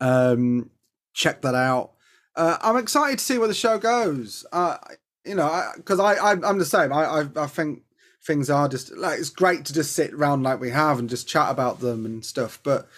um 0.00 0.70
check 1.12 1.42
that 1.42 1.54
out 1.54 1.92
uh, 2.36 2.58
i'm 2.62 2.76
excited 2.76 3.18
to 3.18 3.24
see 3.24 3.38
where 3.38 3.48
the 3.48 3.54
show 3.54 3.78
goes. 3.78 4.46
Uh 4.52 4.76
you 5.24 5.34
know 5.34 5.70
because 5.76 6.00
I, 6.00 6.14
I 6.14 6.32
i'm 6.32 6.58
the 6.58 6.64
same. 6.64 6.92
I, 6.92 7.04
I 7.04 7.26
i 7.36 7.46
think 7.46 7.82
things 8.24 8.50
are 8.50 8.68
just 8.68 8.96
like 8.96 9.18
it's 9.18 9.30
great 9.30 9.64
to 9.64 9.72
just 9.72 9.92
sit 9.92 10.12
around 10.12 10.42
like 10.42 10.60
we 10.60 10.70
have 10.70 10.98
and 10.98 11.08
just 11.08 11.28
chat 11.28 11.50
about 11.50 11.80
them 11.80 12.04
and 12.04 12.24
stuff 12.24 12.58
but 12.64 12.88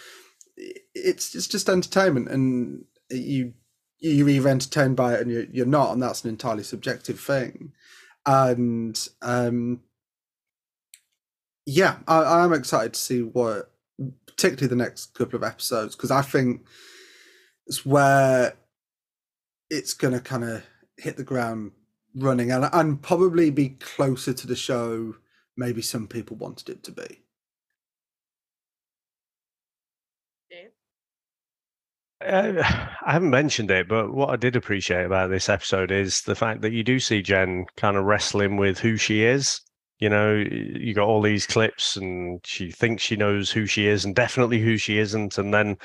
it's 0.56 1.34
it's 1.34 1.46
just 1.46 1.68
entertainment 1.68 2.28
and 2.28 2.84
you 3.10 3.52
you're 4.00 4.28
either 4.28 4.48
entertained 4.48 4.96
by 4.96 5.14
it 5.14 5.20
and 5.20 5.30
you're, 5.30 5.46
you're 5.50 5.66
not 5.66 5.92
and 5.92 6.02
that's 6.02 6.22
an 6.22 6.30
entirely 6.30 6.62
subjective 6.62 7.18
thing. 7.18 7.72
And 8.24 9.08
um 9.22 9.80
yeah 11.68 11.96
I, 12.08 12.42
i'm 12.42 12.54
excited 12.54 12.94
to 12.94 13.00
see 13.00 13.22
what 13.22 13.70
particularly 14.26 14.68
the 14.68 14.76
next 14.76 15.12
couple 15.12 15.36
of 15.36 15.44
episodes 15.44 15.94
because 15.94 16.10
i 16.10 16.22
think 16.22 16.64
it's 17.66 17.84
where 17.84 18.54
it's 19.70 19.94
going 19.94 20.14
to 20.14 20.20
kind 20.20 20.44
of 20.44 20.64
hit 20.96 21.16
the 21.16 21.24
ground 21.24 21.72
running 22.14 22.50
and, 22.50 22.68
and 22.72 23.02
probably 23.02 23.50
be 23.50 23.70
closer 23.70 24.32
to 24.32 24.46
the 24.46 24.56
show 24.56 25.14
maybe 25.58 25.82
some 25.82 26.06
people 26.06 26.36
wanted 26.36 26.70
it 26.70 26.82
to 26.84 26.92
be. 26.92 27.22
Uh, 32.20 32.62
I 33.06 33.12
haven't 33.12 33.30
mentioned 33.30 33.70
it, 33.70 33.88
but 33.88 34.12
what 34.12 34.30
I 34.30 34.36
did 34.36 34.56
appreciate 34.56 35.04
about 35.04 35.30
this 35.30 35.48
episode 35.48 35.92
is 35.92 36.22
the 36.22 36.34
fact 36.34 36.62
that 36.62 36.72
you 36.72 36.82
do 36.82 36.98
see 36.98 37.22
Jen 37.22 37.66
kind 37.76 37.96
of 37.96 38.04
wrestling 38.04 38.56
with 38.56 38.78
who 38.78 38.96
she 38.96 39.22
is. 39.22 39.60
You 39.98 40.08
know, 40.08 40.34
you 40.36 40.94
got 40.94 41.08
all 41.08 41.20
these 41.20 41.46
clips, 41.46 41.96
and 41.96 42.40
she 42.44 42.70
thinks 42.70 43.02
she 43.02 43.16
knows 43.16 43.50
who 43.50 43.66
she 43.66 43.86
is, 43.88 44.04
and 44.04 44.14
definitely 44.14 44.60
who 44.60 44.76
she 44.76 44.98
isn't. 44.98 45.38
And 45.38 45.52
then 45.52 45.76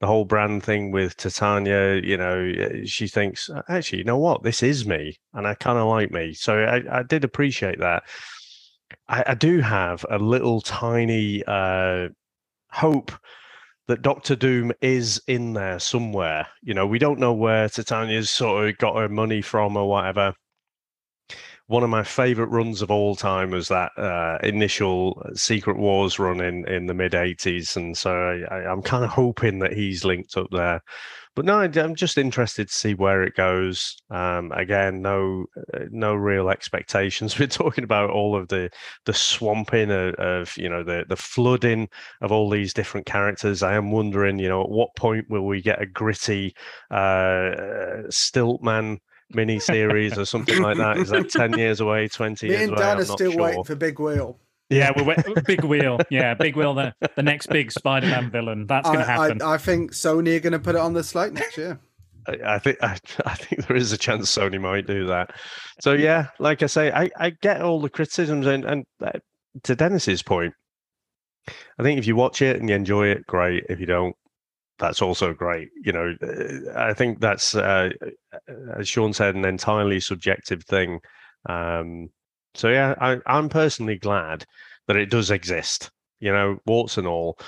the 0.00 0.06
whole 0.06 0.26
brand 0.26 0.62
thing 0.62 0.90
with 0.90 1.16
Titania, 1.16 2.00
you 2.02 2.16
know, 2.16 2.52
she 2.84 3.08
thinks, 3.08 3.48
actually, 3.68 4.00
you 4.00 4.04
know 4.04 4.18
what, 4.18 4.42
this 4.42 4.62
is 4.62 4.86
me, 4.86 5.16
and 5.32 5.46
I 5.46 5.54
kind 5.54 5.78
of 5.78 5.88
like 5.88 6.10
me. 6.10 6.34
So 6.34 6.58
I, 6.58 6.98
I 6.98 7.02
did 7.02 7.24
appreciate 7.24 7.78
that. 7.80 8.02
I, 9.08 9.24
I 9.28 9.34
do 9.34 9.60
have 9.60 10.04
a 10.10 10.18
little 10.18 10.60
tiny 10.60 11.42
uh, 11.46 12.08
hope 12.70 13.12
that 13.88 14.02
Doctor 14.02 14.36
Doom 14.36 14.72
is 14.80 15.20
in 15.26 15.54
there 15.54 15.78
somewhere. 15.78 16.46
You 16.62 16.74
know, 16.74 16.86
we 16.86 16.98
don't 16.98 17.18
know 17.18 17.32
where 17.32 17.68
Titania's 17.68 18.30
sort 18.30 18.68
of 18.68 18.78
got 18.78 18.96
her 18.96 19.08
money 19.08 19.42
from 19.42 19.76
or 19.76 19.88
whatever. 19.88 20.34
One 21.72 21.82
of 21.82 21.88
my 21.88 22.02
favorite 22.02 22.48
runs 22.48 22.82
of 22.82 22.90
all 22.90 23.16
time 23.16 23.50
was 23.50 23.68
that 23.68 23.92
uh, 23.96 24.36
initial 24.42 25.26
Secret 25.34 25.78
Wars 25.78 26.18
run 26.18 26.42
in, 26.42 26.68
in 26.68 26.84
the 26.84 26.92
mid 26.92 27.12
80s. 27.12 27.76
And 27.76 27.96
so 27.96 28.12
I, 28.12 28.70
I'm 28.70 28.82
kind 28.82 29.04
of 29.04 29.10
hoping 29.10 29.58
that 29.60 29.72
he's 29.72 30.04
linked 30.04 30.36
up 30.36 30.48
there 30.52 30.82
but 31.34 31.46
no, 31.46 31.60
I'm 31.60 31.94
just 31.94 32.18
interested 32.18 32.68
to 32.68 32.74
see 32.74 32.92
where 32.92 33.22
it 33.22 33.34
goes. 33.34 33.96
Um, 34.10 34.52
again, 34.52 35.00
no, 35.00 35.46
uh, 35.72 35.84
no 35.90 36.14
real 36.14 36.50
expectations. 36.50 37.38
We're 37.38 37.46
talking 37.46 37.84
about 37.84 38.10
all 38.10 38.36
of 38.36 38.48
the 38.48 38.68
the 39.06 39.14
swamping 39.14 39.90
of, 39.90 40.14
of, 40.16 40.56
you 40.58 40.68
know 40.68 40.82
the 40.82 41.04
the 41.08 41.16
flooding 41.16 41.88
of 42.20 42.32
all 42.32 42.50
these 42.50 42.74
different 42.74 43.06
characters. 43.06 43.62
I 43.62 43.74
am 43.74 43.90
wondering, 43.90 44.38
you 44.38 44.48
know, 44.48 44.62
at 44.62 44.68
what 44.68 44.94
point 44.94 45.30
will 45.30 45.46
we 45.46 45.62
get 45.62 45.80
a 45.80 45.86
gritty 45.86 46.54
uh, 46.90 48.04
Stiltman 48.10 48.98
mini 49.34 49.58
series 49.58 50.18
or 50.18 50.24
something 50.24 50.60
like 50.60 50.76
that? 50.76 50.98
Is 50.98 51.08
that 51.10 51.30
ten 51.30 51.58
years 51.58 51.80
away, 51.80 52.08
twenty 52.08 52.46
Me 52.48 52.52
years 52.52 52.62
and 52.62 52.72
away? 52.72 52.80
Dan 52.80 52.90
I'm 52.90 53.02
are 53.02 53.06
not 53.06 53.18
still 53.18 53.32
sure. 53.32 53.42
waiting 53.42 53.64
for 53.64 53.74
Big 53.74 53.98
Wheel. 53.98 54.38
Yeah, 54.70 54.90
we're 54.96 55.04
wait- 55.04 55.44
big 55.44 55.64
wheel. 55.64 55.98
Yeah, 56.08 56.32
big 56.32 56.56
wheel. 56.56 56.72
The 56.72 56.94
the 57.14 57.22
next 57.22 57.48
big 57.48 57.70
Spider-Man 57.70 58.30
villain. 58.30 58.66
That's 58.66 58.88
going 58.88 59.00
to 59.00 59.04
happen. 59.04 59.42
I, 59.42 59.54
I 59.54 59.58
think 59.58 59.92
Sony 59.92 60.36
are 60.36 60.40
going 60.40 60.54
to 60.54 60.58
put 60.58 60.76
it 60.76 60.80
on 60.80 60.94
the 60.94 61.04
slate 61.04 61.34
next 61.34 61.58
year. 61.58 61.78
I, 62.26 62.54
I 62.54 62.58
think 62.58 62.78
I, 62.82 62.96
I 63.26 63.34
think 63.34 63.66
there 63.66 63.76
is 63.76 63.92
a 63.92 63.98
chance 63.98 64.34
Sony 64.34 64.58
might 64.58 64.86
do 64.86 65.06
that. 65.08 65.34
So 65.80 65.92
yeah, 65.92 66.28
like 66.38 66.62
I 66.62 66.66
say, 66.66 66.90
I, 66.90 67.10
I 67.18 67.30
get 67.30 67.60
all 67.60 67.80
the 67.82 67.90
criticisms, 67.90 68.46
and 68.46 68.64
and 68.64 68.84
uh, 69.04 69.10
to 69.64 69.76
Dennis's 69.76 70.22
point, 70.22 70.54
I 71.78 71.82
think 71.82 71.98
if 71.98 72.06
you 72.06 72.16
watch 72.16 72.40
it 72.40 72.58
and 72.58 72.68
you 72.68 72.74
enjoy 72.74 73.08
it, 73.08 73.26
great. 73.26 73.64
If 73.68 73.78
you 73.78 73.86
don't, 73.86 74.16
that's 74.78 75.02
also 75.02 75.32
great. 75.32 75.68
You 75.84 75.92
know, 75.92 76.14
uh, 76.22 76.78
I 76.78 76.92
think 76.94 77.20
that's 77.20 77.54
uh, 77.54 77.90
as 78.76 78.88
Sean 78.88 79.12
said, 79.12 79.34
an 79.34 79.44
entirely 79.44 80.00
subjective 80.00 80.64
thing. 80.64 81.00
Um, 81.48 82.10
so 82.54 82.68
yeah, 82.68 82.94
I, 83.00 83.18
I'm 83.26 83.48
personally 83.48 83.98
glad 83.98 84.44
that 84.86 84.96
it 84.96 85.10
does 85.10 85.30
exist. 85.30 85.90
You 86.20 86.32
know, 86.32 86.58
warts 86.66 86.98
and 86.98 87.06
all. 87.06 87.38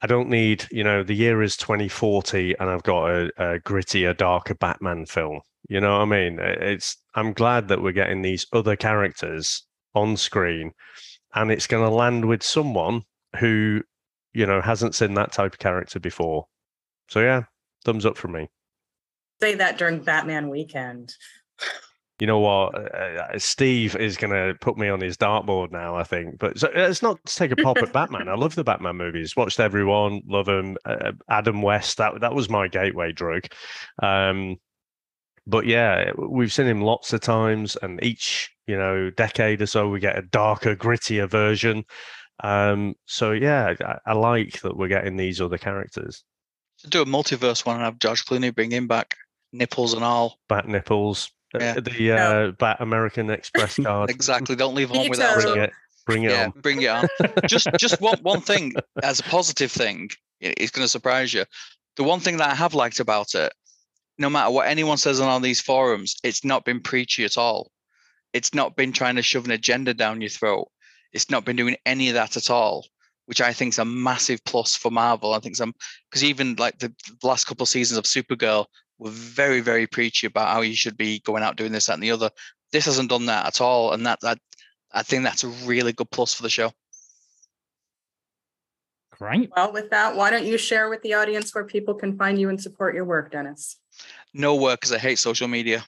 I 0.00 0.06
don't 0.06 0.28
need, 0.28 0.64
you 0.70 0.84
know, 0.84 1.02
the 1.02 1.14
year 1.14 1.42
is 1.42 1.56
2040 1.56 2.54
and 2.60 2.70
I've 2.70 2.84
got 2.84 3.10
a, 3.10 3.24
a 3.36 3.58
grittier, 3.60 4.16
darker 4.16 4.54
Batman 4.54 5.06
film. 5.06 5.40
You 5.68 5.80
know 5.80 5.98
what 5.98 6.02
I 6.02 6.04
mean? 6.04 6.38
It's 6.40 6.96
I'm 7.14 7.32
glad 7.32 7.68
that 7.68 7.82
we're 7.82 7.92
getting 7.92 8.22
these 8.22 8.46
other 8.52 8.76
characters 8.76 9.66
on 9.94 10.16
screen 10.16 10.72
and 11.34 11.50
it's 11.50 11.66
going 11.66 11.84
to 11.84 11.94
land 11.94 12.24
with 12.26 12.42
someone 12.42 13.02
who, 13.38 13.82
you 14.38 14.46
know, 14.46 14.60
hasn't 14.60 14.94
seen 14.94 15.14
that 15.14 15.32
type 15.32 15.54
of 15.54 15.58
character 15.58 15.98
before. 15.98 16.46
So 17.08 17.18
yeah, 17.18 17.42
thumbs 17.84 18.06
up 18.06 18.16
for 18.16 18.28
me. 18.28 18.48
Say 19.40 19.56
that 19.56 19.78
during 19.78 19.98
Batman 19.98 20.48
weekend. 20.48 21.12
You 22.20 22.28
know 22.28 22.38
what? 22.38 22.74
Uh, 22.74 23.38
Steve 23.38 23.96
is 23.96 24.16
going 24.16 24.32
to 24.32 24.56
put 24.60 24.76
me 24.76 24.88
on 24.88 25.00
his 25.00 25.16
dartboard 25.16 25.70
now, 25.70 25.96
I 25.96 26.04
think. 26.04 26.38
But 26.38 26.58
so, 26.58 26.68
it's 26.72 27.02
not 27.02 27.18
to 27.24 27.34
take 27.34 27.52
a 27.52 27.56
pop 27.56 27.78
at 27.78 27.92
Batman. 27.92 28.28
I 28.28 28.34
love 28.34 28.54
the 28.54 28.64
Batman 28.64 28.96
movies. 28.96 29.36
Watched 29.36 29.60
everyone, 29.60 30.22
love 30.26 30.46
them. 30.46 30.76
Uh, 30.84 31.12
Adam 31.28 31.62
West, 31.62 31.98
that 31.98 32.20
that 32.20 32.34
was 32.34 32.48
my 32.48 32.68
gateway 32.68 33.10
drug. 33.10 33.44
Um, 34.02 34.56
but 35.46 35.66
yeah, 35.66 36.10
we've 36.16 36.52
seen 36.52 36.66
him 36.66 36.80
lots 36.80 37.12
of 37.12 37.20
times, 37.20 37.76
and 37.82 38.02
each 38.04 38.50
you 38.66 38.76
know 38.76 39.10
decade 39.10 39.62
or 39.62 39.66
so, 39.66 39.88
we 39.88 39.98
get 39.98 40.18
a 40.18 40.22
darker, 40.22 40.76
grittier 40.76 41.28
version. 41.28 41.84
Um, 42.42 42.94
so 43.06 43.32
yeah, 43.32 43.74
I, 43.80 43.98
I 44.06 44.12
like 44.14 44.60
that 44.60 44.76
we're 44.76 44.88
getting 44.88 45.16
these 45.16 45.40
other 45.40 45.58
characters. 45.58 46.22
Do 46.88 47.02
a 47.02 47.06
multiverse 47.06 47.66
one 47.66 47.76
and 47.76 47.84
have 47.84 47.98
George 47.98 48.24
Clooney 48.24 48.54
bring 48.54 48.70
him 48.70 48.86
back, 48.86 49.16
nipples 49.52 49.94
and 49.94 50.04
all. 50.04 50.38
Bat 50.48 50.68
nipples, 50.68 51.30
uh, 51.54 51.58
Yeah. 51.60 51.80
the 51.80 52.12
uh, 52.12 52.50
Bat 52.52 52.76
American 52.80 53.30
Express 53.30 53.76
card. 53.82 54.10
Exactly. 54.10 54.54
Don't 54.54 54.74
leave 54.74 54.90
home 54.90 55.08
without 55.08 55.34
Bring 55.42 55.56
it. 55.56 55.62
it, 55.64 55.72
bring 56.06 56.22
it 56.24 56.30
Yeah, 56.30 56.44
on. 56.44 56.50
bring 56.60 56.82
it 56.82 56.86
on. 56.88 57.08
just 57.48 57.66
just 57.78 58.00
one 58.00 58.18
one 58.22 58.40
thing 58.40 58.74
as 59.02 59.18
a 59.18 59.24
positive 59.24 59.72
thing, 59.72 60.10
it's 60.40 60.70
going 60.70 60.84
to 60.84 60.88
surprise 60.88 61.34
you. 61.34 61.44
The 61.96 62.04
one 62.04 62.20
thing 62.20 62.36
that 62.36 62.50
I 62.50 62.54
have 62.54 62.74
liked 62.74 63.00
about 63.00 63.34
it, 63.34 63.52
no 64.18 64.30
matter 64.30 64.52
what 64.52 64.68
anyone 64.68 64.98
says 64.98 65.18
on 65.20 65.26
all 65.28 65.40
these 65.40 65.60
forums, 65.60 66.14
it's 66.22 66.44
not 66.44 66.64
been 66.64 66.80
preachy 66.80 67.24
at 67.24 67.36
all. 67.36 67.72
It's 68.32 68.54
not 68.54 68.76
been 68.76 68.92
trying 68.92 69.16
to 69.16 69.22
shove 69.22 69.46
an 69.46 69.50
agenda 69.50 69.94
down 69.94 70.20
your 70.20 70.30
throat. 70.30 70.68
It's 71.12 71.30
not 71.30 71.44
been 71.44 71.56
doing 71.56 71.76
any 71.86 72.08
of 72.08 72.14
that 72.14 72.36
at 72.36 72.50
all, 72.50 72.86
which 73.26 73.40
I 73.40 73.52
think 73.52 73.74
is 73.74 73.78
a 73.78 73.84
massive 73.84 74.44
plus 74.44 74.76
for 74.76 74.90
Marvel. 74.90 75.34
I 75.34 75.38
think 75.38 75.56
some 75.56 75.74
because 76.10 76.24
even 76.24 76.56
like 76.56 76.78
the, 76.78 76.88
the 76.88 77.26
last 77.26 77.46
couple 77.46 77.64
of 77.64 77.68
seasons 77.68 77.98
of 77.98 78.04
Supergirl 78.04 78.66
were 78.98 79.10
very 79.10 79.60
very 79.60 79.86
preachy 79.86 80.26
about 80.26 80.48
how 80.48 80.60
you 80.60 80.74
should 80.74 80.96
be 80.96 81.20
going 81.20 81.42
out 81.42 81.56
doing 81.56 81.72
this 81.72 81.86
that 81.86 81.94
and 81.94 82.02
the 82.02 82.10
other. 82.10 82.30
This 82.72 82.84
hasn't 82.84 83.10
done 83.10 83.26
that 83.26 83.46
at 83.46 83.60
all, 83.60 83.92
and 83.92 84.06
that 84.06 84.20
that 84.20 84.38
I 84.92 85.02
think 85.02 85.24
that's 85.24 85.44
a 85.44 85.48
really 85.48 85.92
good 85.92 86.10
plus 86.10 86.34
for 86.34 86.42
the 86.42 86.50
show. 86.50 86.72
Great. 89.18 89.50
Well, 89.56 89.72
with 89.72 89.90
that, 89.90 90.14
why 90.14 90.30
don't 90.30 90.46
you 90.46 90.56
share 90.56 90.88
with 90.88 91.02
the 91.02 91.14
audience 91.14 91.52
where 91.52 91.64
people 91.64 91.94
can 91.94 92.16
find 92.16 92.40
you 92.40 92.48
and 92.48 92.60
support 92.60 92.94
your 92.94 93.04
work, 93.04 93.32
Dennis? 93.32 93.76
No 94.32 94.54
work 94.54 94.80
because 94.80 94.92
I 94.92 94.98
hate 94.98 95.18
social 95.18 95.48
media. 95.48 95.84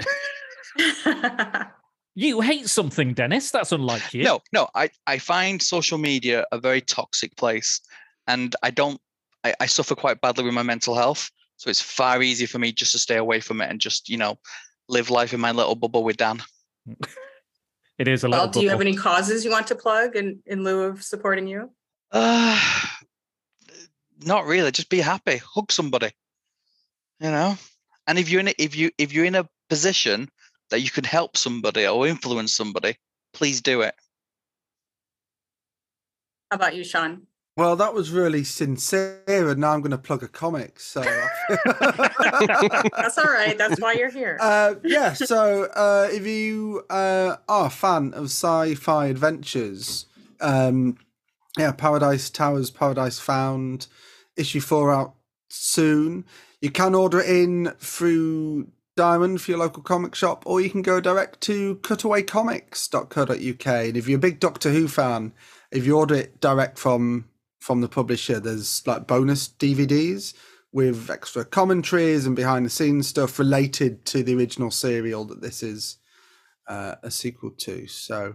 You 2.14 2.40
hate 2.40 2.68
something, 2.68 3.14
Dennis. 3.14 3.50
That's 3.50 3.72
unlike 3.72 4.12
you. 4.12 4.24
No, 4.24 4.40
no, 4.52 4.68
I, 4.74 4.90
I 5.06 5.18
find 5.18 5.62
social 5.62 5.98
media 5.98 6.44
a 6.52 6.58
very 6.58 6.80
toxic 6.80 7.36
place. 7.36 7.80
And 8.26 8.54
I 8.62 8.70
don't, 8.70 9.00
I, 9.44 9.54
I 9.60 9.66
suffer 9.66 9.94
quite 9.94 10.20
badly 10.20 10.44
with 10.44 10.54
my 10.54 10.62
mental 10.62 10.94
health. 10.94 11.30
So 11.56 11.70
it's 11.70 11.80
far 11.80 12.22
easier 12.22 12.48
for 12.48 12.58
me 12.58 12.72
just 12.72 12.92
to 12.92 12.98
stay 12.98 13.16
away 13.16 13.40
from 13.40 13.60
it 13.60 13.70
and 13.70 13.80
just, 13.80 14.08
you 14.08 14.16
know, 14.16 14.38
live 14.88 15.10
life 15.10 15.32
in 15.32 15.40
my 15.40 15.52
little 15.52 15.74
bubble 15.74 16.04
with 16.04 16.16
Dan. 16.16 16.42
It 17.98 18.08
is 18.08 18.24
a 18.24 18.28
little. 18.28 18.46
well, 18.46 18.50
do 18.50 18.62
you 18.62 18.70
have 18.70 18.80
any 18.80 18.96
causes 18.96 19.44
you 19.44 19.50
want 19.50 19.66
to 19.66 19.74
plug 19.74 20.16
in, 20.16 20.40
in 20.46 20.64
lieu 20.64 20.84
of 20.84 21.02
supporting 21.02 21.46
you? 21.46 21.70
Uh, 22.10 22.58
not 24.24 24.46
really. 24.46 24.70
Just 24.72 24.88
be 24.88 25.00
happy. 25.00 25.36
Hug 25.54 25.70
somebody. 25.70 26.10
You 27.20 27.30
know? 27.30 27.58
And 28.06 28.18
if 28.18 28.30
you're 28.30 28.40
in 28.40 28.48
a, 28.48 28.54
if 28.56 28.74
you 28.74 28.90
if 28.96 29.12
you're 29.12 29.26
in 29.26 29.34
a 29.34 29.46
position 29.68 30.30
that 30.70 30.80
you 30.80 30.90
can 30.90 31.04
help 31.04 31.36
somebody 31.36 31.86
or 31.86 32.06
influence 32.06 32.54
somebody, 32.54 32.96
please 33.32 33.60
do 33.60 33.82
it. 33.82 33.94
How 36.50 36.56
about 36.56 36.74
you, 36.74 36.84
Sean? 36.84 37.26
Well, 37.56 37.76
that 37.76 37.92
was 37.92 38.10
really 38.10 38.42
sincere, 38.44 39.22
and 39.28 39.60
now 39.60 39.72
I'm 39.72 39.80
going 39.80 39.90
to 39.90 39.98
plug 39.98 40.22
a 40.22 40.28
comic. 40.28 40.80
So, 40.80 41.02
That's 41.64 43.18
all 43.18 43.24
right. 43.24 43.54
That's 43.58 43.80
why 43.80 43.92
you're 43.92 44.10
here. 44.10 44.38
uh, 44.40 44.76
yeah. 44.82 45.12
So, 45.12 45.64
uh, 45.64 46.08
if 46.10 46.26
you 46.26 46.84
uh, 46.88 47.36
are 47.48 47.66
a 47.66 47.70
fan 47.70 48.14
of 48.14 48.26
sci-fi 48.26 49.06
adventures, 49.06 50.06
um, 50.40 50.96
yeah, 51.58 51.72
Paradise 51.72 52.30
Towers, 52.30 52.70
Paradise 52.70 53.18
Found, 53.18 53.88
issue 54.36 54.60
four 54.60 54.92
out 54.92 55.14
soon. 55.48 56.24
You 56.60 56.70
can 56.70 56.94
order 56.94 57.20
it 57.20 57.28
in 57.28 57.72
through 57.78 58.68
Diamond 59.00 59.40
for 59.40 59.52
your 59.52 59.60
local 59.60 59.82
comic 59.82 60.14
shop, 60.14 60.42
or 60.44 60.60
you 60.60 60.68
can 60.68 60.82
go 60.82 61.00
direct 61.00 61.40
to 61.40 61.76
cutawaycomics.co.uk. 61.76 63.66
And 63.66 63.96
if 63.96 64.06
you're 64.06 64.18
a 64.18 64.20
big 64.20 64.40
Doctor 64.40 64.70
Who 64.70 64.88
fan, 64.88 65.32
if 65.70 65.86
you 65.86 65.96
order 65.96 66.16
it 66.16 66.38
direct 66.42 66.78
from 66.78 67.24
from 67.60 67.80
the 67.80 67.88
publisher, 67.88 68.38
there's 68.40 68.86
like 68.86 69.06
bonus 69.06 69.48
DVDs 69.48 70.34
with 70.72 71.08
extra 71.08 71.46
commentaries 71.46 72.26
and 72.26 72.36
behind 72.36 72.66
the 72.66 72.70
scenes 72.70 73.08
stuff 73.08 73.38
related 73.38 74.04
to 74.04 74.22
the 74.22 74.34
original 74.34 74.70
serial 74.70 75.24
that 75.24 75.40
this 75.40 75.62
is 75.62 75.96
uh, 76.68 76.96
a 77.02 77.10
sequel 77.10 77.52
to. 77.52 77.86
So 77.86 78.34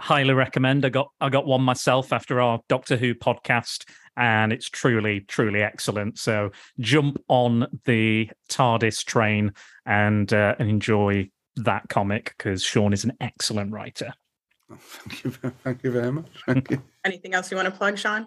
highly 0.00 0.34
recommend. 0.34 0.84
I 0.84 0.88
got 0.88 1.12
I 1.20 1.28
got 1.28 1.46
one 1.46 1.62
myself 1.62 2.12
after 2.12 2.40
our 2.40 2.58
Doctor 2.68 2.96
Who 2.96 3.14
podcast, 3.14 3.84
and 4.20 4.52
it's 4.52 4.68
truly, 4.68 5.20
truly 5.20 5.62
excellent. 5.62 6.18
So 6.18 6.50
jump 6.78 7.18
on 7.28 7.66
the 7.86 8.30
TARDIS 8.50 9.04
train 9.04 9.52
and 9.86 10.32
uh, 10.32 10.54
and 10.58 10.68
enjoy 10.68 11.30
that 11.56 11.88
comic 11.88 12.34
because 12.36 12.62
Sean 12.62 12.92
is 12.92 13.02
an 13.02 13.16
excellent 13.20 13.72
writer. 13.72 14.12
Thank 14.70 15.24
you, 15.24 15.30
thank 15.64 15.82
you 15.82 15.90
very 15.90 16.12
much. 16.12 16.28
Thank 16.46 16.70
you. 16.70 16.82
Anything 17.04 17.34
else 17.34 17.50
you 17.50 17.56
want 17.56 17.66
to 17.66 17.74
plug, 17.74 17.98
Sean? 17.98 18.26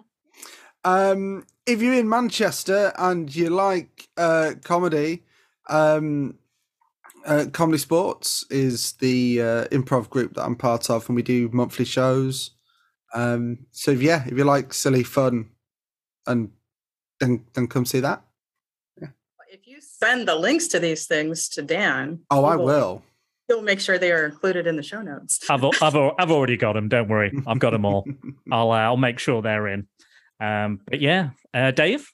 Um, 0.84 1.46
if 1.64 1.80
you're 1.80 1.94
in 1.94 2.08
Manchester 2.08 2.92
and 2.98 3.34
you 3.34 3.48
like 3.48 4.08
uh, 4.16 4.54
comedy, 4.64 5.22
um, 5.70 6.34
uh, 7.24 7.44
ComedySportz 7.48 8.44
is 8.50 8.92
the 8.94 9.40
uh, 9.40 9.64
improv 9.68 10.10
group 10.10 10.34
that 10.34 10.44
I'm 10.44 10.56
part 10.56 10.90
of, 10.90 11.08
and 11.08 11.16
we 11.16 11.22
do 11.22 11.48
monthly 11.52 11.86
shows. 11.86 12.50
Um, 13.14 13.66
so 13.70 13.92
if, 13.92 14.02
yeah, 14.02 14.24
if 14.26 14.36
you 14.36 14.44
like 14.44 14.74
silly 14.74 15.04
fun, 15.04 15.50
and 16.26 16.50
then 17.20 17.44
then 17.54 17.66
come 17.66 17.84
see 17.84 18.00
that. 18.00 18.22
If 19.48 19.68
you 19.68 19.78
send 19.80 20.26
the 20.26 20.34
links 20.34 20.66
to 20.68 20.80
these 20.80 21.06
things 21.06 21.48
to 21.50 21.62
Dan, 21.62 22.20
Oh, 22.30 22.44
he 22.44 22.52
I 22.52 22.56
will. 22.56 23.02
He'll 23.46 23.62
make 23.62 23.78
sure 23.78 23.98
they 23.98 24.10
are 24.10 24.24
included 24.24 24.66
in 24.66 24.76
the 24.76 24.82
show 24.82 25.00
notes. 25.00 25.38
I've 25.48 25.64
I've 25.80 25.94
I've 25.94 26.30
already 26.30 26.56
got 26.56 26.72
them. 26.72 26.88
Don't 26.88 27.08
worry, 27.08 27.32
I've 27.46 27.60
got 27.60 27.70
them 27.70 27.84
all. 27.84 28.04
I'll 28.52 28.72
uh, 28.72 28.78
I'll 28.78 28.96
make 28.96 29.18
sure 29.18 29.42
they're 29.42 29.68
in. 29.68 29.86
Um, 30.40 30.80
but 30.86 31.00
yeah, 31.00 31.30
uh, 31.52 31.70
Dave. 31.70 32.10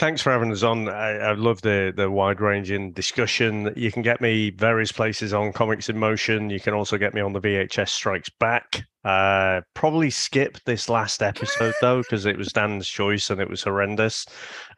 Thanks 0.00 0.20
for 0.22 0.32
having 0.32 0.50
us 0.50 0.64
on. 0.64 0.88
I, 0.88 1.10
I 1.18 1.32
love 1.34 1.62
the 1.62 1.92
the 1.96 2.10
wide 2.10 2.40
ranging 2.40 2.90
discussion. 2.92 3.72
You 3.76 3.92
can 3.92 4.02
get 4.02 4.20
me 4.20 4.50
various 4.50 4.90
places 4.90 5.32
on 5.32 5.52
Comics 5.52 5.88
in 5.88 5.96
Motion. 5.98 6.50
You 6.50 6.58
can 6.58 6.74
also 6.74 6.98
get 6.98 7.14
me 7.14 7.20
on 7.20 7.32
the 7.32 7.40
VHS 7.40 7.88
Strikes 7.90 8.28
Back. 8.40 8.82
Uh, 9.04 9.60
probably 9.74 10.10
skip 10.10 10.58
this 10.66 10.88
last 10.88 11.22
episode 11.22 11.74
though 11.80 12.02
because 12.02 12.26
it 12.26 12.36
was 12.36 12.48
Dan's 12.52 12.88
choice 12.88 13.30
and 13.30 13.40
it 13.40 13.48
was 13.48 13.62
horrendous. 13.62 14.26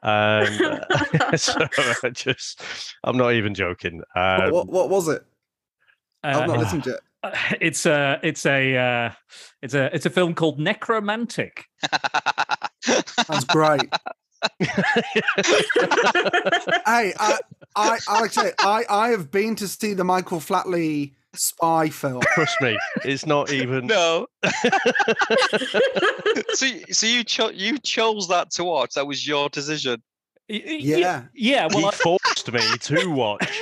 Um, 0.03 0.47
so 1.37 1.67
I 2.05 2.11
just, 2.13 2.63
I'm 3.03 3.17
not 3.17 3.33
even 3.33 3.55
joking. 3.55 4.03
what, 4.15 4.45
Um, 4.45 4.51
what, 4.53 4.69
what 4.69 4.91
was 4.91 5.09
it? 5.09 5.25
I've 6.23 6.37
Uh, 6.43 6.47
not 6.47 6.59
listened 6.65 6.85
to 6.85 6.91
it. 6.95 7.01
it's 7.61 7.87
a 7.87 8.21
it's 8.23 8.45
a 8.45 8.77
uh, 8.77 9.11
it's 9.63 9.73
a 9.75 9.95
it's 9.95 10.05
a 10.07 10.11
film 10.11 10.35
called 10.35 10.59
Nekromantik. 10.59 11.65
That's 12.87 13.45
great. 13.49 13.89
Hey, 14.61 14.69
I, 16.87 17.39
I, 17.77 17.99
I 18.09 18.21
like 18.21 18.33
to 18.33 18.41
say, 18.41 18.53
I, 18.59 18.85
I 18.89 19.09
have 19.11 19.31
been 19.31 19.57
to 19.57 19.69
see 19.69 19.95
the 19.95 20.05
Michael 20.05 20.41
Flatley 20.41 21.13
spy 21.35 21.89
film. 21.89 22.21
trust 22.35 22.61
me, 22.61 22.79
it's 23.05 23.27
not 23.27 23.53
even. 23.53 23.87
no. 23.87 24.27
so, 26.53 26.67
so 26.91 27.07
you 27.07 27.25
cho- 27.25 27.51
you 27.51 27.79
chose 27.79 28.29
that 28.29 28.51
to 28.53 28.65
watch. 28.65 28.95
That 28.95 29.07
was 29.07 29.27
your 29.27 29.49
decision. 29.49 30.03
Y- 30.51 30.63
y- 30.67 30.79
Yeah. 30.81 31.23
yeah. 31.33 31.69
Well, 31.73 31.87
I, 31.87 31.91
forced 31.93 32.53
me 32.53 32.61
to 32.61 33.07
watch. 33.11 33.61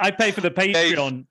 I 0.00 0.10
pay 0.10 0.30
for 0.30 0.40
the 0.40 0.50
Patreon. 0.50 1.26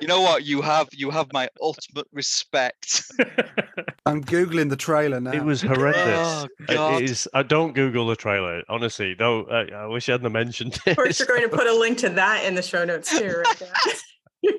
You 0.00 0.08
know 0.08 0.20
what? 0.20 0.44
You 0.44 0.60
have 0.60 0.88
you 0.92 1.10
have 1.10 1.32
my 1.32 1.48
ultimate 1.60 2.06
respect. 2.12 3.10
I'm 4.06 4.22
googling 4.22 4.68
the 4.68 4.76
trailer 4.76 5.20
now. 5.20 5.32
It 5.32 5.44
was 5.44 5.64
oh, 5.64 5.68
horrendous. 5.68 6.04
Oh, 6.06 6.48
God. 6.66 7.02
It 7.02 7.10
is. 7.10 7.28
I 7.32 7.42
don't 7.44 7.72
Google 7.72 8.06
the 8.06 8.16
trailer. 8.16 8.62
Honestly, 8.68 9.14
don't. 9.14 9.50
I, 9.50 9.68
uh, 9.68 9.84
I 9.84 9.86
wish 9.86 10.08
I 10.08 10.12
hadn't 10.12 10.32
mentioned 10.32 10.78
it. 10.84 10.90
Of 10.90 10.96
course, 10.96 11.18
you're 11.18 11.28
going 11.28 11.48
to 11.48 11.56
put 11.56 11.66
a 11.66 11.74
link 11.74 11.98
to 11.98 12.10
that 12.10 12.44
in 12.44 12.54
the 12.54 12.62
show 12.62 12.84
notes 12.84 13.16
too, 13.18 13.42
right? 13.44 14.02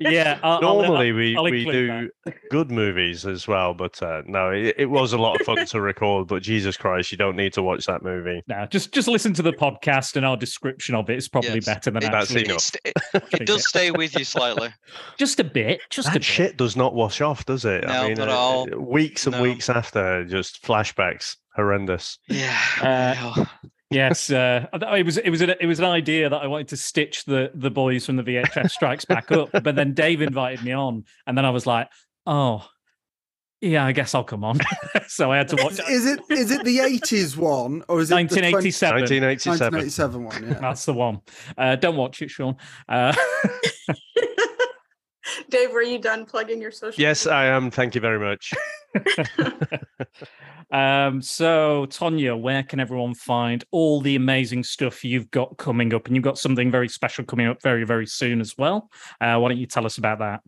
Dan? 0.00 0.12
yeah. 0.12 0.38
I'll- 0.42 0.54
I'll- 0.54 0.60
Normally, 0.82 1.12
we, 1.12 1.36
I'll 1.36 1.44
we 1.44 1.62
include 1.62 2.10
do 2.26 2.32
good 2.50 2.70
movies 2.70 3.26
as 3.26 3.46
well, 3.46 3.74
but 3.74 4.02
uh, 4.02 4.22
no, 4.26 4.50
it, 4.50 4.74
it 4.78 4.86
was 4.86 5.12
a 5.12 5.18
lot 5.18 5.40
of 5.40 5.46
fun 5.46 5.64
to 5.66 5.80
record. 5.80 6.28
But 6.28 6.42
Jesus 6.42 6.76
Christ, 6.76 7.12
you 7.12 7.18
don't 7.18 7.36
need 7.36 7.52
to 7.54 7.62
watch 7.62 7.86
that 7.86 8.02
movie. 8.02 8.42
No, 8.48 8.66
just 8.66 8.92
just 8.92 9.08
listen 9.08 9.32
to 9.34 9.42
the 9.42 9.52
podcast 9.52 10.16
and 10.16 10.24
our 10.24 10.36
description 10.36 10.94
of 10.94 11.08
it 11.10 11.16
is 11.18 11.28
probably 11.28 11.54
Yes. 11.54 11.64
better 11.66 11.90
than 11.90 12.02
It- 12.02 12.10
That's 12.12 12.30
actually. 12.30 12.44
enough. 12.46 12.70
It's- 12.84 12.94
It, 13.14 13.22
it 13.42 13.46
does 13.46 13.68
stay 13.68 13.90
with 13.90 14.18
you 14.18 14.24
slightly. 14.24 14.68
Just 15.18 15.38
a 15.40 15.44
bit, 15.44 15.80
just 15.90 16.08
a 16.08 16.12
That 16.12 16.14
bit. 16.18 16.24
shit 16.24 16.56
does 16.56 16.76
not 16.76 16.94
wash 16.94 17.20
off, 17.20 17.44
does 17.46 17.64
it? 17.64 17.84
No, 17.86 17.92
I 17.92 18.08
mean, 18.08 18.14
not 18.18 18.28
uh, 18.28 18.32
at 18.32 18.36
all. 18.36 18.66
weeks 18.80 19.26
and 19.26 19.36
No. 19.36 19.42
weeks 19.42 19.68
after, 19.70 20.24
just 20.24 20.62
flashbacks, 20.62 21.36
horrendous. 21.54 22.18
Yeah. 22.28 22.56
Uh, 22.80 22.84
yeah. 23.36 23.44
Yes, 23.94 24.30
uh, 24.30 24.66
it 24.72 25.06
was 25.06 25.18
it 25.18 25.30
was 25.30 25.40
an, 25.40 25.54
it 25.60 25.66
was 25.66 25.78
an 25.78 25.84
idea 25.84 26.28
that 26.28 26.42
I 26.42 26.48
wanted 26.48 26.68
to 26.68 26.76
stitch 26.76 27.24
the 27.26 27.52
the 27.54 27.70
boys 27.70 28.04
from 28.04 28.16
the 28.16 28.24
VHS 28.24 28.70
Strikes 28.70 29.04
back 29.04 29.30
up, 29.30 29.50
but 29.52 29.76
then 29.76 29.94
Dave 29.94 30.20
invited 30.20 30.64
me 30.64 30.72
on, 30.72 31.04
and 31.26 31.38
then 31.38 31.44
I 31.44 31.50
was 31.50 31.64
like, 31.64 31.88
oh, 32.26 32.66
yeah, 33.60 33.84
I 33.84 33.92
guess 33.92 34.14
I'll 34.14 34.24
come 34.24 34.44
on. 34.44 34.58
so 35.06 35.30
I 35.30 35.38
had 35.38 35.48
to 35.48 35.62
watch 35.62 35.74
Is, 35.74 35.88
is 35.88 36.06
it 36.06 36.20
is 36.28 36.50
it 36.50 36.64
the 36.64 36.78
80s 36.78 37.36
one 37.36 37.82
or 37.88 38.00
is 38.00 38.10
it 38.10 38.14
1987. 38.14 39.00
1987. 39.00 39.72
1987 39.72 40.24
one? 40.24 40.42
Yeah. 40.42 40.60
That's 40.60 40.84
the 40.84 40.94
one. 40.94 41.20
Uh, 41.56 41.76
don't 41.76 41.96
watch 41.96 42.20
it, 42.20 42.30
Sean. 42.30 42.56
Uh, 42.88 43.14
Dave, 45.50 45.72
were 45.72 45.82
you 45.82 45.98
done 45.98 46.26
plugging 46.26 46.60
your 46.60 46.70
social? 46.70 47.00
Yes, 47.00 47.26
I 47.26 47.46
am. 47.46 47.70
Thank 47.70 47.94
you 47.94 48.00
very 48.00 48.18
much. 48.18 48.52
um, 50.72 51.22
so, 51.22 51.86
Tonya, 51.86 52.40
where 52.40 52.62
can 52.62 52.80
everyone 52.80 53.14
find 53.14 53.64
all 53.70 54.00
the 54.00 54.16
amazing 54.16 54.64
stuff 54.64 55.04
you've 55.04 55.30
got 55.30 55.56
coming 55.56 55.94
up? 55.94 56.06
And 56.06 56.16
you've 56.16 56.24
got 56.24 56.38
something 56.38 56.70
very 56.70 56.88
special 56.88 57.24
coming 57.24 57.46
up 57.46 57.62
very, 57.62 57.84
very 57.84 58.06
soon 58.06 58.40
as 58.40 58.56
well. 58.56 58.90
Uh, 59.20 59.38
why 59.38 59.48
don't 59.48 59.58
you 59.58 59.66
tell 59.66 59.86
us 59.86 59.98
about 59.98 60.18
that? 60.20 60.40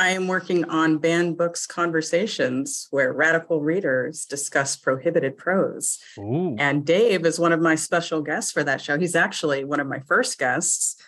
I 0.00 0.10
am 0.10 0.28
working 0.28 0.64
on 0.66 0.98
Banned 0.98 1.36
Books 1.36 1.66
Conversations, 1.66 2.86
where 2.92 3.12
radical 3.12 3.60
readers 3.60 4.26
discuss 4.26 4.76
prohibited 4.76 5.36
prose. 5.36 5.98
Ooh. 6.16 6.54
And 6.56 6.86
Dave 6.86 7.26
is 7.26 7.40
one 7.40 7.52
of 7.52 7.60
my 7.60 7.74
special 7.74 8.22
guests 8.22 8.52
for 8.52 8.62
that 8.62 8.80
show. 8.80 8.96
He's 8.96 9.16
actually 9.16 9.64
one 9.64 9.80
of 9.80 9.88
my 9.88 9.98
first 9.98 10.38
guests. 10.38 11.02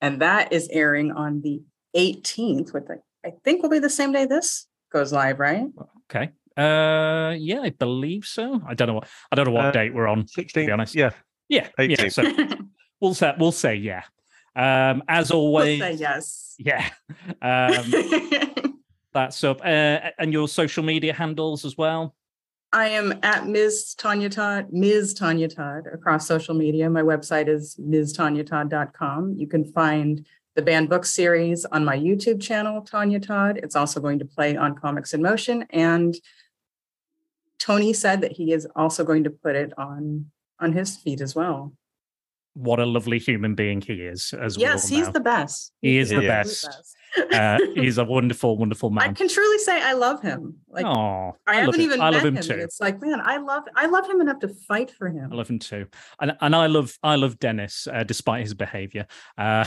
And 0.00 0.22
that 0.22 0.50
is 0.50 0.68
airing 0.72 1.12
on 1.12 1.42
the 1.42 1.60
18th, 1.96 2.72
with 2.74 2.90
I- 2.90 3.28
I 3.28 3.32
think 3.44 3.62
will 3.62 3.70
be 3.70 3.78
the 3.80 3.90
same 3.90 4.12
day 4.12 4.24
this 4.26 4.66
goes 4.92 5.12
live, 5.12 5.40
right? 5.40 5.66
Okay. 6.10 6.30
Uh, 6.56 7.34
yeah, 7.36 7.60
I 7.62 7.70
believe 7.70 8.24
so. 8.24 8.62
I 8.66 8.74
don't 8.74 8.86
know 8.88 8.94
what 8.94 9.08
I 9.32 9.36
don't 9.36 9.46
know 9.46 9.52
what 9.52 9.66
Uh, 9.66 9.70
date 9.72 9.92
we're 9.94 10.06
on. 10.06 10.26
16. 10.28 10.70
honest. 10.70 10.94
Yeah. 10.94 11.10
Yeah, 11.48 11.68
yeah. 11.78 12.08
So 12.08 12.22
we'll 13.00 13.14
say 13.14 13.34
we'll 13.38 13.52
say 13.52 13.74
yeah. 13.76 14.02
Um, 14.54 15.02
as 15.08 15.30
We'll 15.30 15.40
always, 15.40 15.80
say 15.80 15.92
yes. 15.94 16.54
yeah. 16.58 16.88
Um, 17.42 18.80
that's 19.12 19.42
up. 19.44 19.60
Uh, 19.60 20.10
and 20.18 20.32
your 20.32 20.48
social 20.48 20.82
media 20.84 21.12
handles 21.12 21.64
as 21.64 21.76
well. 21.76 22.14
I 22.72 22.88
am 22.88 23.14
at 23.22 23.46
Ms. 23.46 23.94
Tonya 23.98 24.30
Todd, 24.30 24.68
Ms. 24.72 25.14
Tonya 25.14 25.48
Todd 25.54 25.86
across 25.92 26.26
social 26.26 26.54
media. 26.54 26.88
My 26.90 27.02
website 27.02 27.48
is 27.48 27.76
mstonyatodd.com. 27.76 29.34
You 29.36 29.46
can 29.46 29.64
find 29.64 30.26
the 30.56 30.62
banned 30.62 30.88
book 30.88 31.04
series 31.04 31.64
on 31.66 31.84
my 31.84 31.96
YouTube 31.96 32.40
channel, 32.40 32.82
Tonya 32.82 33.22
Todd. 33.24 33.60
It's 33.62 33.76
also 33.76 34.00
going 34.00 34.18
to 34.18 34.24
play 34.24 34.56
on 34.56 34.74
Comics 34.74 35.12
in 35.14 35.22
Motion. 35.22 35.66
And 35.70 36.16
Tony 37.58 37.92
said 37.92 38.22
that 38.22 38.32
he 38.32 38.52
is 38.52 38.66
also 38.74 39.04
going 39.04 39.24
to 39.24 39.30
put 39.30 39.54
it 39.54 39.72
on 39.78 40.26
on 40.58 40.72
his 40.72 40.96
feed 40.96 41.20
as 41.20 41.34
well. 41.34 41.74
What 42.54 42.80
a 42.80 42.86
lovely 42.86 43.18
human 43.18 43.54
being 43.54 43.82
he 43.82 43.94
is. 43.94 44.32
As 44.32 44.56
well. 44.56 44.62
Yes, 44.70 44.90
we 44.90 44.96
all 44.96 44.98
he's 44.98 45.06
know. 45.08 45.12
the 45.12 45.20
best. 45.20 45.72
He 45.82 45.98
is 45.98 46.08
He's 46.08 46.18
the 46.20 46.28
absolute 46.30 46.72
best. 46.72 46.96
best. 47.18 47.34
uh, 47.34 47.58
he's 47.74 47.98
a 47.98 48.04
wonderful, 48.04 48.56
wonderful 48.56 48.88
man. 48.88 49.10
I 49.10 49.12
can 49.12 49.28
truly 49.28 49.58
say 49.58 49.82
I 49.82 49.92
love 49.92 50.22
him. 50.22 50.56
Like 50.68 50.86
oh, 50.86 51.36
I, 51.46 51.64
love 51.64 51.66
haven't 51.66 51.74
him. 51.74 51.80
even 51.82 52.00
I 52.00 52.10
met 52.10 52.16
love 52.16 52.26
him 52.26 52.36
him. 52.36 52.42
too. 52.42 52.54
It's 52.54 52.80
like, 52.80 53.02
man, 53.02 53.20
I 53.22 53.36
love 53.36 53.64
I 53.74 53.86
love 53.86 54.08
him 54.08 54.22
enough 54.22 54.38
to 54.40 54.48
fight 54.48 54.90
for 54.90 55.08
him. 55.08 55.28
I 55.30 55.34
love 55.34 55.48
him 55.48 55.58
too, 55.58 55.86
and 56.18 56.32
and 56.40 56.56
I 56.56 56.66
love 56.66 56.98
I 57.02 57.16
love 57.16 57.38
Dennis 57.38 57.86
uh, 57.92 58.04
despite 58.04 58.42
his 58.44 58.54
behavior. 58.54 59.06
Uh, 59.36 59.66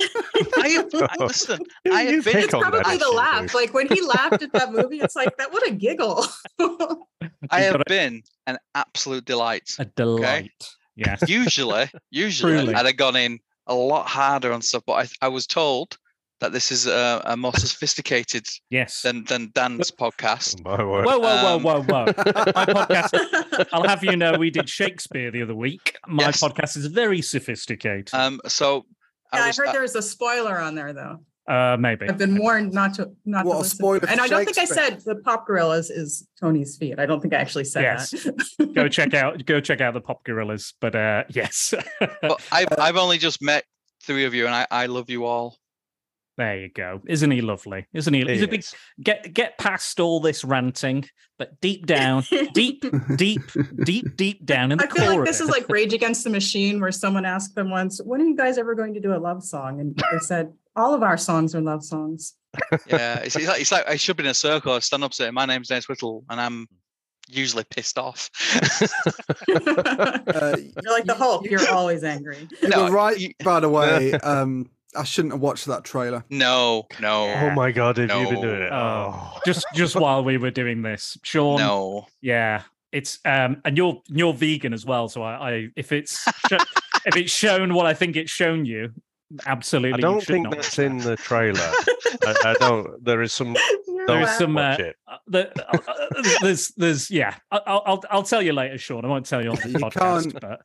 I 0.00 0.68
have, 0.68 0.88
I, 0.94 1.16
listen, 1.24 1.58
I 1.90 2.02
you 2.02 2.16
have 2.16 2.24
been. 2.24 2.36
It's 2.38 2.46
probably 2.48 2.80
the 2.80 3.04
you 3.04 3.14
laugh. 3.14 3.54
Like 3.54 3.72
when 3.74 3.88
he 3.88 4.00
laughed 4.02 4.42
at 4.42 4.52
that 4.52 4.72
movie, 4.72 4.98
it's 5.00 5.16
like 5.16 5.36
that. 5.38 5.52
What 5.52 5.66
a 5.66 5.72
giggle! 5.72 6.24
I 7.50 7.60
have 7.60 7.82
been 7.86 8.22
an 8.46 8.58
absolute 8.74 9.24
delight. 9.24 9.70
a 9.78 9.84
delight. 9.84 10.68
Yes. 10.96 11.22
Usually, 11.28 11.90
usually 12.10 12.52
Truly. 12.58 12.74
I'd 12.74 12.86
have 12.86 12.96
gone 12.96 13.16
in 13.16 13.38
a 13.66 13.74
lot 13.74 14.06
harder 14.06 14.52
on 14.52 14.62
stuff, 14.62 14.82
but 14.86 14.92
I, 15.20 15.26
I 15.26 15.28
was 15.28 15.46
told 15.46 15.98
that 16.40 16.52
this 16.52 16.70
is 16.70 16.86
a, 16.86 17.22
a 17.24 17.36
more 17.36 17.54
sophisticated 17.54 18.46
Yes. 18.70 19.00
than 19.02 19.24
than 19.24 19.50
Dan's 19.54 19.90
podcast. 19.90 20.62
My 20.64 20.82
word. 20.84 21.06
Whoa, 21.06 21.18
whoa, 21.18 21.42
whoa, 21.42 21.56
Um, 21.56 21.62
whoa, 21.62 21.82
whoa! 21.82 22.04
My 22.06 22.66
podcast. 22.66 23.66
I'll 23.72 23.88
have 23.88 24.04
you 24.04 24.16
know, 24.16 24.34
we 24.38 24.50
did 24.50 24.68
Shakespeare 24.68 25.30
the 25.30 25.42
other 25.42 25.54
week. 25.54 25.96
My 26.06 26.24
Yes. 26.24 26.42
podcast 26.42 26.76
is 26.76 26.86
very 26.86 27.22
sophisticated. 27.22 28.10
Um, 28.12 28.40
so 28.46 28.84
Yeah, 29.32 29.40
I 29.44 29.48
I 29.48 29.52
heard 29.56 29.68
uh, 29.68 29.72
there 29.72 29.82
was 29.82 29.94
a 29.96 30.02
spoiler 30.02 30.58
on 30.58 30.74
there 30.74 30.92
though. 30.92 31.20
Uh, 31.48 31.76
maybe. 31.78 32.08
I've 32.08 32.18
been 32.18 32.38
warned 32.38 32.72
not 32.72 32.94
to 32.94 33.10
not 33.24 33.44
What, 33.46 33.52
to 33.54 33.58
a 33.58 33.60
listen. 33.60 33.76
spoiler 33.78 34.06
and 34.08 34.20
I 34.20 34.26
don't 34.26 34.44
think 34.44 34.58
I 34.58 34.64
said 34.64 35.00
the 35.06 35.14
Pop 35.16 35.46
Gorillas 35.46 35.90
is 35.90 36.26
Tony's 36.40 36.76
feet. 36.76 36.98
I 36.98 37.06
don't 37.06 37.20
think 37.20 37.34
I 37.34 37.36
actually 37.36 37.64
said 37.64 37.82
Yes. 37.82 38.10
that. 38.10 38.74
Go 38.74 38.88
check 38.88 39.14
out. 39.14 39.44
Go 39.46 39.60
check 39.60 39.80
out 39.80 39.94
the 39.94 40.00
Pop 40.00 40.24
Gorillas. 40.24 40.74
But 40.80 40.96
uh, 40.96 41.22
yes. 41.28 41.72
but 42.20 42.42
I've 42.50 42.66
I've 42.78 42.96
only 42.96 43.18
just 43.18 43.40
met 43.40 43.64
three 44.02 44.24
of 44.24 44.34
you, 44.34 44.46
and 44.46 44.54
I 44.54 44.66
I 44.72 44.86
love 44.86 45.08
you 45.08 45.24
all. 45.24 45.56
There 46.36 46.58
you 46.58 46.68
go. 46.68 47.00
Isn't 47.08 47.30
he 47.30 47.40
lovely? 47.40 47.86
Isn't 47.94 48.12
he? 48.12 48.22
He's 48.24 48.42
a 48.42 48.48
big, 48.48 48.64
get 49.02 49.32
get 49.32 49.56
past 49.56 49.98
all 50.00 50.20
this 50.20 50.44
ranting, 50.44 51.06
but 51.38 51.58
deep 51.62 51.86
down, 51.86 52.24
deep, 52.52 52.84
deep, 53.16 53.40
deep, 53.84 54.16
deep 54.16 54.44
down 54.44 54.70
in 54.72 54.76
the 54.78 54.84
I 54.84 54.86
feel 54.88 55.06
core 55.06 55.16
like 55.20 55.24
this 55.26 55.40
of 55.40 55.44
is 55.44 55.50
like 55.50 55.66
Rage 55.70 55.92
Against 55.94 56.24
the 56.24 56.30
Machine, 56.30 56.78
where 56.80 56.92
someone 56.92 57.24
asked 57.24 57.54
them 57.54 57.70
once, 57.70 58.02
"When 58.04 58.20
are 58.20 58.24
you 58.26 58.36
guys 58.36 58.58
ever 58.58 58.74
going 58.74 58.92
to 58.94 59.00
do 59.00 59.14
a 59.14 59.18
love 59.18 59.42
song?" 59.42 59.80
And 59.80 59.96
they 60.12 60.18
said, 60.18 60.52
"All 60.76 60.92
of 60.92 61.02
our 61.02 61.16
songs 61.16 61.54
are 61.54 61.62
love 61.62 61.82
songs." 61.82 62.34
Yeah, 62.86 63.20
it's, 63.20 63.34
it's 63.36 63.48
like 63.48 63.60
it's 63.62 63.72
like 63.72 63.88
I 63.88 63.96
should 63.96 64.16
be 64.18 64.24
in 64.24 64.30
a 64.30 64.34
circle, 64.34 64.72
I 64.74 64.80
stand 64.80 65.04
up 65.04 65.14
saying, 65.14 65.32
"My 65.32 65.46
name's 65.46 65.68
Dennis 65.68 65.88
Whittle," 65.88 66.22
and 66.28 66.38
I'm 66.38 66.66
usually 67.28 67.64
pissed 67.64 67.98
off. 67.98 68.30
Uh, 68.70 68.86
You're 69.48 70.92
like 70.92 71.06
the 71.06 71.14
Hulk. 71.16 71.46
You're 71.46 71.68
always 71.70 72.04
angry. 72.04 72.46
you 72.62 72.68
No, 72.68 72.88
right, 72.90 73.18
you- 73.18 73.32
by 73.42 73.60
the 73.60 73.68
way. 73.68 74.12
Um, 74.12 74.70
I 74.96 75.04
shouldn't 75.04 75.32
have 75.34 75.40
watched 75.40 75.66
that 75.66 75.84
trailer. 75.84 76.24
no, 76.30 76.86
no, 77.00 77.24
Oh 77.32 77.50
my 77.50 77.70
god, 77.72 77.96
have 77.98 78.10
you 78.20 78.28
been 78.28 78.40
doing 78.42 78.62
it? 78.62 78.72
Oh. 78.72 79.12
Oh. 79.34 79.38
just 79.46 79.64
just 79.74 79.96
while 80.00 80.24
we 80.24 80.38
were 80.38 80.50
doing 80.50 80.82
this, 80.82 81.16
Sean. 81.22 81.58
no. 81.58 82.06
Yeah, 82.20 82.62
it's 82.92 83.18
um, 83.24 83.60
and 83.64 83.76
you're 83.76 84.00
you're 84.08 84.32
vegan 84.32 84.72
as 84.72 84.84
well. 84.86 85.08
So 85.08 85.22
I, 85.22 85.50
I 85.50 85.68
if 85.76 85.92
it's 85.92 86.22
sho- 86.48 86.56
if 87.06 87.16
it's 87.16 87.32
shown 87.32 87.74
what 87.74 87.86
I 87.86 87.94
think 87.94 88.16
it's 88.16 88.30
shown 88.30 88.64
you, 88.64 88.92
absolutely. 89.46 89.94
I 89.94 90.00
don't 90.00 90.20
should 90.20 90.28
think 90.34 90.44
not 90.44 90.54
that's 90.54 90.78
in 90.78 90.98
that. 90.98 91.04
the 91.04 91.16
trailer. 91.16 91.60
I, 92.26 92.34
I 92.44 92.54
don't. 92.60 93.04
There 93.04 93.22
is 93.22 93.32
some. 93.32 93.56
There 94.06 94.22
is 94.22 94.30
some. 94.38 94.54
watch 94.54 94.80
Uh, 94.80 94.84
it. 94.84 94.96
uh, 95.08 95.16
the, 95.26 95.68
uh, 95.68 95.78
uh, 95.88 96.22
there's 96.42 96.68
there's 96.76 97.10
yeah. 97.10 97.34
I- 97.50 97.60
I'll 97.66 97.82
I'll 97.86 98.04
I'll 98.10 98.22
tell 98.22 98.42
you 98.42 98.52
later, 98.52 98.78
Sean. 98.78 99.04
I 99.04 99.08
won't 99.08 99.26
tell 99.26 99.42
you 99.42 99.50
on 99.50 99.56
the 99.56 99.68
You 99.70 99.76
podcast, 99.78 100.22
can't- 100.32 100.40
but 100.40 100.60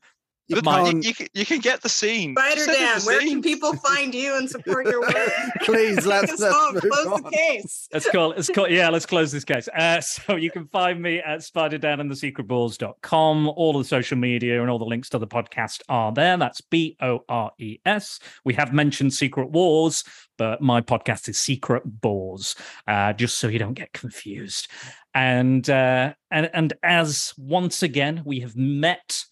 You 0.48 0.56
But 0.56 0.66
might- 0.66 0.86
you, 0.88 0.92
can't- 0.92 1.04
you, 1.06 1.14
can, 1.14 1.28
you 1.34 1.46
can 1.46 1.60
get 1.60 1.82
the 1.82 1.88
scene. 1.90 2.34
Spider 2.36 2.56
Just 2.56 2.66
send 2.66 2.78
us 2.78 2.84
Dan, 2.94 3.00
the 3.00 3.06
where 3.06 3.20
can 3.22 3.42
people 3.42 3.74
find 3.78 4.14
you 4.14 4.36
and 4.36 4.50
support 4.50 4.86
your 4.88 5.00
work? 5.02 5.32
Please, 5.62 6.06
let's, 6.06 6.32
Just 6.32 6.42
let's 6.42 6.54
close, 6.56 6.74
move 6.74 6.82
close 6.92 7.08
on. 7.08 7.24
the 7.24 7.30
case. 7.32 7.88
Let's 7.94 8.10
call 8.10 8.30
let's 8.30 8.50
call 8.50 8.68
yeah, 8.68 8.90
let's 8.90 9.06
close 9.06 9.32
this 9.32 9.46
case. 9.46 9.68
Uh, 9.70 10.02
so 10.16 10.36
you 10.36 10.52
can 10.52 10.68
find 10.68 11.02
me 11.02 11.20
at 11.20 11.40
spiderdanandthesecretbores.com. 11.40 13.48
All 13.50 13.76
of 13.78 13.84
the 13.84 13.88
social 13.88 14.18
media 14.18 14.62
and 14.62 14.70
all 14.70 14.80
the 14.80 14.86
links 14.86 15.10
to 15.10 15.18
the 15.20 15.28
podcast 15.28 15.82
are 15.90 16.12
there. 16.12 16.36
That's 16.38 16.62
B-O-R-E-S. 16.62 18.20
We 18.44 18.54
have 18.56 18.74
mentioned 18.74 19.14
Secret 19.14 19.52
Wars, 19.52 20.04
but 20.38 20.62
my 20.62 20.82
podcast 20.82 21.30
is 21.30 21.38
Secret 21.40 21.84
Bores, 21.86 22.56
uh, 22.88 23.14
just 23.14 23.38
so 23.38 23.48
you 23.48 23.60
don't 23.60 23.74
get 23.74 23.94
confused. 23.94 24.68
And 25.14 25.70
uh, 25.70 26.14
and 26.32 26.50
and 26.54 26.74
as 26.84 27.34
once 27.38 27.84
again 27.84 28.22
we 28.26 28.40
have 28.40 28.56
met, 28.56 29.26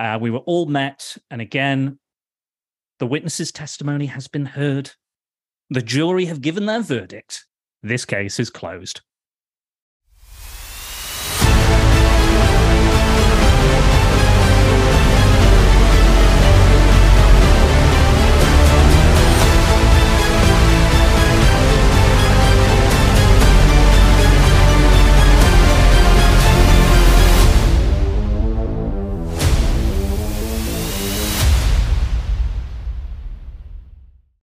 uh, 0.00 0.18
we 0.18 0.30
were 0.30 0.38
all 0.38 0.64
met, 0.64 1.18
and 1.30 1.42
again, 1.42 1.98
the 3.00 3.06
witness's 3.06 3.52
testimony 3.52 4.06
has 4.06 4.28
been 4.28 4.46
heard. 4.46 4.92
The 5.68 5.82
jury 5.82 6.24
have 6.24 6.40
given 6.40 6.64
their 6.64 6.80
verdict. 6.80 7.44
This 7.82 8.06
case 8.06 8.40
is 8.40 8.48
closed. 8.48 9.02